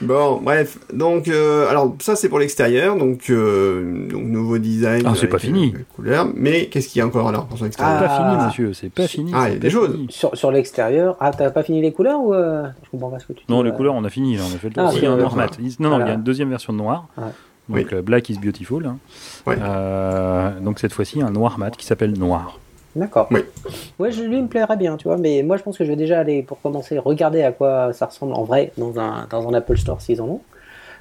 [0.00, 5.02] Bon, bref, donc, euh, alors ça c'est pour l'extérieur, donc, euh, donc nouveau design.
[5.04, 5.74] Ah, c'est pas fini.
[5.74, 8.06] euh, couleur, mais qu'est-ce qu'il y a encore alors pour son C'est extérieur Ah.
[8.06, 9.32] pas fini, monsieur, c'est pas fini.
[9.34, 9.90] Ah, il y a des choses.
[9.92, 10.06] fini.
[10.08, 11.16] Sur, sur l'extérieur.
[11.18, 12.32] Ah, t'as pas fini les couleurs ou.
[12.32, 13.52] euh, Je comprends pas ce que tu dis.
[13.52, 14.84] Non, les euh, couleurs, on a fini, là, on a fait le tour.
[14.86, 15.34] Ah, Si, noir voilà.
[15.48, 15.58] mat.
[15.80, 17.08] Non, non, il y a une deuxième version de noir.
[17.68, 17.82] Ouais.
[17.90, 18.86] Donc, Black is Beautiful.
[18.86, 18.98] hein.
[19.48, 19.56] Ouais.
[19.60, 22.60] Euh, donc, cette fois-ci, un noir mat qui s'appelle Noir.
[22.96, 23.28] D'accord.
[23.30, 23.40] Oui.
[23.98, 25.16] Ouais, je, lui il me plairait bien, tu vois.
[25.18, 28.06] Mais moi, je pense que je vais déjà aller, pour commencer, regarder à quoi ça
[28.06, 30.40] ressemble en vrai dans un, dans un Apple Store s'ils en ont.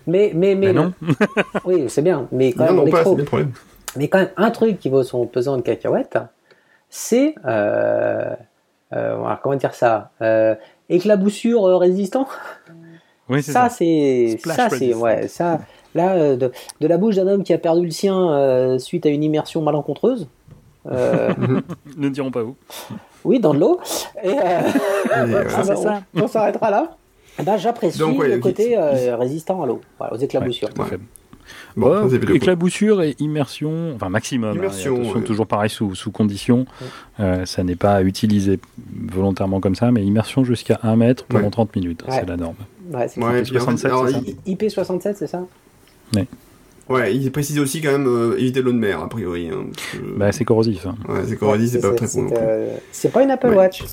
[0.06, 0.68] Mais, mais, mais.
[0.68, 0.94] Mais non.
[1.66, 2.28] Oui, c'est bien.
[2.32, 3.52] Mais quand Non, même, non, pas, bien problème.
[3.96, 6.18] Mais quand même, un truc qui vaut son pesant de cacahuètes,
[6.90, 7.36] c'est.
[7.46, 8.34] Euh,
[8.94, 10.56] euh, comment dire ça euh,
[10.88, 12.26] Éclaboussure euh, résistant
[13.28, 13.70] Oui, c'est ça, ça.
[13.70, 15.00] c'est ça c'est resistant.
[15.02, 15.60] ouais ça
[15.94, 19.06] là euh, de, de la bouche d'un homme qui a perdu le sien euh, suite
[19.06, 20.30] à une immersion malencontreuse
[20.92, 21.34] euh,
[21.98, 22.56] Ne dirons pas où.
[23.26, 23.80] oui dans de l'eau
[24.24, 26.02] et euh, Et, ah ça.
[26.14, 26.96] on, on s'arrêtera là
[27.40, 30.98] Eh ben, j'apprécie ouais, le côté euh, résistant à l'eau voilà, aux éclaboussures Ouais.
[31.78, 34.50] Bon, éclaboussure et immersion, enfin maximum.
[34.50, 35.24] hein, Immersion, et attention, ouais.
[35.26, 36.66] toujours pareil sous, sous condition.
[37.22, 38.60] Euh, ça n'est pas utilisé
[39.10, 41.50] volontairement comme ça, mais immersion jusqu'à 1 mètre pendant Ouais.
[41.52, 42.04] 30 minutes.
[42.08, 42.16] Ouais.
[42.20, 42.56] C'est la norme.
[42.92, 45.44] ouais, c'est Ouais, IP puis en fait, 67, alors, c'est ça il, IP67 c'est ça?
[46.90, 49.50] Ouais, il précise aussi quand même euh, éviter l'eau de mer, a priori.
[49.50, 50.86] Hein, que- Bah, c'est corrosif.
[50.86, 50.96] hein.
[51.10, 52.38] ouais, c'est corrosif, c'est pas très bon non plus.
[52.40, 53.56] euh, c'est pas une Apple Ouais.
[53.56, 53.84] Watch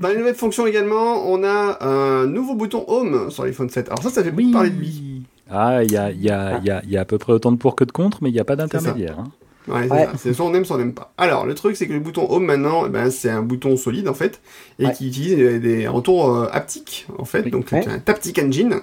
[0.00, 3.88] Dans les nouvelles fonctions également, on a un nouveau bouton Home sur l'iPhone 7.
[3.88, 5.22] Alors ça, ça fait beaucoup parler de lui.
[5.50, 7.16] Ah, il y a, il y, a, il y, a, il y a à peu
[7.16, 9.16] près autant de pour que de contre, mais il n'y a pas d'intermédiaire.
[9.18, 9.24] hein.
[9.66, 9.86] Ouais,
[10.16, 10.34] c'est Ouais.
[10.34, 11.12] soit on aime, soit on n'aime pas.
[11.18, 14.08] Alors, le truc, c'est que le bouton Home, maintenant, eh ben, c'est un bouton solide,
[14.08, 14.40] en fait,
[14.78, 14.92] et Ouais.
[14.92, 17.42] qui utilise des, retours euh, haptiques, en fait.
[17.44, 17.50] Oui.
[17.50, 17.82] Donc, Ouais.
[17.82, 18.76] c'est un Taptic Engine,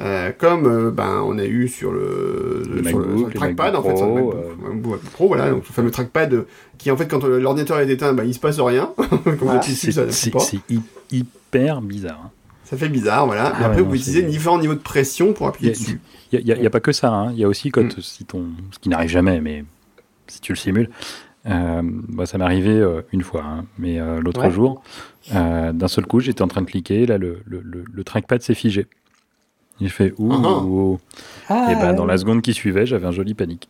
[0.00, 3.32] euh, comme euh, ben, on a eu sur le, Le sur le, MacBook, sur le
[3.32, 6.46] le trackpad, en fait, sur le MacBook, MacBook Pro, voilà, donc le fameux trackpad euh,
[6.78, 8.90] qui, en fait, quand l'ordinateur est éteint, ben, il se passe rien.
[9.40, 9.62] Voilà.
[9.62, 10.58] C'est
[11.10, 12.20] hyper bizarre.
[12.26, 12.30] hein.
[12.64, 13.52] Ça fait bizarre, voilà.
[13.54, 16.00] Ah après, ouais, vous utilisez différents niveaux de pression pour appuyer dessus.
[16.32, 17.12] Il n'y a, il y a pas que ça.
[17.12, 17.32] hein.
[17.32, 18.00] Il y a aussi quand, Mm.
[18.00, 19.64] si ton, ce qui n'arrive jamais, mais
[20.28, 20.88] si tu le simules,
[21.46, 23.64] euh, bah, ça m'est arrivé euh, une fois, hein.
[23.78, 24.50] mais euh, l'autre Ouais.
[24.52, 24.82] jour,
[25.32, 28.54] d'un seul coup, j'étais en train de cliquer, là, le, le, le, le trackpad s'est
[28.54, 28.86] figé.
[29.80, 30.62] J'ai fait ouh, Ah ah.
[30.64, 30.98] ouh.
[31.48, 33.68] ah, et ben dans la seconde qui suivait, j'avais un joli panique.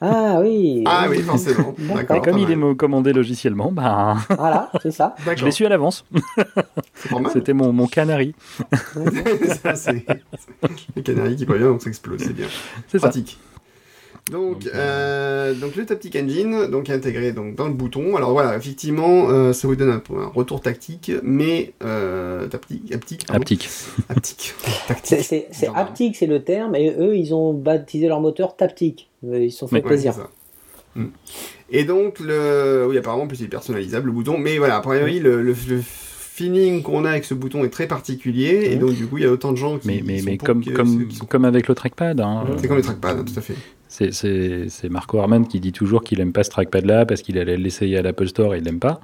[0.00, 1.74] ah oui Ah oui, forcément.
[1.78, 2.16] D'accord.
[2.16, 6.04] Et comme il est commandé logiciellement, bah, voilà c'est ça je l'ai su à l'avance.
[7.32, 8.34] C'était mon, mon canari.
[9.62, 10.04] ça, c'est
[10.96, 12.46] les canaries qui préviennent, donc ça explose, c'est bien.
[12.88, 13.10] C'est ça.
[14.30, 18.16] Donc, Donc, euh, donc le Taptic Engine, donc intégré donc dans le bouton.
[18.16, 23.26] Alors voilà, effectivement, euh, ça vous donne un, un retour tactique, mais euh, taptique, haptique,
[23.26, 23.42] pardon.
[23.42, 23.68] Haptique.
[24.08, 24.54] haptique,
[25.02, 26.16] C'est- tactique.
[26.16, 29.10] C'est le terme, et eux, ils ont baptisé leur moteur Taptic.
[29.26, 30.14] Euh, Ils se sont fait Mais- plaisir.
[30.96, 31.06] Hmm.
[31.70, 34.80] Et donc le, oui apparemment en plus il est personnalisable le bouton, mais voilà a
[34.80, 38.80] priori le, le, le feeling qu'on a avec ce bouton est très particulier et Mhm.
[38.80, 40.46] donc du coup il y a autant de gens qui Mais, mais, sont mais pour
[40.46, 42.20] comme, que comme, ceux qui sont- comme avec le trackpad.
[42.20, 43.54] hein, c'est comme le trackpad hein, tout à fait.
[44.10, 47.96] C'est- Marco Arman qui dit toujours qu'il aime pas ce trackpad-là parce qu'il allait l'essayer
[47.98, 49.00] à l'Apple Store et il l'aime pas.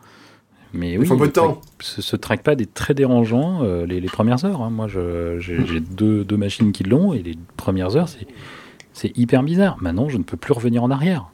[0.73, 1.61] mais Il oui, faut un peu de le temps.
[1.81, 4.63] ce, ce trackpad est très dérangeant euh, les, les premières heures.
[4.63, 4.71] hein.
[4.71, 8.09] Moi, j'ai j'ai deux, deux machines qui l'ont et les premières heures,
[8.93, 9.77] c'est hyper bizarre.
[9.81, 11.31] Maintenant, je ne peux plus revenir en arrière.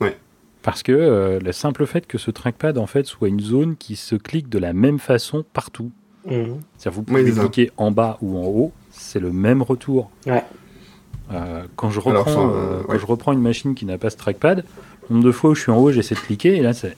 [0.00, 0.16] Ouais.
[0.62, 3.96] Parce que euh, le simple fait que ce trackpad en fait soit une zone qui
[3.96, 5.90] se clique de la même façon partout.
[6.26, 6.60] Mhm.
[6.76, 7.40] C'est-à-dire vous Oui, pouvez ça.
[7.40, 10.10] cliquer en bas ou en haut, c'est le même retour.
[10.26, 10.44] Ouais.
[11.32, 13.98] Euh, quand je Alors, reprends, ça, euh, euh, quand je reprends une machine qui n'a
[13.98, 14.64] pas ce trackpad,
[15.10, 16.96] nombre de fois où je suis en haut, j'essaie de cliquer et là c'est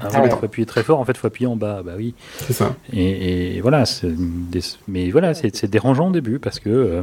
[0.00, 0.30] ah Ah ouais, ouais.
[0.30, 2.14] faut appuyer très fort, en fait faut appuyer en bas, bah oui.
[2.38, 2.74] C'est ça.
[2.92, 7.02] Et, et voilà, des- mais voilà, c'est dérangeant au début parce que euh,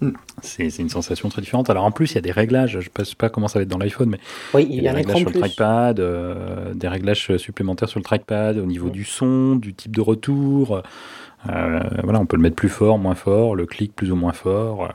[0.00, 0.10] Mm.
[0.42, 1.70] c'est une sensation très différente.
[1.70, 3.62] Alors en plus, il y a des réglages, je ne sais pas comment ça va
[3.62, 4.18] être dans l'iPhone, mais
[4.52, 7.88] Oui, il il y y a des réglages sur le trackpad, euh, des réglages supplémentaires
[7.88, 8.90] sur le trackpad au niveau Mm.
[8.90, 10.82] du son, du type de retour.
[11.48, 14.32] Euh, voilà, on peut le mettre plus fort, moins fort, le clic plus ou moins
[14.32, 14.88] fort.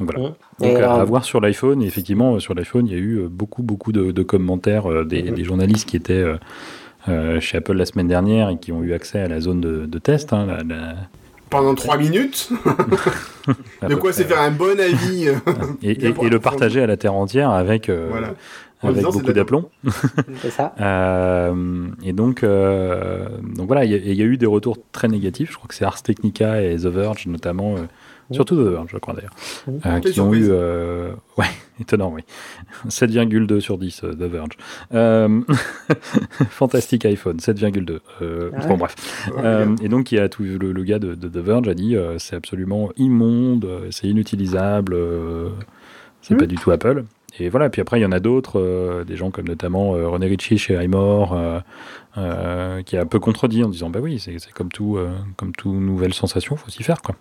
[0.00, 0.04] Euh.
[0.04, 0.28] Donc voilà.
[0.28, 0.36] Donc
[0.68, 2.98] Et à, alors- à voir sur l'iPhone, et effectivement, euh, sur l'iPhone, il y a
[2.98, 6.36] eu euh, beaucoup, beaucoup de, de commentaires euh, des, des journalistes qui étaient euh,
[7.08, 9.86] euh, chez Apple la semaine dernière et qui ont eu accès à la zone de,
[9.86, 10.32] de test.
[10.32, 10.94] hein, la- la-
[11.50, 12.48] Pendant trois minutes,
[13.82, 15.28] à de quoi c'est faire un bon avis.
[15.28, 15.34] euh,
[15.82, 18.34] et, le partager à la terre entière avec, euh, Voilà.
[19.02, 19.70] Beaucoup d'aplomb.
[20.42, 20.74] C'est ça.
[20.78, 23.26] Euh, et donc, euh,
[23.56, 25.52] donc voilà, il y, a- il y a eu des retours très négatifs.
[25.52, 27.84] Je crois que c'est Ars Technica et The Verge notamment, euh,
[28.30, 28.34] Mhm.
[28.34, 29.32] surtout The Verge, je crois d'ailleurs,
[29.66, 29.80] Mhm.
[29.86, 30.48] euh, qui ont surprise.
[30.48, 31.44] eu, euh, ouais,
[31.80, 32.22] étonnant, oui,
[32.88, 34.52] 7,2 sur 10 euh, The Verge.
[34.94, 35.40] Euh,
[36.50, 38.00] fantastique iPhone, 7,2.
[38.22, 38.66] Euh, Ah ouais.
[38.68, 38.94] Bon bref.
[39.28, 41.68] Ouais, Euh, et donc, il y a tout, le, le gars de, de The Verge
[41.68, 45.48] a dit euh, c'est absolument immonde, c'est inutilisable, euh,
[46.22, 46.40] c'est Mhm.
[46.40, 47.04] pas du tout Apple.
[47.40, 50.06] Et voilà, puis après, il y en a d'autres, euh, des gens comme notamment euh,
[50.06, 51.58] René Ritchie chez iMore, euh,
[52.16, 55.50] euh, qui a un peu contredit en disant bah oui, c'est comme tout, euh, comme
[55.52, 57.16] tout nouvelle sensation, faut s'y faire quoi.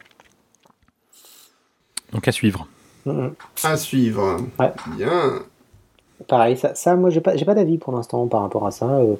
[2.14, 2.68] Donc à suivre.
[3.06, 3.34] Mhm.
[3.64, 4.38] À suivre.
[4.60, 4.72] Ouais.
[4.96, 5.34] Bien.
[6.28, 8.86] Pareil, ça, ça moi j'ai pas, j'ai pas d'avis pour l'instant par rapport à ça.
[8.90, 9.16] euh.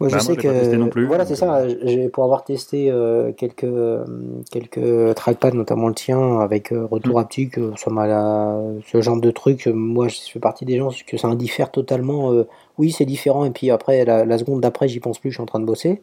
[0.00, 1.66] Moi je Bah, sais que pas testé non plus, voilà donc, c'est ça.
[1.82, 4.04] J'ai pour avoir testé euh, quelques euh,
[4.52, 7.20] quelques trackpads notamment le tien avec euh, retour Mm.
[7.20, 9.66] haptique, euh, ça m'a la- ce genre de truc.
[9.66, 12.30] euh, Moi je fais partie des gens que ça indiffère totalement.
[12.32, 12.46] euh,
[12.78, 15.42] oui c'est différent et puis après la, la seconde d'après j'y pense plus, je suis
[15.42, 16.00] en train de bosser.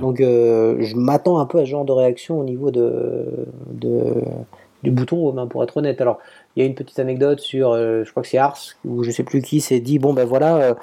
[0.00, 4.14] Donc euh, je m'attends un peu à ce genre de réaction au niveau de, de
[4.82, 6.00] du bouton ben, pour être honnête.
[6.00, 6.18] Alors
[6.56, 9.10] il y a une petite anecdote sur, euh, je crois que c'est Ars, ou je
[9.10, 10.74] sais plus qui, s'est dit, bon ben voilà, euh,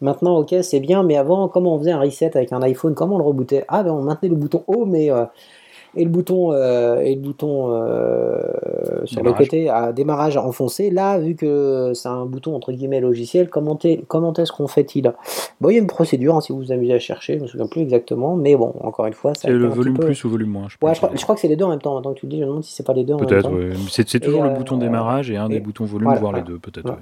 [0.00, 3.16] maintenant ok c'est bien, mais avant comment on faisait un reset avec un iPhone, comment
[3.16, 3.64] on le rebootait?
[3.68, 5.10] Ah ben on maintenait le bouton haut, mais...
[5.94, 8.40] euh, et le bouton, euh, et le bouton euh,
[9.04, 10.90] sur le côté à démarrage enfoncé.
[10.90, 13.78] Là, vu que c'est un bouton entre guillemets logiciel, comment,
[14.08, 15.12] comment est-ce qu'on fait-il?
[15.60, 17.46] Bon, il y a une procédure hein, si vous vous amusez à chercher, je me
[17.46, 20.50] souviens plus exactement, mais bon, encore une fois, C'est le volume peu- plus ou volume
[20.50, 20.66] moins.
[20.68, 20.94] Je Ouais, pense.
[20.94, 21.94] je crois, je crois que c'est les deux en même temps.
[21.94, 23.26] Maintenant que tu le dis, je me demande si c'est pas les deux en même
[23.26, 23.54] Peut-être, temps.
[23.54, 23.70] ouais.
[23.90, 26.42] C'est toujours Et, le euh, bouton démarrage et un des boutons volume, voilà, voire les
[26.42, 26.88] deux, peut-être.
[26.90, 26.96] Ouais.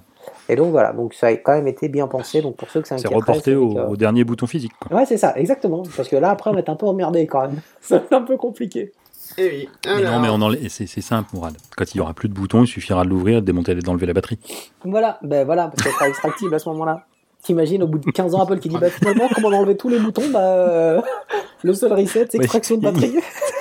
[0.49, 2.43] Et donc voilà, donc ça a quand même été bien pensé.
[2.43, 4.73] Donc pour ceux que ça C'est reporté c'est au, dernier bouton physique.
[4.81, 4.99] Quoi.
[4.99, 5.83] Ouais, c'est ça, exactement.
[5.97, 7.61] Parce que là, après, on va être un peu emmerdé quand même.
[7.91, 8.93] Être un peu compliqué.
[9.39, 9.69] Eh oui.
[9.87, 11.57] Mais non, mais on enlève- c'est c'est simple, Mourad.
[11.77, 14.13] Quand il y aura plus de boutons, il suffira de l'ouvrir, de démonter, d'enlever la
[14.13, 14.39] batterie.
[14.85, 17.07] Voilà, ben voilà, parce qu'elle sera extractible à ce moment-là.
[17.43, 19.89] T'imagines, au bout de 15 ans, Apple qui dit, bah finalement, comment on enlever tous
[19.89, 21.01] les boutons Bah, euh,
[21.63, 23.15] le seul reset, c'est extraction de batterie.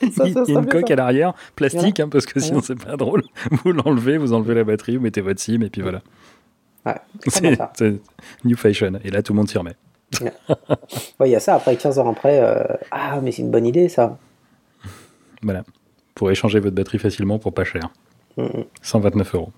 [0.12, 0.92] Ça, il y a une coque ça.
[0.94, 2.64] à l'arrière, plastique, hein, parce que sinon Ouais.
[2.64, 3.22] c'est pas drôle.
[3.50, 6.02] Vous l'enlevez, vous enlevez la batterie, vous mettez votre SIM et puis voilà.
[6.86, 6.94] Ouais,
[7.26, 8.00] c'est
[8.44, 8.92] new fashion.
[9.04, 9.76] Et là, tout le monde s'y remet.
[11.20, 13.66] Ouais, il y a ça, après 15 ans après, euh, ah, mais c'est une bonne
[13.66, 14.18] idée, ça.
[15.42, 15.64] Voilà.
[16.14, 17.90] Pourrez échanger votre batterie facilement pour pas cher.
[18.36, 18.64] Mm, mm.
[18.82, 19.52] 129 euros.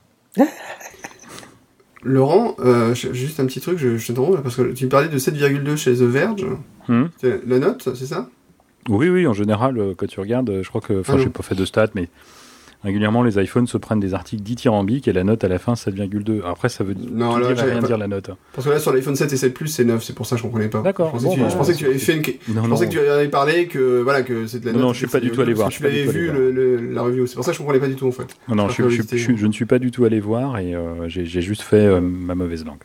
[2.02, 5.18] Laurent, euh, juste un petit truc, je, je là, parce que tu me parlais de
[5.18, 6.46] 7,2 chez The Verge.
[6.88, 7.06] Hmm
[7.46, 8.28] La note, c'est ça?
[8.88, 11.30] Oui, oui, en général, euh, quand tu regardes, euh, je crois que, enfin, j'ai non.
[11.30, 12.08] pas fait de stats, mais
[12.82, 16.38] régulièrement, les iPhones se prennent des articles dithyrambiques et la note à la fin, 7,2.
[16.38, 18.30] Alors Après, ça veut Non, là, dire rien pas- dire la note.
[18.54, 20.38] Parce que là, sur l'iPhone 7 et 7 Plus, c'est 9, c'est pour ça que
[20.38, 20.80] je comprenais pas.
[20.80, 22.22] D'accord, Je pensais, bon, que, tu, bah, je pensais que tu avais fait une.
[22.22, 24.78] Non, Je non, pensais que tu avais parlé que voilà que c'est de la Non,
[24.78, 24.86] note.
[24.88, 26.38] non, je suis pas du tout allé voir, je l'avais vu voir.
[26.38, 28.34] le- le- la review, c'est pour ça que je comprenais pas du tout en fait.
[28.48, 31.06] non, non, je, je- je- je ne suis pas du tout allé voir et euh,
[31.08, 32.78] j'ai juste fait euh, ma mauvaise langue.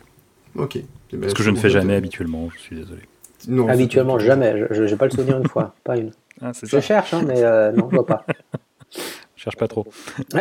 [0.56, 0.76] Ok.
[0.76, 0.82] Eh
[1.12, 3.00] ben, Parce que je ne fais jamais habituellement, je suis désolé.
[3.48, 4.66] Non, Habituellement, jamais.
[4.70, 6.10] Je n'ai pas le souvenir une fois, pas une.
[6.42, 6.80] Ah, Je ça.
[6.82, 8.24] cherche, hein, mais euh, non, je vois pas.
[8.92, 9.00] Je
[9.36, 9.86] cherche pas trop.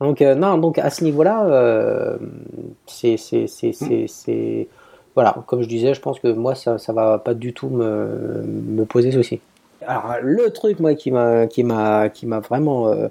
[0.00, 2.18] Donc, euh, non, donc à ce niveau-là, euh,
[2.86, 4.66] c'est, c'est, c'est, c'est, c'est-
[5.14, 8.42] Voilà, comme je disais, je pense que moi, ça, ça va pas du tout me,
[8.44, 9.40] me poser souci.
[9.86, 13.06] Alors, le truc, moi, qui m'a, qui m'a, qui m'a vraiment euh,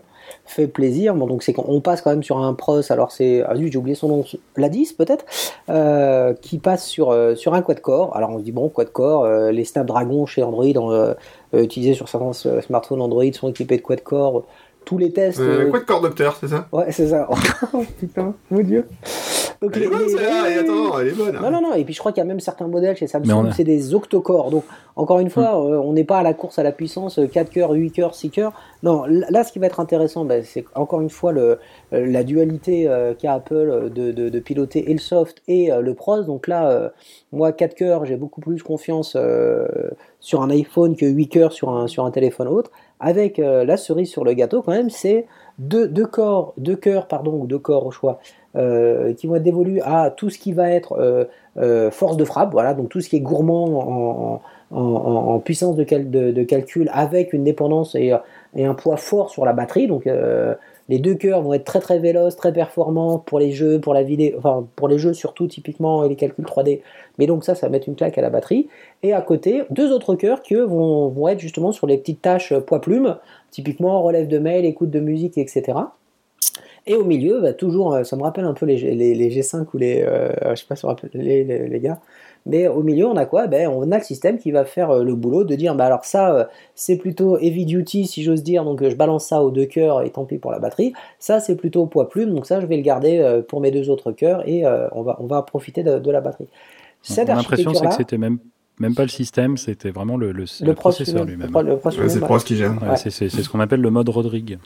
[0.46, 3.44] fait plaisir, bon, donc c'est qu'on on passe quand même sur un pros, alors c'est.
[3.44, 4.26] Ah, j'ai oublié son nom,
[4.58, 5.26] la 10 peut-être,
[5.70, 8.16] euh, qui passe sur, euh, sur un quad-core.
[8.16, 11.14] Alors, on se dit, bon, quad-core, euh, les Snapdragon chez Android, euh,
[11.54, 14.44] utilisés sur certains smartphones Android, sont équipés de quad-core.
[14.86, 15.40] Tous les tests.
[15.40, 16.68] De cordopter, c'est ça?
[16.74, 17.30] Ouais, c'est ça.
[17.74, 18.86] Oh putain, mon dieu.
[19.64, 21.36] Donc, Elle est bonne, les- celle-là, et attends, elle est bonne.
[21.38, 21.40] hein.
[21.42, 23.30] Non, non, non, et puis je crois qu'il y a même certains modèles chez Samsung,
[23.48, 24.52] a- c'est des octo-cores.
[24.52, 24.66] Donc,
[24.98, 27.50] encore une fois, euh, on n'est pas à la course à la puissance euh, 4
[27.50, 28.52] cœurs, 8 cœurs, 6 cœurs.
[28.84, 31.58] Non, là, ce qui va être intéressant, ben, c'est encore une fois le,
[31.94, 35.72] euh, la dualité euh, qu'a Apple euh, de, de, de piloter et le soft et
[35.72, 36.22] euh, le pros.
[36.24, 36.90] Donc là, euh,
[37.32, 39.66] moi, 4 cœurs, j'ai beaucoup plus confiance euh,
[40.20, 42.70] sur un iPhone que 8 cœurs sur un, sur un téléphone autre.
[43.00, 45.26] Avec euh, la cerise sur le gâteau, quand même, c'est
[45.60, 48.20] deux, deux corps, deux cœurs, pardon, ou deux corps au choix,
[48.56, 51.26] euh, qui vont être dévolus à tout ce qui va être euh,
[51.58, 54.42] euh, force de frappe, voilà, donc tout ce qui est gourmand
[54.72, 55.84] en, en- puissance de,
[56.32, 58.12] de- calcul avec une dépendance et,
[58.56, 59.88] et un poids fort sur la batterie.
[59.88, 60.08] Donc
[60.90, 64.04] les deux cœurs vont être très très véloces, très performants pour les jeux, pour la
[64.04, 66.82] vidéo, enfin pour les jeux surtout typiquement et les calculs 3D.
[67.20, 68.68] Mais donc ça, ça va mettre une claque à la batterie.
[69.02, 72.22] Et à côté, deux autres cœurs qui eux, vont, vont être justement sur les petites
[72.22, 73.18] tâches euh, poids-plume,
[73.52, 75.74] typiquement relève de mail, écoute de musique, etc.
[76.86, 79.30] Et au milieu, bah, toujours, euh, ça me rappelle un peu les, G- les, les
[79.30, 82.00] G5 ou les, euh, je sais pas si me rappelle les, les, les gars,
[82.46, 83.48] mais au milieu, on a quoi?
[83.48, 86.04] Ben, On a le système qui va faire euh, le boulot de dire, bah, alors
[86.04, 90.02] ça, c'est plutôt heavy duty, si j'ose dire, donc je balance ça aux deux cœurs
[90.02, 90.92] et tant pis pour la batterie.
[91.20, 94.12] Ça, c'est plutôt poids plume, donc ça, je vais le garder pour mes deux autres
[94.12, 96.48] cœurs et on, va, on va profiter de, de la batterie.
[97.02, 98.40] Cette Mon impression, c'est que c'était même,
[98.80, 101.80] même pas le système, c'était vraiment le, le, le, processeur lui-même, Ouais, lui-même,
[102.10, 102.82] c'est le pros qui gère.
[102.82, 102.98] Ouais, Ouais.
[102.98, 104.58] c'est- C'est c'est ce qu'on appelle le mode Rodrigue.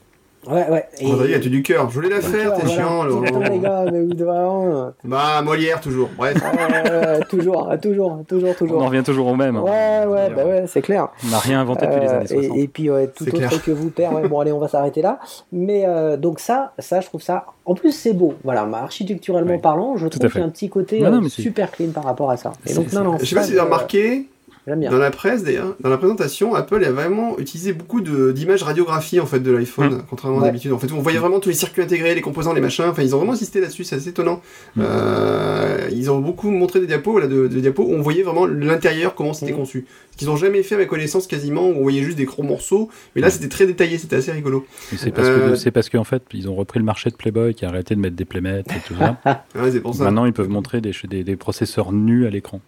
[0.49, 0.85] Ouais, ouais.
[0.99, 3.03] Et- Rodrigue, a-tu du cœur Je voulais la faire, t'es chiant.
[3.03, 4.65] Les gars, mais vous devez vraiment.
[4.65, 6.09] euh, Bah, Molière, toujours.
[6.17, 6.35] Bref.
[6.35, 8.83] ouais, ouais, toujours, toujours, toujours, On en toujours.
[8.85, 9.57] revient toujours au même.
[9.57, 9.61] hein.
[9.61, 11.09] Ouais, ouais, bah ouais, c'est clair.
[11.25, 12.55] On n'a rien inventé depuis les Euh, années 60.
[12.57, 13.63] et, et puis ouais, tout autre clair.
[13.63, 14.13] que vous père.
[14.13, 15.19] Ouais, bon allez, on va s'arrêter là.
[15.51, 17.45] Mais euh, donc ça, ça, je trouve ça.
[17.65, 18.33] En plus, c'est beau.
[18.45, 19.57] Voilà, architecturellement Ouais.
[19.59, 22.05] parlant, je trouve qu'il y a un petit côté Non, non, euh, super clean par
[22.05, 22.53] rapport à ça.
[22.65, 23.17] Et donc C'est- non, non.
[23.19, 24.27] Je sais pas si vous avez euh, remarqué,
[24.75, 24.91] bien.
[24.91, 29.25] dans la presse d'ailleurs, dans la présentation, Apple a vraiment utilisé beaucoup d'images radiographie en
[29.25, 30.01] fait de l'iPhone, Mm.
[30.09, 30.71] contrairement à d'habitude.
[30.73, 32.85] En fait, on voyait vraiment tous les circuits intégrés, les composants, les machins.
[32.89, 34.41] Enfin, ils ont vraiment insisté là-dessus, c'est assez étonnant.
[34.75, 34.81] Mm.
[34.85, 38.45] Euh, ils ont beaucoup montré des diapos, là, de, de diapos où on voyait vraiment
[38.45, 39.57] l'intérieur, comment c'était Mm.
[39.57, 39.85] conçu.
[40.11, 42.43] Ce qu'ils ont jamais fait à ma connaissance quasiment, où on voyait juste des gros
[42.43, 42.89] morceaux.
[43.15, 44.65] Mais là, c'était très détaillé, c'était assez rigolo.
[44.95, 47.53] C'est parce Euh, que c'est parce qu'en fait, ils ont repris le marché de Playboy
[47.53, 49.17] qui a arrêté de mettre des playmates et tout ça.
[49.55, 50.03] Ouais, c'est pour ça.
[50.05, 52.61] Maintenant, ils peuvent montrer des, des, des processeurs nus à l'écran.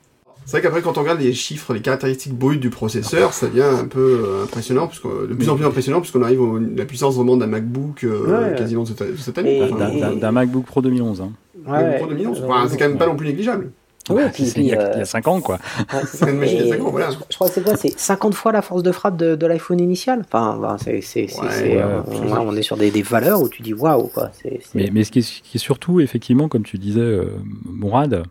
[0.49, 3.61] C'est vrai qu'après, quand on regarde les chiffres, les caractéristiques brutes du processeur, ça devient
[3.61, 6.45] un peu euh, impressionnant, puisque, de plus en plus impressionnant, puisqu'on arrive à
[6.79, 8.55] la puissance vraiment d'un MacBook euh, Ouais.
[8.57, 9.61] quasiment de cette, de cette Et- année.
[9.63, 11.21] Enfin, D'un- D'un d'un MacBook Pro 2011.
[11.21, 11.31] Hein.
[11.67, 12.41] Ouais, pour 2011.
[12.41, 13.11] Euh, Enfin, c'est quand même pas ouais.
[13.11, 13.71] non plus négligeable.
[14.09, 15.59] Oui, Bah, puis- c'est- il y, a- puis, il y a 5 ans, quoi.
[15.93, 16.33] Ouais, c'est une ça.
[16.33, 17.11] machine à Et cinq ans, voilà.
[17.11, 19.45] Je, je crois que c'est quoi C'est 50 fois la force de frappe de, de
[19.45, 20.23] l'iPhone initial?
[20.25, 22.33] Enfin, ben, c'est, c'est, c'est- Ouais, c'est, ouais, euh, absolument.
[22.33, 24.31] ouais, on est sur des, des valeurs où tu dis waouh, quoi.
[24.41, 26.99] C'est, c'est- Mais, mais ce, qui est, ce qui est surtout, effectivement, comme tu disais,
[27.01, 27.25] euh,
[27.65, 28.23] Mourad,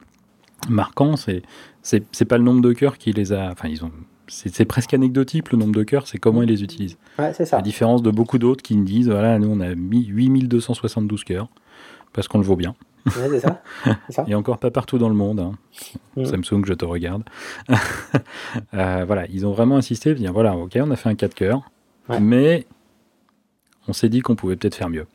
[0.69, 1.43] marquant, c'est
[1.83, 3.51] c'est pas le nombre de cœurs qui les a.
[3.51, 3.93] Enfin, ils ont.
[4.31, 6.99] C'est presque anecdotique le nombre de cœurs, c'est comment ils les utilisent.
[7.19, 7.57] Ouais, c'est À ça.
[7.57, 11.49] la différence de beaucoup d'autres qui me disent voilà, nous on a mis 8272 cœurs
[12.13, 12.75] parce qu'on le vaut bien.
[13.07, 13.63] Ouais, c'est ça.
[14.09, 14.25] C'est ça.
[14.29, 15.41] Et encore pas partout dans le monde.
[15.41, 15.53] hein.
[16.17, 16.25] Mm.
[16.27, 17.23] Samsung, je te regarde.
[18.75, 21.63] Euh, voilà, ils ont vraiment insisté, dire voilà, ok, on a fait un 4 cœurs,
[22.09, 22.21] Ouais.
[22.21, 22.67] mais
[23.87, 25.07] on s'est dit qu'on pouvait peut-être faire mieux.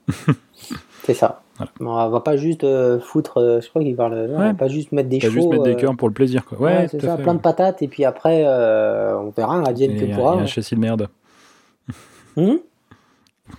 [1.03, 1.42] C'est ça.
[1.57, 1.71] Voilà.
[2.05, 4.53] On va pas juste euh, foutre, euh, je crois qu'il parle, non, on va Ouais.
[4.53, 6.45] pas juste mettre des Pas juste mettre des euh, cœurs pour le plaisir.
[6.45, 6.59] Quoi.
[6.59, 7.43] Ouais, ouais, c'est ça, fait, plein de ouais.
[7.43, 10.33] patates et puis après euh, on verra, advienne Et que pourra.
[10.33, 11.07] il y a un châssis de merde.
[12.37, 12.57] Hum?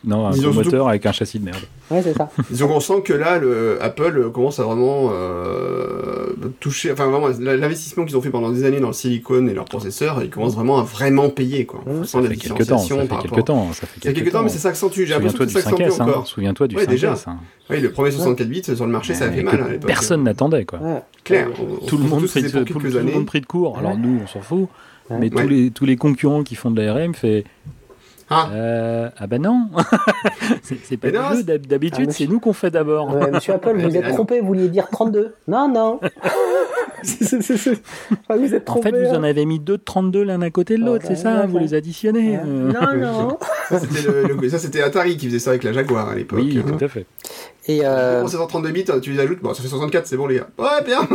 [0.02, 1.60] Non, un surtout- moteur avec un châssis de merde.
[1.90, 2.30] ouais, c'est ça.
[2.50, 8.04] Disons qu'on sent que là, le, Apple commence à vraiment euh, toucher, enfin vraiment, l'investissement
[8.04, 10.78] qu'ils ont fait pendant des années dans le silicone et leurs processeurs, ils commencent vraiment
[10.78, 11.80] à vraiment payer, quoi.
[11.86, 12.78] Ouais, Ça fait quelques temps.
[12.78, 13.44] Ça fait par quelques rapport.
[13.44, 13.72] temps.
[13.72, 15.00] Ça fait Il y a quelques temps, mais ça s'accentue.
[15.04, 16.00] J'ai l'impression que ça s'accentue 5S.
[16.02, 16.08] Hein.
[16.08, 16.26] encore.
[16.26, 16.90] Souviens-toi du Ouais, 5S.
[16.90, 17.14] déjà.
[17.26, 17.36] hein.
[17.70, 19.86] Oui, le premier 64 bits sur le marché, ça a Ouais, fait mal à l'époque.
[19.86, 20.78] Personne n'attendait, quoi.
[20.80, 21.02] Ouais.
[21.24, 21.48] Clair.
[21.60, 23.78] On- Tout le monde pris de, c'est quelques le monde pris court.
[23.78, 24.68] Alors nous, on s'en fout.
[25.10, 25.46] Mais tous Ouais.
[25.46, 27.44] les tous les concurrents qui font de l'ARM fait
[28.30, 28.48] Ah.
[28.52, 29.68] euh, ah bah non.
[30.62, 33.14] c'est pas non, D'hab- D'habitude, Ah, c'est nous qu'on fait d'abord.
[33.14, 35.34] Ouais, monsieur Apple, vous êtes trompé, vous vouliez dire 32.
[35.48, 36.00] Non, non.
[37.02, 37.82] C'est- c'est- c'est-
[38.26, 39.18] Enfin, vous êtes En fait, vous hein.
[39.18, 41.46] en avez mis deux de 32 l'un à côté de l'autre, Ouais, c'est ça ouais,
[41.46, 41.60] Vous ouais.
[41.62, 42.40] les additionnez Ouais.
[42.46, 42.72] euh.
[42.72, 43.38] Non, non.
[44.48, 46.38] Ça, c'était Atari qui faisait ça avec la Jaguar à l'époque.
[46.42, 46.76] Oui, hein.
[46.78, 47.04] tout à fait.
[47.68, 50.36] Et euh, Pour 732 bits, tu les ajoutes, bon, ça fait 64, c'est bon les
[50.36, 50.48] gars.
[50.58, 51.06] Ouais, bien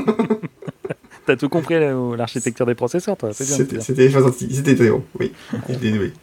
[1.25, 1.75] T'as tout compris
[2.17, 3.29] l'architecture des processeurs, toi.
[3.33, 3.55] C'est bien.
[3.57, 5.31] c'est C'était c'était fantastique, c'était très bon, oui.
[5.81, 6.13] Désolé.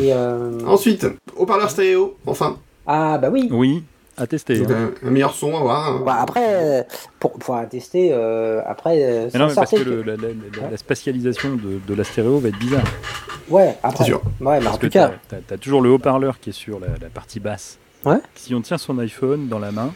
[0.00, 1.06] Et, euh, Ensuite,
[1.36, 2.58] haut-parleur stéréo, enfin.
[2.86, 3.48] ah bah oui.
[3.50, 3.82] Oui,
[4.16, 4.58] à tester.
[4.60, 4.90] Donc, hein.
[5.02, 5.88] un, un meilleur son à voir.
[5.88, 6.02] hein.
[6.04, 6.82] Bah, après, euh,
[7.20, 9.28] pour, pour tester, euh, après.
[9.32, 10.28] Mais non, mais parce que le- la, la-
[10.62, 12.84] la- la spatialisation de, de la stéréo va être bizarre.
[13.50, 14.04] Ouais, après.
[14.04, 14.22] C'est sûr.
[14.40, 15.12] Ouais, mais Parce en que tout cas.
[15.28, 17.78] t'as- t'as toujours le haut-parleur qui est sur la, la partie basse.
[18.04, 18.16] Ouais.
[18.34, 19.92] Si on tient son iPhone dans la main,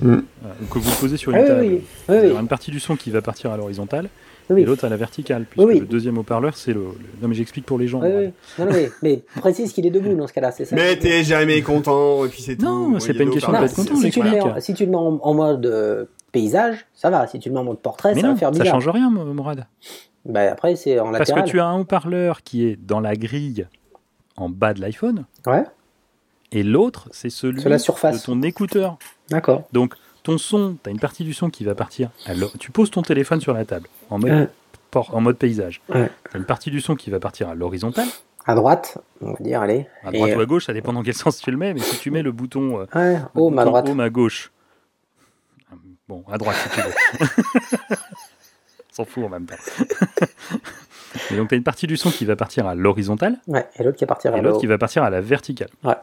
[0.00, 0.12] Mm.
[0.14, 1.60] euh, que vous posez sur une Ah table.
[1.62, 4.08] oui, oui, oui, une partie du son qui va partir à l'horizontale
[4.50, 5.80] oui, et l'autre à la verticale, puisque Oui, oui.
[5.80, 8.00] le deuxième haut-parleur, c'est le, le- Non, mais j'explique pour les gens.
[8.02, 8.20] oui, moi.
[8.20, 8.30] oui.
[8.58, 11.22] Non, non, mais, mais précise qu'il est debout dans ce cas-là, c'est ça Mais t'es
[11.24, 12.64] jamais content, et puis c'est tout.
[12.64, 14.90] Non, c'est pas une question de être content, si, tu le mets si tu le
[14.90, 17.26] mets en, en mode euh, paysage, ça va.
[17.26, 18.80] Si tu le mets en mode portrait, Mais ça non, va faire ça bizarre.
[18.80, 19.66] change rien, Mo- Morad.
[20.24, 21.44] Bah, après, c'est en Parce latéral.
[21.44, 23.66] que tu as un haut-parleur qui est dans la grille
[24.36, 25.64] en bas de l'iPhone, Ouais,
[26.52, 28.20] et l'autre, c'est celui Sur la surface.
[28.22, 28.98] de ton écouteur.
[29.30, 29.64] d'accord.
[29.72, 32.10] Donc, ton son, tu as une partie du son qui va partir.
[32.26, 34.48] Alors, tu poses ton téléphone sur la table en mode, Ouais.
[34.90, 35.80] por- en mode paysage.
[35.88, 36.10] Ouais.
[36.30, 38.08] Tu as une partie du son qui va partir à l'horizontale,
[38.46, 39.86] À droite, on va dire, allez.
[40.04, 41.80] à droite Et, ou à gauche, ça dépend dans quel sens tu le mets, mais
[41.80, 43.88] si tu mets le bouton, euh, Ouais, le home à droite.
[43.88, 44.50] home à gauche,
[46.08, 47.26] bon, à droite si tu veux.
[48.92, 49.54] S'en fout en même temps.
[51.30, 53.82] Mais donc, tu as une partie du son qui va partir à l'horizontale Ouais, et
[53.82, 54.08] l'autre qui et
[54.60, 55.70] qui va partir à la verticale.
[55.84, 55.94] Ouais.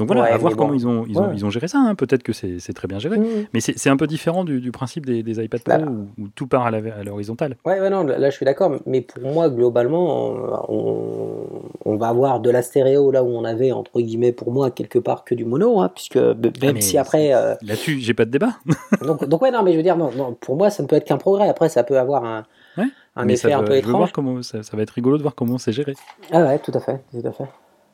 [0.00, 1.34] Donc voilà, Ouais, à voir comment ils, ont, ils, ont, Ouais.
[1.34, 1.78] ils ont géré ça.
[1.78, 1.94] hein.
[1.94, 3.18] Peut-être que c'est très bien géré.
[3.18, 3.24] Mmh.
[3.52, 5.84] Mais c'est un peu différent du, du principe des, des iPad Pro Là.
[5.86, 6.70] où, où tout part à
[7.04, 7.56] l'horizontale.
[7.64, 10.32] Ouais, ouais, non, là je suis d'accord, mais pour moi, globalement,
[10.68, 11.46] on,
[11.84, 14.98] on va avoir de la stéréo là où on avait, entre guillemets, pour moi, quelque
[14.98, 17.34] part que du mono, hein, puisque même Ah, si après.
[17.34, 18.54] euh, Là-dessus, j'ai pas de débat.
[19.06, 20.96] donc, donc, ouais, non, mais je veux dire, non, non, pour moi, ça ne peut
[20.96, 21.48] être qu'un progrès.
[21.48, 22.44] Après, ça peut avoir un,
[22.78, 22.84] Ouais,
[23.16, 24.12] un effet ça un peu je veux voir étrange.
[24.12, 25.94] comment ça, ça va être rigolo de voir comment c'est géré.
[26.32, 27.44] Ah ouais, tout à fait, tout à fait.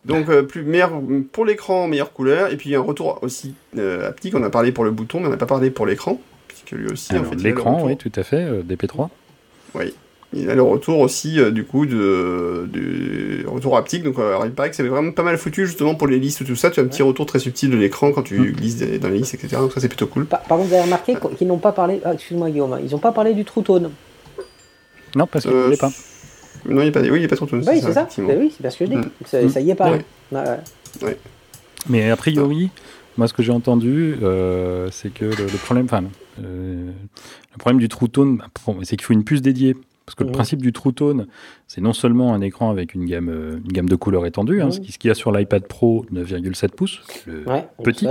[0.06, 0.92] Donc euh, plus meilleur
[1.32, 4.34] pour l'écran, meilleure couleur, et puis un retour aussi euh, haptique.
[4.36, 6.90] On a parlé pour le bouton, mais on n'a pas parlé pour l'écran, puisque lui
[6.92, 9.08] aussi en fait l'écran, oui, tout à fait, euh, DP3.
[10.32, 14.02] Il a le retour aussi euh, du coup de, de retour haptique.
[14.02, 16.56] Donc euh, il paraît que c'est vraiment pas mal foutu justement pour les listes tout
[16.56, 16.68] ça.
[16.70, 18.52] Tu as un petit retour très subtil de l'écran quand tu Mm.
[18.52, 19.56] glisses des- dans les listes, etc.
[19.60, 20.26] Donc ça c'est plutôt cool.
[20.26, 22.00] Par, par contre, vous avez remarqué qu- qu'ils n'ont pas parlé.
[22.04, 23.90] Ah, excuse-moi, Guillaume, ils n'ont pas parlé du True Tone.
[25.14, 25.92] Non, parce qu'il ne Euh, voulait pas.
[26.68, 28.08] Non, il n'y a pas, oui, il y a pas trop de Oui, c'est ça.
[28.18, 28.96] Bah oui, c'est bien ce que je dis.
[28.96, 29.10] Mm.
[29.24, 29.48] Ça, Mm.
[29.48, 29.90] ça y est pas.
[29.92, 30.04] Ouais.
[30.32, 30.44] Ouais,
[31.02, 31.18] ouais.
[31.88, 32.70] Mais a priori,
[33.16, 36.04] moi, ce que j'ai entendu, euh, c'est que le, le problème, enfin,
[36.42, 36.90] euh,
[37.52, 38.46] le problème du True Tone, bah,
[38.82, 39.74] c'est qu'il faut une puce dédiée.
[40.04, 40.34] Parce que le Mhm.
[40.36, 41.26] principe du True Tone,
[41.66, 44.66] c'est non seulement un écran avec une gamme, euh, une gamme de couleurs étendue, hein,
[44.66, 44.70] Mhm.
[44.72, 48.06] ce qui- ce qu'il y a sur l'iPad Pro 9,7 pouces, le, Ouais, Petit.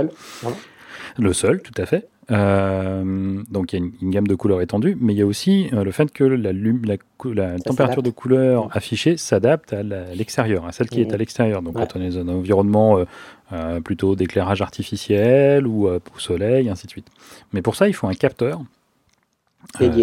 [1.18, 2.06] le seul, tout à fait.
[2.32, 5.26] Euh, donc il y a une, une gamme de couleurs étendue, mais il y a
[5.26, 9.82] aussi euh, le fait que la, température de couleur affichée s'adapte à
[10.14, 11.62] l'extérieur, à celle qui est à l'extérieur.
[11.62, 11.86] Donc Ouais.
[11.86, 13.04] quand on est dans un environnement
[13.52, 17.06] euh, plutôt d'éclairage artificiel ou au soleil, ainsi de suite.
[17.52, 18.60] Mais pour ça, il faut un capteur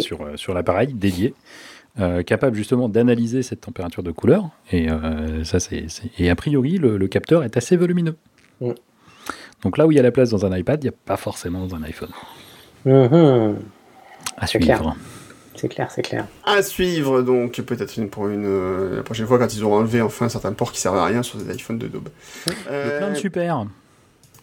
[0.02, 1.34] sur, sur l'appareil dédié.
[2.00, 5.86] euh, capable justement d'analyser cette température de couleur et euh, ça c'est
[6.18, 8.16] et a priori le, le capteur est assez volumineux
[8.62, 8.72] Mm.
[9.64, 11.18] Donc là où il y a la place dans un iPad il n'y a pas
[11.18, 12.10] forcément dans un iPhone
[12.86, 13.58] Mhm.
[14.38, 14.96] à C'est suivre clair.
[15.56, 16.26] C'est clair, c'est clair.
[16.46, 20.02] À suivre donc peut-être une, pour une euh, la prochaine fois quand ils auront enlevé
[20.02, 22.10] enfin certains ports qui servent à rien sur des iPhones de daube.
[22.48, 23.66] le Euh, plein de super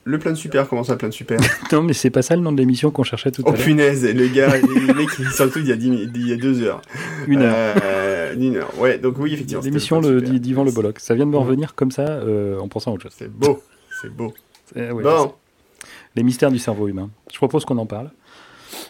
[0.05, 1.39] Le plein de super, comment ça, plein de super
[1.73, 3.61] non mais c'est pas ça le nom de l'émission qu'on cherchait tout à Oh l'heure
[3.61, 6.37] punaise, le gars, le mec qui sort tout il y a, dix- il y a
[6.37, 6.81] deux heures.
[7.27, 9.63] une heure Euh, une heure, ouais, donc oui, effectivement.
[9.63, 11.43] l'émission de le Le Bolloc ça vient de me Mhm.
[11.45, 13.61] revenir comme ça euh, en pensant à autre chose C'est beau,
[14.01, 14.33] c'est beau.
[14.77, 15.33] Eh ouais, bon,
[16.17, 18.11] les mystères du cerveau humain je propose qu'on en parle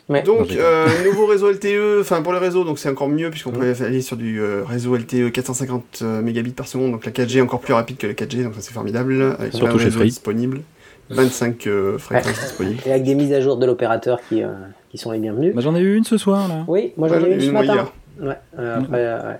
[0.08, 0.22] Ouais.
[0.22, 3.52] Donc, j'ai euh, nouveau réseau LTE, enfin pour le réseau, donc c'est encore mieux puisqu'on
[3.52, 7.38] peut aller sur du euh, réseau LTE 450 euh, mégabits par seconde, donc la 4G
[7.38, 9.36] est encore plus rapide que la 4G, donc ça c'est formidable.
[9.38, 10.06] Avec Surtout chez Free.
[10.08, 10.60] disponibles,
[11.10, 12.80] 25 euh, fréquences disponibles.
[12.86, 14.48] Et avec des mises à jour de l'opérateur qui, euh,
[14.90, 15.52] qui sont les bienvenues.
[15.52, 17.50] bah, j'en ai eu une ce soir là Oui, moi j'en Ouais, ai une ce
[17.50, 17.88] matin.
[18.20, 19.32] Ouais, euh, après, euh,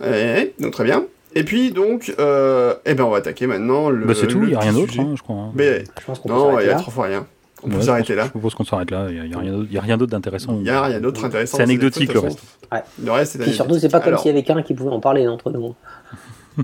[0.00, 0.08] ouais.
[0.10, 1.04] Ouais, donc très bien.
[1.36, 4.06] Et puis donc, euh, eh ben on va attaquer maintenant le.
[4.06, 5.52] bah, c'est tout il n'y a rien d'autre hein, je crois hein.
[5.54, 7.26] Mais Je pense qu'on peut non, il s'arrêter y a trois fois rien.
[7.62, 8.24] On peut Ouais, s'arrêter je là.
[8.24, 9.06] Je propose qu'on s'arrête là.
[9.10, 10.52] Il n'y a, rien d'autre- il y a rien d'autre d'intéressant.
[10.56, 11.56] Il n'y a rien d'autre intéressant.
[11.58, 12.40] C'est anecdotique, le reste.
[12.70, 12.84] façon.
[13.04, 15.00] Le reste, c'est Puis surtout, c'est pas comme s'il y avait qu'un qui pouvait en
[15.00, 15.74] parler d'entre nous.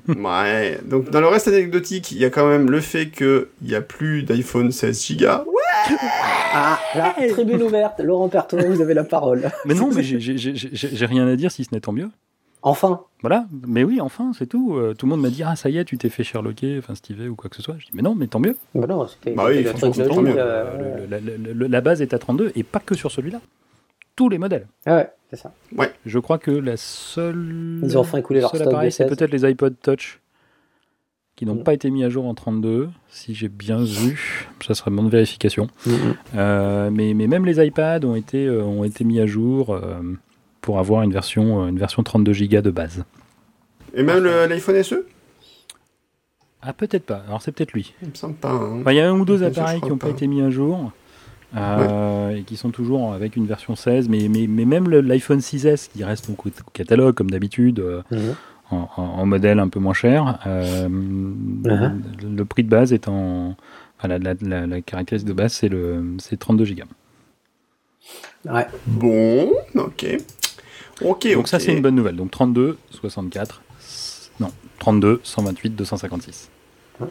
[0.08, 3.74] Ouais, donc dans le reste anecdotique, il y a quand même le fait qu'il n'y
[3.74, 5.26] a plus d'iPhone 16 Go.
[6.54, 8.00] Ah, là, tribune ouverte.
[8.00, 9.50] Laurent Perton, vous avez la parole.
[9.66, 12.08] Mais non, mais j'ai rien à dire si ce n'est tant mieux.
[12.62, 13.00] Enfin.
[13.22, 14.76] Voilà, mais oui, enfin, c'est tout.
[14.76, 16.94] Euh, tout le monde m'a dit Ah, ça y est, tu t'es fait Sherlocker, enfin,
[16.94, 17.76] Steve ou quoi que ce soit.
[17.78, 18.56] Je dis Mais non, mais tant mieux.
[18.74, 21.06] Bah non, c'était Bah oui, euh,
[21.54, 23.40] le- la base est à 32 et pas que sur celui-là.
[24.16, 24.66] Tous les modèles.
[24.86, 25.52] Ah ouais, c'est ça.
[26.04, 27.80] Je crois que la seule.
[27.82, 29.16] Ils ont enfin écoulé leur seul stock appareil, c'est 16.
[29.16, 30.20] peut-être les iPod Touch
[31.34, 31.64] qui n'ont Mm.
[31.64, 34.48] pas été mis à jour en 32, si j'ai bien vu.
[34.66, 35.66] Ça serait bonne vérification.
[36.36, 40.02] Euh, mais, mais même les iPads ont été, euh, ont été mis à jour euh,
[40.62, 43.04] pour avoir une version, euh, une version 32 Go de base.
[43.94, 45.04] Et même l'iPhone SE
[46.62, 47.22] Ah, peut-être pas.
[47.26, 47.92] Alors, c'est peut-être lui.
[48.02, 48.52] Il me semble pas.
[48.52, 48.78] hein.
[48.80, 50.12] Enfin, il y a un ou deux appareils qui n'ont pas pas.
[50.12, 50.90] été mis à jour.
[51.54, 55.90] euh, et qui sont toujours avec une version 16, mais, mais, mais même l'iPhone 6S
[55.92, 56.36] qui reste au,
[56.72, 58.34] catalogue comme d'habitude, euh, Mhm.
[58.70, 61.92] en, en- en modèle un peu moins cher, euh, Uh-huh.
[62.34, 63.54] le prix de base est en,
[63.98, 66.82] Enfin, la, la, la, caractéristique de base, c'est le, c'est 32 Go.
[68.50, 68.66] Ouais.
[68.86, 70.06] Bon, ok.
[71.00, 72.16] Ok, Donc ça, c'est une bonne nouvelle.
[72.16, 73.62] Donc 32, 64,
[74.40, 76.50] non, 32, 128, 256.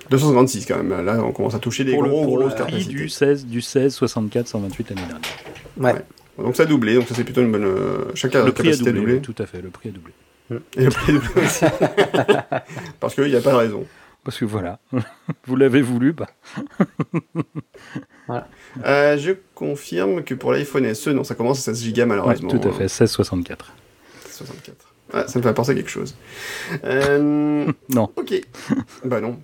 [0.10, 1.06] 256 quand même.
[1.06, 2.94] Là, on commence à toucher des pour le, gros, pour le grosses prix capacités.
[2.94, 5.96] du 16, du 16, 64, 128 l'année dernière.
[5.96, 6.06] Ouais.
[6.38, 7.66] Donc ça a doublé, donc ça c'est plutôt une bonne.
[7.66, 9.90] euh, Chacun a le la prix a capacité doublé, à tout à fait, le prix
[9.90, 10.14] a doublé.
[10.78, 11.66] Et le prix a doublé aussi.
[13.00, 13.86] Parce qu'il n'y a pas de raison.
[14.24, 14.80] Parce que voilà,
[15.46, 16.28] vous l'avez voulu, bah.
[18.86, 22.50] Euh, je confirme que pour l'iPhone SE, non, ça commence à 16 Go Ouais, malheureusement.
[22.50, 23.74] tout à fait, 16, 64.
[24.30, 24.76] 64.
[25.14, 26.16] Ah, ça me fait penser à quelque chose.
[26.86, 28.42] Euh, Non, ok.
[29.04, 29.38] bah non.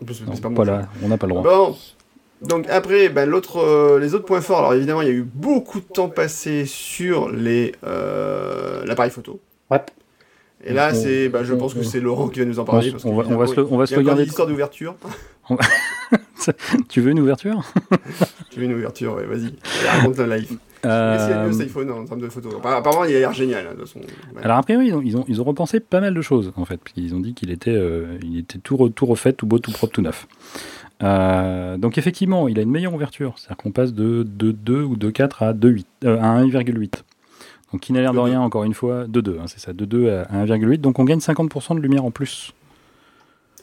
[0.00, 1.42] En plus, non, pas pas mon là, on n'a pas le droit.
[1.42, 1.76] Bon.
[2.42, 4.58] Donc après, bah, l'autre, euh, les autres points forts.
[4.58, 9.40] Alors évidemment, il y a eu beaucoup de temps passé sur les euh, l'appareil photo.
[9.70, 9.80] Ouais.
[10.64, 12.58] Et là, On- c'est, bah, je on- pense que on- c'est Laurent qui va nous
[12.58, 12.86] en On, parler.
[12.86, 14.08] s- parce on va, on va se le, on va se y a le encore
[14.12, 14.22] garder.
[14.24, 14.96] des histoires d'ouverture.
[16.88, 17.62] Tu veux une ouverture?
[18.54, 19.52] Tu veux une ouverture, ouais, vas-y.
[19.86, 20.56] Raconte la live.
[20.86, 23.66] Euh, de iPhone en termes de photos Appa- Apparemment, il a l'air génial.
[23.66, 23.98] hein, de son...
[24.00, 24.06] ouais.
[24.42, 26.64] Alors après, oui, ils ont, ils ont, ils ont repensé pas mal de choses, en
[26.64, 29.58] fait, puisqu'ils ont dit qu'il était, euh, il était tout, re- tout refait, tout beau,
[29.58, 30.26] tout propre, tout neuf.
[31.02, 35.44] Euh, donc effectivement, il a une meilleure ouverture, c'est-à-dire qu'on passe de 2,2 ou 2,4
[35.44, 36.92] à 2,8, euh, à 1,8.
[37.72, 38.22] Donc qui n'a l'air de 2,2.
[38.24, 41.74] rien, encore une fois, 2,2, hein, c'est ça, 2,2 à 1,8, donc on gagne 50%
[41.76, 42.52] de lumière en plus.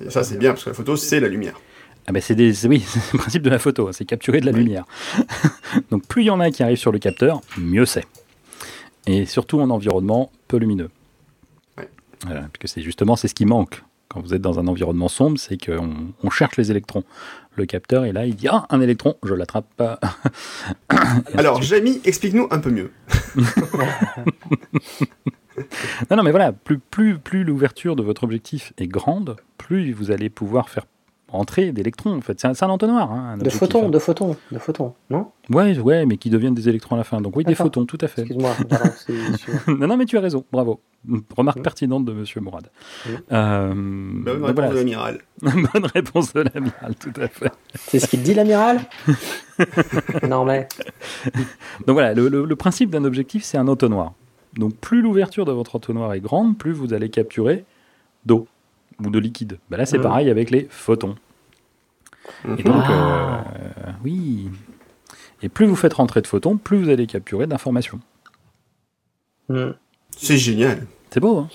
[0.03, 1.59] Et ça, c'est bien, parce que la photo, c'est la lumière.
[2.07, 2.35] Ah ben c'est
[2.67, 4.59] oui, c'est le principe de la photo, hein, c'est capturer de la Oui.
[4.59, 4.85] lumière.
[5.91, 8.05] Donc plus il y en a qui arrivent sur le capteur, mieux c'est.
[9.07, 10.89] Et surtout en environnement peu lumineux.
[12.25, 15.07] Voilà, parce que c'est justement c'est ce qui manque quand vous êtes dans un environnement
[15.07, 17.03] sombre, c'est qu'on on cherche les électrons.
[17.55, 19.99] Le capteur est là, il dit ah un électron, je l'attrape pas.
[21.37, 21.61] Alors.
[21.61, 22.91] Jamie, explique-nous un peu mieux.
[26.09, 30.11] non non mais voilà, plus plus plus l'ouverture de votre objectif est grande, plus vous
[30.11, 30.85] allez pouvoir faire
[31.31, 32.15] entrer d'électrons.
[32.17, 33.11] En fait, c'est un, entonnoir.
[33.11, 35.27] hein, un De photons, de photons, de photons, non?
[35.49, 37.21] Ouais, ouais, mais qui deviennent des électrons à la fin.
[37.21, 38.21] Donc oui, des photons, tout à fait.
[38.21, 38.51] Excuse-moi,
[39.67, 40.79] non, non, mais tu as raison, bravo.
[41.35, 41.63] Remarque Mm.
[41.63, 42.67] pertinente de Monsieur Mourad.
[43.05, 43.09] Mm.
[43.31, 45.19] Euh, Bonne donc réponse voilà, de l'amiral.
[45.41, 47.51] bonne réponse de l'amiral, tout à fait.
[47.75, 48.79] c'est ce qu'il dit l'amiral?
[50.27, 50.67] Non mais,
[51.85, 54.13] Donc voilà, le, le- le principe d'un objectif, c'est un entonnoir.
[54.55, 57.65] Donc plus l'ouverture de votre entonnoir est grande, plus vous allez capturer
[58.25, 58.47] d'eau
[59.05, 59.57] ou de liquide.
[59.69, 60.01] Bah là, c'est Mm.
[60.03, 61.15] pareil avec les photons.
[62.45, 62.57] Et Mhm.
[62.63, 63.43] donc, Ah.
[63.55, 64.49] euh, oui.
[65.41, 67.99] Et plus vous faites rentrer de photons, plus vous allez capturer d'informations.
[69.49, 69.71] hmm,
[70.15, 70.85] C'est génial.
[71.09, 71.49] C'est beau, hein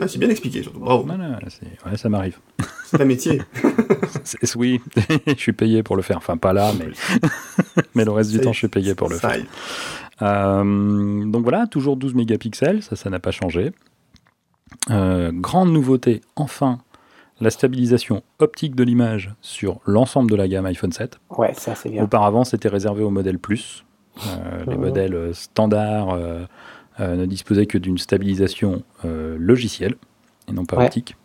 [0.00, 0.80] Ah, c'est bien expliqué, surtout.
[0.80, 1.04] Bravo.
[1.04, 2.38] Voilà, c'est- ouais, ça m'arrive.
[2.86, 3.40] C'est un métier.
[4.24, 4.80] C'est- Oui,
[5.26, 6.16] je suis payé pour le faire.
[6.18, 6.86] Enfin, pas là, mais,
[7.94, 9.36] mais le reste du temps, je suis payé pour le faire.
[10.22, 13.72] Euh, donc voilà, toujours 12 mégapixels, ça, ça n'a pas changé.
[14.90, 16.78] Euh, grande nouveauté, enfin,
[17.40, 21.18] la stabilisation optique de l'image sur l'ensemble de la gamme iPhone 7.
[21.30, 22.02] ouais, ça c'est bien.
[22.04, 23.84] Auparavant, c'était réservé au modèle Plus.
[24.26, 24.80] Euh, Les Mhm.
[24.80, 26.44] modèles euh, standards euh,
[27.00, 29.96] ne disposaient que d'une stabilisation logicielle
[30.48, 30.84] et non pas Ouais.
[30.86, 31.16] optique.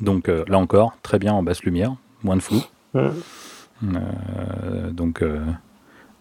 [0.00, 2.62] Donc là encore, très bien en basse lumière, moins de flou.
[2.94, 5.22] Euh, donc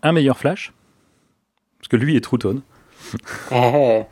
[0.04, 0.74] un meilleur flash,
[1.80, 2.62] parce que lui est True Tone,
[3.52, 4.04] et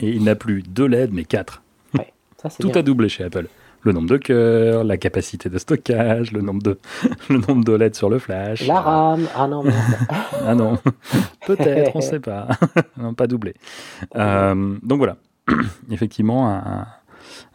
[0.00, 1.62] il n'a plus deux LED mais quatre.
[2.36, 2.80] ça Tout bien.
[2.80, 3.46] a doublé chez Apple.
[3.82, 6.78] Le nombre de cœurs, la capacité de stockage, le nombre de,
[7.28, 8.66] le nombre de LED sur le flash.
[8.66, 9.76] La RAM, ah non merde.
[10.46, 10.78] Ah non,
[11.46, 12.48] peut-être, on ne sait pas.
[12.96, 13.54] non, pas doublé.
[14.16, 15.16] Euh, donc voilà,
[15.90, 16.86] effectivement, un,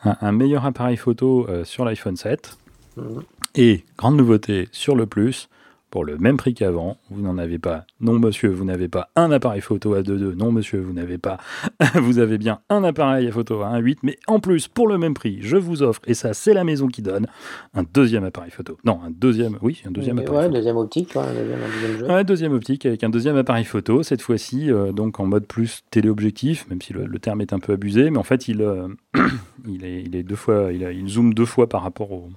[0.06, 2.58] un- un meilleur appareil photo euh, sur l'iPhone 7.
[2.96, 3.22] Hmm.
[3.56, 5.50] Et, grande nouveauté, sur le Plus,
[5.92, 7.86] pour le même prix qu'avant, vous n'en avez pas.
[8.00, 10.36] Non, monsieur, vous n'avez pas un appareil photo à 2.2.
[10.36, 11.38] Non, monsieur, vous n'avez pas.
[11.96, 13.98] vous avez bien un appareil à photo à 1.8.
[14.04, 16.88] Mais en plus, pour le même prix, je vous offre, et ça, c'est la maison
[16.88, 17.26] qui donne,
[17.74, 18.78] un deuxième appareil photo.
[18.86, 20.58] Non, un deuxième, oui, un deuxième Mais appareil ouais, photo.
[20.58, 22.14] deuxième optique, ouais, deuxième, un deuxième jeu.
[22.14, 25.82] Ouais, deuxième optique avec un deuxième appareil photo, cette fois-ci euh, donc en mode plus
[25.92, 28.88] téléobjectif, même si le, le terme est un peu abusé, mais en fait il, euh,
[29.68, 32.30] il, est, il est deux fois, il, a- il zoome deux fois par rapport au,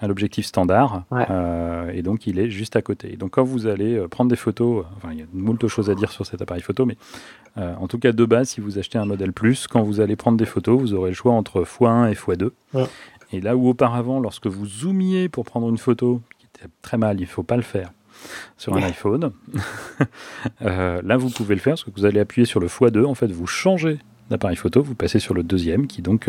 [0.00, 1.26] à l'objectif standard, Ouais.
[1.30, 3.12] euh, et donc il est juste à côté.
[3.12, 5.90] Et donc quand vous allez euh, prendre des photos, enfin il y a moult choses
[5.90, 6.96] à dire sur cet appareil photo, mais
[7.56, 10.14] euh, en tout cas de base, si vous achetez un modèle plus, quand vous allez
[10.14, 12.50] prendre des photos, vous aurez le choix entre x1 et x2.
[12.74, 12.84] Ouais.
[13.32, 17.18] Et là où auparavant, lorsque vous zoomiez pour prendre une photo, qui était très mal,
[17.18, 17.90] il ne faut pas le faire
[18.56, 18.84] sur un Ouais.
[18.84, 19.32] iPhone,
[20.62, 23.14] euh, là vous pouvez le faire parce que vous allez appuyer sur le x2, en
[23.14, 23.98] fait vous changez
[24.30, 26.28] d'appareil photo, vous passez sur le deuxième qui donc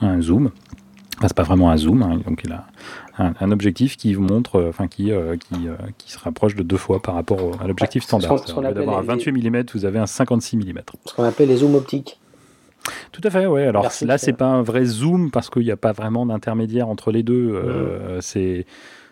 [0.00, 0.50] a un zoom.
[1.18, 2.66] Enfin, c'est pas vraiment un zoom, hein, donc il a
[3.18, 6.54] un, un objectif qui vous montre, euh, enfin qui, euh, qui, euh, qui se rapproche
[6.54, 8.30] de deux fois par rapport au- à l'objectif ce standard.
[8.30, 10.80] qu'on- ce d'avoir un les- 28 mm, vous avez un 56 mm.
[11.06, 12.20] Ce qu'on appelle les zooms optiques.
[13.12, 13.64] Tout à fait, ouais.
[13.66, 16.88] Alors Merci, là, c'est pas un vrai zoom parce qu'il n'y a pas vraiment d'intermédiaire
[16.88, 17.50] entre les deux.
[17.52, 18.64] Euh, C'est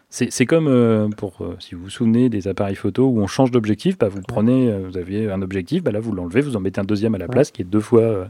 [0.09, 3.51] C'est comme, euh, pour, euh, si vous vous souvenez des appareils photo où on change
[3.51, 6.61] d'objectif, bah, vous prenez, euh, vous aviez un objectif, bah, là vous l'enlevez, vous en
[6.61, 8.29] mettez un deuxième à la place qui est deux fois,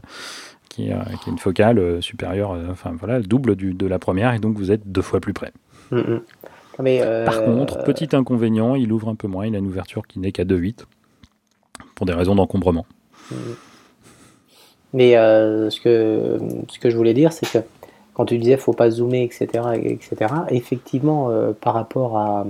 [0.69, 3.73] qui, est, euh, qui est une focale euh, supérieure, euh, enfin voilà, le double du,
[3.73, 5.51] de la première, et donc vous êtes deux fois plus près.
[5.91, 6.21] Mm, mm.
[6.79, 10.19] Mais, Par contre, petit inconvénient, il ouvre un peu moins, il a une ouverture qui
[10.19, 10.85] n'est qu'à 2,8
[11.95, 12.85] pour des raisons d'encombrement.
[14.93, 16.37] Mais euh, ce, que,
[16.67, 17.65] ce que je voulais dire, c'est que
[18.13, 19.47] quand tu disais faut pas zoomer, etc.,
[19.81, 22.45] etc., effectivement, par rapport à,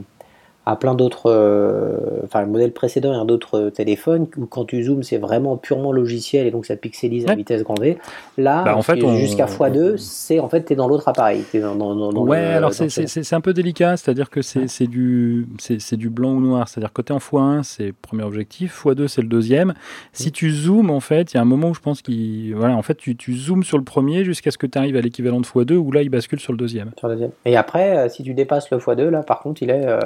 [0.69, 4.84] à plein d'autres, euh, enfin le modèle précédent et un d'autres téléphones, où quand tu
[4.84, 7.35] zoomes, c'est vraiment purement logiciel et donc ça pixelise à Ouais.
[7.38, 7.98] vitesse grand V.
[8.38, 11.44] Là, Bah, en fait, on- jusqu'à x2, c'est en fait, tu es dans l'autre appareil.
[11.52, 14.41] T'es dans, dans, dans- dans ouais, le- alors c'est- c'est un peu délicat, c'est-à-dire que
[14.41, 16.68] c'est c'est du, c'est du blanc ou noir.
[16.68, 19.73] C'est-à-dire que t'es en x1, c'est le premier objectif, x2, c'est le deuxième.
[20.11, 22.53] Si tu zoomes, en fait, il y a un moment où je pense qu'il.
[22.56, 25.02] Voilà, en fait, tu, tu zoomes sur le premier jusqu'à ce que tu arrives à
[25.02, 26.91] l'équivalent de x2, où là, il bascule sur le deuxième.
[26.98, 27.31] sur le deuxième.
[27.45, 29.85] Et après, euh, si tu dépasses le x2, là, par contre, il est.
[29.88, 29.99] euh,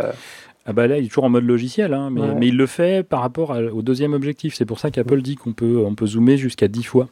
[0.65, 2.35] Ah bah là, il est toujours en mode logiciel, hein, mais, Ouais.
[2.39, 4.53] mais il le fait par rapport à- au deuxième objectif.
[4.55, 7.07] C'est pour ça qu'Apple dit qu'on peut, on peut zoomer jusqu'à 10 fois.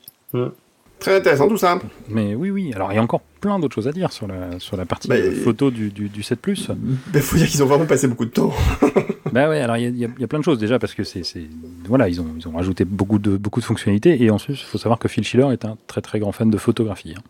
[0.99, 1.79] Très intéressant tout ça.
[2.09, 2.73] Mais oui, oui.
[2.75, 5.07] Alors, il y a encore plein d'autres choses à dire sur la, sur la partie
[5.07, 6.69] Bah, euh, photo du, du, du 7 Plus.
[7.13, 8.51] Ben, faut dire qu'ils ont vraiment passé beaucoup de temps.
[9.31, 10.57] Bah ouais, alors il y, a- il y a- il y a plein de choses
[10.57, 11.45] déjà parce que c'est, c'est-
[11.87, 14.79] voilà, ils ont, ils ont rajouté beaucoup de, beaucoup de fonctionnalités et ensuite il faut
[14.79, 17.13] savoir que Phil Schiller est un très très grand fan de photographie.
[17.15, 17.21] hein.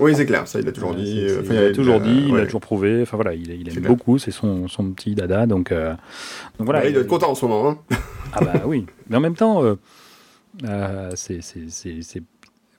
[0.00, 1.20] Oui, c'est clair, ça il a toujours Euh, dit.
[1.20, 2.40] euh, c'est- enfin, il a toujours dit, il ouais.
[2.42, 3.00] a toujours prouvé.
[3.02, 3.88] Enfin voilà, il, il aime clair.
[3.90, 5.46] beaucoup, c'est son, son petit dada.
[5.46, 5.90] Donc, euh,
[6.58, 6.80] donc voilà.
[6.80, 7.70] Ouais, il doit être content en ce moment.
[7.70, 7.78] Hein.
[8.34, 9.76] Ah bah oui, mais en même temps, euh,
[10.64, 12.22] euh, c'est, c'est- c'est- c'est-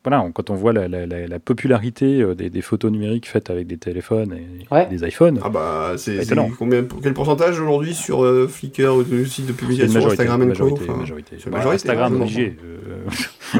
[0.03, 3.49] voilà, on- quand on voit la, la- la- la popularité des, des photos numériques faites
[3.49, 4.86] avec des téléphones et, Ouais.
[4.88, 6.19] des iPhones, Ah bah, c'est
[6.57, 10.22] combien, quel pourcentage aujourd'hui sur euh, Flickr ou le site de c'est une publication majorité,
[10.22, 11.36] Instagram majorité, enfin, majorité.
[11.45, 12.57] Bah, majorité, Instagram hein, obligé.
[12.64, 13.60] euh,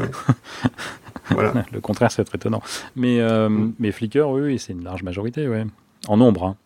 [1.34, 1.64] Voilà.
[1.72, 2.62] Le contraire, c'est très étonnant.
[2.96, 3.74] Mais, euh, Mm.
[3.78, 5.64] mais Flickr, oui, c'est une large majorité, ouais.
[6.08, 6.56] En nombre, hein.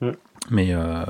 [0.00, 0.10] Mm.
[0.50, 1.04] Mais euh,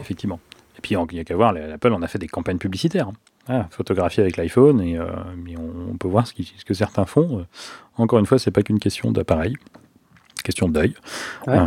[0.00, 0.38] effectivement.
[0.78, 3.08] Et puis, il n'y a qu'à voir, Apple en a fait des campagnes publicitaires.
[3.08, 3.14] hein.
[3.48, 5.06] Ah, photographier avec l'iPhone, et euh,
[5.36, 7.46] mais on, on peut voir ce, qui- ce que certains font.
[7.96, 9.56] Encore une fois, c'est pas qu'une question d'appareil,
[10.44, 10.94] question d'œil.
[11.46, 11.58] Ouais.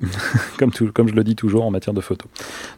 [0.58, 2.26] Comme, tout- comme je le dis toujours en matière de photo.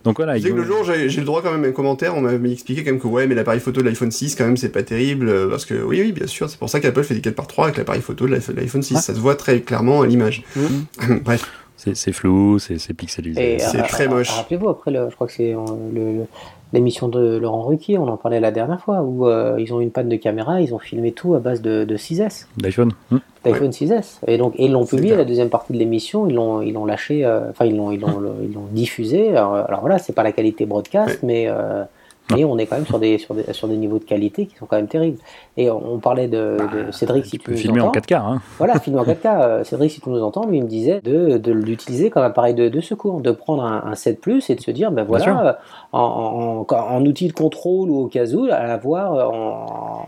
[0.05, 0.37] Donc voilà.
[0.37, 2.17] Tu sais ils que ont- le jour, j'ai le droit quand même à un commentaire,
[2.17, 4.57] on m'avait expliqué quand même que ouais, mais l'appareil photo de l'iPhone 6, quand même,
[4.57, 7.15] c'est pas terrible, euh, parce que oui, oui, bien sûr, c'est pour ça qu'Apple fait
[7.15, 9.01] des 4x3 avec l'appareil photo de l'iPhone- l'iPhone 6, Ouais.
[9.01, 10.45] ça se voit très clairement à l'image.
[11.25, 11.45] Bref,
[11.77, 13.59] c'est flou, c'est pixelisé.
[13.59, 14.31] C'est très moche.
[14.31, 15.59] Rappelez-vous, après, le- je crois que c'est euh,
[15.93, 16.27] le- le-
[16.73, 19.85] l'émission de Laurent Ruquier, on en parlait la dernière fois, où euh, ils ont eu
[19.85, 22.93] une panne de caméra, ils ont filmé tout à base de, de 6S, d'iPhone.
[23.11, 23.19] Hmm.
[23.45, 24.19] d'iPhone 6S.
[24.27, 26.85] Et donc, et ils l'ont publié, la deuxième partie de l'émission, ils l'ont, ils l'ont
[26.85, 29.31] lâché, euh, enfin, ils l'ont, ils l'ont, ils l'ont diffusé.
[29.31, 31.85] Alors, alors voilà, c'est pas la qualité broadcast, mais, euh,
[32.35, 34.57] mais on est quand même sur des, sur, des, sur des niveaux de qualité qui
[34.57, 35.19] sont quand même terribles.
[35.57, 36.57] Et on, on parlait de,
[36.87, 38.01] de Cédric, si Tu peux nous filmer en entends.
[38.01, 38.15] 4K.
[38.17, 38.41] Hein.
[38.59, 39.41] Voilà, filmé en 4K.
[39.41, 42.55] euh, Cédric, si tu nous entends, lui, il me disait de, de l'utiliser comme appareil
[42.55, 45.47] de, de secours, de prendre un, un 7 Plus et de se dire, ben voilà,
[45.49, 45.53] euh,
[45.93, 49.25] en, en, outil de contrôle ou au cas où, à l'avoir euh,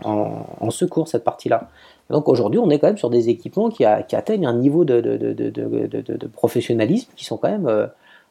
[0.05, 1.67] en, en, secours, cette partie-là.
[2.09, 4.83] Donc aujourd'hui, on est quand même sur des équipements qui, a- qui atteignent un niveau
[4.85, 7.87] de, de, professionnalisme qui sont quand même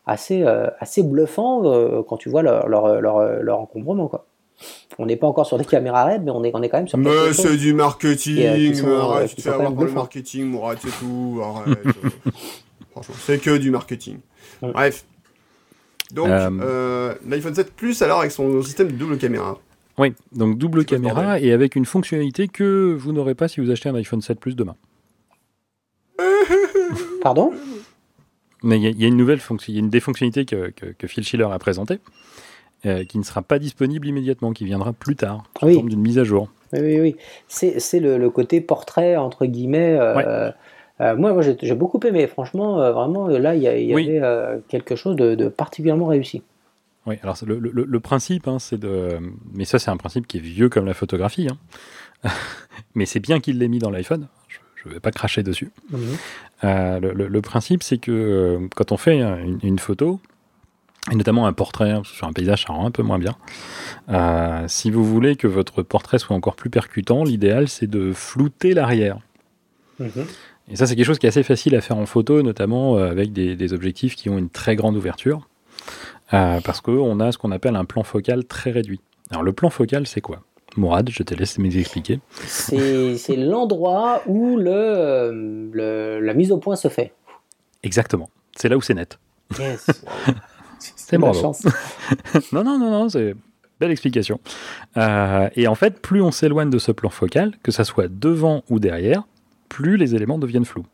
[0.06, 4.08] assez, euh, assez bluffants euh, quand tu vois leur, leur, leur, leur encombrement.
[4.08, 4.26] Quoi.
[4.98, 6.88] On n'est pas encore sur des caméras RED, mais on est, on est quand même
[6.88, 9.84] sur mais c'est du marketing, Et, euh, qui sont, arrête, tu te fais avoir par
[9.84, 11.78] le marketing, Mourad, c'est tout, arrête.
[11.86, 12.10] euh.
[12.90, 14.18] Franchement, c'est que du marketing.
[14.62, 14.72] Ouais.
[14.72, 15.04] Bref.
[16.12, 19.58] Donc, Euh, euh, l'iPhone 7 Plus, alors, avec son système de double caméra.
[19.96, 23.88] Oui, donc double caméra et avec une fonctionnalité que vous n'aurez pas si vous achetez
[23.90, 24.74] un iPhone 7 Plus demain.
[27.22, 27.52] Pardon?
[28.62, 30.00] Mais il y, a- il y a une nouvelle fonction, il y a une des
[30.00, 31.98] fonctionnalités que, que, que Phil Schiller a présentée,
[32.86, 35.74] euh, qui ne sera pas disponible immédiatement, qui viendra plus tard, sous Oui.
[35.74, 36.48] forme d'une mise à jour.
[36.72, 37.16] Oui, oui, oui.
[37.48, 39.96] C'est, le, le côté portrait, entre guillemets.
[39.98, 40.24] euh, Ouais.
[41.00, 42.26] euh, moi, moi j'ai, beaucoup aimé.
[42.26, 44.18] Franchement, vraiment, là, il y, a- il y Oui.
[44.18, 46.42] avait quelque chose de, de particulièrement réussi.
[47.06, 49.18] Oui, alors c'est le, le- le principe, hein, c'est de.
[49.54, 51.48] Mais ça, c'est un principe qui est vieux comme la photographie.
[51.50, 51.56] hein.
[52.94, 54.28] mais c'est bien qu'il l'ait mis dans l'iPhone.
[54.48, 54.58] Je
[54.88, 55.70] ne vais pas cracher dessus.
[56.64, 60.20] Euh, le, le- le principe, c'est que euh, quand on fait une, une photo,
[61.10, 63.34] et notamment un portrait, hein, sur un paysage, ça rend un peu moins bien.
[64.10, 68.74] euh, si vous voulez que votre portrait soit encore plus percutant, l'idéal, c'est de flouter
[68.74, 69.18] l'arrière.
[69.98, 70.26] Mhm.
[70.68, 73.32] Et ça, c'est quelque chose qui est assez facile à faire en photo, notamment avec
[73.32, 75.48] des, des objectifs qui ont une très grande ouverture,
[76.30, 79.00] parce qu'on a ce qu'on appelle un plan focal très réduit.
[79.30, 80.42] Alors, le plan focal, c'est quoi?
[80.76, 82.20] Mourad, je te laisse m'expliquer.
[82.46, 87.12] C'est, c'est l'endroit où le, le- la mise au point se fait.
[87.82, 88.30] Exactement.
[88.56, 89.18] C'est là où c'est net.
[89.58, 89.86] Yes.
[90.78, 91.52] C'est bravo.
[92.52, 93.34] non, non, non, non, c'est
[93.80, 94.40] belle explication.
[94.96, 98.62] Euh, et en fait, plus on s'éloigne de ce plan focal, que ça soit devant
[98.70, 99.24] ou derrière,
[99.68, 100.86] plus les éléments deviennent flous.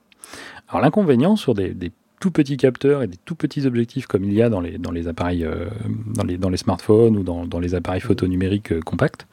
[0.68, 4.32] Alors l'inconvénient sur des, des tout petits capteurs et des tout petits objectifs comme il
[4.32, 5.66] y a dans les, dans les appareils, euh,
[6.14, 9.26] dans, les, dans les smartphones ou dans, dans les appareils photo numériques euh, compacts,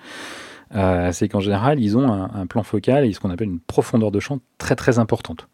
[0.76, 3.60] euh, c'est qu'en général, ils ont un, un plan focal et ce qu'on appelle une
[3.60, 5.48] profondeur de champ très très importante.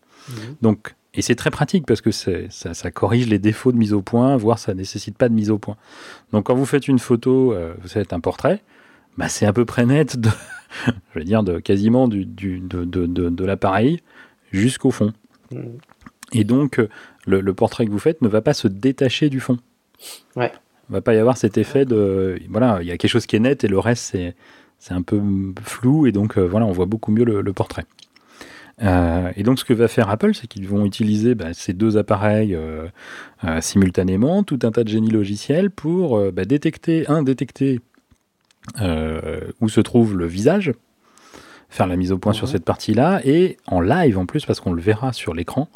[0.61, 4.01] Donc, et c'est très pratique parce que ça, ça corrige les défauts de mise au
[4.01, 5.75] point, voire ça nécessite pas de mise au point.
[6.31, 8.61] Donc quand vous faites une photo, euh, vous faites un portrait,
[9.17, 10.29] bah, c'est à peu près net, de,
[10.85, 14.01] je vais dire de quasiment du, du- de, de, de, l'appareil
[14.51, 15.11] jusqu'au fond.
[15.51, 15.77] Mhm.
[16.33, 16.79] Et donc
[17.29, 19.57] le, le portrait que vous faites ne va pas se détacher du fond.
[20.35, 20.51] Ouais.
[20.89, 23.35] Il va pas y avoir cet effet de voilà, il y a quelque chose qui
[23.35, 24.35] est net et le reste c'est
[24.79, 25.21] c'est un peu
[25.63, 27.85] flou et donc euh, voilà, on voit beaucoup mieux le, le portrait.
[28.81, 31.97] Euh, et donc ce que va faire Apple, c'est qu'ils vont utiliser bah, ces deux
[31.97, 32.87] appareils euh,
[33.43, 37.81] euh, simultanément, tout un tas de génie logiciel pour bah, détecter, un, détecter
[38.81, 40.73] où se trouve le visage,
[41.69, 44.73] faire la mise au point sur cette partie-là, et en live en plus, parce qu'on
[44.73, 45.69] le verra sur l'écran,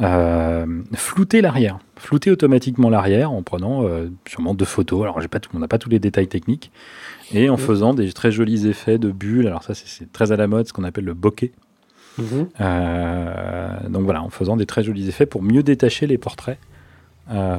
[0.00, 5.02] euh, flouter l'arrière, flouter automatiquement l'arrière en prenant euh, sûrement deux photos.
[5.02, 6.70] Alors j'ai pas tout, on n'a pas tous les détails techniques,
[7.32, 9.46] et en faisant des très jolis effets de bulles.
[9.46, 11.52] Alors ça c'est- très à la mode, ce qu'on appelle le bokeh.
[12.18, 12.48] Mhm.
[12.60, 16.58] Euh, donc voilà, en faisant des très jolis effets pour mieux détacher les portraits
[17.30, 17.58] euh,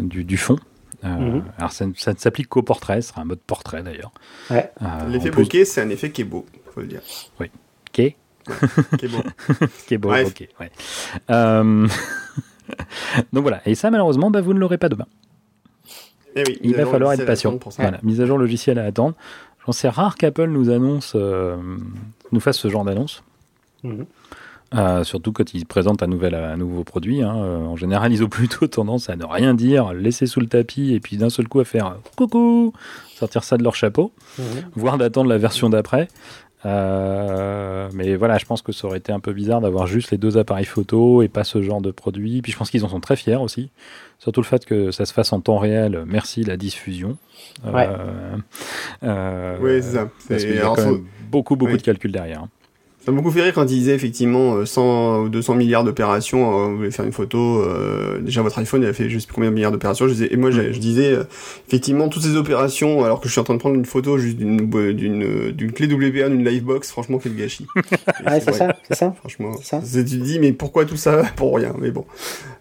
[0.00, 0.56] du, du fond.
[1.04, 1.44] Euh, Mhm.
[1.56, 4.12] Alors ça, ne- ça ne s'applique qu'au portrait, ce sera un mode portrait d'ailleurs.
[4.50, 4.70] Ouais.
[4.82, 6.44] Euh, L'effet bokeh, c'est un effet qui est beau,
[6.74, 7.00] faut le dire.
[7.40, 8.14] Ok,
[8.98, 9.22] Qui est beau.
[9.86, 10.28] qui est beau, Bref.
[10.28, 10.48] ok.
[10.60, 10.70] ouais.
[11.30, 11.86] Euh,
[13.32, 15.06] donc voilà, et ça malheureusement, bah, vous ne l'aurez pas demain.
[16.36, 17.50] Eh oui, Il va falloir être patient.
[17.50, 17.82] attendre Pour ça.
[17.82, 19.14] Voilà, mise à jour logicielle à attendre.
[19.58, 21.56] Je pense que c'est rare qu'Apple nous annonce, euh,
[22.32, 23.22] nous fasse ce genre d'annonce.
[23.82, 24.06] Mhm.
[24.72, 27.22] Euh, surtout quand ils présentent un, nouvel, un nouveau produit.
[27.22, 27.34] hein.
[27.34, 31.00] En général, ils ont plutôt tendance à ne rien dire, laisser sous le tapis et
[31.00, 32.72] puis d'un seul coup à faire coucou,
[33.16, 34.44] sortir ça de leur chapeau, Mhm.
[34.76, 36.06] voire d'attendre la version d'après.
[36.66, 40.18] Euh, mais voilà, je pense que ça aurait été un peu bizarre d'avoir juste les
[40.18, 42.42] deux appareils photo et pas ce genre de produit.
[42.42, 43.70] Puis je pense qu'ils en sont très fiers aussi.
[44.18, 47.16] Surtout le fait que ça se fasse en temps réel, merci la diffusion.
[47.66, 47.88] Euh, Ouais.
[49.04, 50.04] euh, Oui, c'est ça.
[50.28, 51.78] Parce C'est- qu'il y a alors, quand faut- même beaucoup, beaucoup Oui.
[51.78, 52.44] de calculs derrière.
[53.02, 56.60] Ça m'a beaucoup fait rire quand il disait effectivement euh, 100 ou 200 milliards d'opérations,
[56.60, 59.26] euh, vous voulez faire une photo, euh, déjà votre iPhone il a fait je sais
[59.26, 61.24] plus combien de milliards d'opérations, je disais, et moi je, je disais euh,
[61.66, 64.36] effectivement toutes ces opérations alors que je suis en train de prendre une photo juste
[64.36, 67.66] d'une d'une euh, d'une clé WPA, d'une livebox, franchement quel gâchis.
[68.26, 69.14] Ouais, c'est ça, c'est ça.
[69.18, 69.80] Franchement, ça.
[69.80, 72.04] tu te dis mais pourquoi tout ça pour rien, mais bon.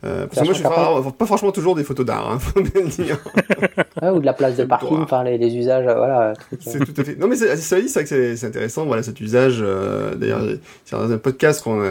[0.05, 2.61] Euh, parce que moi je fais pas, pas franchement toujours des photos d'art, hein, faut
[2.61, 3.17] bien le dire.
[4.01, 6.29] Ouais, ou de la place de parking, enfin les, les usages, euh, voilà.
[6.29, 6.33] euh.
[6.59, 7.15] C'est tout à fait.
[7.17, 9.59] Non, mais c'est ça dit, c'est vrai que c'est- intéressant, voilà, cet usage.
[9.61, 10.41] euh, D'ailleurs,
[10.85, 11.81] c'est un podcast qu'on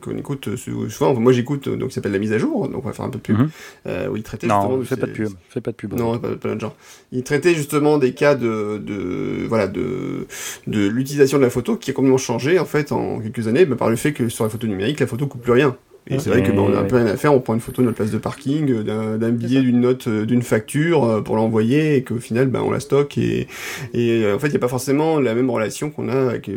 [0.00, 1.10] qu'on écoute sou- souvent.
[1.10, 3.10] Enfin, moi, j'écoute, donc, qui s'appelle La Mise à Jour, donc on va faire un
[3.10, 3.38] peu de pub.
[3.86, 4.68] Euh, où il traitait justement.
[4.70, 5.28] Non, de fais pas de pub.
[5.48, 5.94] Fais pas de pub.
[5.94, 6.28] Non, pas,
[6.58, 6.74] genre.
[7.12, 10.26] Il traitait justement des cas de, de voilà, de,
[10.66, 13.76] de l'utilisation de la photo qui a complètement changé, en fait, en quelques années, bah,
[13.76, 15.76] par le fait que sur la photo numérique, la photo coupe plus rien.
[16.06, 17.60] Et c'est vrai que bah, on a un peu rien à faire, on prend une
[17.60, 21.20] photo de notre place de parking, euh, d'un billet, d'une note, euh, d'une facture euh,
[21.20, 23.18] pour l'envoyer, et qu'au final, bah, on la stocke.
[23.18, 23.46] Et,
[23.92, 26.48] et en fait, il n'y a pas forcément la même relation qu'on a avec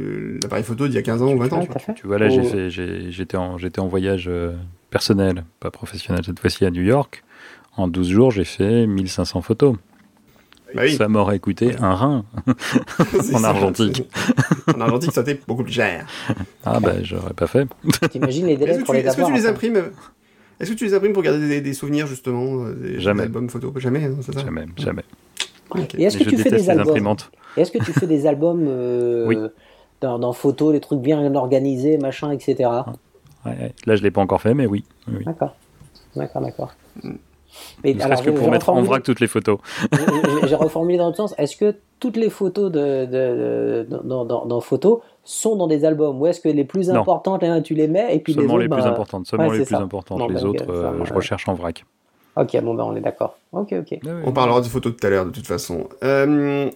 [0.42, 1.68] l'appareil photo d'il y a 15 ans ou 20 ans.
[1.96, 2.18] Tu vois.
[2.18, 3.10] là, j'ai Oh.
[3.10, 4.30] j'étais en, j'étais en voyage
[4.90, 7.24] personnel, pas professionnel cette fois-ci à New York.
[7.78, 9.76] En 12 jours, j'ai fait 1500 photos.
[10.74, 10.96] Bah oui.
[10.96, 12.26] Ça m'aurait coûté un rein.
[13.34, 14.10] En argentique.
[14.76, 16.06] en argentique, ça t'est beaucoup plus cher.
[16.66, 17.68] Ah, bah, j'aurais pas fait.
[18.10, 19.84] T'imagines les délais Est-ce que, pour tu, les est-ce que tu les imprimes
[20.60, 23.20] Est-ce que tu les imprimes pour garder des, des souvenirs justement euh, des, Jamais.
[23.22, 24.42] des albums photos Jamais, hein, c'est ça?
[24.42, 25.04] Jamais, jamais.
[25.98, 27.32] Et est-ce que tu fais des les albums imprimantes.
[27.58, 28.68] Est-ce que tu fais des albums
[29.28, 29.38] Oui.
[30.02, 32.70] dans, dans photos, des trucs bien organisés, machin, etc.
[33.46, 33.74] Ouais, ouais.
[33.86, 34.84] Là, je l'ai pas encore fait, mais oui.
[35.08, 35.56] D'accord.
[36.16, 36.74] D'accord, d'accord.
[37.04, 37.12] Mm.
[37.84, 39.58] Mais Ne serait-ce que pour mettre en vrac toutes les photos.
[40.48, 41.36] j'ai- reformulé dans l'autre sens.
[41.38, 45.86] Est-ce que toutes les photos de, de, de- dans, dans, dans photos sont dans des
[45.86, 48.64] albums Ou est-ce que les plus importantes, hein, tu les mets et puis Seulement les
[48.66, 49.26] les autres, plus bah, importantes.
[49.28, 49.82] Seulement ouais, les c'est plus ça.
[49.84, 50.22] importantes.
[50.30, 51.86] Les bah, autres, euh, je recherche en vrac.
[52.38, 53.38] Ok, bon, ben on est d'accord.
[53.52, 54.00] Ok, ok.
[54.26, 55.90] On parlera de photos tout à l'heure de toute façon.
[56.04, 56.70] Euh,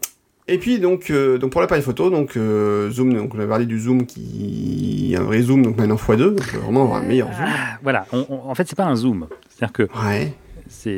[0.48, 3.66] et puis donc, euh, donc pour l'appareil photo, donc euh, zoom, donc on a parlé
[3.66, 7.46] du zoom qui un vrai zoom, donc maintenant x2, donc vraiment avoir un meilleur zoom.
[7.48, 8.06] Ah, voilà.
[8.12, 9.28] On- on- en fait, c'est pas un zoom.
[9.50, 10.34] C'est-à-dire que Ouais.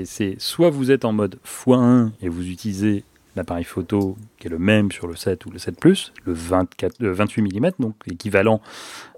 [0.06, 3.04] C'est soit vous êtes en mode x1 et vous utilisez
[3.36, 6.96] l'appareil photo qui est le même sur le 7 ou le 7 Plus, le 24,
[7.00, 8.62] le 28 mm, donc équivalent.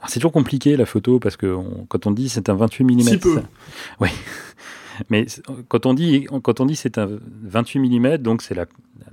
[0.08, 3.00] C'est toujours compliqué la photo parce que on- quand on dit c'est un 28 mm,
[3.02, 3.36] Si peu.
[3.36, 3.44] ça-
[4.02, 4.10] oui.
[5.10, 5.26] Mais
[5.70, 7.08] quand on dit quand on dit c'est un
[7.44, 8.66] 28 mm, donc c'est la,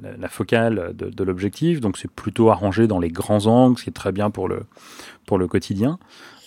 [0.02, 3.85] la, la focale de, de l'objectif, donc c'est plutôt arrangé dans les grands angles, ce
[3.85, 4.62] qui est très bien pour le
[5.27, 6.01] pour le quotidien.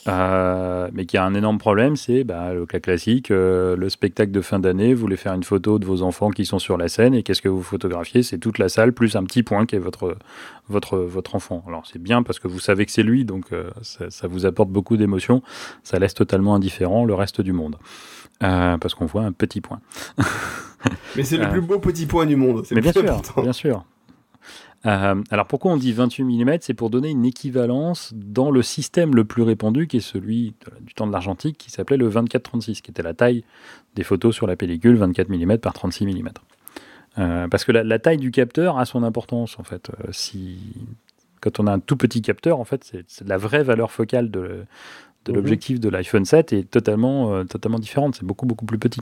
[0.09, 4.31] Euh, mais qui a un énorme problème, c'est bah, le cas classique, euh, le spectacle
[4.31, 6.87] de fin d'année, vous voulez faire une photo de vos enfants qui sont sur la
[6.87, 8.23] scène, et qu'est-ce que vous photographiez?
[8.23, 10.17] C'est toute la salle, plus un petit point qui est votre,
[10.67, 11.63] votre, votre enfant.
[11.67, 14.45] Alors c'est bien parce que vous savez que c'est lui, donc euh, ça, ça vous
[14.45, 15.43] apporte beaucoup d'émotions,
[15.83, 17.77] ça laisse totalement indifférent le reste du monde.
[18.39, 19.79] parce qu'on voit un petit point.
[21.15, 22.65] Mais c'est le plus beau petit point du monde.
[22.65, 23.41] C'est le bien plus sûr, important.
[23.41, 23.85] bien sûr.
[24.85, 29.13] Euh, alors pourquoi on dit 28 mm C'est pour donner une équivalence dans le système
[29.13, 32.81] le plus répandu, qui est celui de- du temps de l'argentique, qui s'appelait le 24-36,
[32.81, 33.43] qui était la taille
[33.95, 36.29] des photos sur la pellicule, 24 mm par 36 mm.
[37.17, 39.89] Euh, parce que la, la taille du capteur a son importance en fait.
[39.89, 40.59] Euh, si
[41.41, 44.63] quand on a un tout petit capteur, en fait, c'est la vraie valeur focale de,
[45.25, 45.35] de Mhm.
[45.35, 48.15] l'objectif de l'iPhone 7 est totalement, totalement différente.
[48.15, 49.01] C'est beaucoup beaucoup plus petit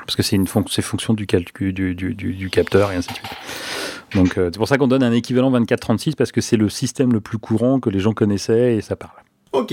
[0.00, 3.14] parce que c'est une fonction du calcul du, du, du- du capteur et ainsi de
[3.14, 3.28] suite.
[4.14, 7.12] Donc euh, c'est pour ça qu'on donne un équivalent 24-36 parce que c'est le système
[7.12, 9.14] le plus courant que les gens connaissaient et ça parle.
[9.52, 9.72] Ok.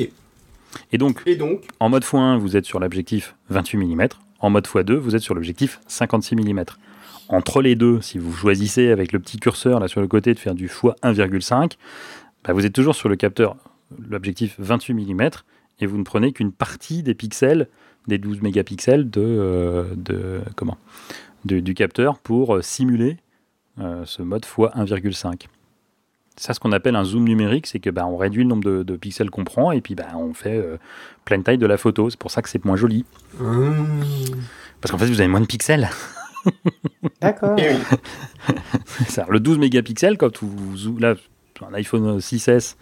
[0.92, 4.08] Et donc Et donc, en mode x1 vous êtes sur l'objectif 28 mm,
[4.40, 6.64] en mode x2 vous êtes sur l'objectif 56 mm.
[7.30, 10.40] Entre les deux, si vous choisissez avec le petit curseur là sur le côté de
[10.40, 11.74] faire du x 1,5,
[12.44, 13.56] bah, vous êtes toujours sur le capteur,
[14.10, 15.30] l'objectif 28 mm
[15.80, 17.68] et vous ne prenez qu'une partie des pixels,
[18.08, 20.78] des 12 mégapixels de, euh, de comment
[21.46, 23.18] de- du capteur pour euh, simuler
[23.80, 25.48] euh, ce mode x 1,5.
[26.38, 28.84] Ça, ce qu'on appelle un zoom numérique, c'est que bah, on réduit le nombre de,
[28.84, 30.78] de pixels qu'on prend et puis bah, on fait euh,
[31.26, 32.10] pleine taille de la photo.
[32.10, 33.06] C'est pour ça que c'est moins joli.
[33.40, 34.02] hum,
[34.80, 35.90] Parce qu'en fait, vous avez moins de pixels.
[37.22, 37.56] D'accord.
[37.60, 37.74] eh
[39.30, 41.16] le 12 mégapixels, quand vous, vous- là,
[41.58, 42.76] sur un iPhone 6S,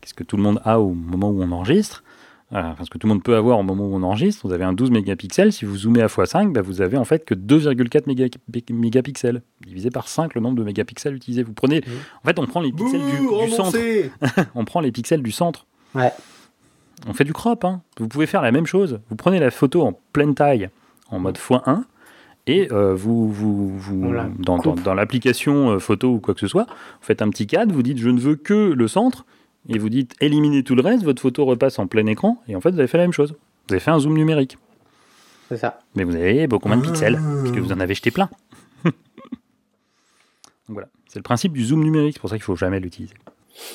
[0.00, 2.03] qu'est-ce que tout le monde a au moment où on enregistre
[2.54, 4.52] euh, enfin, ce que tout le monde peut avoir au moment où on enregistre, vous
[4.52, 5.52] avez un 12 mégapixels.
[5.52, 8.28] Si vous zoomez à x5, bah, vous avez en fait que 2,4 méga-
[8.70, 11.42] mégapixels, divisé par 5 le nombre de mégapixels utilisés.
[11.42, 11.92] Vous prenez, Mhm.
[12.22, 13.76] en fait, on prend les pixels du, Bouh, du centre.
[14.54, 15.66] On prend les pixels du centre.
[15.94, 16.12] Ouais.
[17.08, 17.64] On fait du crop.
[17.64, 17.82] hein.
[17.98, 19.00] Vous pouvez faire la même chose.
[19.10, 20.70] Vous prenez la photo en pleine taille,
[21.10, 21.84] en mode x1,
[22.46, 26.64] et euh, vous, vous, vous- dans, dans l'application euh, photo ou quoi que ce soit,
[26.66, 29.24] vous faites un petit cadre, vous dites je ne veux que le centre,
[29.68, 32.60] et vous dites éliminez tout le reste, votre photo repasse en plein écran, et en
[32.60, 33.34] fait vous avez fait la même chose.
[33.68, 34.58] Vous avez fait un zoom numérique.
[35.48, 35.78] C'est ça.
[35.94, 36.90] Mais vous avez beaucoup moins de Ah.
[36.90, 38.28] pixels, puisque vous en avez jeté plein.
[38.84, 38.92] Donc
[40.68, 43.14] voilà, c'est le principe du zoom numérique, c'est pour ça qu'il ne faut jamais l'utiliser.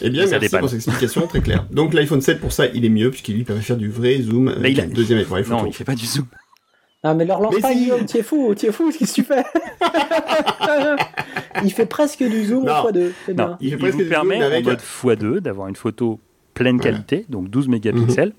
[0.02, 0.60] Eh bien, merci dépanne.
[0.61, 1.66] pour cette explication très claire.
[1.72, 4.20] Donc l'iPhone 7, pour ça, il est mieux, puisqu'il lui permet de faire du vrai
[4.22, 5.66] zoom avec il a- un deuxième appareil Non, photo.
[5.66, 6.26] il ne fait pas du zoom.
[7.02, 7.78] Ah, mais leur lance Mais pas, si.
[7.80, 9.44] Guillaume, t'es fou, t'es fou, qu'est-ce que tu fais
[11.64, 12.72] Il fait presque du zoom Non.
[12.72, 13.57] en x2, c'est Non, bien.
[13.61, 16.19] Il vous permet en mode x2 d'avoir une photo
[16.53, 18.34] pleine qualité, donc 12 mégapixels,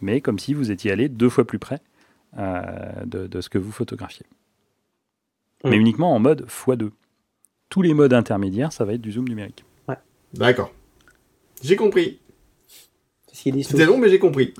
[0.00, 1.80] mais comme si vous étiez allé deux fois plus près
[2.38, 2.62] euh,
[3.04, 4.26] de, de ce que vous photographiez.
[5.64, 5.70] Mm.
[5.70, 6.90] Mais uniquement en mode x2.
[7.68, 9.64] Tous les modes intermédiaires, ça va être du zoom numérique.
[10.34, 10.72] D'accord.
[11.62, 12.18] J'ai compris.
[13.32, 14.52] C'était long, mais j'ai compris.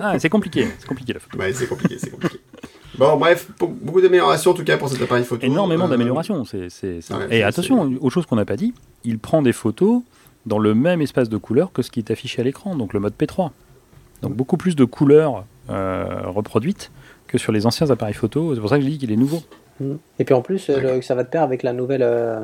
[0.00, 1.38] Ah, c'est compliqué, c'est compliqué la photo.
[1.38, 2.38] ouais, c'est compliqué, c'est compliqué.
[2.98, 5.46] Bon, bref, beaucoup d'améliorations en tout cas pour cet appareil photo.
[5.46, 6.44] Énormément Euh, d'améliorations.
[6.44, 9.42] c'est- c'est- c'est- ouais, Et c'est- attention, autre chose qu'on n'a pas dit, il prend
[9.42, 10.02] des photos
[10.46, 13.00] dans le même espace de couleur que ce qui est affiché à l'écran, donc le
[13.00, 13.52] mode P3.
[14.22, 16.90] Donc beaucoup plus de couleurs euh, reproduites
[17.28, 18.54] que sur les anciens appareils photo.
[18.54, 19.40] C'est pour ça que je dis qu'il est nouveau.
[20.18, 22.40] Et puis en plus, euh, le- ça va de pair avec la nouvelle, euh,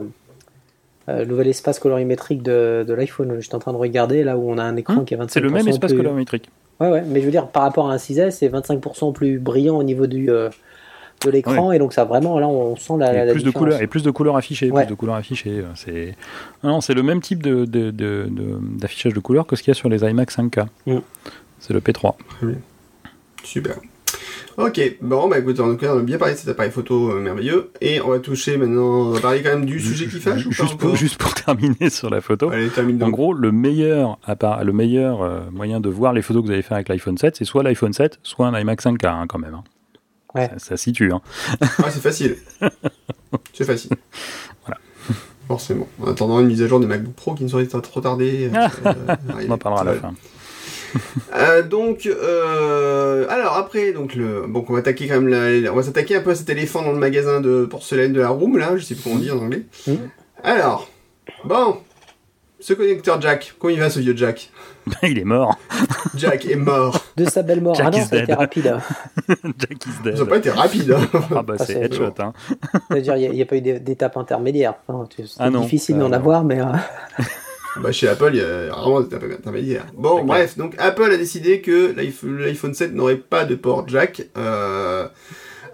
[1.08, 3.36] euh, nouvel espace colorimétrique de, de l'iPhone.
[3.40, 5.28] J'étais en train de regarder là où on a un écran Hum, qui est 25%
[5.32, 5.98] C'est le même espace plus...
[5.98, 6.48] colorimétrique.
[6.80, 9.76] Ouais, ouais, mais je veux dire, par rapport à un 6S, c'est 25% plus brillant
[9.78, 10.50] au niveau du, euh,
[11.24, 13.46] de l'écran, et donc ça vraiment, là, on sent la, Et la, la plus de
[13.46, 13.58] différence.
[13.64, 14.70] couleurs et plus de couleurs affichées.
[14.70, 14.84] Ouais.
[14.84, 15.60] Plus de couleurs affichées.
[15.60, 16.14] euh, C'est
[16.62, 19.70] non, c'est le même type de, de- de- de- d'affichage de couleurs que ce qu'il
[19.70, 20.66] y a sur les iMac 5K.
[20.86, 20.98] Mm.
[21.60, 22.14] C'est le P3.
[23.42, 23.76] Super.
[24.58, 27.10] Ok, bon, bah écoute, en tout cas, on a bien parlé de cet appareil photo
[27.10, 27.70] euh, merveilleux.
[27.82, 30.50] Et on va toucher maintenant, on va parler quand même du sujet qui fâche ou
[30.50, 32.48] pas Juste pour, juste terminer sur la photo.
[32.50, 33.14] Allez, termine En donc.
[33.14, 34.18] gros, le meilleur,
[34.62, 37.36] le meilleur euh, moyen de voir les photos que vous allez faire avec l'iPhone 7,
[37.36, 39.54] c'est soit l'iPhone 7, soit un iMac 5K hein, quand même.
[39.54, 39.64] hein.
[40.34, 40.48] Ouais.
[40.48, 41.12] Ça, ça situe.
[41.12, 41.20] hein.
[41.60, 42.36] Ah, c'est facile.
[43.52, 43.90] c'est facile.
[44.64, 44.78] Voilà.
[45.48, 45.86] Forcément.
[46.02, 48.50] En attendant une mise à jour des MacBook Pro qui ne serait pas trop tardée.
[48.54, 48.68] euh.
[49.48, 50.14] On en parlera à la fin.
[51.34, 55.76] Euh, donc, euh, alors après, donc le, bon, on va attaquer quand même, la- on
[55.76, 58.56] va s'attaquer un peu à cet éléphant dans le magasin de porcelaine de la room
[58.58, 59.62] là, je sais plus comment on dit en anglais.
[59.86, 59.98] Mhm.
[60.44, 60.88] Alors,
[61.44, 61.78] bon,
[62.60, 64.50] ce connecteur Jack, comment il va ce vieux Jack?
[65.02, 65.58] Il est mort.
[66.14, 67.04] Jack est mort.
[67.16, 67.74] De sa belle mort.
[67.74, 68.38] Jack ah non, is ça a été dead.
[68.38, 68.66] rapide.
[68.68, 68.80] hein.
[69.58, 70.24] Jack is Ça n'a dead.
[70.28, 70.92] pas été rapide.
[70.92, 71.20] Hein.
[71.36, 72.14] Ah bah Ah, c'est headshot.
[72.20, 72.32] Hein.
[72.88, 74.74] C'est-à-dire, il n'y a, pas eu d'é- d'étape intermédiaire.
[74.86, 76.12] Enfin, C'était Ah difficile d'en non.
[76.14, 76.60] avoir, mais.
[77.82, 79.86] Bah chez Apple, il y a rarement d'étape intermédiaire.
[79.94, 84.22] Bon, bref, donc Apple a décidé que l'iPhone l'iPhone 7 n'aurait pas de port Jack.
[84.36, 85.06] Euh,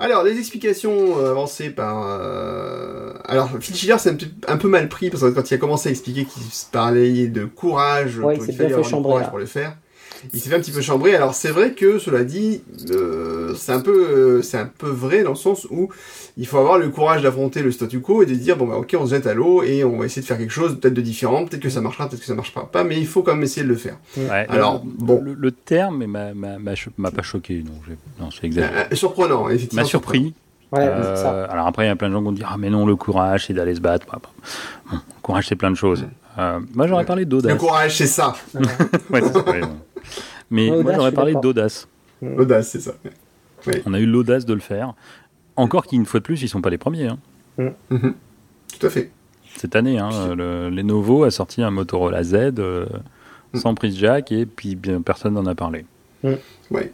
[0.01, 2.03] Alors, des explications euh, avancées par...
[2.07, 4.17] euh, Alors, Phil Schiller s'est
[4.49, 7.29] un, peu mal pris, parce que quand il a commencé à expliquer qu'il se parlait
[7.29, 9.31] de courage, Ouais, il fait avoir chambrer, courage là.
[9.31, 9.77] pour le faire,
[10.33, 11.15] il s'est fait un petit peu chambrer.
[11.15, 15.23] Alors c'est vrai que cela dit, euh, c'est un peu, euh, c'est un peu vrai
[15.23, 15.89] dans le sens où
[16.39, 18.97] il faut avoir le courage d'affronter le statu quo et de dire bon bah ok
[18.99, 21.01] on se jette à l'eau et on va essayer de faire quelque chose peut-être de
[21.03, 23.43] différent, peut-être que ça marchera, peut-être que ça marchera pas, mais il faut quand même
[23.43, 23.97] essayer de le faire.
[24.17, 25.21] Ouais, Alors, le, bon.
[25.23, 28.87] le, le terme m'a- m'a m'a cho- m'a pas choqué, non, j'ai- non c'est exagéré.
[28.91, 29.83] Euh, surprenant, effectivement.
[29.83, 30.35] m'a surpris.
[30.73, 31.45] Ouais, Euh, c'est ça.
[31.45, 32.97] alors après, il y a plein de gens qui vont dire Ah, mais non, le
[32.97, 34.07] courage, c'est d'aller se battre.
[34.11, 34.19] Bon,
[34.91, 36.07] le courage, c'est plein de choses.
[36.39, 37.07] Euh, moi, j'aurais Ouais.
[37.07, 37.59] parlé Le d'audace.
[37.59, 38.35] courage, c'est ça.
[38.55, 39.77] Ouais, c'est ça, ouais, bon.
[40.51, 41.87] Mais moi, j'aurais parlé d'audace.
[42.23, 42.93] L'audace, c'est ça.
[43.87, 44.95] On a eu l'audace de le faire.
[45.57, 47.09] Encore qu'une fois de plus, ils sont pas les premiers.
[47.09, 47.19] hein.
[47.91, 48.15] Mhm.
[48.79, 49.11] Tout à fait.
[49.57, 52.87] Cette année, hein, le Lenovo a sorti un Motorola Z euh,
[53.55, 53.59] Mm.
[53.59, 55.85] sans prise jack et puis bien, personne n'en a parlé.
[56.25, 56.91] Ouais.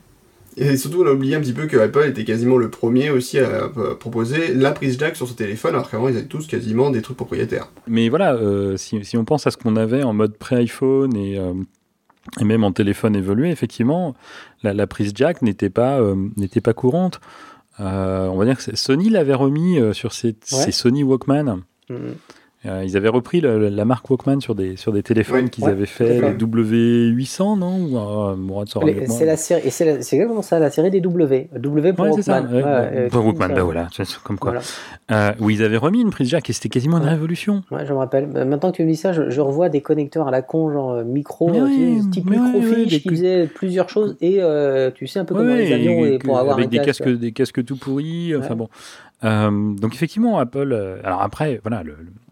[0.56, 3.38] Et surtout, on a oublié un petit peu que Apple était quasiment le premier aussi
[3.38, 6.90] à, à proposer la prise jack sur son téléphone, alors qu'avant ils avaient tous quasiment
[6.90, 7.68] des trucs propriétaires.
[7.86, 11.38] Mais voilà, euh, si, si on pense à ce qu'on avait en mode pré-iPhone et,
[11.38, 11.52] euh,
[12.40, 14.16] et même en téléphone évolué, effectivement,
[14.64, 17.20] la, la prise jack n'était pas, euh, n'était pas courante.
[17.80, 21.62] Euh, on va dire que Sony l'avait remis euh, sur ses, ses Sony Walkman.
[21.88, 22.14] Mhm.
[22.66, 25.48] Euh, ils avaient repris le- la marque Walkman sur des, sur des téléphones Ouais.
[25.48, 29.06] qu'ils Ouais, avaient fait, les W800, non Ou, euh.
[29.06, 31.48] C'est la série, et c'est la- c'est exactement ça, la série des W.
[31.54, 32.32] W pour Ouais, ça.
[32.40, 32.52] Walkman.
[32.56, 33.54] ouais, Ouais, ouais, euh, pas Walkman, ça.
[33.54, 33.88] bah voilà,
[34.24, 34.50] comme quoi.
[34.50, 35.30] Voilà.
[35.30, 37.62] Euh, où ils avaient remis une prise jack et c'était quasiment une révolution.
[37.70, 38.28] Ouais, je me rappelle.
[38.34, 40.72] Euh, Maintenant que tu me dis ça, je, je revois des connecteurs à la con,
[40.72, 41.68] genre euh, micro, euh,
[42.02, 45.52] tu type microfiche qui faisait plusieurs choses et euh, tu sais un peu comme dans
[45.52, 47.04] Ouais, les avions et et pour que- avoir avec un des casque.
[47.04, 48.34] casques, des casques tout pourris.
[48.36, 48.68] Enfin bon.
[49.24, 50.72] Euh, donc effectivement, Apple.
[50.72, 52.27] euh, alors après, voilà, le, le- on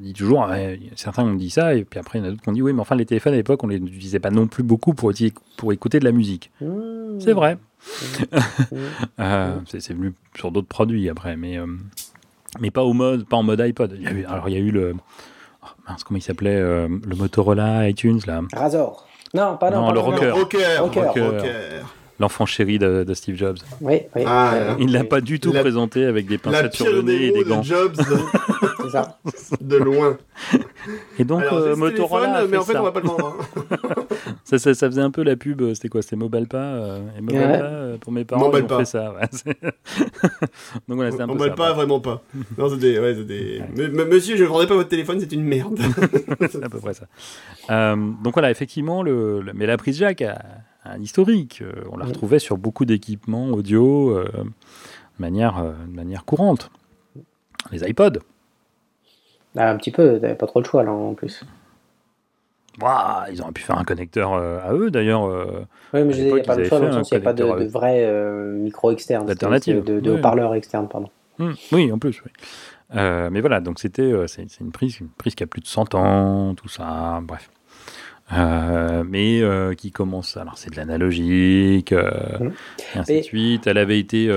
[0.00, 0.46] dit toujours.
[0.48, 2.52] ouais, certains ont dit ça et puis après il y en a d'autres qui ont
[2.52, 4.94] dit oui, mais enfin les téléphones à l'époque on les utilisait pas non plus beaucoup
[4.94, 5.12] pour
[5.72, 6.50] écouter de la musique.
[6.60, 7.20] Mmh.
[7.20, 7.54] C'est vrai.
[7.56, 7.58] Mmh.
[9.20, 11.66] Euh, c'est c'est venu sur d'autres produits après, mais euh,
[12.60, 13.94] mais pas au mode, pas en mode iPod.
[13.96, 14.94] Il y a eu- alors il y a eu le
[15.62, 19.06] oh, mince, comment il s'appelait euh, le Motorola iTunes là, Razor.
[19.34, 19.82] Non, pas non.
[19.82, 20.30] Non, pas le rocker.
[20.30, 21.80] Rocker, Rocker.
[22.18, 23.58] l'enfant chéri de, de Steve Jobs.
[23.80, 24.22] Oui, oui.
[24.26, 26.86] Ah, euh, Il l'a oui, pas du tout La- présenté avec des La pincettes sur
[26.86, 27.60] le nez et des gants.
[27.60, 27.96] de Jobs
[28.82, 29.18] C'est ça.
[29.60, 30.16] de loin.
[31.18, 32.80] Et donc Alors, euh, Motorola a téléphone, mais en fait ça.
[32.80, 33.36] on va pas le vendre.
[33.38, 34.04] hein.
[34.44, 37.20] Ça, ça, ça faisait un peu la pub, euh, c'était quoi C'était Mobalpa euh, Et
[37.20, 37.58] Mobalpa, Ouais.
[37.62, 38.74] euh, pour mes parents, ils Mobalpa.
[38.74, 39.12] ont fait ça.
[39.12, 39.60] ouais, c'est-
[40.88, 41.50] Donc voilà, c'est un peu ça.
[41.50, 42.22] pas, vraiment pas.
[42.58, 43.14] Non, des, ouais,
[43.76, 45.78] mais monsieur, je ne vendais pas votre téléphone, c'est une merde.
[46.50, 47.06] C'est à peu près ça.
[47.70, 47.94] Euh,
[48.24, 50.42] donc voilà, effectivement, le, le- mais la prise jack a,
[50.84, 51.62] un historique.
[51.92, 54.50] On la retrouvait sur beaucoup d'équipements audio euh, de,
[55.20, 56.70] manière, euh, de manière courante.
[57.70, 58.18] Les iPods.
[59.56, 61.42] Ah, un petit peu, t'avais pas trop le choix là en plus.
[63.32, 65.24] Ils auraient pu faire un connecteur euh, à eux d'ailleurs.
[65.26, 67.14] euh, Oui, mais je disais, il n'y a pas le choix dans le sens, il
[67.18, 69.26] n'y a pas de, de vrai euh, micro externe.
[69.26, 71.10] D'alternative, De, haut-parleur externe, pardon.
[71.38, 72.22] Hmm, oui, en plus.
[72.24, 72.30] Oui.
[72.96, 75.66] Euh, mais voilà, donc c'était euh, c'est une prise, une prise qui a plus de
[75.66, 77.50] 100 ans, tout ça, bref.
[78.32, 80.36] Euh, mais euh, qui commence.
[80.36, 82.10] Alors c'est de l'analogique, euh,
[82.40, 82.52] Mhm.
[82.94, 83.66] et ainsi Et- de suite.
[83.66, 84.28] Elle avait été.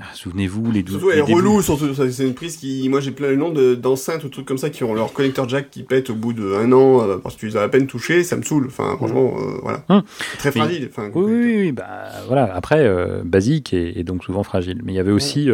[0.00, 1.38] Euh, Souvenez-vous, les, dou- Surtout, elle les est débuts.
[1.40, 1.94] relou, surtout.
[1.94, 4.70] C'est une prise qui, moi, j'ai plein le nom de- d'enceintes ou trucs comme ça
[4.70, 7.46] qui ont leur connecteur jack qui pète au bout d'un an euh, parce que tu
[7.48, 8.66] les as à peine touchés, ça me saule.
[8.66, 9.84] Enfin, franchement, euh, voilà.
[9.88, 10.02] Hum.
[10.38, 10.88] Très Mais- fragile.
[10.90, 12.52] Enfin, Oui, oui, oui, bah voilà.
[12.54, 14.80] Après, euh, basique et, et donc souvent fragile.
[14.84, 15.48] Mais il y avait aussi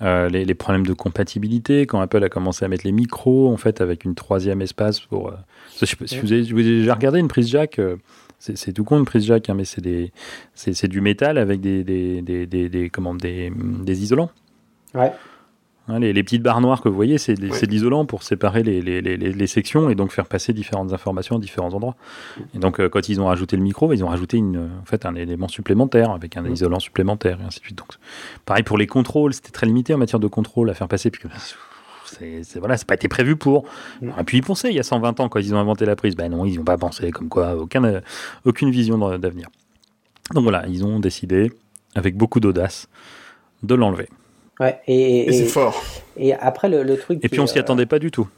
[0.00, 3.80] les, les problèmes de compatibilité quand Apple a commencé à mettre les micros en fait
[3.80, 5.32] avec une troisième espace pour.
[5.80, 7.80] je sais pas si vous avez, vous avez déjà regardé une prise jack.
[8.56, 10.12] C'est tout con une prise jack, hein, mais c'est des,
[10.54, 14.30] c'est c'est du métal avec des, des, des, des, des- comment, des, des isolants.
[14.94, 15.12] Ouais.
[15.86, 17.48] Hein, les, les petites barres noires que vous voyez, c'est Ouais.
[17.60, 20.94] de l'isolant pour séparer les, les, les, les- les sections et donc faire passer différentes
[20.94, 21.94] informations à différents endroits.
[22.54, 25.04] Et donc, euh, quand ils ont rajouté le micro, ils ont rajouté une, en fait,
[25.04, 26.52] un élément supplémentaire avec un Mm.
[26.54, 27.76] isolant supplémentaire et ainsi de suite.
[27.78, 27.88] Donc,
[28.46, 31.10] pareil pour les contrôles, c'était très limité en matière de contrôle à faire passer.
[31.10, 31.28] Puis,
[32.18, 33.64] c'est voilà, c'est pas été prévu pour.
[34.00, 34.10] Mm.
[34.20, 36.16] Et puis ils pensaient il y a 120 ans quand ils ont inventé la prise.
[36.16, 38.00] Ben non, ils n'ont pas pensé comme quoi, aucun, euh,
[38.44, 39.48] aucune vision d'a- d'avenir.
[40.32, 41.52] Donc voilà, ils ont décidé,
[41.94, 42.88] avec beaucoup d'audace,
[43.62, 44.08] de l'enlever.
[44.60, 45.82] Ouais, et, Et c'est fort.
[46.16, 47.18] et après, le, le truc.
[47.22, 48.28] Et puis on s'y euh, attendait pas du tout.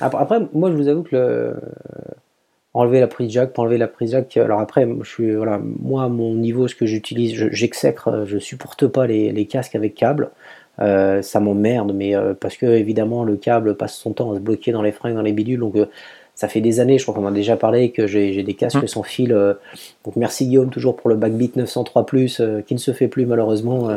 [0.00, 1.56] Après, après, moi, je vous avoue que le...
[2.74, 6.04] enlever la prise jack, pour enlever la prise jack, alors après, je suis, voilà, moi,
[6.04, 9.74] à mon niveau, ce que j'utilise, je- j'exècre, euh, je supporte pas les, les casques
[9.76, 10.30] avec câble.
[10.80, 14.40] Euh, ça m'emmerde, mais euh, parce que évidemment, le câble passe son temps à se
[14.40, 15.84] bloquer dans les freins, dans les bidules, donc euh,
[16.34, 18.82] ça fait des années, je crois qu'on en a déjà parlé, que j'ai des casques
[18.82, 18.86] Mm.
[18.88, 19.32] sans fil.
[20.04, 22.06] donc merci Guillaume toujours pour le Backbeat 903
[22.40, 23.90] euh, qui ne se fait plus malheureusement.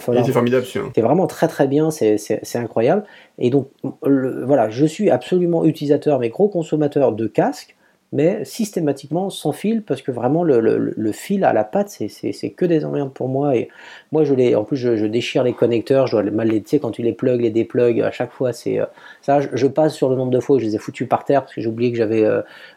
[0.00, 3.04] falloir était formidable, c'est vraiment très très bien, c'est- c'est c'est incroyable.
[3.38, 3.68] Et donc
[4.04, 7.74] le- voilà, je suis absolument utilisateur, mais gros consommateur de casques,
[8.12, 12.84] mais systématiquement sans fil, parce que vraiment le, fil à la patte, c'est que des
[12.84, 13.56] emmerdes pour moi.
[13.56, 13.68] Et
[14.12, 16.70] moi, je les, en plus, je, je déchire les connecteurs, je dois mal les, tu
[16.70, 18.80] sais, quand tu les plugs, les déplugs, à chaque fois, c'est
[19.22, 19.40] ça.
[19.40, 21.54] Je, passe sur le nombre de fois où je les ai foutus par terre, parce
[21.54, 22.24] que j'ai que j'avais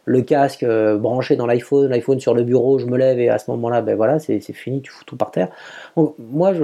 [0.05, 3.49] le casque branché dans l'iPhone, l'iPhone sur le bureau, je me lève et à ce
[3.51, 5.49] moment-là, ben voilà, c'est fini, tu fous tout par terre.
[5.95, 6.61] Donc, moi, je,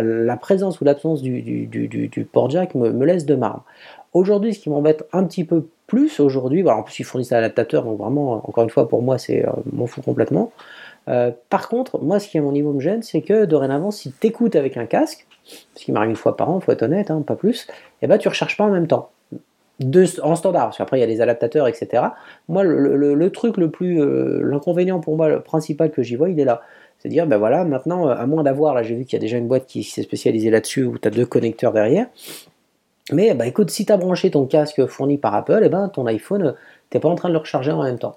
[0.00, 3.64] la présence ou l'absence du, du, du, du, port jack me, me laisse de marbre.
[4.14, 7.82] Aujourd'hui, ce qui m'embête un petit peu plus aujourd'hui, en plus ils fournissent un adaptateur,
[7.82, 10.52] donc vraiment, encore une fois, pour moi, c'est euh, m'en fout complètement.
[11.08, 14.12] Euh, par contre, moi, ce qui à mon niveau me gêne, c'est que dorénavant, si
[14.12, 17.10] tu écoutes avec un casque, ce qui m'arrive une fois par an, faut être honnête,
[17.10, 17.72] hein, pas plus, et
[18.02, 19.10] eh ben tu recharges pas en même temps.
[20.22, 22.04] En standard, parce qu'après il y a des adaptateurs, etc.
[22.48, 26.38] Moi, le, truc le plus, euh, l'inconvénient pour moi, le principal que j'y vois, il
[26.38, 26.62] est là.
[27.00, 29.20] C'est à dire, ben voilà, maintenant, à moins d'avoir, là j'ai vu qu'il y a
[29.20, 32.06] déjà une boîte qui s'est spécialisée là-dessus, où tu as deux connecteurs derrière,
[33.12, 35.88] mais bah écoute, si tu as branché ton casque fourni par Apple, et eh ben
[35.88, 36.54] ton iPhone,
[36.90, 38.16] t'es pas en train de le recharger en même temps.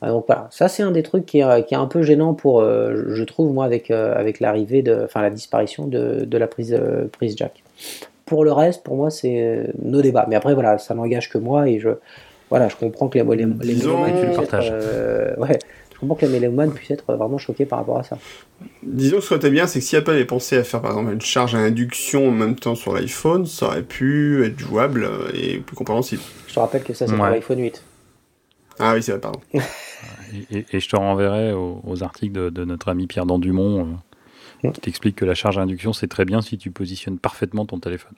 [0.00, 2.34] Ah, donc voilà, ça c'est un des trucs qui est, qui est un peu gênant
[2.34, 6.38] pour, euh, je trouve moi, avec, euh, avec l'arrivée de, enfin la disparition de, de
[6.38, 7.62] la prise, euh, prise jack.
[8.26, 10.26] Pour le reste, pour moi, c'est nos débats.
[10.28, 11.90] Mais après voilà, ça n'engage que moi et je,
[12.50, 14.72] voilà, je comprends que les, les, les, tu le partages.
[15.38, 15.58] ouais,
[16.02, 18.18] comprends que la mélomanes puisse être vraiment choqué par rapport à ça.
[18.82, 20.90] Disons que ce qui était bien, c'est que si Apple avait pensé à faire par
[20.90, 25.08] exemple une charge à induction en même temps sur l'iPhone, ça aurait pu être jouable
[25.34, 26.22] et plus compréhensible.
[26.48, 27.82] Je te rappelle que ça c'est pour l'iPhone 8.
[28.78, 29.40] Ah oui, c'est vrai, pardon.
[30.50, 33.96] et, je te renverrai aux, articles de, notre ami Pierre Dandumont
[34.64, 37.64] euh, qui t'explique que la charge à induction c'est très bien si tu positionnes parfaitement
[37.64, 38.14] ton téléphone.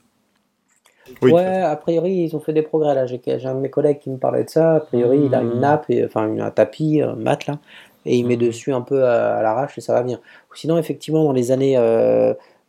[1.23, 3.07] Ouais, a priori, ils ont fait des progrès là.
[3.07, 4.77] J'ai un de mes collègues qui me parlait de ça.
[4.77, 5.61] A priori, il a une mmh.
[5.61, 7.59] nappe, et, enfin un tapis, un mat là,
[8.07, 8.41] et il met mmh.
[8.41, 10.21] dessus un peu à, l'arrache et ça va bien.
[10.55, 11.77] Sinon, effectivement, dans les années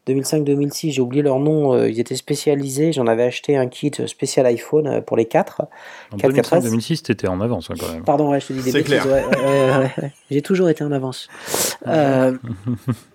[0.07, 2.93] 2005-2006, euh, j'ai oublié leur nom, euh, ils étaient spécialisés.
[2.93, 5.61] J'en avais acheté un kit spécial iPhone euh, pour les 4.
[6.11, 8.03] En 2005-2006, t'étais en avance hein, quand même.
[8.03, 9.01] Pardon, je te dis des bêtises.
[10.31, 11.27] j'ai toujours été en avance.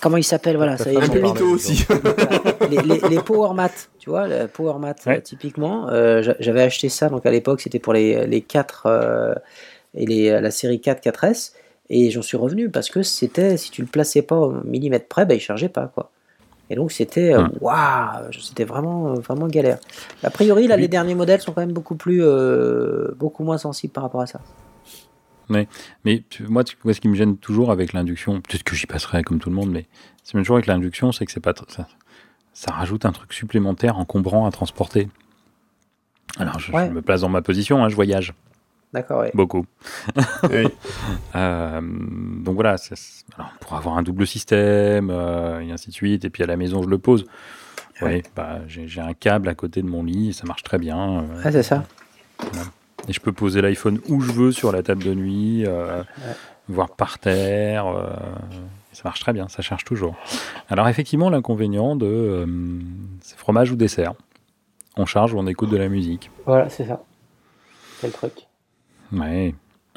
[0.00, 1.86] comment il s'appelle voilà ça un peu mytho aussi.
[2.70, 5.88] Les, les, power mat tu vois le power mat typiquement
[6.38, 9.40] j'avais acheté ça donc à l'époque c'était pour les, les 4
[9.94, 11.52] et les, la série 4 4S
[11.90, 15.26] et j'en suis revenu parce que c'était si tu le plaçais pas au millimètre près
[15.26, 16.10] bah, il chargeait pas quoi.
[16.70, 19.78] Et donc c'était euh, waouh c'était vraiment vraiment galère.
[20.22, 23.92] A priori là les derniers modèles sont quand même beaucoup plus euh, beaucoup moins sensibles
[23.92, 24.40] par rapport à ça
[25.52, 25.68] mais,
[26.04, 29.50] mais moi, ce qui me gêne toujours avec l'induction, peut-être que j'y passerai comme tout
[29.50, 29.86] le monde, mais
[30.24, 31.86] ce qui me gêne toujours avec l'induction, c'est que c'est pas ça,
[32.52, 35.08] ça, rajoute un truc supplémentaire encombrant à transporter.
[36.38, 38.34] Alors, je, me place dans ma position, hein, je voyage.
[38.92, 39.28] D'accord, oui.
[39.34, 39.66] Beaucoup.
[41.34, 42.76] Euh, donc voilà,
[43.60, 46.82] pour avoir un double système, euh, et ainsi de suite, et puis à la maison,
[46.82, 47.24] je le pose.
[48.02, 51.20] Oui, bah, j'ai un câble à côté de mon lit, et ça marche très bien.
[51.20, 51.42] Euh.
[51.44, 51.84] ah, c'est ça.
[53.08, 55.64] Et je peux poser l'iPhone où je veux sur la table de nuit,
[56.68, 57.86] voire par terre.
[58.92, 60.14] ça marche très bien, ça charge toujours.
[60.68, 62.46] Alors effectivement, l'inconvénient de
[63.20, 64.14] c'est fromage ou dessert.
[64.96, 66.30] On charge ou on écoute de la musique.
[66.44, 67.02] Voilà, c'est ça.
[67.98, 68.46] C'est le truc.
[69.12, 69.54] Ouais.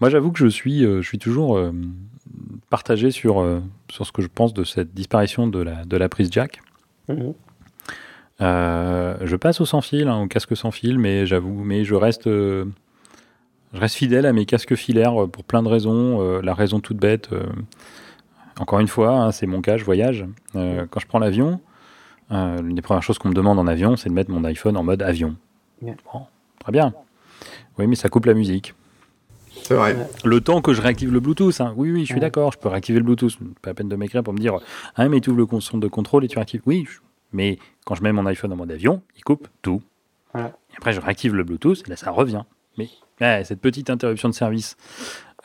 [0.00, 1.72] Moi, j'avoue que je suis, euh, je suis toujours euh,
[2.68, 3.60] partagé sur, euh,
[3.90, 6.60] sur ce que je pense de cette disparition de la, de la prise jack.
[8.40, 9.26] Mhm.
[9.26, 12.24] je passe au sans fil, hein, au casque sans fil, mais j'avoue, mais je reste,
[12.26, 12.64] je
[13.74, 16.40] reste fidèle à mes casques filaires pour plein de raisons.
[16.40, 17.28] la raison toute bête,
[18.58, 20.24] encore une fois, hein, c'est mon cas, je voyage.
[20.54, 21.60] quand je prends l'avion,
[22.30, 24.82] l'une des premières choses qu'on me demande en avion, c'est de mettre mon iPhone en
[24.82, 25.36] mode avion.
[26.60, 26.94] très bien.
[27.78, 28.74] Oui, mais ça coupe la musique.
[29.62, 29.96] C'est vrai.
[30.24, 31.74] Le temps que je réactive le Bluetooth, hein.
[31.76, 33.36] oui, oui, je suis d'accord, je peux réactiver le Bluetooth.
[33.62, 34.58] Pas la peine de m'écrire pour me dire,
[34.96, 36.62] ah, mais tu ouvres le console de contrôle et tu réactives.
[36.66, 36.86] Oui,
[37.32, 39.82] mais quand je mets mon iPhone en mode avion, il coupe tout.
[40.34, 40.40] Et
[40.76, 42.44] après, je réactive le Bluetooth et là, ça revient.
[42.78, 42.88] Mais
[43.44, 44.76] cette petite interruption de service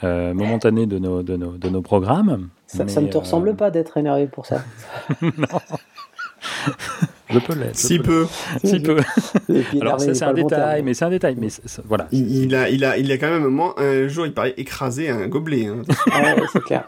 [0.04, 2.50] euh, momentanée de nos, de, nos, de nos programmes.
[2.68, 4.64] Ça, ne te ressemble euh, pas d'être énervé pour ça
[5.22, 5.48] Non.
[7.30, 7.76] Je peux l'être.
[7.76, 8.28] Si peu.
[8.64, 9.00] Si peu.
[9.82, 11.48] Alors ça c'est un détail, mais c'est un détail, mais
[11.86, 12.08] voilà.
[12.12, 15.10] Il, a, il a, il a quand même un, moment, un jour, il paraît écrasé
[15.10, 15.66] un gobelet.
[15.66, 15.82] Hein.
[16.12, 16.88] ah c'est clair.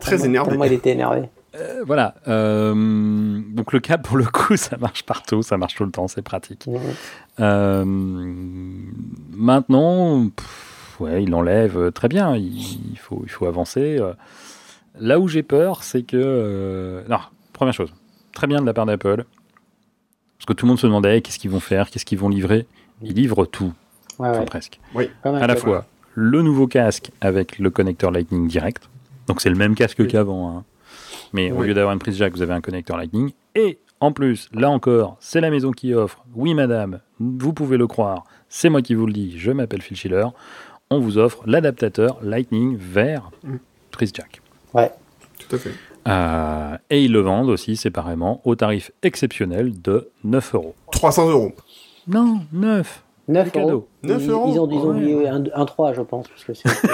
[0.00, 0.56] Très énervé.
[0.56, 1.28] Moi, il était énervé.
[1.54, 2.14] Euh, voilà.
[2.28, 6.08] Euh, donc le câble, pour le coup, ça marche partout, ça marche tout le temps,
[6.08, 6.66] c'est pratique.
[7.40, 10.28] Euh, maintenant,
[11.00, 12.36] ouais, il l'enlève très bien.
[12.36, 13.98] Il, faut, il faut avancer.
[14.98, 17.18] Là où j'ai peur, c'est que non.
[17.52, 17.92] Première chose,
[18.32, 19.24] très bien de la part d'Apple.
[20.38, 22.66] Parce que tout le monde se demandait qu'est-ce qu'ils vont faire, qu'est-ce qu'ils vont livrer.
[23.02, 23.72] Ils livrent tout,
[24.46, 24.80] presque.
[24.94, 25.10] Oui.
[25.22, 28.88] À la fois le nouveau casque avec le connecteur Lightning direct.
[29.26, 30.58] Donc c'est le même casque qu'avant.
[30.58, 30.64] Hein.
[31.32, 33.32] Mais au lieu d'avoir une prise jack, vous avez un connecteur Lightning.
[33.54, 36.24] Et En plus, là encore, c'est la maison qui offre.
[36.34, 38.24] Oui, madame, vous pouvez le croire.
[38.48, 39.38] C'est moi qui vous le dis.
[39.38, 40.26] Je m'appelle Phil Schiller.
[40.90, 43.56] On vous offre l'adaptateur Lightning vers Mm.
[43.92, 44.40] Prise Jack.
[44.74, 44.90] Ouais.
[45.38, 45.70] Tout à fait.
[46.08, 50.74] Euh, et ils le vendent aussi séparément au tarif exceptionnel de 9 euros.
[50.90, 51.52] 300 euros.
[52.08, 53.68] Non, 9 9 C'est cadeau.
[53.70, 53.88] euros.
[54.04, 54.96] 9 Ils- euros Ils ont, ils ont Ouais.
[54.96, 56.28] oublié un, un 3, je pense.
[56.28, 56.88] Parce que c'est- C'est ça,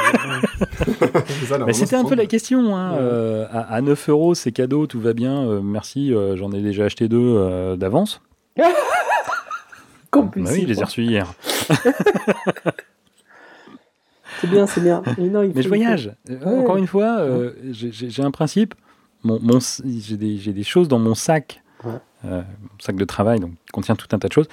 [1.55, 2.29] Mais normalement, c'était un peu la 30.
[2.29, 2.77] question.
[2.77, 2.93] Hein.
[2.93, 2.99] Ouais.
[3.01, 5.43] euh, à, à 9 euros, c'est cadeau, tout va bien.
[5.49, 8.21] euh, merci, euh, j'en ai déjà acheté deux euh, d'avance.
[10.11, 11.33] Compulsif, Bah oui, je les ai reçus hier.
[14.41, 15.03] C'est bien, c'est bien.
[15.19, 16.13] Mais, non, il Mais je voyage.
[16.31, 16.59] Euh, Ouais.
[16.61, 18.75] Encore une fois, euh, j'ai- un principe.
[19.25, 21.91] Mon, mon j'ai des, j'ai des choses dans mon sac, Ouais.
[22.25, 24.47] euh, mon sac de travail, donc qui contient tout un tas de choses.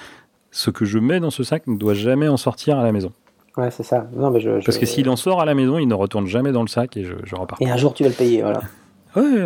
[0.56, 3.12] Ce que je mets dans ce sac ne doit jamais en sortir à la maison.
[3.58, 4.08] Ouais, c'est ça.
[4.14, 6.50] Non, mais je, Parce que s'il en sort à la maison, il ne retourne jamais
[6.50, 7.58] dans le sac et je, je repars.
[7.60, 8.60] Et un jour, tu vas le payer, voilà.
[9.16, 9.44] Ouais, ouais,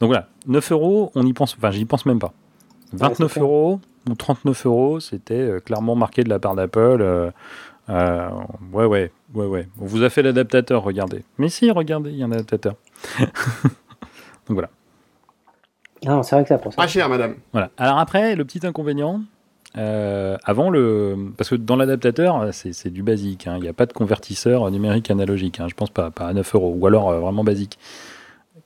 [0.00, 2.32] Donc voilà, 9 euros, on y pense, enfin j'y pense même pas.
[2.94, 3.44] 29 clair.
[3.44, 3.80] euros
[4.10, 6.78] ou 39 euros, c'était euh, clairement marqué de la part d'Apple.
[7.00, 7.30] euh,
[7.90, 8.28] euh,
[8.72, 9.68] ouais, ouais, ouais, ouais.
[9.80, 11.22] On vous a fait l'adaptateur, regardez.
[11.36, 12.76] Mais si, regardez, il y a un adaptateur.
[13.20, 14.70] Donc voilà.
[16.04, 16.76] Non, c'est vrai que ça pour ça.
[16.76, 17.34] Pas cher, madame.
[17.52, 17.70] Voilà.
[17.76, 19.20] Alors après, le petit inconvénient,
[19.76, 23.46] euh, avant le, parce que dans l'adaptateur, c'est du basique.
[23.46, 23.54] hein.
[23.58, 25.60] Il n'y a pas de convertisseur numérique analogique.
[25.60, 25.66] Hein.
[25.68, 27.78] Je pense pas, pas à 9 euros, ou alors euh, vraiment basique.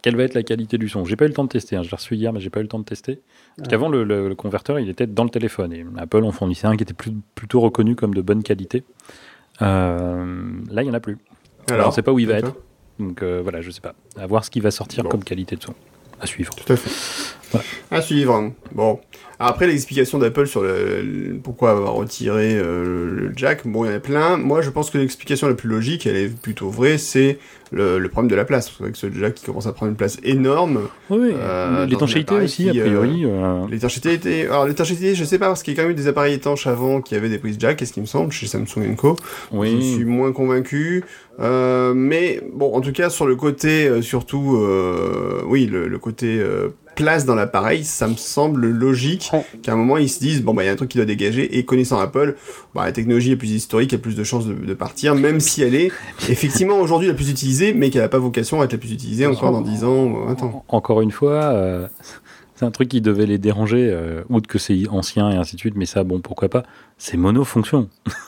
[0.02, 1.04] Quelle va être la qualité du son?
[1.04, 1.76] J'ai pas eu le temps de tester.
[1.76, 1.82] hein.
[1.82, 3.20] Je l'ai reçu hier, mais j'ai pas eu le temps de tester.
[3.56, 3.70] Parce Ah.
[3.70, 5.72] qu'avant, le, le- le converteur, il était dans le téléphone.
[5.72, 8.82] Et Apple en fournissait un qui était plus- plutôt reconnu comme de bonne qualité.
[9.62, 11.18] Euh, là, il y en a plus.
[11.70, 12.54] Alors, on sait pas où il va être.
[12.98, 13.94] Donc voilà, je sais pas.
[14.18, 15.10] À voir ce qui va sortir Bon.
[15.10, 15.74] comme qualité de son.
[16.20, 16.54] À suivre.
[16.54, 16.90] Tout à fait.
[17.90, 18.52] À suivre.
[18.72, 19.00] Bon.
[19.42, 23.90] Après, l'explication d'Apple sur le, le- pourquoi avoir retiré euh, le jack, bon, il y
[23.90, 24.36] en a plein.
[24.36, 27.38] Moi, je pense que l'explication la plus logique, elle est plutôt vraie, c'est
[27.72, 28.70] le, le problème de la place.
[28.70, 30.80] Que ce jack qui commence à prendre une place énorme.
[31.08, 33.22] Oui, Euh, l'étanchéité aussi, a qui, priori.
[33.24, 34.44] euh, L'étanchéité était...
[34.44, 36.66] Alors, l'étanchéité, je sais pas, parce qu'il y a quand même eu des appareils étanches
[36.66, 39.16] avant qui avaient des prises jack, est-ce qu'il me semble, chez Samsung Co.
[39.52, 39.94] Je oui.
[39.94, 41.02] suis moins convaincu.
[41.40, 45.98] Euh, mais bon, en tout cas, sur le côté, euh, surtout, euh, oui, le, le
[45.98, 49.44] côté euh, place dans l'appareil, ça me semble logique Ouais.
[49.62, 51.04] qu'à un moment ils se disent bon bah il y a un truc qui doit
[51.06, 52.36] dégager et connaissant Apple,
[52.74, 55.62] bah la technologie est plus historique, a plus de chances de, de partir, même si
[55.62, 55.90] elle est
[56.28, 59.26] effectivement aujourd'hui la plus utilisée, mais qu'elle n'a pas vocation à être la plus utilisée
[59.26, 60.64] encore dans 10 ans, ou 20 ans.
[60.68, 61.86] En- Encore une fois, euh,
[62.56, 65.60] c'est un truc qui devait les déranger, euh, outre que c'est ancien et ainsi de
[65.60, 66.62] suite, mais ça, bon, pourquoi pas.
[66.98, 67.88] C'est monofonction.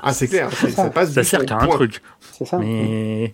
[0.00, 1.74] Ah c'est clair, ça, ça passe Ça sert qu'à un point.
[1.74, 2.00] truc.
[2.32, 2.56] C'est ça.
[2.58, 3.32] Mais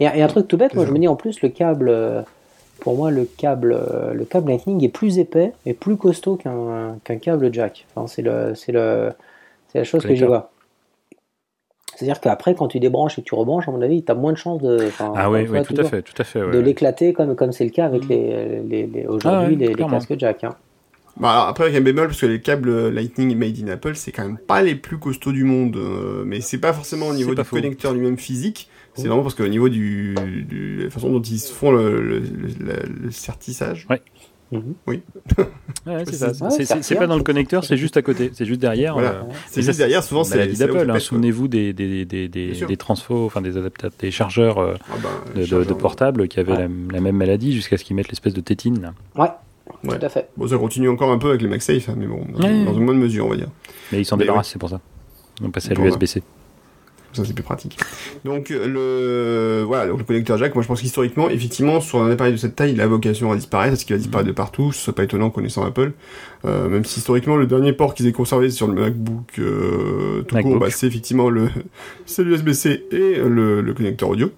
[0.00, 2.22] Et, et un truc tout bête, moi je me dis en plus le câble, euh,
[2.80, 6.96] pour moi le câble, euh, le câble Lightning est plus épais et plus costaud qu'un
[7.04, 7.86] qu'un câble jack.
[7.94, 9.12] Enfin, c'est le, c'est le,
[9.72, 10.50] c'est la chose que j'y vois.
[11.96, 14.32] C'est-à-dire qu'après quand tu débranches et que tu rebranches, à mon avis, tu as moins
[14.32, 16.40] de chances de, ah oui, oui, tout à toujours, fait, tout à fait.
[16.40, 18.08] ouais, de l'éclater comme comme c'est le cas avec Mm.
[18.08, 20.44] les, les, les- Ah aujourd'hui ouais, les, casques jack.
[20.44, 20.54] hein.
[21.18, 24.12] Bah, alors, après, avec un bémol, parce que les câbles Lightning Made in Apple, c'est
[24.12, 25.76] quand même pas les plus costauds du monde.
[25.76, 27.56] euh, mais c'est pas forcément au niveau du faux.
[27.56, 28.68] connecteur lui-même physique.
[29.02, 30.14] C'est vraiment parce qu'au niveau du,
[30.48, 33.86] du- la façon dont ils font le, le, le, le- le sertissage.
[34.50, 34.74] Mhm.
[35.86, 36.28] Ouais, c'est ça.
[36.28, 38.30] Ouais, C'est- ça C'est c'est tient, pas dans le connecteur, c'est juste à côté.
[38.34, 38.94] C'est juste derrière.
[38.94, 39.10] Voilà.
[39.10, 40.90] euh, C'est ça, juste derrière, souvent, c'est là où d'Apple.
[40.90, 40.98] hein.
[40.98, 45.08] Souvenez-vous des, des, des, des, des transfos, enfin des adaptateurs, des chargeurs euh, Ah bah,
[45.34, 45.66] de, de- chargeur.
[45.66, 46.68] de portables qui avaient Ouais.
[46.90, 48.80] la, la même maladie jusqu'à ce qu'ils mettent l'espèce de tétine.
[48.80, 48.94] là.
[49.16, 49.28] Ouais,
[49.84, 49.98] Ouais.
[49.98, 50.28] tout à fait.
[50.38, 52.64] Bon, ça continue encore un peu avec les MagSafe, hein, mais bon, dans, Ouais.
[52.64, 53.48] dans une bonne mesure, on va dire.
[53.92, 54.80] Mais ils s'en débarrassent, c'est pour ça.
[55.40, 56.22] Ils ont passé à l'USB-C.
[57.12, 57.78] Ça, c'est plus pratique.
[58.24, 62.10] Donc, euh, le, voilà, donc le connecteur jack, moi, je pense qu'historiquement, effectivement, sur un
[62.10, 64.72] appareil de cette taille, il a vocation à disparaître, parce qu'il va disparaître de partout,
[64.72, 65.92] ce serait pas étonnant connaissant Apple.
[66.44, 70.34] Euh, même si historiquement, le dernier port qu'ils aient conservé sur le MacBook, euh, tout
[70.34, 70.52] MacBook.
[70.52, 71.48] court, bah, c'est effectivement le,
[72.06, 74.30] c'est l'USB-C et le, le connecteur audio.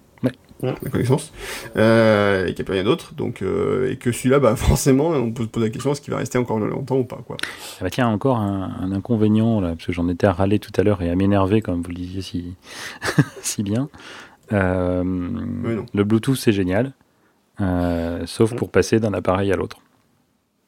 [0.61, 1.31] La connaissance.
[1.75, 3.13] Euh, et qu'il n'y a plus rien d'autre.
[3.15, 6.13] Donc, euh, et que celui-là, bah, forcément, on peut se poser la question, est-ce qu'il
[6.13, 7.37] va rester encore longtemps ou pas, quoi.
[7.79, 10.71] Ah bah tiens, encore un, un inconvénient, là, parce que j'en étais à râler tout
[10.77, 12.53] à l'heure et à m'énerver, comme vous le disiez si,
[13.41, 13.89] si bien.
[14.53, 15.85] Euh, non.
[15.93, 16.91] le Bluetooth, c'est génial,
[17.61, 19.77] euh, sauf pour passer d'un appareil à l'autre.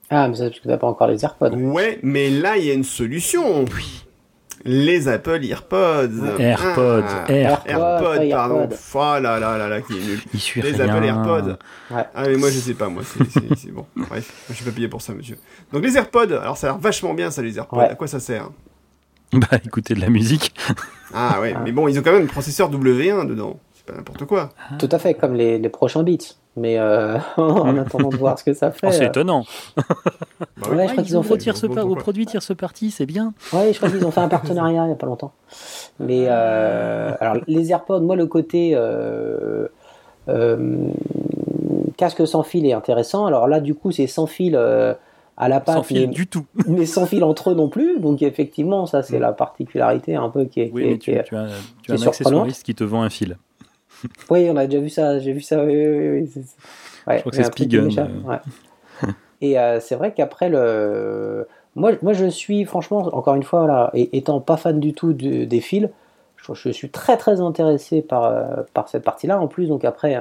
[0.10, 1.56] Ah, mais ça, parce que t'as pas encore les AirPods.
[1.56, 3.66] Ouais, mais là, il y a une solution.
[4.66, 6.38] Les Apple AirPods.
[6.40, 8.62] AirPods, Ah, Air- AirPods, pas pardon.
[8.62, 8.76] AirPods.
[8.96, 10.20] Oh là là là là qui est nul.
[10.34, 10.90] Il suit Les rien.
[10.96, 11.58] Apple AirPods.
[11.92, 12.04] Ouais.
[12.16, 13.86] Ah mais moi je sais pas, moi c'est- bon.
[13.96, 15.38] Bref, je suis pas payé pour ça, monsieur.
[15.74, 17.78] Donc les AirPods, alors ça a l'air vachement bien ça les AirPods.
[17.78, 17.90] Ouais.
[17.90, 18.50] À quoi ça sert?
[19.34, 20.54] Bah écoutez de la musique.
[21.16, 21.62] Ah ouais, Ah.
[21.64, 23.60] mais bon, ils ont quand même un processeur W1 dedans.
[23.76, 24.50] C'est pas n'importe quoi.
[24.80, 26.34] Tout à fait, comme les, les prochains beats.
[26.56, 28.88] Mais euh, en attendant de voir ce que ça fait.
[28.88, 29.44] Oh, c'est euh, étonnant.
[30.58, 30.70] Bah.
[30.70, 33.34] Ouais, je crois qu'ils ont fait- tire ce au produit tire ce parti, c'est bien.
[33.52, 35.34] Ouais, je crois qu'ils ont fait un partenariat il n'y a pas longtemps.
[36.00, 39.68] Mais euh, alors, les AirPods, moi, le côté euh,
[40.30, 40.88] euh,
[41.98, 43.26] casque sans fil est intéressant.
[43.26, 44.94] Alors là, du coup, c'est sans fil euh,
[45.38, 46.46] à la patte, Sans fil mais, du tout.
[46.68, 48.00] mais sans fil entre eux non plus.
[48.00, 49.22] Donc effectivement, ça c'est Mm.
[49.22, 50.72] la particularité un peu qui est.
[50.74, 51.48] Oui, qui est- mais qui tu, est- tu as,
[51.84, 53.38] tu as un accessoiriste qui te vend un fil.
[54.30, 55.20] Oui, on a déjà vu ça.
[55.20, 55.64] J'ai vu ça.
[55.64, 57.44] Oui, oui, oui, c'est- c'est- ouais, Je crois que c'est
[57.90, 58.38] Spigen, ouais.
[59.42, 63.92] Et euh, c'est vrai qu'après le, moi, moi je suis franchement encore une fois là,
[63.94, 65.90] étant pas fan du tout des fils,
[66.38, 69.40] je, je suis très très intéressé par euh, par cette partie-là.
[69.42, 70.16] En plus, donc après,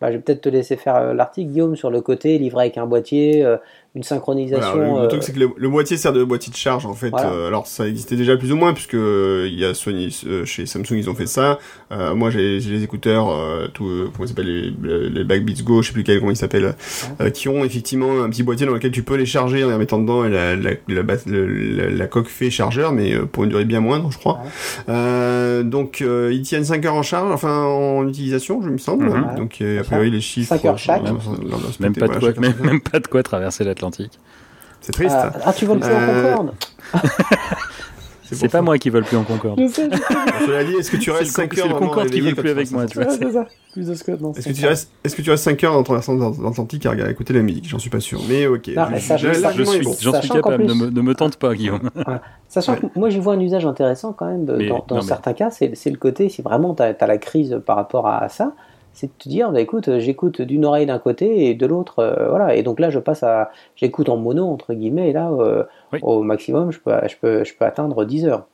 [0.00, 2.78] bah, je vais peut-être te laisser faire euh, l'article Guillaume sur le côté livré avec
[2.78, 3.46] un boîtier,
[3.94, 4.72] une synchronisation.
[4.74, 6.86] Voilà, le, le euh, truc c'est que le, le boîtier sert de boîtier de charge
[6.86, 7.10] en fait.
[7.10, 7.30] Voilà.
[7.30, 10.44] Euh, alors ça existait déjà plus ou moins puisque euh, il y a Sony euh,
[10.44, 11.58] chez Samsung ils ont fait ça.
[11.90, 15.82] Euh, moi j'ai j'ai les écouteurs euh, tout euh, comment s'appelle les, les Backbeats Go,
[15.82, 16.74] je sais plus quel comment ils s'appellent,
[17.20, 19.76] euh, qui ont effectivement un petit boîtier dans lequel tu peux les charger en les
[19.78, 23.50] mettant dedans et la la, la, la, la coque fait chargeur mais euh, pour une
[23.50, 24.34] durée bien moindre je crois.
[24.34, 24.84] Ouais.
[24.90, 29.06] Euh, donc euh, ils tiennent 5 heures en charge, enfin en utilisation je me semble.
[29.06, 29.34] Mhm.
[29.36, 30.48] Donc euh, a priori les chiffres.
[30.54, 31.02] 5 heures chaque.
[31.80, 34.18] Même pas, de quoi, chacun même, son- même pas de quoi traverser l'Atlantique.
[34.80, 35.16] C'est triste.
[35.18, 36.54] ah, ah, tu voles plus en Euh, Concorde
[38.30, 38.62] C'est pas ça.
[38.62, 39.58] moi qui vole plus en Concorde.
[39.58, 40.02] Je sais, je sais.
[40.46, 42.50] Cela dit, est-ce que tu restes le 5 Con- heures c'est le Concorde qui plus
[42.50, 43.10] avec moi, tu vois.
[43.10, 43.46] C'est ça.
[43.74, 47.32] Est-ce que tu restes, est-ce que tu restes 5 heures en traversant l'Atlantique à écouter
[47.32, 48.20] la musique J'en suis pas sûr.
[48.28, 48.68] Mais ok.
[48.76, 49.94] Non, mais Je suis, bon.
[49.98, 51.88] j'en suis capable, ne me, ne me tente pas, Guillaume.
[52.48, 52.80] Sachant Ouais.
[52.80, 55.32] que moi j'y vois un usage intéressant quand même Mais- dans, dans non, mais- certains
[55.32, 58.52] cas, c'est le côté, si vraiment tu as, la crise par rapport à ça,
[59.00, 62.00] c'est de te dire, bah, écoute, euh, j'écoute d'une oreille d'un côté et de l'autre,
[62.00, 65.30] euh, voilà, et donc là je passe à, j'écoute en mono entre guillemets, et là
[65.30, 65.62] euh,
[65.92, 66.00] Oui.
[66.02, 68.46] au maximum je peux, je, peux, je peux atteindre 10 heures.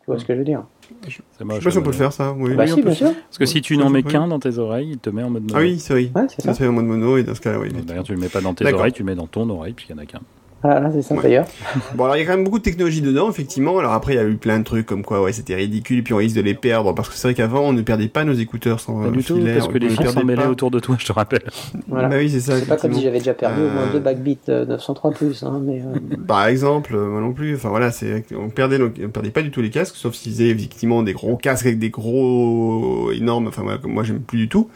[0.00, 0.18] Tu vois Mm.
[0.20, 0.62] ce que je veux dire?
[1.06, 2.32] Je moche, sais pas si on peut le faire ça.
[2.38, 3.10] Oui, Bah oui, si, peut bien sûr.
[3.12, 5.42] Parce que si tu n'en mets qu'un dans tes oreilles, il te met en mode
[5.42, 5.54] mono.
[5.56, 6.10] Ah oui, c'est vrai.
[6.14, 6.48] Ouais, c'est ça.
[6.48, 7.68] Ça se fait en mode mono et dans ce cas-là, oui.
[7.86, 9.96] D'ailleurs, tu le mets pas dans tes oreilles, tu le mets dans ton oreille, puisqu'il
[9.96, 10.20] y en a qu'un.
[10.62, 11.22] Voilà, là, c'est ça Ouais.
[11.22, 11.46] d'ailleurs.
[11.94, 13.78] Bon, alors il y a quand même beaucoup de technologie dedans, effectivement.
[13.78, 16.02] Alors après, il y a eu plein de trucs comme quoi, ouais, c'était ridicule, et
[16.02, 18.24] puis on risque de les perdre, parce que c'est vrai qu'avant, on ne perdait pas
[18.24, 20.70] nos écouteurs sans Pas euh, du tout, filaire, parce que les gens s'en mêlaient autour
[20.72, 21.42] de toi, je te rappelle.
[21.86, 22.08] Voilà.
[22.08, 22.58] Bah oui, c'est ça.
[22.58, 25.42] C'est pas comme si j'avais déjà perdu au moins Euh, deux backbeats euh, 903 plus,
[25.44, 27.54] hein, mais euh, Par exemple, euh, moi non plus.
[27.54, 30.32] Enfin voilà, c'est on perdait nos- on perdait pas du tout les casques, sauf s'ils
[30.32, 33.46] faisaient effectivement des gros casques avec des gros énormes.
[33.48, 34.68] Enfin voilà, comme moi j'aime plus du tout.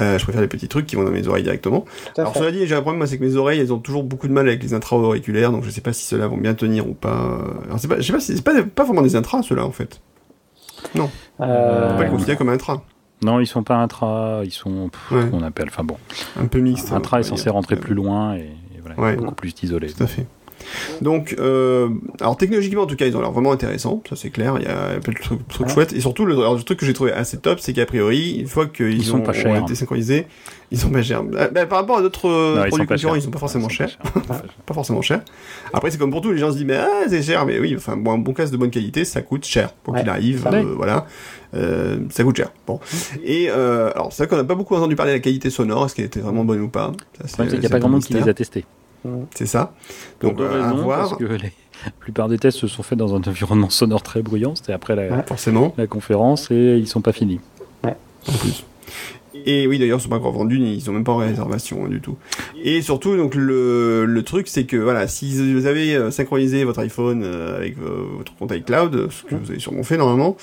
[0.00, 1.80] Euh, je préfère les petits trucs qui vont dans mes oreilles directement.
[2.14, 2.40] tout Alors fait.
[2.40, 4.32] cela dit, j'ai un problème, moi, c'est que mes oreilles, elles ont toujours beaucoup de
[4.32, 4.74] mal avec les
[5.52, 7.38] donc je sais pas si ceux-là vont bien tenir ou pas.
[7.66, 9.70] Alors c'est pas, je sais pas, si- c'est pas, pas vraiment des intras ceux-là en
[9.72, 10.00] fait.
[10.96, 11.00] Euh,
[11.38, 12.82] On peut pas les considérer comme intra.
[13.22, 15.30] Non, ils sont pas intra, ils sont, pff, Ouais.
[15.30, 15.96] qu'on appelle, enfin bon,
[16.38, 16.92] Un peu mixte.
[16.92, 18.40] intra est censé rentrer plus loin et,
[18.76, 19.16] et voilà, Ouais.
[19.16, 19.88] beaucoup plus isolé.
[19.92, 20.26] Tout à fait.
[21.02, 21.88] Donc, euh,
[22.20, 24.56] alors technologiquement en tout cas, ils ont l'air vraiment intéressants, ça c'est clair.
[24.60, 25.72] Il y a plein de trucs, trucs Ouais.
[25.72, 25.92] chouettes.
[25.92, 28.46] Et surtout, le, alors, le truc que j'ai trouvé assez top, c'est qu'a priori, une
[28.46, 29.56] fois qu'ils Ils ont, pas ont chers.
[29.62, 30.26] été synchronisés,
[30.70, 31.22] ils sont pas chers.
[31.34, 33.16] Euh, bah, par rapport à d'autres euh, produits sont pas concurrents, chers.
[33.16, 33.96] ils sont pas forcément chers.
[33.98, 34.42] pas chers.
[34.66, 35.22] pas forcément cher.
[35.72, 37.74] Après, c'est comme pour tout, les gens se disent, mais ah, c'est cher, mais oui,
[37.76, 39.72] enfin, bon, un bon casque de bonne qualité, ça coûte cher.
[39.72, 41.06] Pour Ouais, qu'il arrive, euh, voilà,
[41.54, 42.50] euh, ça coûte cher.
[42.66, 42.80] Bon.
[43.24, 45.86] Et, euh, alors, c'est vrai qu'on n'a pas beaucoup entendu parler de la qualité sonore,
[45.86, 46.92] est-ce qu'elle était vraiment bonne ou pas?
[47.48, 48.64] Qu'il n'y a pas grand monde qui les a testés.
[49.34, 49.72] C'est ça.
[50.18, 51.38] Pour Donc, deux euh, à raisons, voir, parce que les-
[51.84, 54.96] la plupart des tests se sont faits dans un environnement sonore très bruyant, c'était après
[54.96, 55.22] la, Ouais.
[55.26, 57.40] forcément, la conférence et ils sont pas finis.
[57.84, 57.92] en
[58.38, 58.64] plus.
[59.44, 61.88] Et oui, d'ailleurs, ils sont pas encore vendus, ils ont même pas en réservation hein,
[61.88, 62.16] du tout.
[62.62, 66.80] Et surtout, donc le, le truc, c'est que voilà, si vous avez euh, synchronisé votre
[66.80, 70.36] iPhone euh, avec euh, votre compte iCloud, ce que vous avez sûrement fait normalement,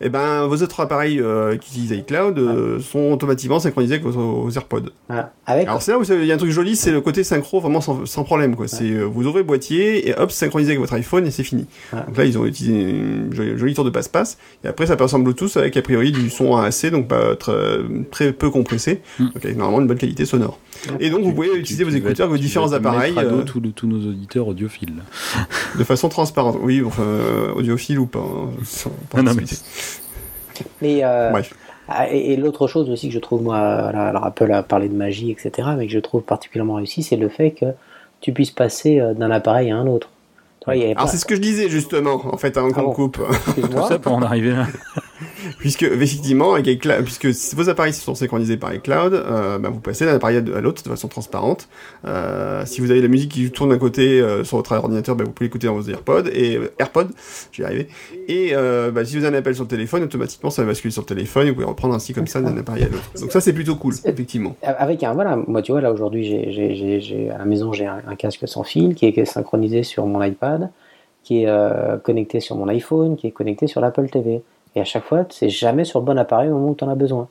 [0.00, 4.42] et ben vos autres appareils euh, qui utilisent iCloud euh, sont automatiquement synchronisés avec vos,
[4.42, 4.90] vos AirPods.
[5.08, 5.32] Voilà.
[5.46, 7.60] Avec, Alors c'est là où il y a un truc joli, c'est le côté synchro
[7.60, 8.68] vraiment sans, sans problème quoi.
[8.68, 11.66] C'est euh, vous ouvrez le boîtier et hop synchronisé avec votre iPhone et c'est fini.
[11.92, 15.14] Donc là ils ont utilisé une jolie, jolie tour de passe-passe et après ça passe
[15.14, 17.54] en Bluetooth avec a priori du son AAC donc pas très,
[18.10, 19.24] très peu compressé Mm.
[19.26, 20.58] donc avec normalement une bonne qualité sonore.
[21.00, 23.30] Et donc vous Tu- pouvez tu- utiliser tu vos écouteurs vos différents appareils mettre à
[23.30, 24.94] dos euh, tous, nos auditeurs audiophiles.
[25.78, 26.58] de façon transparente.
[26.62, 28.18] Oui enfin euh, audiophile ou pas.
[28.20, 29.32] hein, sans Non, non,
[30.82, 31.54] mais- euh, Bref.
[31.88, 34.94] Ah, Et, et l'autre chose aussi que je trouve, moi, alors Apple a parlé de
[34.94, 37.64] magie, etc., mais que je trouve particulièrement réussi, c'est le fait que
[38.20, 40.10] tu puisses passer d'un appareil à un autre.
[40.60, 42.56] Tu vois, il y avait Alors pas- c'est ce que je disais justement en fait
[42.58, 42.92] avant Ah qu'on bon.
[42.92, 43.16] coupe.
[43.16, 43.88] Tout Excuse-moi.
[43.88, 44.66] ça pour en arriver là.
[45.58, 50.04] Puisque effectivement, avec iCloud, puisque vos appareils sont synchronisés par iCloud, euh, bah, vous passez
[50.04, 51.68] d'un appareil à l'autre de façon transparente.
[52.06, 55.24] Euh, si vous avez la musique qui tourne d'un côté euh, sur votre ordinateur, bah,
[55.24, 57.08] vous pouvez l'écouter dans vos AirPods et AirPods,
[57.52, 57.88] j'y arrivé.
[58.28, 58.52] Et
[58.92, 61.06] bah, si vous avez un appel sur le téléphone, automatiquement ça va basculer sur le
[61.06, 63.10] téléphone et vous pouvez reprendre ainsi comme ça d'un appareil à l'autre.
[63.20, 64.56] Donc ça c'est plutôt cool, effectivement.
[64.62, 66.34] Avec un, voilà, moi tu vois, là aujourd'hui,
[67.34, 70.70] à la maison, j'ai un, casque sans fil qui est, synchronisé sur mon iPad,
[71.22, 74.42] qui est connecté sur mon iPhone, qui est connecté sur l'Apple TV.
[74.78, 76.88] Et à chaque fois, c'est jamais sur le bon appareil au moment où tu en
[76.88, 77.26] as besoin.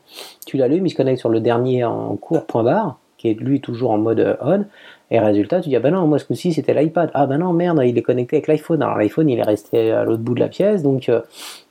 [0.45, 3.61] Tu l'allumes, il se connecte sur le dernier en cours, point barre, qui est lui
[3.61, 4.65] toujours en mode euh, on.
[5.11, 7.09] Et résultat, tu dis, ah ben non, moi ce coup-ci c'était l'iPad.
[7.13, 8.83] Ah ben non, merde, il est connecté avec l'iPhone.
[8.83, 11.21] Alors l'iPhone, il est resté à l'autre bout de la pièce, donc euh,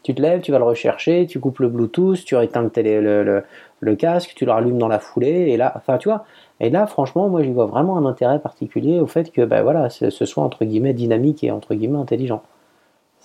[0.03, 4.33] tu te lèves, tu vas le rechercher, tu coupes le Bluetooth, tu éteins le, casque,
[4.35, 6.25] tu le rallumes dans la foulée, et là, enfin tu vois,
[6.59, 10.25] Et là, franchement, moi, j'y vois vraiment un intérêt particulier au fait que, ben ce
[10.25, 12.43] soit entre guillemets dynamique et entre guillemets intelligent.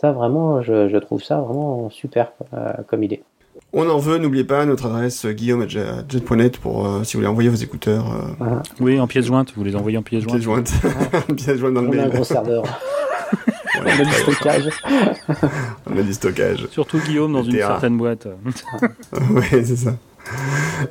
[0.02, 3.22] Ça, vraiment, je, je trouve ça vraiment super euh, comme idée.
[3.73, 7.49] On en veut, n'oubliez pas notre adresse euh, guillaume@jet.net pour euh, si vous voulez envoyer
[7.49, 8.11] vos écouteurs.
[8.11, 8.64] Euh, Voilà.
[8.80, 10.72] Oui, en pièce jointe, vous les envoyez en pièce pièce jointe.
[11.38, 12.64] pièce jointe dans le On a un gros serveur.
[13.80, 14.69] on a du stockage.
[15.90, 16.68] On a du stockage.
[16.72, 18.28] Surtout Guillaume dans une certaine boîte.
[19.32, 19.91] ouais, c'est ça.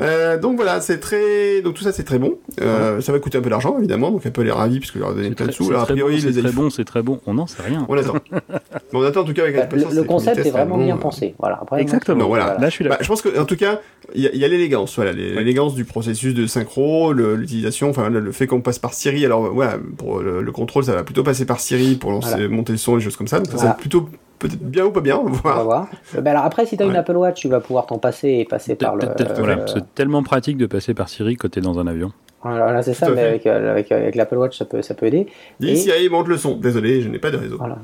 [0.00, 2.38] Euh, donc voilà, c'est très, donc tout ça c'est très bon.
[2.60, 5.14] Euh, Ça va coûter un peu d'argent évidemment, donc Apple est ravi puisque leur a
[5.14, 5.64] donné plein de très, sous.
[5.64, 7.20] c'est Alors, a très priori bon, c'est les très bon, c'est très bon.
[7.26, 7.84] On n'en sait rien.
[7.88, 8.14] on attend.
[8.92, 9.90] On attend en tout cas avec Bah, impatience.
[9.90, 11.34] le, le les concept est vraiment allemands, bien pensé.
[11.38, 11.58] Voilà.
[11.60, 12.18] Après, Exactement.
[12.18, 12.56] Non, voilà.
[12.58, 13.04] Là, je suis Bah, d'accord.
[13.04, 13.80] je pense que en tout cas,
[14.14, 18.46] il y a, l'élégance, voilà, les- l'élégance du processus de synchro, l'utilisation, enfin le, fait
[18.46, 19.24] qu'on passe par Siri.
[19.24, 22.48] Alors voilà, pour le, le contrôle, ça va plutôt passer par Siri pour lancer, Voilà.
[22.48, 23.38] monter le son, des choses comme ça.
[23.40, 24.08] Donc ça, ça plutôt
[24.40, 25.86] peut-être bien ou pas bien, on va on va voir.
[26.16, 26.96] Euh, bah, alors après, si tu as une.
[26.96, 29.02] Apple Watch, tu vas pouvoir t'en passer et passer par le.
[29.38, 32.10] Voilà, euh, C'est tellement pratique de passer par Siri quand t'es dans un avion.
[32.42, 35.06] Voilà, voilà, c'est ça, mais avec, euh, avec, avec l'Apple Watch, ça peut, ça peut
[35.06, 35.26] aider.
[35.60, 36.56] Dis Et- Siri, monte le son.
[36.56, 37.56] Désolé, je n'ai pas de réseau.
[37.58, 37.76] Voilà.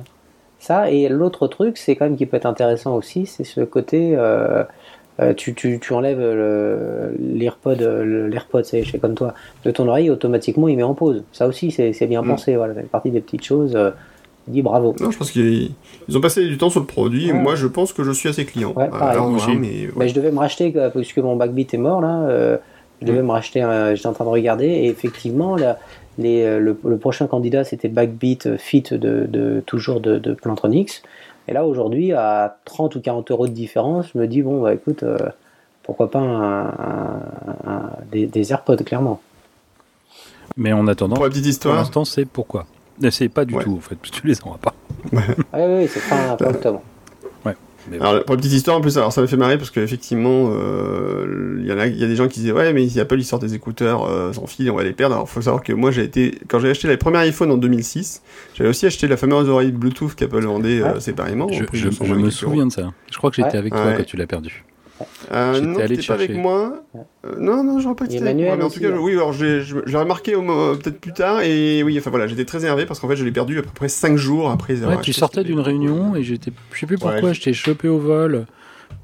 [0.59, 4.15] Ça, et l'autre truc, c'est quand même qui peut être intéressant aussi, c'est ce côté.
[4.17, 4.65] euh,
[5.21, 6.21] euh, tu, tu, tu enlèves
[7.19, 9.35] l'AirPod, l'AirPod, c'est je fais comme toi,
[9.65, 11.25] de ton oreille, automatiquement il met en pause.
[11.33, 12.29] Ça aussi, c'est c'est bien Mm.
[12.29, 12.57] pensé.
[12.57, 13.77] Voilà, ça fait partie des petites choses.
[14.49, 14.95] Euh, dis bravo.
[15.01, 15.73] Non, je pense qu'ils
[16.09, 17.29] ils ont passé du temps sur le produit.
[17.29, 17.39] et Ouais.
[17.39, 18.73] Moi, je pense que je suis assez client.
[18.77, 19.09] Ouais, pareil.
[19.11, 19.59] Alors, Moi voilà, aussi.
[19.61, 22.57] mais Bah, je devais me racheter, euh, puisque mon Backbeat est mort là, euh,
[23.03, 25.79] je devais me racheter, un- j'étais en train de regarder, et effectivement, là,
[26.19, 30.33] les, euh, le, le prochain candidat c'était Backbeat euh, Fit de, de- toujours de, de
[30.33, 31.03] Plantronics.
[31.49, 34.73] Et là aujourd'hui, à 30 ou 40 euros de différence, je me dis, bon, bah
[34.75, 35.19] écoute, euh,
[35.83, 37.21] pourquoi pas un- un-
[37.67, 39.21] un- des, des AirPods, clairement.
[40.57, 42.67] Mais en attendant, Pour la petite pour histoire, l'instant, c'est pourquoi?
[43.01, 43.63] Mais C'est pas du Ouais.
[43.65, 44.75] tout, en fait, parce que tu les auras pas.
[45.53, 46.83] Ah oui, oui, c'est fin, fin octobre.
[47.89, 50.51] Mais Alors, pour la petite histoire, en plus, alors ça me fait marrer parce qu'effectivement,
[50.51, 52.99] euh, il y en a, il y a des gens qui disaient ouais, mais si
[52.99, 55.15] Apple ils sortent des écouteurs euh, sans fil, on va les perdre.
[55.15, 58.23] Alors, faut savoir que moi, j'ai été, quand j'ai acheté les premiers iPhone en 2006,
[58.55, 61.47] j'avais aussi acheté la fameuse oreille Bluetooth qu'Apple vendait euh, séparément.
[61.53, 62.93] je, je- de 120 je me souviens de ça.
[63.09, 63.57] Je crois que j'étais Ouais.
[63.59, 63.95] avec toi Ouais.
[63.99, 64.65] quand tu l'as perdu.
[65.33, 66.83] Euh, J'étais non, allé pas avec moi.
[66.95, 68.57] Euh, non, non, j'aurais pas Et été avec Emmanuel moi.
[68.57, 68.99] Mais en tout cas, hein.
[69.01, 71.41] oui, alors j'ai je- j'ai remarqué mo- peut-être plus tard.
[71.43, 73.71] Et oui, enfin voilà, j'étais très énervé parce qu'en fait, je l'ai perdu à peu
[73.75, 74.75] près 5 jours après.
[74.83, 77.45] avoir Ouais, tu sortais d'une réunion et j'étais, je sais plus Ouais, pourquoi, je- je
[77.45, 78.47] t'ai chopé au vol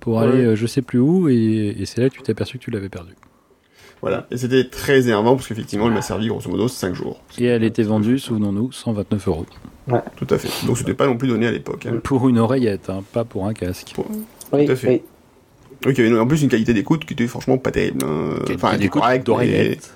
[0.01, 0.25] pour Ouais.
[0.25, 2.65] aller euh, je sais plus où et, et c'est là que tu t'es aperçu que
[2.65, 3.13] tu l'avais perdu.
[4.01, 7.21] Voilà, et c'était très énervant parce qu'effectivement, elle m'a servi grosso modo 5 jours.
[7.39, 9.47] Et elle était vendue, souvenons-nous, 129 euros.
[10.17, 10.67] Tout à fait.
[10.67, 11.87] Donc c'était pas non plus donné à l'époque.
[11.87, 12.01] hein.
[12.03, 13.95] Pour une oreillette, hein, pas pour un casque.
[14.53, 14.89] Oui, à fait.
[14.89, 15.03] oui.
[15.85, 18.05] Oui, qui avait en plus une qualité d'écoute qui était franchement pas terrible.
[18.05, 18.37] hein.
[18.55, 19.93] Enfin, elle était correcte, d'oreillette.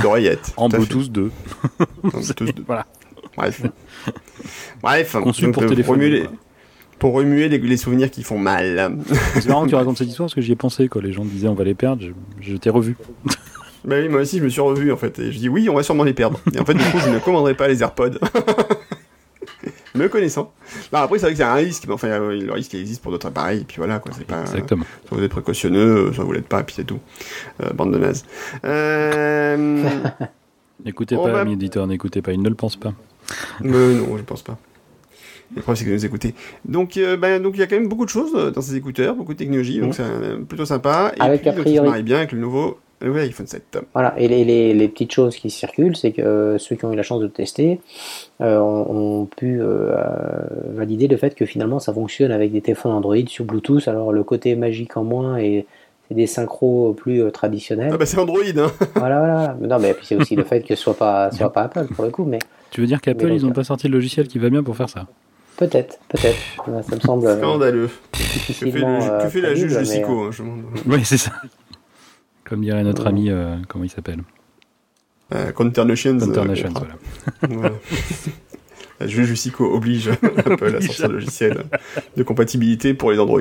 [0.00, 0.52] D'oreillette.
[0.56, 0.68] En.
[0.68, 1.30] Bluetooth 2.
[2.04, 2.64] En Bluetooth deux.
[2.66, 2.86] Voilà.
[3.36, 3.62] Bref.
[4.82, 5.16] Bref.
[5.22, 6.24] Conçu pour euh, remuer
[6.98, 8.96] pour remuer les, les souvenirs qui font mal.
[9.34, 11.24] C'est marrant que tu racontes cette histoire parce que j'y ai pensé quand les gens
[11.26, 12.02] disaient on va les perdre.
[12.02, 12.12] Je,
[12.52, 12.96] je t'ai revu.
[13.84, 15.18] bah oui, moi aussi, je me suis revu en fait.
[15.18, 16.40] Et je dis oui, on va sûrement les perdre.
[16.54, 18.12] Et en fait, du coup, je ne commanderai pas les AirPods.
[19.96, 20.52] Me connaissant.
[20.92, 23.02] Non, après, c'est vrai que c'est un risque, mais enfin, euh, le risque il existe
[23.02, 24.42] pour d'autres appareils, et puis voilà, quoi, c'est pas.
[24.42, 24.84] Exactement.
[25.08, 26.98] Soit vous êtes précautionneux, soit vous l'êtes pas, puis c'est tout.
[27.62, 28.24] Euh, bande de nazes.
[28.64, 29.82] Euh...
[30.84, 32.32] N'écoutez pas, va- ami éditeur, n'écoutez pas.
[32.32, 32.92] Il ne le pense pas.
[33.60, 34.58] Mais non, je pense pas.
[35.54, 36.34] Le problème, c'est que vous nous écoutez.
[36.64, 38.74] Donc, euh, ben, donc il y a quand même beaucoup de choses euh, dans ces
[38.76, 39.94] écouteurs, beaucoup de technologie, donc Mhm.
[39.94, 41.12] c'est euh, plutôt sympa.
[41.16, 43.46] Et Avec puis, a donc, ça se marie bien avec le nouveau le nouvel iPhone
[43.46, 43.78] 7.
[43.92, 46.92] Voilà, et les, les, les petites choses qui circulent, c'est que euh, ceux qui ont
[46.92, 47.80] eu la chance de le tester
[48.40, 52.60] euh, ont, ont pu euh, euh, valider le fait que finalement ça fonctionne avec des
[52.62, 53.86] téléphones Android sur Bluetooth.
[53.88, 55.66] Alors le côté magique en moins et
[56.08, 57.90] c'est des synchros plus euh, traditionnels.
[57.92, 59.56] Ah bah c'est Android, hein Voilà, voilà.
[59.60, 61.86] Mais Non, mais puis c'est aussi le fait que ce soit pas, soit pas Apple
[61.94, 62.38] pour le coup, mais
[62.70, 64.76] Tu veux dire qu'Apple, ils n'ont euh, pas sorti le logiciel qui va bien pour
[64.76, 65.06] faire ça?
[65.56, 66.36] peut-être, peut-être.
[66.88, 67.90] Ça me semble euh, Scandaleux.
[68.62, 70.30] Euh, que fait la juge de mais, Sico hein.
[70.86, 71.32] Oui, c'est ça.
[72.48, 74.22] Comme dirait notre ami, euh, comment il s'appelle?
[75.34, 76.18] Euh, Conternations.
[76.20, 76.96] euh, International, comprend.
[77.50, 77.74] voilà.
[79.00, 81.64] La juge Sico oblige Apple à sortir un logiciel
[82.16, 83.40] de compatibilité pour les Android.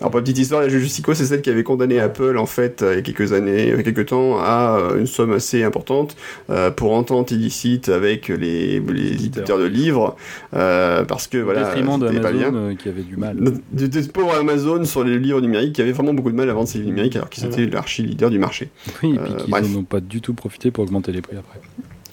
[0.00, 2.46] Alors, pour la petite histoire, la juge Sico, c'est celle qui avait condamné Apple, en
[2.46, 5.06] fait, euh, il y a quelques années, il y a quelques temps, à euh, une
[5.06, 6.16] somme assez importante
[6.50, 10.16] euh, pour entente illicite avec les, les éditeurs de livres,
[10.54, 12.54] euh, parce que, voilà, c'était pas bien.
[12.54, 13.36] Euh, qui avait du mal.
[13.72, 16.52] De, de pauvre Amazon sur les livres numériques qui avait vraiment beaucoup de mal à
[16.54, 18.68] vendre ses livres numériques alors qu'ils étaient l'archi-leader du marché.
[19.02, 19.72] Oui, et puis Euh, bref.
[19.72, 21.60] n'ont pas du tout profité pour augmenter les prix après.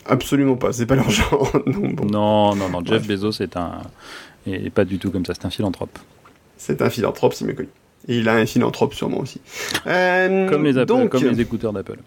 [0.06, 1.52] Absolument pas, c'est pas leur genre.
[1.66, 2.06] non, bon.
[2.06, 3.08] Non, non, non, Jeff Bref.
[3.08, 3.82] Bezos est un.
[4.46, 5.98] Et pas du tout comme ça, c'est un philanthrope.
[6.58, 7.70] C'est un philanthrope, c'est méconnu.
[8.10, 9.40] Et il a un philanthrope sûrement aussi.
[9.88, 12.00] Euh, Comme les, Apple- donc, comme les écouteurs d'Apple.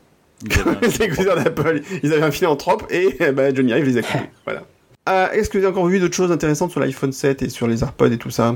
[0.45, 1.09] Ils avaient un les philanthrope.
[1.13, 4.29] écouteurs d'Apple, ils avaient un philanthrope et ben, Johnny Ive les a coupés.
[4.45, 4.63] voilà.
[5.09, 7.67] Euh, Est-ce que vous avez encore vu d'autres choses intéressantes sur l'iPhone 7 et sur
[7.67, 8.55] les AirPods et tout ça?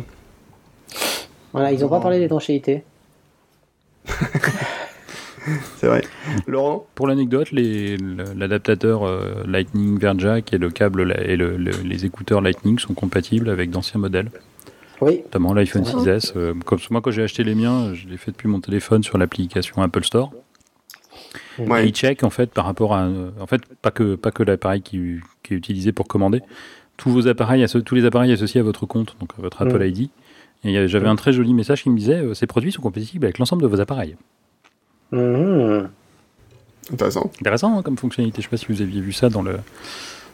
[1.55, 2.85] Voilà, ils ont pas parlé d'étanchéité.
[5.77, 6.03] C'est vrai.
[6.47, 12.05] Laurent Pour l'anecdote, l'adaptateur euh, Lightning vers jack et le câble et le- le- les
[12.05, 14.31] écouteurs Lightning sont compatibles avec d'anciens modèles,
[15.01, 15.91] Oui, notamment l'iPhone Ah.
[15.99, 16.33] 6S.
[16.37, 19.17] euh, comme moi, quand j'ai acheté les miens, je l'ai fait depuis mon téléphone sur
[19.19, 20.31] l'application Apple Store.
[21.59, 21.87] Et Ouais.
[21.89, 23.09] il check en fait par rapport à,
[23.41, 26.41] en fait pas que pas que l'appareil qui, qui est utilisé pour commander,
[26.97, 29.87] tous vos appareils, tous les appareils associés à votre compte, donc à votre Apple Mm.
[29.87, 30.09] ID.
[30.65, 33.39] Et j'avais un très joli message qui me disait euh, ces produits sont compatibles avec
[33.39, 34.17] l'ensemble de vos appareils.
[35.13, 35.89] Mhm.
[36.93, 37.31] Intéressant.
[37.41, 38.43] Intéressant hein, comme fonctionnalité.
[38.43, 39.59] Je sais pas si vous aviez vu ça dans le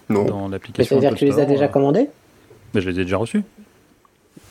[0.09, 0.25] Non.
[0.25, 0.97] dans l'application.
[1.01, 2.09] C'est-à-dire que tu les as déjà euh, commandés?
[2.75, 3.43] Mais je les ai déjà reçus.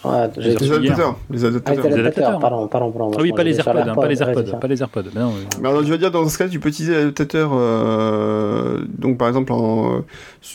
[0.05, 0.75] Ouais, Les adaptateurs.
[0.77, 1.15] Les Ah, adaptateurs.
[1.29, 2.39] les Les adaptateurs, adaptateurs.
[2.39, 3.11] pardon, pardon, pardon.
[3.17, 5.03] Ah oui, Moi, pas les AirPods, hein, pas les AirPods, pas les AirPods.
[5.15, 8.79] Mais non, Mais alors, je veux dire, dans ce cas, tu peux utiliser l'adaptateur, euh,
[8.97, 9.99] donc par exemple en, euh,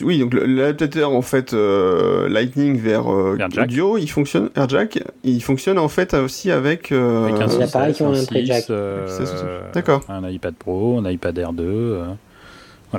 [0.01, 5.77] oui, donc l'adaptateur en fait euh, Lightning vers, euh, audio, il fonctionne, AirJack, il fonctionne
[5.79, 8.45] en fait aussi avec, euh, avec un Les 6S, appareils qui ont un trait 6,
[8.45, 8.69] jack.
[8.69, 10.01] euh, C'est ça, c'est- d'accord.
[10.09, 11.63] Un iPad Pro, un iPad Air 2.
[11.65, 12.05] euh.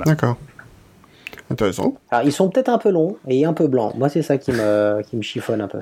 [0.05, 0.37] D'accord.
[1.51, 1.93] Intéressant.
[2.09, 3.93] Alors, ils sont peut-être un peu longs et un peu blancs.
[3.95, 5.79] Moi, c'est ça qui me, qui me chiffonne un peu.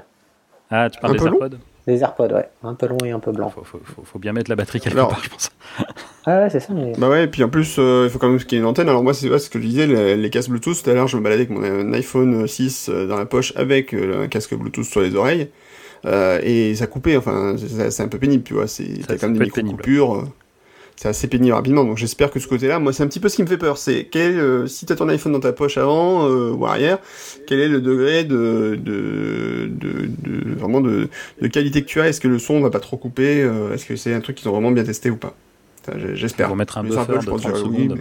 [0.72, 1.58] Ah, tu parles Un des peu long AirPods
[1.88, 2.50] Les AirPods, ouais.
[2.64, 3.52] Un peu longs et un peu blancs.
[3.54, 5.50] faut, faut, faut, faut bien mettre la batterie quelque Alors- part, je pense.
[6.26, 6.72] Ah ouais, c'est ça.
[6.74, 6.94] Mais...
[7.00, 8.68] Bah ouais, et puis en plus, euh, il faut quand même qu'il y ait une
[8.68, 8.88] antenne.
[8.88, 11.08] Alors moi, c'est ouais, ce que je disais, les, les casques Bluetooth, tout à l'heure,
[11.08, 14.54] je me baladais avec mon euh, iPhone 6 euh, dans la poche avec un casque
[14.54, 15.50] Bluetooth sur les oreilles.
[16.06, 18.66] Euh, et ça coupait, enfin, c'est c'est un peu pénible, tu vois.
[18.68, 20.28] T'as quand même des micro-coupures.
[21.02, 23.36] C'est assez pénible rapidement, donc j'espère que ce côté-là, moi, c'est un petit peu ce
[23.36, 23.80] qui me fait peur.
[23.80, 27.00] C'est quel, euh, si t'as ton iPhone dans ta poche avant euh, ou arrière,
[27.48, 31.10] quel est le degré de, de, de, de- vraiment de,
[31.42, 32.08] de qualité que tu as?
[32.10, 34.48] Est-ce que le son va pas trop couper euh, Est-ce que c'est un truc qu'ils
[34.48, 35.36] ont vraiment bien testé ou pas?
[36.14, 36.56] J'espère.
[36.56, 38.00] Mettre un buffer Apple, de je pense 30 que oui, secondes.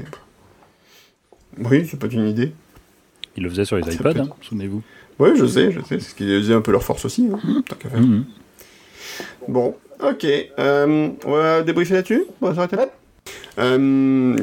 [1.59, 2.53] mais- Oui, c'est pas une idée.
[3.39, 4.83] Ils le faisaient sur les iPods, peut hein, souvenez-vous.
[5.19, 5.99] Oui, je sais, je sais.
[5.99, 7.29] C'est ce qui faisait un peu leur force aussi.
[7.33, 7.99] Hein, tant faire.
[7.99, 8.27] Mhm.
[9.49, 10.27] Bon, ok.
[10.59, 12.89] Euh, on va débriefer là-dessus On va s'arrêter là
[13.59, 14.37] Euh,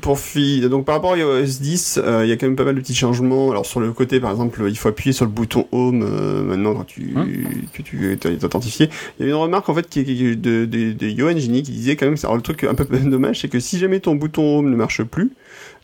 [0.00, 2.64] pour fi- donc par rapport à iOS 10, euh, il y a quand même pas
[2.64, 3.50] mal de petits changements.
[3.50, 6.74] Alors sur le côté, par exemple, il faut appuyer sur le bouton Home euh, maintenant
[6.74, 7.26] quand tu Hein
[7.74, 8.88] que tu es authentifié.
[9.18, 11.72] Il y a une remarque en fait qui qui de, de, de Johan Gini qui
[11.72, 12.16] disait quand même.
[12.22, 15.02] Alors le truc un peu dommage, c'est que si jamais ton bouton Home ne marche
[15.02, 15.30] plus,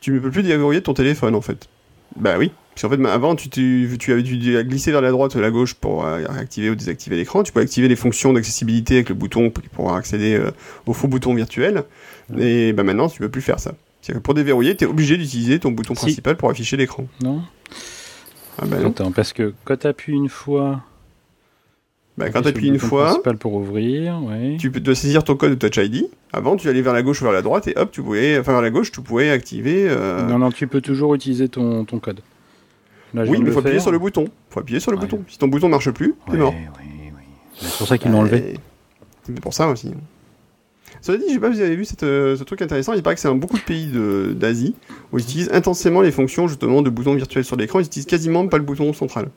[0.00, 1.68] tu ne peux plus déverrouiller ton téléphone en fait.
[2.16, 2.50] Bah oui.
[2.74, 5.50] Parce qu'en fait, avant, tu, tu, tu avais dû glisser vers la droite ou la
[5.50, 7.42] gauche pour euh, activer ou désactiver l'écran.
[7.42, 10.50] Tu peux activer les fonctions d'accessibilité avec le bouton pour accéder euh,
[10.86, 11.84] au faux bouton virtuel.
[12.38, 13.74] Et bah, maintenant, tu peux plus faire ça.
[14.00, 16.00] C'est-à-dire que pour déverrouiller, tu es obligé d'utiliser ton bouton Si.
[16.00, 17.06] principal pour afficher l'écran.
[17.22, 17.42] Non
[18.58, 18.88] Ah bah non.
[18.88, 20.80] Attends, parce que quand tu appuies une fois.
[22.18, 24.56] Bah, quand tu appuies une fois, principal pour ouvrir, ouais.
[24.60, 26.06] tu peux dois saisir ton code de Touch ID.
[26.32, 28.52] Avant, tu allais vers la gauche ou vers la droite et hop, tu pouvais, enfin
[28.52, 29.86] vers la gauche, tu pouvais activer.
[29.88, 32.20] euh, Non, non, tu peux toujours utiliser ton, ton code.
[33.14, 34.26] Là, oui, mais le faut appuyer sur le bouton.
[34.50, 35.04] Faut appuyer sur le Ouais.
[35.04, 35.22] bouton.
[35.28, 36.54] Si ton bouton marche plus, t'es Ouais, mort.
[36.54, 36.66] oui,
[37.16, 37.22] oui.
[37.58, 38.58] C'est pour ça qu'ils l'ont enlevé.
[39.24, 39.92] C'est pour ça aussi.
[41.00, 42.92] Cela dit, je sais pas si vous avez vu cette, euh, ce truc intéressant.
[42.92, 43.90] Il paraît que c'est un beaucoup de pays
[44.34, 44.74] d'Asie
[45.12, 47.80] où ils utilisent intensément les fonctions justement de bouton virtuel sur l'écran.
[47.80, 49.28] Ils utilisent quasiment pas le bouton central.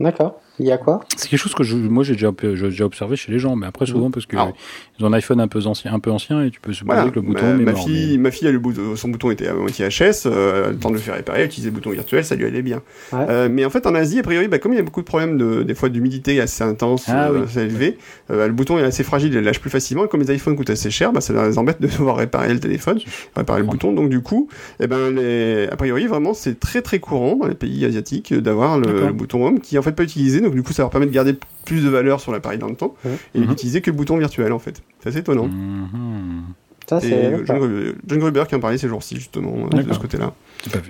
[0.00, 0.40] D'accord.
[0.60, 1.00] Il y a quoi?
[1.16, 3.86] C'est quelque chose que je, moi j'ai déjà, déjà observé chez les gens, mais après
[3.86, 4.52] souvent parce que Alors.
[4.98, 7.10] ils ont un iPhone un peu ancien, un peu ancien et tu peux supposer Voilà.
[7.10, 9.32] que le bouton ma, est ma mort, fille, ma fille a le bouton, son bouton
[9.32, 10.26] était à moitié HS.
[10.26, 12.62] Euh, le temps de le faire réparer, elle utilisait le bouton virtuel, ça lui allait
[12.62, 12.82] bien.
[13.12, 13.26] Ouais.
[13.28, 15.06] Euh, mais en fait, en Asie, a priori, bah, comme il y a beaucoup de
[15.06, 17.42] problèmes de, des fois d'humidité assez intense, Ah euh, oui.
[17.48, 17.98] assez élevé,
[18.30, 20.04] euh, le bouton est assez fragile, il lâche plus facilement.
[20.04, 22.60] Et comme les iPhones coûtent assez cher, bah, ça les embête de devoir réparer le
[22.60, 23.00] téléphone,
[23.34, 23.92] réparer le bouton.
[23.92, 24.48] Donc du coup,
[24.78, 28.40] eh ben, les, a priori, vraiment, c'est très très courant dans les pays asiatiques euh,
[28.40, 30.42] d'avoir le bouton Home qui est en fait pas utilisé.
[30.44, 31.34] Donc du coup, ça leur permet de garder
[31.64, 32.94] plus de valeur sur l'appareil dans le temps
[33.34, 33.46] et Mhm.
[33.46, 34.82] d'utiliser que le bouton virtuel en fait.
[35.00, 35.46] C'est assez étonnant.
[35.48, 36.44] Mhm.
[36.86, 37.44] Ça, c'est.
[37.46, 40.32] John, Gruber- John Gruber qui en parlait ces jours-ci justement euh, de ce côté-là.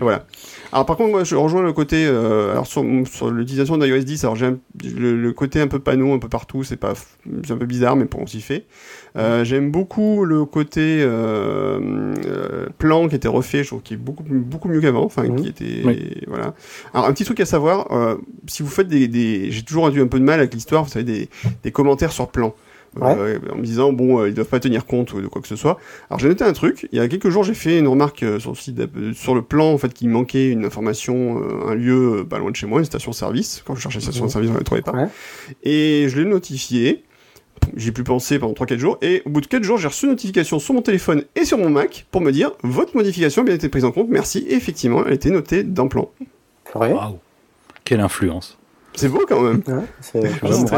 [0.00, 0.24] Voilà.
[0.72, 4.24] Alors par contre, moi, je rejoins le côté, euh, alors sur, sur l'utilisation d'iOS 10,
[4.24, 4.50] alors j'ai
[4.96, 6.94] le, le côté un peu panneau, un peu partout, c'est pas,
[7.44, 8.66] c'est un peu bizarre, mais bon, on s'y fait.
[9.16, 14.00] Euh, J'aime beaucoup le côté euh, euh, plan qui était refait, je trouve qu'il est
[14.00, 15.36] beaucoup, beaucoup mieux qu'avant, enfin Mhm.
[15.40, 16.22] qui était, Oui.
[16.26, 16.54] voilà.
[16.92, 18.16] Alors un petit truc à savoir, euh,
[18.46, 20.90] si vous faites des, des j'ai toujours eu un peu de mal avec l'histoire, vous
[20.90, 21.28] savez, des,
[21.62, 22.54] des commentaires sur plan.
[23.02, 25.56] Euh, en me disant bon euh, ils doivent pas tenir compte de quoi que ce
[25.56, 25.78] soit.
[26.10, 28.38] Alors j'ai noté un truc, il y a quelques jours j'ai fait une remarque euh,
[28.38, 28.80] sur le site
[29.14, 32.56] sur le plan en fait qu'il manquait une information euh, un lieu pas loin de
[32.56, 33.62] chez moi, une station service.
[33.66, 34.30] Quand je cherchais station Mhm.
[34.30, 34.92] service, je ne la trouvais pas.
[34.92, 35.08] Ouais.
[35.64, 37.02] Et je l'ai notifié.
[37.76, 40.10] J'ai pu penser pendant 3-4 jours et au bout de 4 jours, j'ai reçu une
[40.12, 43.54] notification sur mon téléphone et sur mon Mac pour me dire votre modification a bien
[43.54, 44.44] été prise en compte, merci.
[44.48, 46.10] Et effectivement, elle était notée dans le plan.
[47.84, 48.58] Quelle influence.
[48.94, 49.62] C'est beau quand même.
[50.14, 50.30] Ouais,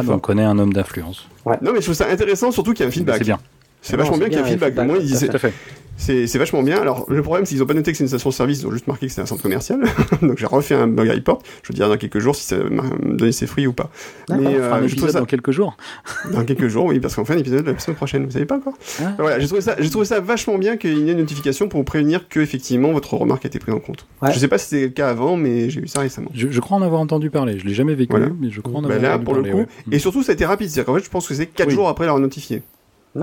[0.08, 1.28] on connaît un homme d'influence.
[1.46, 3.18] Non mais je trouve ça intéressant surtout qu'il y a un feedback.
[3.18, 3.38] C'est bien.
[3.82, 4.78] C'est vachement bien qu'il y ait un feedback.
[4.78, 5.52] Au moins, il disait, Tout à fait.
[5.98, 6.78] C'est vachement bien.
[6.80, 8.86] Alors, le problème, c'est qu'ils ont pas noté que c'est une station-service, ils ont juste
[8.86, 9.80] marqué que c'est un centre commercial.
[10.22, 11.42] Donc, j'ai refait un bug report.
[11.62, 13.90] Je vous dirai dans quelques jours si ça m'a donné ses fruits ou pas.
[14.28, 14.44] D'accord.
[14.46, 15.76] On fera euh, je trouve épisode ça dans quelques jours.
[16.32, 18.24] dans quelques jours, oui, parce qu'on fait un épisode la semaine prochaine.
[18.26, 19.14] Vous savez pas encore Ah.
[19.18, 21.84] Voilà, j'ai trouvé ça, trouvé ça vachement bien qu'il y ait une notification pour vous
[21.84, 24.06] prévenir que effectivement votre remarque a été prise en compte.
[24.22, 24.32] Ouais.
[24.32, 26.30] Je sais pas si c'était le cas avant, mais j'ai eu ça récemment.
[26.34, 27.58] Je, je crois en avoir entendu parler.
[27.58, 28.28] Je l'ai jamais vécu, Voilà.
[28.38, 29.52] mais je crois en Bah avoir là, entendu pour le parler.
[29.64, 29.96] coup, ouais.
[29.96, 30.68] et surtout, ça a été rapide.
[30.68, 31.74] C'est-à-dire qu'en fait, je pense que c'est 4 Oui.
[31.74, 32.62] jours après leur notifié.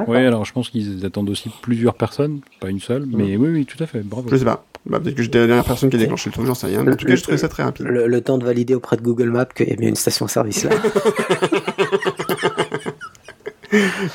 [0.07, 3.65] Oui, alors je pense qu'ils attendent aussi plusieurs personnes, pas une seule, mais oui, oui,
[3.65, 4.29] tout à fait, bravo.
[4.29, 4.65] Je sais pas.
[4.85, 6.83] Bah, peut-être que j'étais la dernière personne qui a déclenché le truc, j'en sais rien.
[6.83, 7.85] Mais en tout cas, j'ai trouvé ça très rapide.
[7.85, 10.65] Le, le temps de valider auprès de Google Maps qu'il y a bien une station-service
[10.65, 10.71] là.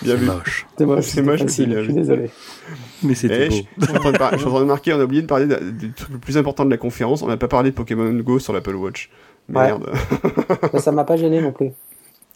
[0.03, 0.27] Bien C'est vu.
[0.27, 0.67] moche.
[0.77, 1.53] C'est moche, C'est moche, mais je
[1.85, 2.31] suis désolé.
[3.03, 3.67] Mais Eh, c'était je, beau.
[3.79, 5.23] je suis en train de par- je suis en train de marquer, on a oublié
[5.23, 7.23] de parler du truc le plus important de la conférence.
[7.23, 9.11] On n'a pas parlé de Pokémon Go sur l'Apple Watch.
[9.49, 9.55] Ouais.
[9.67, 9.91] Merde.
[10.73, 11.71] Mais ça m'a pas gêné non plus.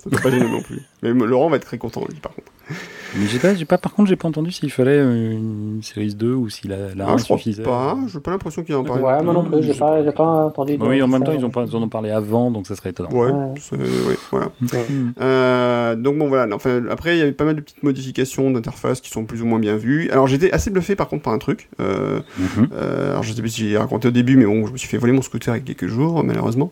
[0.03, 0.81] ça peut pas gêner non plus.
[1.03, 2.51] Mais Laurent va être très content, lui, par contre.
[3.19, 6.15] Mais j'ai pas, j'ai pas, par contre, j'ai pas entendu s'il fallait euh, une Series
[6.15, 7.63] 2 ou si la, la Ah, 1 je crois suffisait.
[7.63, 7.97] pas.
[8.13, 9.01] J'ai pas l'impression qu'il en parle.
[9.03, 10.77] Ouais, moi non plus, j'ai pas, j'ai pas entendu.
[10.81, 12.91] Oui, en même temps, ils, ont pas, ils en ont parlé avant, donc ça serait
[12.91, 13.11] étonnant.
[13.13, 13.55] Ouais, Ouais.
[13.61, 14.47] c'est- ouais, voilà.
[14.73, 14.87] Ouais.
[15.21, 19.01] Euh, donc bon voilà, enfin, après il y avait pas mal de petites modifications d'interface
[19.01, 20.09] qui sont plus ou moins bien vues.
[20.11, 21.69] Alors j'étais assez bluffé par contre par un truc.
[21.81, 22.69] Euh, Mhm.
[22.73, 24.89] euh, alors je sais plus si j'ai raconté au début, mais bon, je me suis
[24.89, 26.71] fait voler mon scooter il y a quelques jours malheureusement.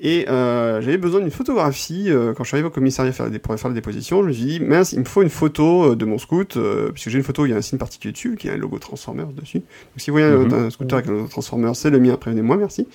[0.00, 3.68] Et euh, j'avais besoin d'une photographie euh, quand je suis arrivé au commissariat pour faire
[3.68, 4.22] la déposition.
[4.22, 6.90] Je me suis dit mince, il me faut une photo euh, de mon scoot euh,
[6.92, 8.78] puisque j'ai une photo, il y a un signe particulier dessus, qui a un logo
[8.78, 9.58] Transformers dessus.
[9.58, 9.64] Donc
[9.98, 10.52] si vous voyez un- Mhm.
[10.54, 12.16] un, scooter avec un logo Transformers, c'est le mien.
[12.16, 12.86] Prévenez-moi, merci.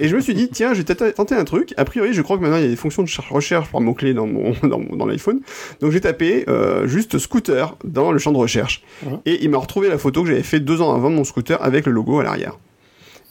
[0.00, 1.74] Et je me suis dit tiens, j'ai tenté un truc.
[1.76, 3.80] A priori, je crois que maintenant il y a des fonctions de cher- recherche par
[3.80, 5.40] mots clés dans mon dans, mon- dans l'iPhone.
[5.80, 8.82] Donc j'ai tapé euh, juste scooter dans le champ de recherche.
[9.04, 9.18] Mhm.
[9.26, 11.62] Et il m'a retrouvé la photo que j'avais fait deux ans avant de mon scooter
[11.62, 12.58] avec le logo à l'arrière.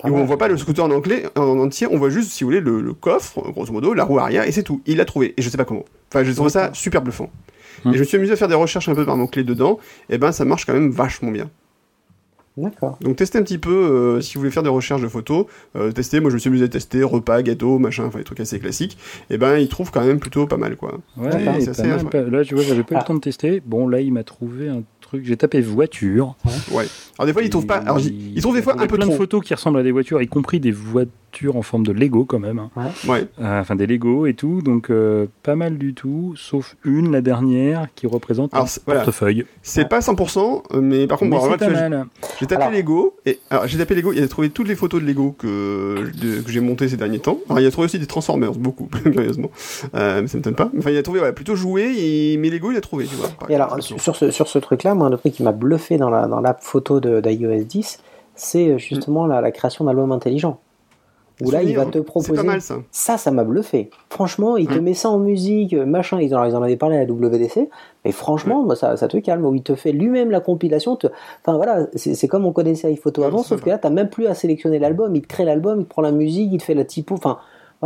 [0.02, 2.44] Pas Et on voit pas le scooter en anglais, en entier, on voit juste, si
[2.44, 4.82] vous voulez, le, le coffre, grosso modo, la roue arrière, et c'est tout.
[4.86, 5.86] Il l'a trouvé, et je sais pas comment.
[6.12, 7.32] Enfin, j'ai trouvé ça super bluffant.
[7.84, 7.90] Hmm.
[7.90, 9.80] Et je me suis amusé à faire des recherches un peu par mots-clés dedans,
[10.10, 11.50] et ben ça marche quand même vachement bien.
[12.58, 12.98] D'accord.
[13.02, 15.46] Donc testez un petit peu, euh, si vous voulez faire des recherches de photos,
[15.76, 18.40] euh, testez, moi je me suis amusé à tester, repas, gâteaux, machin, enfin des trucs
[18.40, 18.98] assez classiques,
[19.30, 21.00] et ben il trouve quand même plutôt pas mal, quoi.
[21.18, 23.02] Ouais, assez pas mal, pas- Là, tu vois, j'avais pas eu Ah.
[23.02, 23.62] le temps de tester.
[23.66, 24.84] Bon, là, il m'a trouvé un
[25.16, 25.26] truc.
[25.26, 26.36] J'ai tapé voiture.
[26.72, 26.86] Ouais.
[27.18, 28.84] Alors des fois il trouve pas, alors il, il trouve des fois il y a
[28.84, 29.18] un peu plein de trop.
[29.20, 32.40] photos qui ressemblent à des voitures, y compris des voitures en forme de Lego quand
[32.40, 32.60] même.
[32.60, 32.70] hein.
[33.08, 33.26] Ouais.
[33.42, 34.62] Euh, enfin, des Lego et tout.
[34.62, 36.34] Donc, euh, pas mal du tout.
[36.38, 39.02] Sauf une, la dernière, qui représente Alors, un voilà.
[39.02, 39.46] portefeuille.
[39.62, 41.40] C'est pas 100%, euh, mais par contre, bon.
[42.40, 45.02] J'ai tapé Alors- Lego, et alors j'ai tapé Lego, il a trouvé toutes les photos
[45.02, 47.40] de Lego que, de- que j'ai montées ces derniers temps.
[47.50, 49.52] Alors il a trouvé aussi des Transformers, beaucoup, curieusement.
[49.96, 50.70] Euh, mais ça m'étonne pas.
[50.78, 53.30] Enfin, il a trouvé voilà, plutôt joué, et, mais Lego il a trouvé, tu vois.
[53.50, 54.02] Et alors, exemple.
[54.02, 56.42] sur ce, sur ce truc-là, moi, un autre truc qui m'a bluffé dans la dans
[56.42, 58.00] l'app photo d'iOS 10,
[58.36, 60.60] c'est euh, justement la, la création d'albums intelligents.
[61.42, 62.34] Où là, il va te proposer.
[62.34, 62.76] pas mal ça.
[62.92, 63.90] Ça, ça m'a bluffé.
[64.10, 64.82] Franchement, il te Mm.
[64.84, 66.22] met ça en musique, euh, machin.
[66.22, 67.68] Ils en, ils en avaient parlé à la WDC.
[68.06, 69.44] Mais franchement, moi, ça, ça te calme.
[69.46, 70.96] Où il te fait lui-même la compilation.
[70.96, 71.08] te-
[71.46, 74.34] Enfin voilà, c'est comme on connaissait iPhoto avant, sauf que là, t'as même plus à
[74.34, 75.14] sélectionner l'album.
[75.14, 77.16] Il te crée l'album, il te prend la musique, il te fait la typo.
[77.16, 77.38] Enfin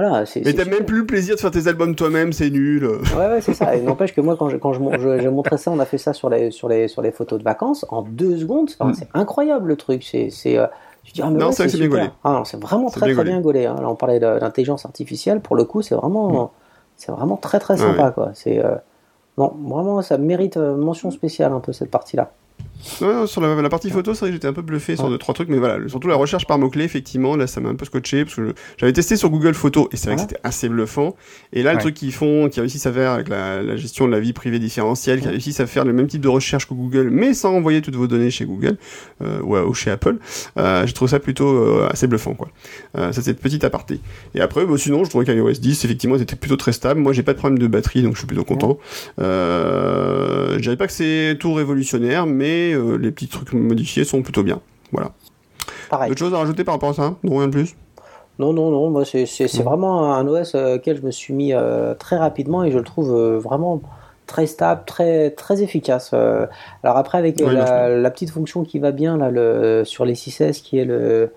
[0.08, 0.24] voilà.
[0.46, 2.86] Mais t'as même plus le plaisir de faire tes albums toi-même, c'est nul.
[2.86, 3.76] Ouais, ouais, c'est ça.
[3.76, 5.86] Et n'empêche que moi, quand je- quand je, mon- je- j'ai montré ça, on a
[5.86, 8.92] fait ça sur les, sur les, sur les photos de vacances, en deux secondes, enfin,
[8.92, 8.94] Mm.
[8.96, 10.04] c'est incroyable le truc.
[10.04, 10.68] C'est, c'est, euh,
[11.04, 12.10] tu dis, ah, mais Non, ouais, c'est bien gaulé.
[12.24, 13.30] Ah, non, c'est vraiment très, bien très gaulé.
[13.32, 13.66] bien gaulé.
[13.66, 13.76] hein.
[13.82, 16.52] Là, on parlait d'intelligence artificielle, pour le coup, c'est vraiment,
[16.98, 17.80] c'est vraiment très, très Mm.
[17.80, 18.32] Ouais, sympa, quoi.
[18.34, 18.76] C'est, euh,
[19.38, 22.32] non, vraiment, ça mérite euh, mention spéciale, un peu, cette partie-là.
[23.02, 25.06] Non, non, sur la, la partie photo, c'est vrai que j'étais un peu bluffé sur
[25.06, 25.12] Ouais.
[25.12, 27.76] deux, trois trucs, mais voilà, surtout la recherche par mots-clés, effectivement, là, ça m'a un
[27.76, 30.70] peu scotché, parce que j'avais testé sur Google Photos, et c'est vrai que c'était assez
[30.70, 31.16] bluffant.
[31.52, 34.12] Et là, le truc qu'ils font, qu'ils réussissent à faire avec la, la gestion de
[34.14, 37.10] la vie privée différentielle, qu'ils réussissent à faire le même type de recherche que Google,
[37.12, 38.78] mais sans envoyer toutes vos données chez Google,
[39.22, 40.16] euh, ou, chez Apple,
[40.58, 42.48] euh, je trouve ça plutôt euh, assez bluffant, quoi.
[42.98, 44.00] Euh, ça, c'est une petite aparté.
[44.36, 47.02] Et après, bah, sinon, je trouvais qu'iOS 10, effectivement, c'était plutôt très stable.
[47.02, 48.78] Moi, j'ai pas de problème de batterie, donc je suis plutôt content.
[49.20, 54.22] Euh, je dirais pas que c'est tout révolutionnaire, mais euh, les petits trucs modifiés sont
[54.22, 54.62] plutôt bien.
[54.92, 55.12] Voilà.
[55.90, 56.10] Pareil.
[56.10, 57.16] D'autres choses à rajouter par rapport à ça?
[57.24, 57.76] Non, rien de plus?
[58.38, 61.34] Non, non, non, moi c'est c'est- c'est vraiment un OS euh, auquel je me suis
[61.34, 63.82] mis euh, très rapidement et je le trouve vraiment
[64.28, 66.14] très stable, très, très efficace.
[66.14, 70.14] Alors après, avec Oui, la, la petite fonction qui va bien là, le, sur les
[70.16, 71.32] 6S, qui est le,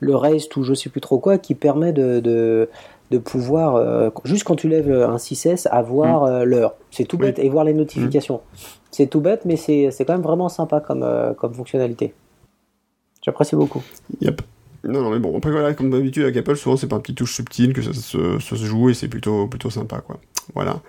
[0.00, 2.68] le raise ou je sais plus trop quoi, qui permet de, de,
[3.12, 6.74] de pouvoir, euh, juste quand tu lèves un 6S, avoir euh, l'heure.
[6.90, 7.20] C'est tout Mm.
[7.20, 7.26] Oui.
[7.28, 7.30] Mm.
[7.34, 8.40] bête, et voir les notifications.
[8.90, 12.14] C'est tout bête, mais c'est quand même vraiment sympa comme, euh, comme fonctionnalité.
[13.24, 13.82] J'apprécie beaucoup.
[14.20, 14.42] Yep.
[14.84, 17.36] Non, non, mais bon, après voilà, comme d'habitude avec Apple, souvent c'est par petites touches
[17.36, 20.18] subtiles que ça, se- ça se joue et c'est plutôt, plutôt sympa, quoi.
[20.54, 20.80] Voilà.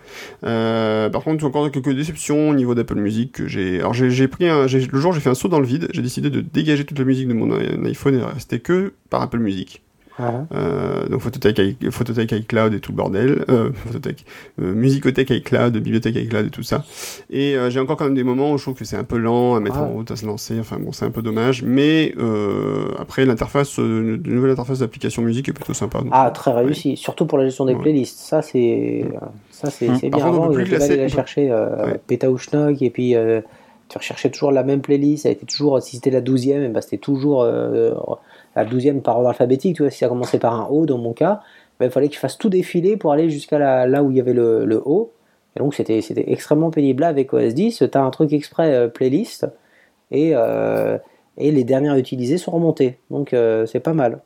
[0.43, 3.79] Euh, par contre, encore quelques déceptions au niveau d'Apple Music que j'ai.
[3.81, 6.31] Alors j'ai pris un, le jour j'ai fait un saut dans le vide, j'ai décidé
[6.31, 7.51] de dégager toute la musique de mon
[7.85, 9.83] iPhone et de rester que par Apple Music.
[10.19, 11.59] Ah, Euh, donc Phototech,
[11.89, 14.25] Phototech iCloud et tout le bordel, euh, Phototech,
[14.61, 16.83] euh, Musicothèque iCloud, Bibliothèque iCloud et tout ça.
[17.31, 19.17] Et euh, j'ai encore quand même des moments où je trouve que c'est un peu
[19.17, 19.83] lent à mettre Ah.
[19.85, 20.59] en route, à se lancer.
[20.59, 21.63] Enfin bon, c'est un peu dommage.
[21.63, 25.99] Mais euh, après l'interface, de nouvelle interface d'application musique est plutôt sympa.
[25.99, 26.95] donc, Ah, très réussi.
[26.95, 27.81] Surtout pour la gestion des Ouais.
[27.81, 28.19] playlists.
[28.19, 29.05] Ça, c'est
[29.49, 29.99] ça c'est Hum.
[29.99, 30.09] Par bien.
[30.11, 31.99] contre, on Avant, peut plus fallait classer- aller la chercher Ouais.
[32.05, 33.41] péta ou schnock, et puis euh,
[33.89, 35.25] tu recherchais toujours la même playlist.
[35.25, 37.91] Elle était toujours, si c'était la douzième, eh ben, c'était toujours euh,
[38.55, 39.75] la douzième par ordre alphabétique.
[39.77, 41.41] Tu vois, si ça commençait par un O, dans mon cas,
[41.79, 44.19] ben, il fallait que je fasse tout défiler pour aller jusqu'à là où il y
[44.19, 45.11] avait le, le O.
[45.55, 46.01] Et donc, c'était
[46.31, 47.01] extrêmement pénible.
[47.01, 49.45] Là, avec OS 10, tu un truc exprès euh, playlist
[50.11, 50.97] et, euh,
[51.37, 52.97] et les dernières utilisées sont remontées.
[53.11, 54.21] Donc, euh, c'est pas mal.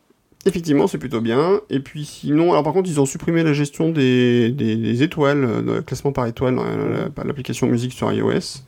[0.47, 1.61] Effectivement, c'est plutôt bien.
[1.69, 5.43] Et puis sinon, alors par contre, ils ont supprimé la gestion des, des, des étoiles,
[5.43, 6.75] euh, le classement par étoile dans la-
[7.15, 8.39] la- l'application musique sur iOS.
[8.39, 8.61] Ce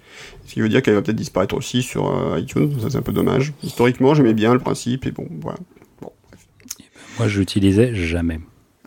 [0.54, 2.72] qui veut dire qu'elle va peut-être disparaître aussi sur euh, iTunes.
[2.80, 3.54] Ça, c'est un peu dommage.
[3.64, 5.06] Historiquement, j'aimais bien le principe.
[5.06, 5.60] Et bon, voilà.
[6.02, 6.48] Bon, bref.
[7.18, 8.40] Moi, je l'utilisais jamais.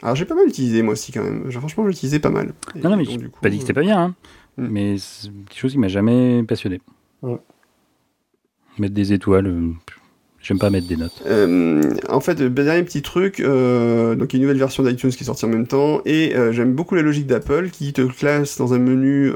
[0.02, 1.48] Alors j'ai pas mal utilisé moi aussi quand même.
[1.52, 2.52] Franchement, j'utilisais pas mal.
[2.74, 4.14] Et Non, non, mais donc, je coup, pas dit que c'était pas bien, hein.
[4.58, 4.66] Hmm.
[4.68, 6.80] mais c'est quelque chose qui m'a jamais passionné.
[7.22, 7.38] Ouais.
[8.78, 9.70] Mettre des étoiles, euh,
[10.42, 11.22] j'aime pas mettre des notes.
[11.26, 15.10] Euh, en fait, dernier petit truc, euh, donc il y a une nouvelle version d'iTunes
[15.10, 18.02] qui est sortie en même temps, et euh, j'aime beaucoup la logique d'Apple qui te
[18.02, 19.32] classe dans un menu,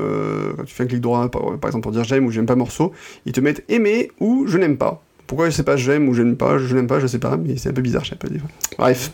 [0.57, 2.57] quand tu fais un clic droit, par, par exemple pour dire j'aime ou j'aime pas
[2.57, 2.93] morceau,
[3.25, 5.03] ils te mettent aimer ou je n'aime pas.
[5.27, 7.37] Pourquoi je sais pas j'aime ou je n'aime pas, je n'aime pas, je sais pas,
[7.37, 8.43] mais c'est un peu bizarre, je sais pas dire.
[8.79, 9.13] Bref,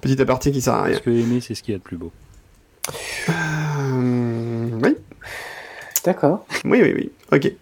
[0.00, 0.92] petit aparté qui sert à rien.
[0.92, 2.10] Parce que aimer, c'est ce qu'il y a de plus beau.
[3.28, 4.41] Euh,
[6.04, 6.44] D'accord.
[6.64, 7.10] oui, oui, oui.
[7.32, 7.52] Ok.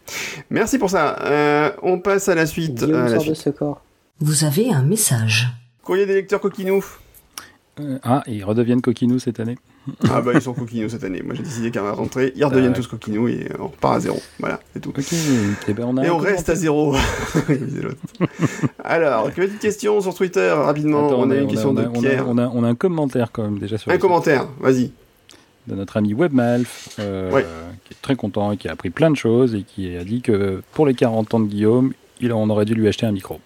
[0.51, 1.17] Merci pour ça.
[1.23, 2.75] Euh, on passe à la suite.
[2.75, 3.37] Guillaume à la sort de suite.
[3.37, 3.81] ce corps.
[4.21, 5.49] Vous avez un message.
[5.83, 6.85] Courrier des lecteurs coquinous.
[7.79, 9.57] Euh, ah, ils redeviennent coquinous cette année
[10.11, 11.23] Ah bah ils sont coquinous cette année.
[11.25, 12.83] Moi j'ai décidé qu'à la rentrée, ils redeviennent Tac.
[12.83, 14.21] tous coquinous et on repart à zéro.
[14.39, 14.91] Voilà, c'est tout.
[14.91, 15.05] Ok,
[15.69, 16.95] et ben on a Et on reste à zéro.
[18.85, 21.07] Alors, petite question sur Twitter, rapidement.
[21.07, 22.25] Attends, on a une question on a- de on a- Pierre.
[22.29, 24.93] On a, on a un commentaire quand même déjà sur Un commentaire, vas-y.
[25.67, 27.45] De notre ami Webmalf, euh, Ouais.
[27.85, 30.21] qui est très content et qui a appris plein de choses et qui a dit
[30.23, 33.41] que pour les 40 ans de Guillaume, il, on aurait dû lui acheter un micro.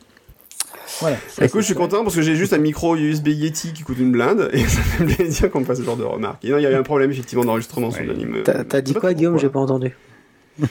[1.01, 1.17] Voilà.
[1.29, 3.99] ça, Écoute, je suis content parce que j'ai juste un micro USB Yeti qui coûte
[3.99, 6.45] une blinde et ça fait plaisir qu'on me fasse ce genre de remarques.
[6.45, 8.07] Et non, il y avait un problème effectivement d'enregistrement sur Ouais.
[8.07, 8.43] l'anime.
[8.45, 9.39] T'as t'as dit quoi, Guillaume?
[9.39, 9.97] J'ai pas entendu.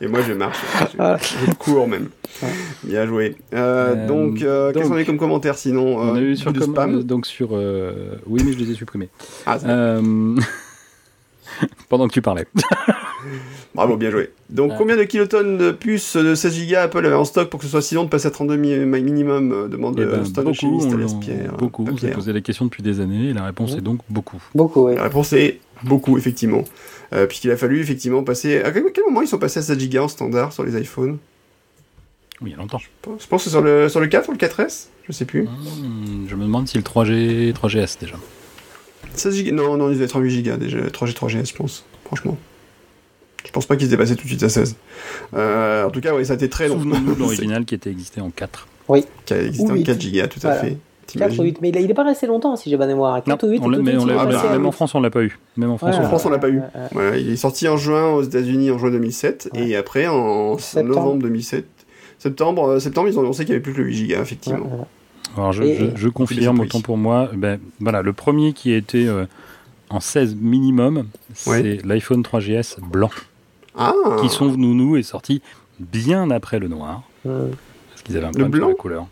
[0.00, 0.58] Et moi je marche,
[0.92, 0.96] je,
[1.46, 2.08] je cours même.
[2.84, 3.36] Bien joué.
[3.54, 6.36] Euh, Euh, donc, euh, quels donc, sont les comme commentaires sinon On euh, a eu
[6.36, 9.08] sur, com- spam euh, donc sur euh, oui mais je les ai supprimés.
[9.46, 10.36] Ah, Euh,
[11.88, 12.46] Pendant que tu parlais.
[13.74, 14.30] Bravo, bien joué.
[14.48, 14.76] Donc, Ouais.
[14.78, 17.70] combien de kilotonnes de puces de 16 Go Apple avait en stock pour que ce
[17.70, 20.88] soit si long de passer à 32 mi- minimum Demande Eh ben, Stone beaucoup, chimiste
[20.92, 21.52] on l'Espierre.
[21.58, 21.84] beaucoup.
[21.84, 24.40] Vous avez posé la question depuis des années et la réponse est donc beaucoup.
[24.54, 24.94] Beaucoup, oui.
[24.94, 26.64] La réponse est beaucoup, effectivement.
[27.12, 28.62] Euh, Puisqu'il a fallu effectivement passer.
[28.62, 31.18] À quel, moment ils sont passés à 7 Go en standard sur les iPhones?
[32.40, 32.78] Oui, il y a longtemps.
[32.78, 32.86] Je
[33.26, 35.42] pense que c'est sur le, sur le 4 ou le 4S Je sais plus.
[35.42, 38.14] Hmm, je me demande si le 3G, 3GS déjà.
[39.14, 40.78] 16 Go Non, non, ils devaient être en 8 Go déjà.
[40.78, 41.84] 3G, 3GS, je pense.
[42.04, 42.38] Franchement.
[43.44, 44.76] Je pense pas qu'ils se dépassaient tout de suite à 16.
[45.34, 46.74] Euh, en tout cas, oui, ça a été très long.
[46.78, 48.68] Souvenons-nous de l'original qui était existé en 4.
[49.26, 49.84] qui a existé Ou en huit.
[49.84, 50.60] 4 Go, tout à Voilà.
[50.60, 50.76] fait.
[51.18, 52.88] 4 T'imagines ou 8, mais il, a- il est pas resté longtemps, si j'ai bonne
[52.88, 53.22] mémoire.
[53.22, 55.10] 4 ou 8, on l'a- mais on l'a- Ah, bah, même en France, on l'a
[55.10, 55.38] pas eu.
[55.56, 56.60] Même en France, Ouais, on France, on l'a pas eu.
[56.92, 59.68] Voilà, il est sorti en juin aux États-Unis en juin 2007 Ouais.
[59.68, 60.94] et après en Septembre.
[60.96, 61.66] novembre 2007.
[62.18, 64.20] Septembre, euh, septembre, ils ont annoncé qu'il n'y avait plus que le 8 Go, Ouais,
[64.20, 64.58] effectivement.
[64.66, 64.84] ouais.
[65.36, 68.76] Alors je, Et- je- je confirme, autant pour moi, ben, voilà, le premier qui a
[68.76, 69.26] été euh,
[69.88, 71.04] en 16 minimum,
[71.34, 71.78] c'est Ouais.
[71.84, 73.10] l'iPhone 3GS blanc,
[73.76, 75.40] Ah qui sont venus nous et sorti
[75.78, 77.50] bien après le noir, Hum.
[77.90, 79.06] parce qu'ils avaient un Le problème sur blanc la couleur.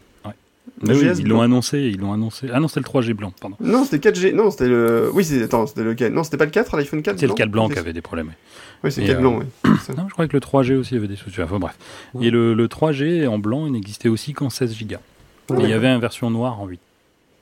[0.82, 2.48] Mais oui, ils l'ont annoncé, ils l'ont annoncé.
[2.52, 3.56] Ah non, c'était le 3G blanc, pardon.
[3.60, 4.32] Non, c'était 4G.
[4.34, 5.10] Non, c'était le.
[5.12, 5.44] Oui, c'était.
[5.44, 7.78] Attends, c'était lequel Non, c'était pas le 4, l'iPhone 4 C'est le 4 blanc qui
[7.78, 8.32] avait des problèmes.
[8.84, 9.70] Oui, c'est le 4 euh, blanc, oui.
[9.84, 9.94] Ça.
[9.94, 11.42] Non, je crois que le 3G aussi avait des soucis.
[11.42, 11.76] Enfin bref.
[12.14, 12.26] Ouais.
[12.26, 14.96] Et le, le 3G en blanc, il n'existait aussi qu'en 16 Go.
[15.50, 16.78] Ah, il y avait une version noire en 8.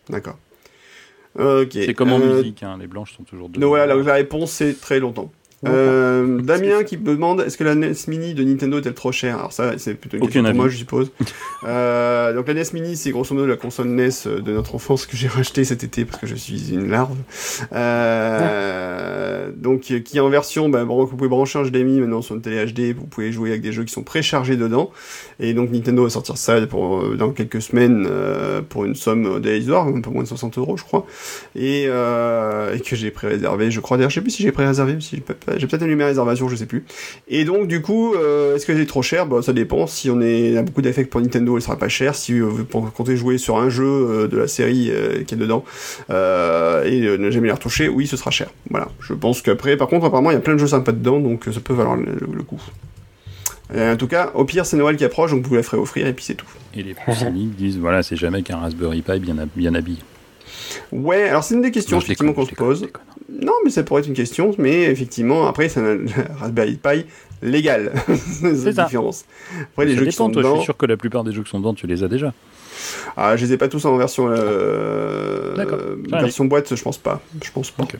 [0.09, 0.39] D'accord.
[1.37, 3.61] C'est comme en Euh, musique, hein, les blanches sont toujours deux.
[3.61, 5.31] Donc voilà, donc la réponse c'est très longtemps.
[5.67, 9.39] Euh, Damien qui me demande est-ce que la NES Mini de Nintendo est-elle trop chère?
[9.39, 11.11] Alors ça c'est plutôt une question pour moi je suppose.
[11.67, 15.17] euh, donc la NES Mini c'est grosso modo la console NES de notre enfance que
[15.17, 17.17] j'ai racheté cet été parce que je suis une larve.
[17.73, 22.35] Euh, donc euh, qui est en version, bah, vous pouvez brancher un HDMI maintenant sur
[22.35, 24.91] une télé HD, vous pouvez jouer avec des jeux qui sont préchargés dedans.
[25.41, 29.41] Et donc Nintendo va sortir ça pour, euh, dans quelques semaines euh, pour une somme
[29.41, 31.07] dérisoire, un peu moins de 60 euros je crois
[31.55, 34.97] et, euh, et que j'ai pré-réservé, je crois d'ailleurs, je sais plus si j'ai pré-réservé,
[35.01, 36.85] si j'ai peut- j'ai peut-être annulé ma réservation, je sais plus.
[37.29, 40.21] Et donc du coup, euh, est-ce que c'est trop cher Bah ça dépend, si on
[40.21, 43.39] est, a beaucoup d'affects pour Nintendo, elle sera pas chère, si euh, vous comptez jouer
[43.39, 44.91] sur un jeu euh, de la série
[45.27, 45.65] qui est dedans,
[46.11, 48.49] et ne jamais les retoucher, oui ce sera cher.
[48.71, 51.21] Voilà, je pense qu'après, par contre apparemment il y a plein de jeux sympas dedans,
[51.21, 52.61] donc ça peut valoir le, le coup.
[53.75, 56.07] Et en tout cas, au pire, c'est Noël qui approche, donc vous la ferez offrir
[56.07, 56.47] et puis c'est tout.
[56.75, 59.99] Et les plus cyniques disent voilà, c'est jamais qu'un Raspberry Pi bien, hab- bien habillé.
[60.93, 62.81] Ouais, alors c'est une des questions Non, qu'on je se déconne, pose.
[62.81, 63.03] je déconne.
[63.29, 65.99] Non, mais ça pourrait être une question, mais effectivement, après, c'est un
[66.39, 67.07] Raspberry Pi
[67.43, 67.93] légal.
[68.41, 69.25] c'est la différence.
[69.73, 71.43] Après, les jeux qui sont toi, je dedans, suis sûr que la plupart des jeux
[71.43, 72.33] qui sont dedans, tu les as déjà.
[73.17, 75.55] ah, je les ai pas tous en version euh,
[76.09, 77.21] version boîte, je pense pas.
[77.43, 77.83] Je pense pas.
[77.83, 77.97] Ok.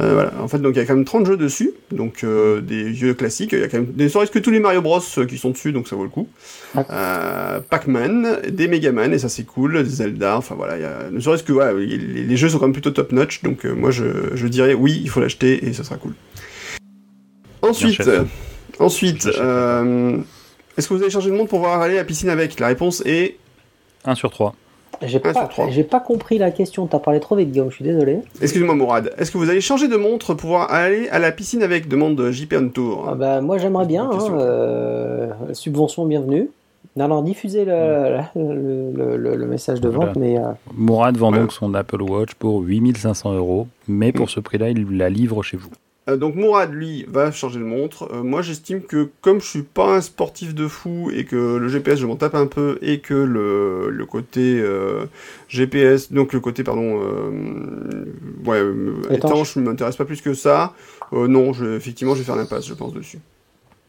[0.00, 0.32] Euh, voilà.
[0.40, 3.14] En fait, donc il y a quand même 30 jeux dessus, donc euh, des vieux
[3.14, 3.52] classiques.
[3.52, 5.50] Il y a quand même des serait-ce que tous les Mario Bros euh, qui sont
[5.50, 6.28] dessus, donc ça vaut le coup.
[6.76, 10.36] Euh, Pac-Man, des Mega Man, et ça c'est cool, des Zelda.
[10.36, 11.10] Enfin voilà, il y a...
[11.10, 13.74] ne serait-ce que voilà, les, les jeux sont quand même plutôt top notch, donc euh,
[13.74, 14.04] moi je,
[14.34, 16.14] je dirais oui, il faut l'acheter et ça sera cool.
[17.62, 18.24] Ensuite, euh,
[18.78, 20.18] ensuite, euh,
[20.76, 22.58] est-ce que vous avez changé de monde pour pouvoir aller à la piscine avec?
[22.58, 23.36] La réponse est
[24.04, 24.54] 1 sur 3.
[25.02, 25.70] J'ai pas, trois.
[25.70, 26.86] j'ai pas compris la question.
[26.86, 27.70] T'as parlé trop vite, Guillaume.
[27.70, 28.18] Je suis désolé.
[28.42, 31.62] Excusez-moi Mourad, est-ce que vous allez changer de montre pour pouvoir aller à la piscine
[31.62, 34.10] avec demande JP on Tour Ah bah, moi, j'aimerais bien.
[34.10, 36.50] Hein, euh, subvention bienvenue.
[36.96, 40.18] Non, non, diffusez le, le, le- le- le message de vente, Voilà.
[40.18, 41.38] mais euh, Mourad vend Ouais.
[41.38, 44.30] donc son Apple Watch pour 8500 euros, mais pour Mm.
[44.30, 45.70] ce prix-là, il la livre chez vous.
[46.10, 48.08] Euh, donc Mourad, lui, va changer de montre.
[48.12, 51.68] Euh, moi, j'estime que comme je suis pas un sportif de fou et que le
[51.68, 55.06] GPS, je m'en tape un peu et que le, le côté euh,
[55.48, 58.04] GPS, donc le côté, pardon, euh,
[58.46, 59.30] ouais, Étanche.
[59.30, 60.74] étanche, ne m'intéresse pas plus que ça.
[61.12, 63.18] Euh, non, je, effectivement, je vais faire l'impasse, je pense, dessus.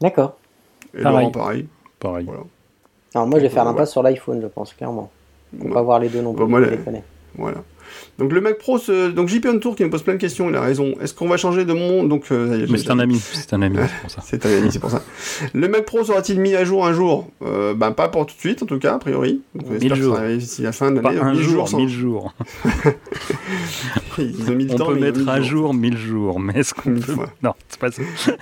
[0.00, 0.36] d'accord.
[0.94, 1.18] Et Pareil.
[1.20, 1.66] Laurent, pareil.
[2.00, 2.24] Pareil.
[2.26, 2.42] Voilà.
[3.14, 3.70] Alors, moi, je vais faire Ouais.
[3.70, 5.10] l'impasse sur l'iPhone, je pense, clairement.
[5.58, 5.70] Ouais.
[5.70, 6.50] pas voir les deux non Bah, plus.
[6.50, 7.02] moi, je les-.
[7.36, 7.62] Voilà.
[8.18, 10.48] Donc le Mac Pro, se- donc JP on Tour qui me pose plein de questions,
[10.48, 10.94] il a raison.
[11.00, 12.08] Est-ce qu'on va changer de monde?
[12.08, 14.20] Donc euh, c'est un ami, c'est un ami, c'est pour ça.
[14.24, 15.02] C'est un ami, c'est pour ça.
[15.54, 17.28] Le Mac Pro sera-t-il mis à jour un jour?
[17.44, 19.42] Euh, Ben pas pour tout de suite en tout cas, a priori.
[19.54, 20.18] Donc, on Mille espère jours.
[20.20, 21.18] d'ici la fin de l'année.
[21.20, 22.34] un jour, sans- mille jours.
[24.18, 26.94] Ils ont mis le On temps, peut mettre à jour mille jours, mais est-ce qu'on
[26.94, 27.14] peut...
[27.42, 28.02] Non, c'est pas ça.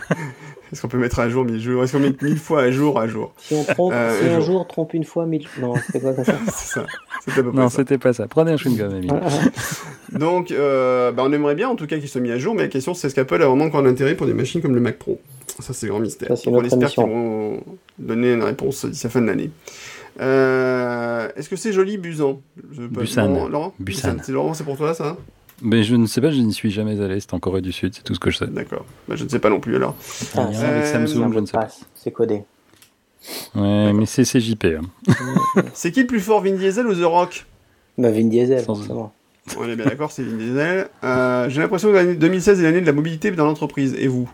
[0.73, 1.83] Est-ce qu'on peut mettre à jour mille jours?
[1.83, 3.33] Est-ce qu'on met mille fois à jour à jour?
[3.39, 4.45] Si on trompe, Euh, si un jour.
[4.47, 5.47] jour trompe une fois, mille.
[5.61, 6.35] Non, quoi comme ça
[7.25, 8.29] C'est près Non, c'était pas ça.
[8.29, 9.13] Prenez un chewing-gum, Emile.
[10.13, 12.63] Donc, euh, bah, on aimerait bien en tout cas qu'il soit mis à jour, mais
[12.63, 14.99] la question c'est est-ce qu'Apple a vraiment encore l'intérêt pour des machines comme le Mac
[14.99, 15.21] Pro?
[15.59, 16.37] Ça c'est le grand mystère.
[16.39, 17.63] Ça, on espère qu'ils vont
[17.99, 19.51] donner une réponse d'ici la fin de l'année.
[20.21, 22.41] Euh, est-ce que c'est joli Busan
[22.95, 23.27] pas- Busan.
[23.29, 24.17] Laurent, Laurent Busan.
[24.23, 25.17] C'est Laurent, c'est pour toi ça?
[25.63, 27.21] Mais je ne sais pas, je n'y suis jamais allé.
[27.21, 28.47] C'est en Corée du Sud, c'est tout ce que je sais.
[28.47, 28.85] D'accord.
[29.09, 29.95] Bah, je ne sais pas non plus alors.
[30.37, 31.69] Ah, avec Samsung, un je ne sais pas.
[31.95, 32.43] C'est codé.
[33.55, 34.65] Ouais, mais c'est CJP.
[34.81, 35.13] hein.
[35.75, 37.45] C'est qui le plus fort, Vin Diesel ou The Rock?
[37.99, 39.13] Bah, Vin Diesel, Sans- forcément.
[39.59, 40.89] On est bien d'accord, c'est Vin Diesel.
[41.05, 43.95] Euh, J'ai l'impression que l'année 2016 est l'année de la mobilité dans l'entreprise.
[43.99, 44.31] Et vous?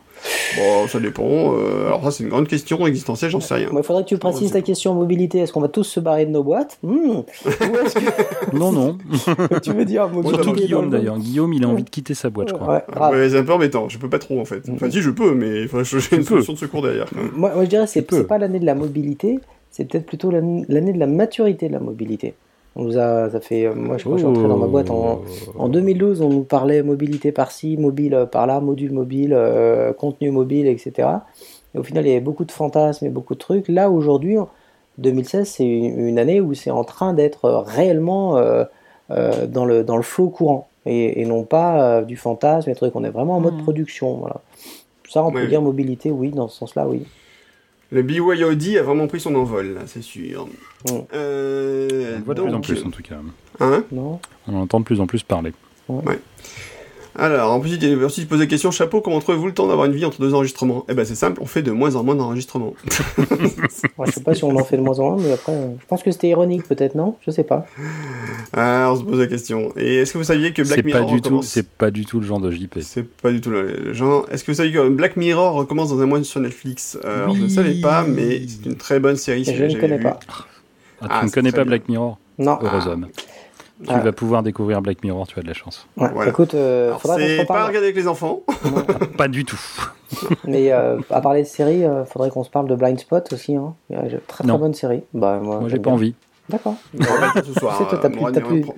[0.57, 1.55] Bon, ça dépend.
[1.55, 3.69] Euh, alors ça, c'est une grande question existentielle, j'en sais rien.
[3.73, 5.39] Il faudrait que tu précises ta question mobilité.
[5.39, 6.79] Est-ce qu'on va tous se barrer de nos boîtes?
[6.83, 7.21] Hmm.
[7.21, 8.99] Ou est-ce que Non, non.
[9.63, 11.19] tu veux dire mobilité Surtout Guillaume d'ailleurs.
[11.19, 12.85] Guillaume, il a envie de quitter sa boîte, je crois.
[13.11, 14.63] Ouais, c'est un peu embêtant, je peux pas trop en fait.
[14.73, 17.07] Enfin, si je peux, mais il faudrait que j'ai une solution de secours derrière.
[17.35, 19.41] Moi, moi, je dirais que c'est pas l'année de la mobilité,
[19.71, 22.35] c'est peut-être plutôt l'année de la maturité de la mobilité.
[22.79, 24.67] On nous a, ça fait, euh, moi je crois que je suis entré dans ma
[24.67, 25.23] boîte en,
[25.59, 30.67] en 2012, on nous parlait mobilité par-ci, mobile euh, par-là, module mobile, euh, contenu mobile,
[30.67, 31.09] etc.
[31.75, 33.69] Et au final, il y avait beaucoup de fantasmes et beaucoup de trucs.
[33.69, 34.49] Là, aujourd'hui, en
[34.99, 38.65] 2016, c'est une, une année où c'est en train d'être réellement euh,
[39.11, 42.75] euh, dans, le, dans le flot courant et, et non pas euh, du fantasme et
[42.75, 42.95] trucs.
[42.97, 43.63] On est vraiment en mode Mhm.
[43.63, 44.15] production.
[44.17, 44.41] Voilà.
[45.09, 45.43] Ça, on Ouais.
[45.43, 47.03] peut dire mobilité, oui, dans ce sens-là, oui.
[47.93, 50.49] Le BYOD a vraiment pris son envol, là, c'est sûr.
[51.15, 53.17] Euh, On le voit de donc, plus en plus en tout cas.
[53.61, 53.85] Hein?
[53.93, 55.53] Non On en entend de plus en plus parler.
[57.19, 60.05] Alors, en plus, il aussi posé question, chapeau, comment trouvez-vous le temps d'avoir une vie
[60.05, 60.85] entre deux enregistrements?
[60.89, 62.75] Eh ben, c'est simple, on fait de moins en moins d'enregistrements.
[63.99, 65.69] Ouais, je sais pas si on en fait de moins en moins, mais après, euh,
[65.81, 67.17] je pense que c'était ironique, peut-être, non?
[67.27, 67.67] Je sais pas.
[68.53, 69.73] Ah, on se pose la question.
[69.77, 71.47] Et est-ce que vous saviez que Black C'est pas Mirror du tout, recommence?
[71.47, 72.79] c'est pas du tout le genre de JP.
[72.83, 74.27] C'est pas du tout le genre.
[74.31, 76.99] Est-ce que vous saviez que Black Mirror recommence dans un mois sur Netflix?
[77.05, 79.45] Euh, Alors, je ne savais pas, mais c'est une très bonne série.
[79.47, 80.03] si Je ne connais vu.
[80.03, 80.21] pas.
[80.29, 81.65] Ah, Ah, tu ne c'est connais pas bien.
[81.71, 82.19] Black Mirror?
[82.39, 82.59] Non.
[82.61, 82.97] Heureux Ah.
[83.85, 83.99] Tu Ah.
[83.99, 85.87] vas pouvoir découvrir Black Mirror, tu as de la chance.
[85.99, 86.31] Ouais, Voilà.
[86.31, 88.43] Écoute, euh, se C'est pas à regarder avec les enfants.
[88.65, 88.83] Non.
[89.19, 89.61] Pas du tout.
[90.45, 93.55] Mais euh, à parler de séries, euh, faudrait qu'on se parle de Blind Spot aussi.
[93.55, 93.75] Hein.
[93.91, 94.59] Très très Non.
[94.59, 95.03] bonne série.
[95.13, 95.93] Bah, moi, Moi, j'ai pas bien.
[95.93, 96.15] envie.
[96.49, 96.77] D'accord.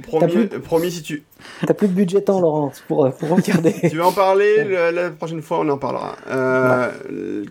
[0.03, 1.23] Promis, plus- promis, si tu,
[1.67, 3.73] T'as plus de budget temps, Laurent, pour, euh, pour regarder.
[3.91, 6.17] tu veux en parler, le- la prochaine fois, on en parlera.
[6.29, 6.89] Euh,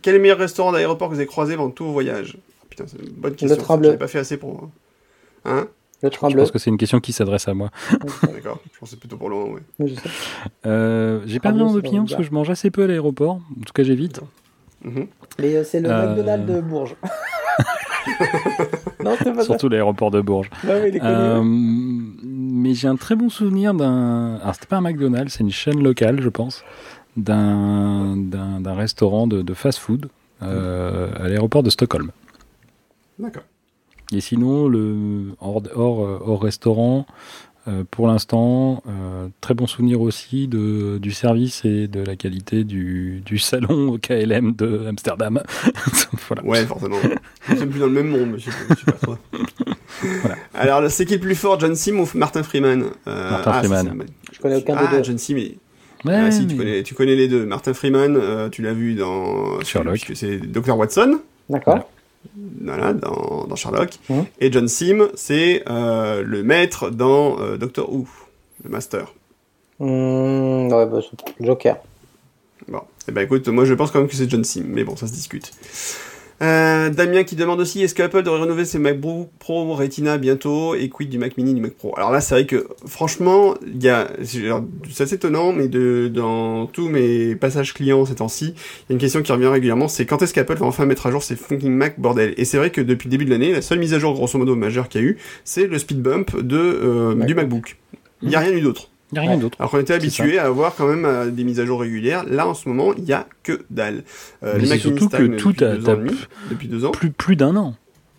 [0.02, 2.38] Quel est le meilleur restaurant d'aéroport que vous avez croisé pendant tout vos voyages?
[2.70, 3.56] Putain, c'est une bonne question.
[3.58, 3.90] ça, Tremblay.
[3.90, 4.70] J'avais pas fait assez pour.
[5.46, 5.68] Hein?
[6.04, 7.70] Le Je pense que c'est une question qui s'adresse à moi.
[8.32, 8.60] D'accord.
[8.72, 9.56] Je pensais plutôt pour Laurent.
[9.80, 10.10] Oui, sais.
[10.68, 13.36] Euh, j'ai pas vraiment d'opinion parce que je mange assez peu à l'aéroport.
[13.36, 14.22] En tout cas, j'évite.
[14.84, 15.08] Mhm.
[15.40, 16.10] Mais euh, c'est le Euh.
[16.10, 16.96] McDonald's de Bourges.
[19.04, 20.52] non, c'est pas Surtout l'aéroport de Bourges.
[20.64, 21.12] oui, est connu.
[21.12, 24.36] Euh, mais j'ai un très bon souvenir d'un.
[24.42, 26.64] Alors, c'était pas un McDonald's, c'est une chaîne locale, je pense.
[27.16, 28.16] D'un
[28.66, 30.10] restaurant de, de fast-food
[30.44, 32.12] euh, à l'aéroport de Stockholm.
[33.18, 33.42] D'accord.
[34.14, 37.06] Et sinon, le hors, hors, euh, hors restaurant,
[37.68, 42.64] euh, pour l'instant, euh, très bon souvenir aussi de, du service et de la qualité
[42.64, 45.44] du, du salon au KLM de Amsterdam.
[46.28, 46.44] voilà.
[46.46, 46.96] Ouais, forcément.
[47.50, 48.54] Nous sommes plus dans le même monde, monsieur.
[48.70, 49.16] Je sais pas trop.
[50.22, 50.36] Voilà.
[50.54, 54.06] Alors, c'est qui le plus fort, John Sim ou Martin Freeman Euh, Martin ah, Freeman.
[54.32, 55.04] Je connais aucun Ah, des deux.
[55.04, 55.36] John Sim,
[56.06, 57.46] Ouais, ah, si, tu, connais, tu connais les deux.
[57.46, 59.96] Martin Freeman, euh, tu l'as vu dans Sherlock.
[59.96, 61.20] puisque c'est Dr Watson,
[61.50, 61.74] D'accord.
[61.74, 61.88] voilà,
[62.36, 63.92] dans, dans Sherlock.
[64.10, 64.26] Mhm.
[64.40, 68.08] Et John Sim, c'est euh, le maître dans euh, Doctor Who,
[68.64, 69.14] le master.
[69.80, 71.00] Mmh, ouais, bah,
[71.40, 71.78] Joker.
[72.68, 74.96] Bon, eh ben écoute, moi je pense quand même que c'est John Sim, mais bon,
[74.96, 75.52] ça se discute.
[76.44, 80.88] Euh, Damien qui demande aussi est-ce qu'Apple devrait rénover ses MacBook Pro Retina bientôt et
[80.88, 81.96] quid du Mac Mini du Mac Pro?
[81.98, 86.68] Alors là c'est vrai que franchement il y a c'est assez étonnant mais de dans
[86.68, 90.06] tous mes passages clients ces temps-ci il y a une question qui revient régulièrement c'est
[90.06, 92.36] quand est-ce qu'Apple va enfin mettre à jour ses fucking Mac bordel?
[92.38, 94.38] Et c'est vrai que depuis le début de l'année la seule mise à jour grosso
[94.38, 97.78] modo majeure qu'il y a eu c'est le speed bump de euh, du MacBook.
[98.22, 99.56] Il y a rien eu d'autre Il n'y a rien d'autre.
[99.60, 102.26] alors qu'on était habitué à avoir quand même euh, des mises à jour régulières.
[102.30, 104.04] Là, en ce moment, il y a que dalle.
[104.44, 106.12] Euh, Mais surtout que stagnent tout depuis a- deux ans demi,
[106.50, 106.92] depuis deux ans.
[106.92, 107.76] Plus, plus d'un an.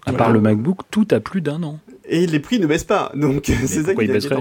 [0.06, 0.24] À Voilà.
[0.24, 1.78] part le MacBook, tout a plus d'un an.
[2.10, 3.12] Et les prix ne baissent pas.
[3.14, 4.32] Donc, c'est ça qui ils est.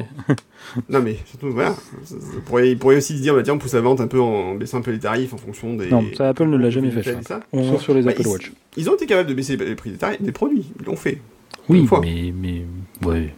[0.89, 1.71] Non, mais surtout, voilà.
[2.05, 4.07] Ça- ça pourrait- Il pourrait aussi se dire, bah, tiens, on pousse la vente un
[4.07, 5.89] peu en baissant un peu les tarifs en fonction des.
[5.89, 7.21] Non, ça, Apple ne l'a jamais fait, ça.
[7.23, 7.39] ça.
[7.53, 8.53] Sauf sur les Bah, Apple ils- Watch.
[8.77, 10.65] Ils ont été capables de baisser les prix des tarifs, des produits.
[10.79, 11.19] Ils l'ont fait.
[11.67, 12.65] Oui, mais, mais
[13.05, 13.33] ouais.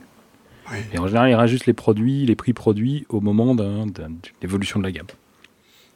[0.93, 4.19] Et en général, ils rajustent les produits, les prix produits au moment d'un- d'un- d'une
[4.41, 5.07] évolution de la gamme.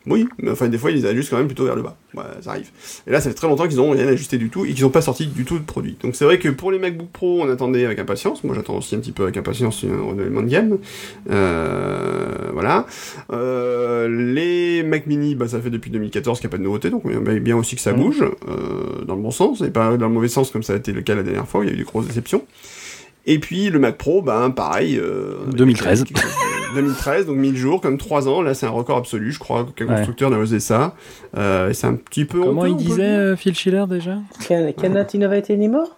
[0.06, 1.96] Oui, mais enfin, des fois, ils les ajustent quand même plutôt vers le bas.
[2.14, 2.70] Ouais, ça arrive.
[3.08, 4.90] Et là, ça fait très longtemps qu'ils n'ont rien ajusté du tout et qu'ils n'ont
[4.90, 5.96] pas sorti du tout de produit.
[6.04, 8.44] Donc, c'est vrai que pour les MacBook Pro, on attendait avec impatience.
[8.44, 10.78] Moi, j'attends aussi un petit peu avec impatience un renouvellement de gamme.
[11.32, 12.86] Euh, voilà.
[13.32, 16.90] Euh, les Mac Mini, bah, ça fait depuis 2014 qu'il n'y a pas de nouveauté.
[16.90, 18.00] Donc, on aimerait bien aussi que ça Mhm.
[18.04, 20.76] bouge euh, dans le bon sens et pas dans le mauvais sens comme ça a
[20.76, 22.46] été le cas la dernière fois où il y a eu des grosses déceptions.
[23.26, 24.98] Et puis le Mac Pro, ben pareil.
[24.98, 26.04] euh, 2013.
[26.04, 28.42] quelque chose de- 2013, donc 1000 jours, comme 3 ans.
[28.42, 29.96] Là, c'est un record absolu, je crois qu'un Ouais.
[29.98, 30.96] constructeur n'a osé ça.
[31.38, 32.42] Euh, c'est un petit peu.
[32.42, 35.98] Comment honteux, il disait euh, Phil Schiller déjà Can, cannot innovate anymore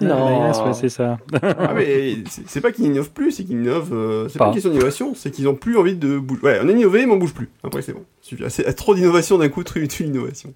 [0.00, 0.42] Non.
[0.42, 1.18] Ah, yes, ouais, c'est ça.
[1.42, 2.16] Ah, mais
[2.46, 3.92] c'est pas qu'ils innovent plus, c'est qu'ils innovent.
[3.94, 4.46] euh, c'est pas.
[4.46, 4.48] Pas.
[4.50, 6.40] une question d'innovation, c'est qu'ils ont plus envie de bouger.
[6.42, 7.48] Ouais, on a innové, mais on bouge plus.
[7.62, 8.02] Après, c'est bon.
[8.20, 8.42] Suffit.
[8.48, 10.52] C'est trop d'innovation d'un coup, tue l'innovation.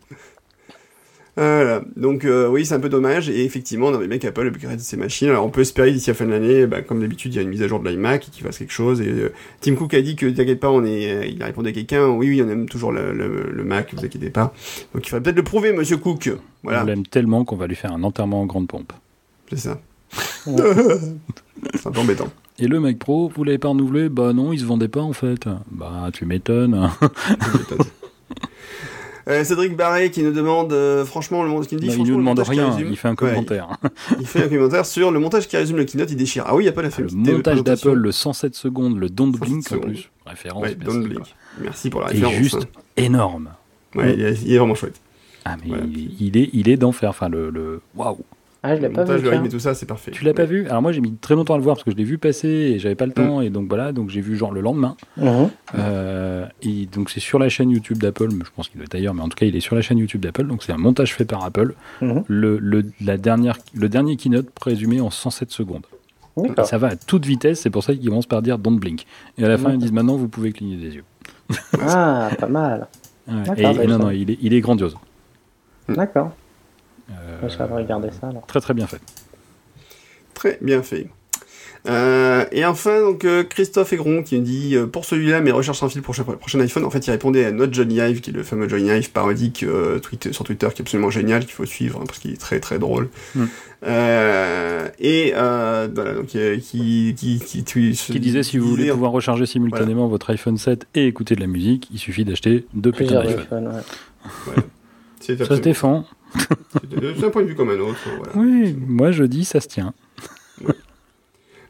[1.36, 1.82] Voilà.
[1.96, 3.28] Donc euh, oui, c'est un peu dommage.
[3.28, 5.28] Et effectivement, on avait bien qu'Apple upgrade ses machines.
[5.30, 7.42] Alors on peut espérer d'ici la fin de l'année, bah, comme d'habitude, il y a
[7.42, 9.00] une mise à jour de l'iMac qui fasse quelque chose.
[9.00, 11.10] Et euh, Tim Cook a dit que t'inquiète pas, on est.
[11.12, 12.06] euh, il a répondu à quelqu'un.
[12.08, 13.92] Oui, oui, on aime toujours le, le- le Mac.
[13.94, 14.54] Vous inquiétez pas.
[14.94, 16.30] Donc il faudrait peut-être le prouver, Monsieur Cook.
[16.62, 18.92] Voilà, On l'aime tellement qu'on va lui faire un enterrement en grande pompe.
[19.50, 19.80] c'est ça.
[20.46, 22.28] C'est un peu embêtant.
[22.60, 24.08] Et le Mac Pro, vous l'avez pas renouvelé?
[24.08, 25.48] Bah non, il se vendait pas en fait.
[25.72, 26.88] Bah tu m'étonnes.
[29.28, 31.98] Euh, Cédric Barret qui nous demande euh, franchement le monde qui nous dit Bah, il
[32.00, 33.68] nous le demande montage qui rien, résume- il fait un Ouais, commentaire.
[34.20, 36.44] il fait un commentaire sur le montage qui résume le keynote, il déchire.
[36.46, 39.32] Ah oui, Apple a fait Le une petite montage d'Apple, le 107 secondes, le Don't
[39.32, 40.10] 107 Blink en plus.
[40.26, 40.62] Référence.
[40.62, 41.34] Ouais, don't blink.
[41.60, 42.34] Merci pour la référence.
[42.34, 42.80] juste hein.
[42.96, 43.50] énorme.
[43.94, 45.00] Ouais, il est, il est vraiment chouette.
[45.46, 45.84] Ah mais Voilà.
[45.86, 47.08] il, il est, il est d'enfer.
[47.10, 47.80] Enfin le, le...
[47.94, 48.18] waouh.
[48.66, 49.24] Ah, je l'ai pas montage, vu.
[49.24, 49.50] le rythme tiens.
[49.50, 50.10] et tout ça, c'est parfait.
[50.10, 50.66] Tu l'as pas vu?
[50.68, 52.48] Alors moi j'ai mis très longtemps à le voir parce que je l'ai vu passer
[52.48, 52.96] et j'avais Mm.
[52.96, 54.96] pas le temps et donc voilà donc j'ai vu genre le lendemain.
[55.18, 55.50] Mhm.
[55.78, 59.12] Euh, et donc c'est sur la chaîne YouTube d'Apple, je pense qu'il doit être ailleurs,
[59.14, 61.14] mais en tout cas il est sur la chaîne YouTube d'Apple, donc c'est un montage
[61.14, 61.74] fait par Apple.
[62.00, 62.24] Mhm.
[62.26, 65.84] Le, le, la dernière, le dernier keynote présumé en 107 secondes.
[66.42, 66.66] Et D'accord.
[66.66, 69.04] ça va à toute vitesse, c'est pour ça qu'ils commencent par dire don't blink.
[69.38, 71.04] Et à la fin ils disent maintenant vous pouvez cligner des yeux.
[71.80, 72.88] Ah, pas mal.
[73.28, 73.34] Ouais.
[73.44, 74.96] D'accord, Et, bah, et non, non, il est, il est grandiose.
[75.88, 76.32] D'accord.
[77.10, 78.46] Euh, Je vais regarder ça alors.
[78.46, 79.00] très très bien fait.
[80.34, 81.08] Très bien fait.
[81.86, 85.78] Euh, et enfin, donc euh, Christophe Aigron qui nous dit euh, pour celui-là, mes recherches
[85.78, 86.84] sans fil pour le prochain iPhone.
[86.84, 89.64] En fait, il répondait à notre Johnny Hive, qui est le fameux Johnny Hive parodique
[89.64, 92.40] euh, tweet, sur Twitter, qui est absolument génial, qu'il faut suivre hein, parce qu'il est
[92.40, 93.10] très très drôle.
[93.34, 93.44] Mm.
[93.86, 98.90] Euh, et euh, voilà, donc euh, qui qui qui, qui, Qui disait si vous voulez
[98.90, 102.92] pouvoir recharger simultanément votre iPhone 7 et écouter de la musique, il suffit d'acheter deux
[102.92, 103.42] putains d'iPhone.
[103.42, 103.68] iPhones,
[104.48, 104.62] ouais.
[105.20, 106.06] c'est Ça se défend.
[107.18, 107.98] C'est un point de vue comme un autre.
[108.16, 108.32] Voilà.
[108.36, 109.94] Oui, moi je dis ça se tient.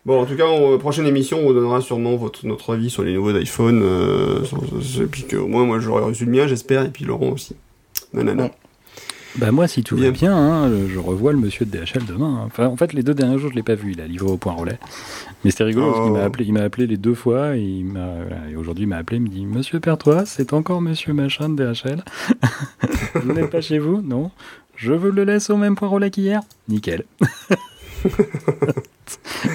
[0.06, 3.02] Bon, en tout cas, en prochaine émission, on vous donnera sûrement votre, notre avis sur
[3.02, 3.80] les nouveaux d'iPhone.
[3.82, 4.44] Euh,
[5.00, 7.56] et puis que, au moins, moi, j'aurai reçu le mien, j'espère, et puis Laurent aussi.
[8.12, 8.44] Nanana.
[8.44, 8.52] Ouais.
[9.36, 12.38] Bah moi si tout va bien, hein, je revois le monsieur de DHL demain.
[12.42, 12.44] hein.
[12.46, 14.36] Enfin en fait les deux derniers jours je l'ai pas vu, il a livré au
[14.36, 14.78] point relais.
[15.44, 16.14] Mais c'était rigolo parce qu'il Oh.
[16.16, 18.88] m'a appelé, il m'a appelé les deux fois et, il m'a, voilà, et aujourd'hui il
[18.88, 22.04] m'a appelé, il me dit Monsieur Pertois, c'est encore Monsieur Machin de DHL.
[23.24, 24.00] vous n'êtes pas chez vous?
[24.02, 24.30] Non.
[24.76, 26.40] Je vous le laisse au même point relais qu'hier?
[26.68, 27.02] Nickel.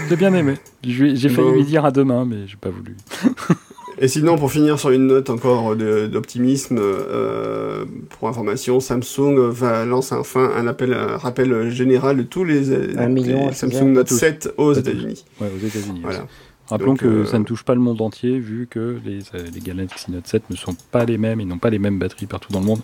[0.09, 0.56] j'ai bien aimé.
[0.83, 2.95] J'ai failli lui dire à demain mais j'ai pas voulu.
[4.02, 10.16] Et sinon, pour finir sur une note encore d'optimisme, euh, pour information, Samsung va lancer
[10.16, 13.92] enfin un appel, un rappel général de tous les, Un million, les Samsung.
[13.92, 14.18] Note Tous.
[14.18, 14.74] 7 aux.
[14.74, 15.26] États-Unis.
[15.42, 16.00] Ouais, aux États-Unis.
[16.02, 16.26] Voilà.
[16.69, 19.44] Rappelons Donc, que euh, ça ne touche pas le monde entier, vu que les, euh,
[19.53, 22.28] les Galaxy Note 7 ne sont pas les mêmes, ils n'ont pas les mêmes batteries
[22.28, 22.82] partout dans le monde.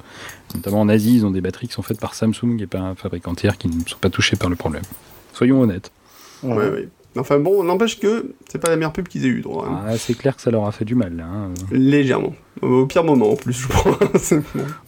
[0.55, 2.95] Notamment en Asie, ils ont des batteries qui sont faites par Samsung et par un
[2.95, 4.83] fabricant tiers qui ne sont pas touchés par le problème.
[5.33, 5.91] Soyons honnêtes.
[6.43, 6.89] Ouais, ouais.
[7.17, 9.67] Enfin bon, n'empêche que c'est pas la meilleure pub qu'ils aient eu droit.
[9.69, 9.81] hein.
[9.87, 11.15] Ah, c'est clair que ça leur a fait du mal.
[11.15, 11.49] là, hein.
[11.71, 12.33] Légèrement.
[12.61, 13.97] Au pire moment en plus, je crois.
[14.31, 14.43] Bon.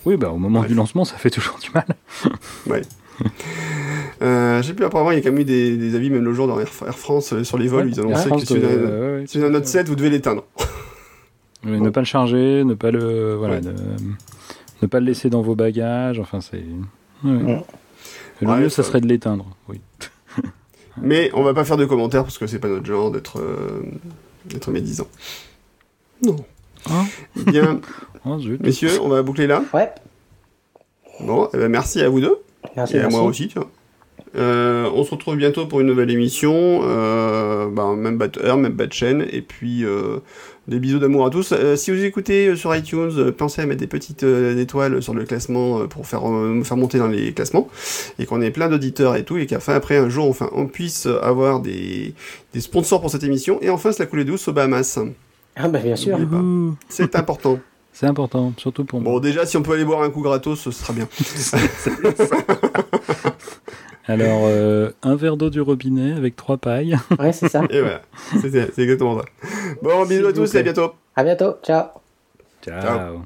[0.06, 0.70] Oui, bah, au moment Bref.
[0.72, 1.86] du lancement, ça fait toujours du mal.
[4.22, 6.24] Euh, je sais plus, apparemment, il y a quand même eu des, des avis, même
[6.24, 8.28] le jour dans Air, Air France, euh, sur les vols, Ouais, ils Air annonçaient que
[8.30, 10.44] France si vous un- ouais, ouais, Note 7, vous devez l'éteindre.
[11.64, 13.62] Mais Ne pas le charger, ne pas le, voilà, Ouais.
[13.62, 13.72] ne,
[14.84, 16.20] ne pas le laisser dans vos bagages.
[16.20, 16.64] Enfin, c'est.
[17.24, 17.32] ouais.
[17.32, 17.64] Ouais.
[18.42, 19.46] Le Ouais, mieux, ça ça- serait de l'éteindre.
[19.68, 19.82] Oui.
[21.02, 23.82] Mais on va pas faire de commentaires parce que c'est pas notre genre d'être euh,
[24.46, 25.08] d'être médisant.
[26.24, 26.36] Non.
[26.90, 27.06] Hein
[27.46, 27.80] Bien,
[28.26, 29.64] Oh, messieurs, on va boucler là.
[29.74, 29.90] Ouais,
[31.22, 32.38] Bon, eh ben, merci à vous deux.
[32.76, 32.96] merci.
[32.96, 33.18] et à merci.
[33.18, 33.66] moi aussi, tiens.
[34.36, 36.82] Euh, on se retrouve bientôt pour une nouvelle émission.
[36.84, 39.26] Euh, ben, même bas de heure, même bas de chaîne.
[39.32, 40.20] Et puis, euh,
[40.68, 41.54] des bisous d'amour à tous.
[41.54, 45.02] Euh, si vous écoutez euh, sur iTunes, euh, pensez à mettre des petites euh, étoiles
[45.02, 47.70] sur le classement euh, pour faire, euh, me faire monter dans les classements.
[48.20, 49.38] Et qu'on ait plein d'auditeurs et tout.
[49.38, 52.14] Et qu'après, après, un jour, enfin, on puisse avoir des,
[52.54, 53.60] des sponsors pour cette émission.
[53.62, 55.00] Et enfin, se la couler douce aux Bahamas.
[55.56, 56.18] Ah bah bien sûr.
[56.90, 57.60] C'est important.
[57.94, 59.14] C'est important, surtout pour moi.
[59.14, 61.08] Bon, déjà, si on peut aller boire un coup gratos, ce sera bien.
[64.10, 66.98] Alors, euh, un verre d'eau du robinet avec trois pailles.
[67.20, 67.64] Ouais, c'est ça.
[67.70, 68.02] Et voilà.
[68.42, 69.26] C'est c'est exactement ça.
[69.82, 70.92] Bon, bisous à tous et à bientôt.
[71.16, 71.56] À bientôt.
[71.62, 71.88] Ciao.
[72.62, 72.82] Ciao.
[72.82, 73.22] Ciao.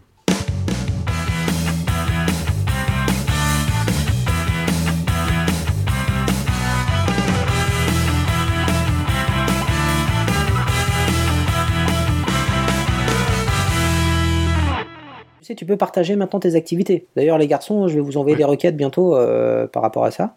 [15.42, 17.08] Tu sais, tu peux partager maintenant tes activités.
[17.16, 20.36] D'ailleurs, les garçons, je vais vous envoyer des requêtes bientôt euh, par rapport à ça.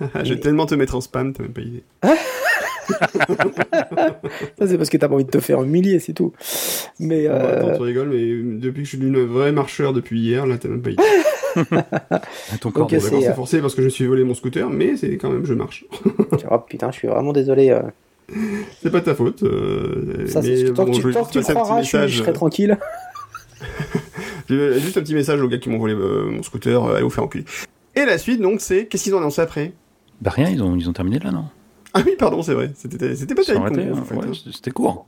[0.24, 1.82] Je vais tellement te mettre en spam, t'as même pas idée.
[4.58, 6.32] Ça, c'est parce que t'as pas envie de te faire humilier, c'est tout.
[7.00, 9.92] Mais Bon, euh, attends, tu rigoles, mais depuis que je suis devenu un vrai marcheur
[9.92, 11.02] depuis hier, là, t'as même pas idée.
[12.60, 12.84] Ton corps.
[12.84, 15.16] Ok, Bon, c'est, euh, forcé parce que je me suis volé mon scooter, mais c'est
[15.16, 15.84] quand même, je marche.
[16.50, 17.70] oh, putain, je suis vraiment désolé.
[17.70, 17.82] euh.
[18.82, 19.42] C'est pas ta faute.
[19.44, 22.02] euh, Ça, c'est- mais tant bon, que je tu, tant tu croiras, je, suis- je
[22.04, 22.78] message, serai tranquille.
[24.50, 27.02] euh, Juste un petit message aux gars qui m'ont volé euh, mon scooter, euh, allez
[27.04, 27.44] vous faire enculer.
[27.94, 29.72] Et la suite, donc, c'est qu'est-ce qu'ils ont annoncé après?
[30.20, 31.44] Bah rien, ils ont, ils ont terminé là, non
[31.94, 32.70] Ah oui, pardon, c'est vrai.
[32.74, 34.32] C'était c'était pas terrible ouais, hein.
[34.52, 35.06] C'était court.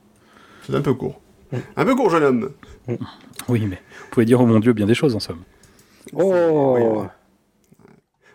[0.62, 1.20] C'était un peu court.
[1.76, 2.50] Un peu court, jeune homme.
[3.48, 5.42] Oui, mais vous pouvez dire, oh mon Dieu, bien des choses en somme.
[6.12, 7.06] Oh, Oui.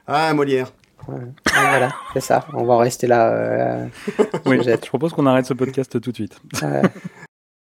[0.07, 0.71] Ah, Molière.
[1.07, 1.19] Ouais,
[1.53, 2.45] voilà, c'est ça.
[2.53, 3.29] On va en rester là.
[3.29, 3.87] euh,
[4.45, 6.39] Oui, je propose qu'on arrête ce podcast tout de suite.
[6.63, 6.81] euh,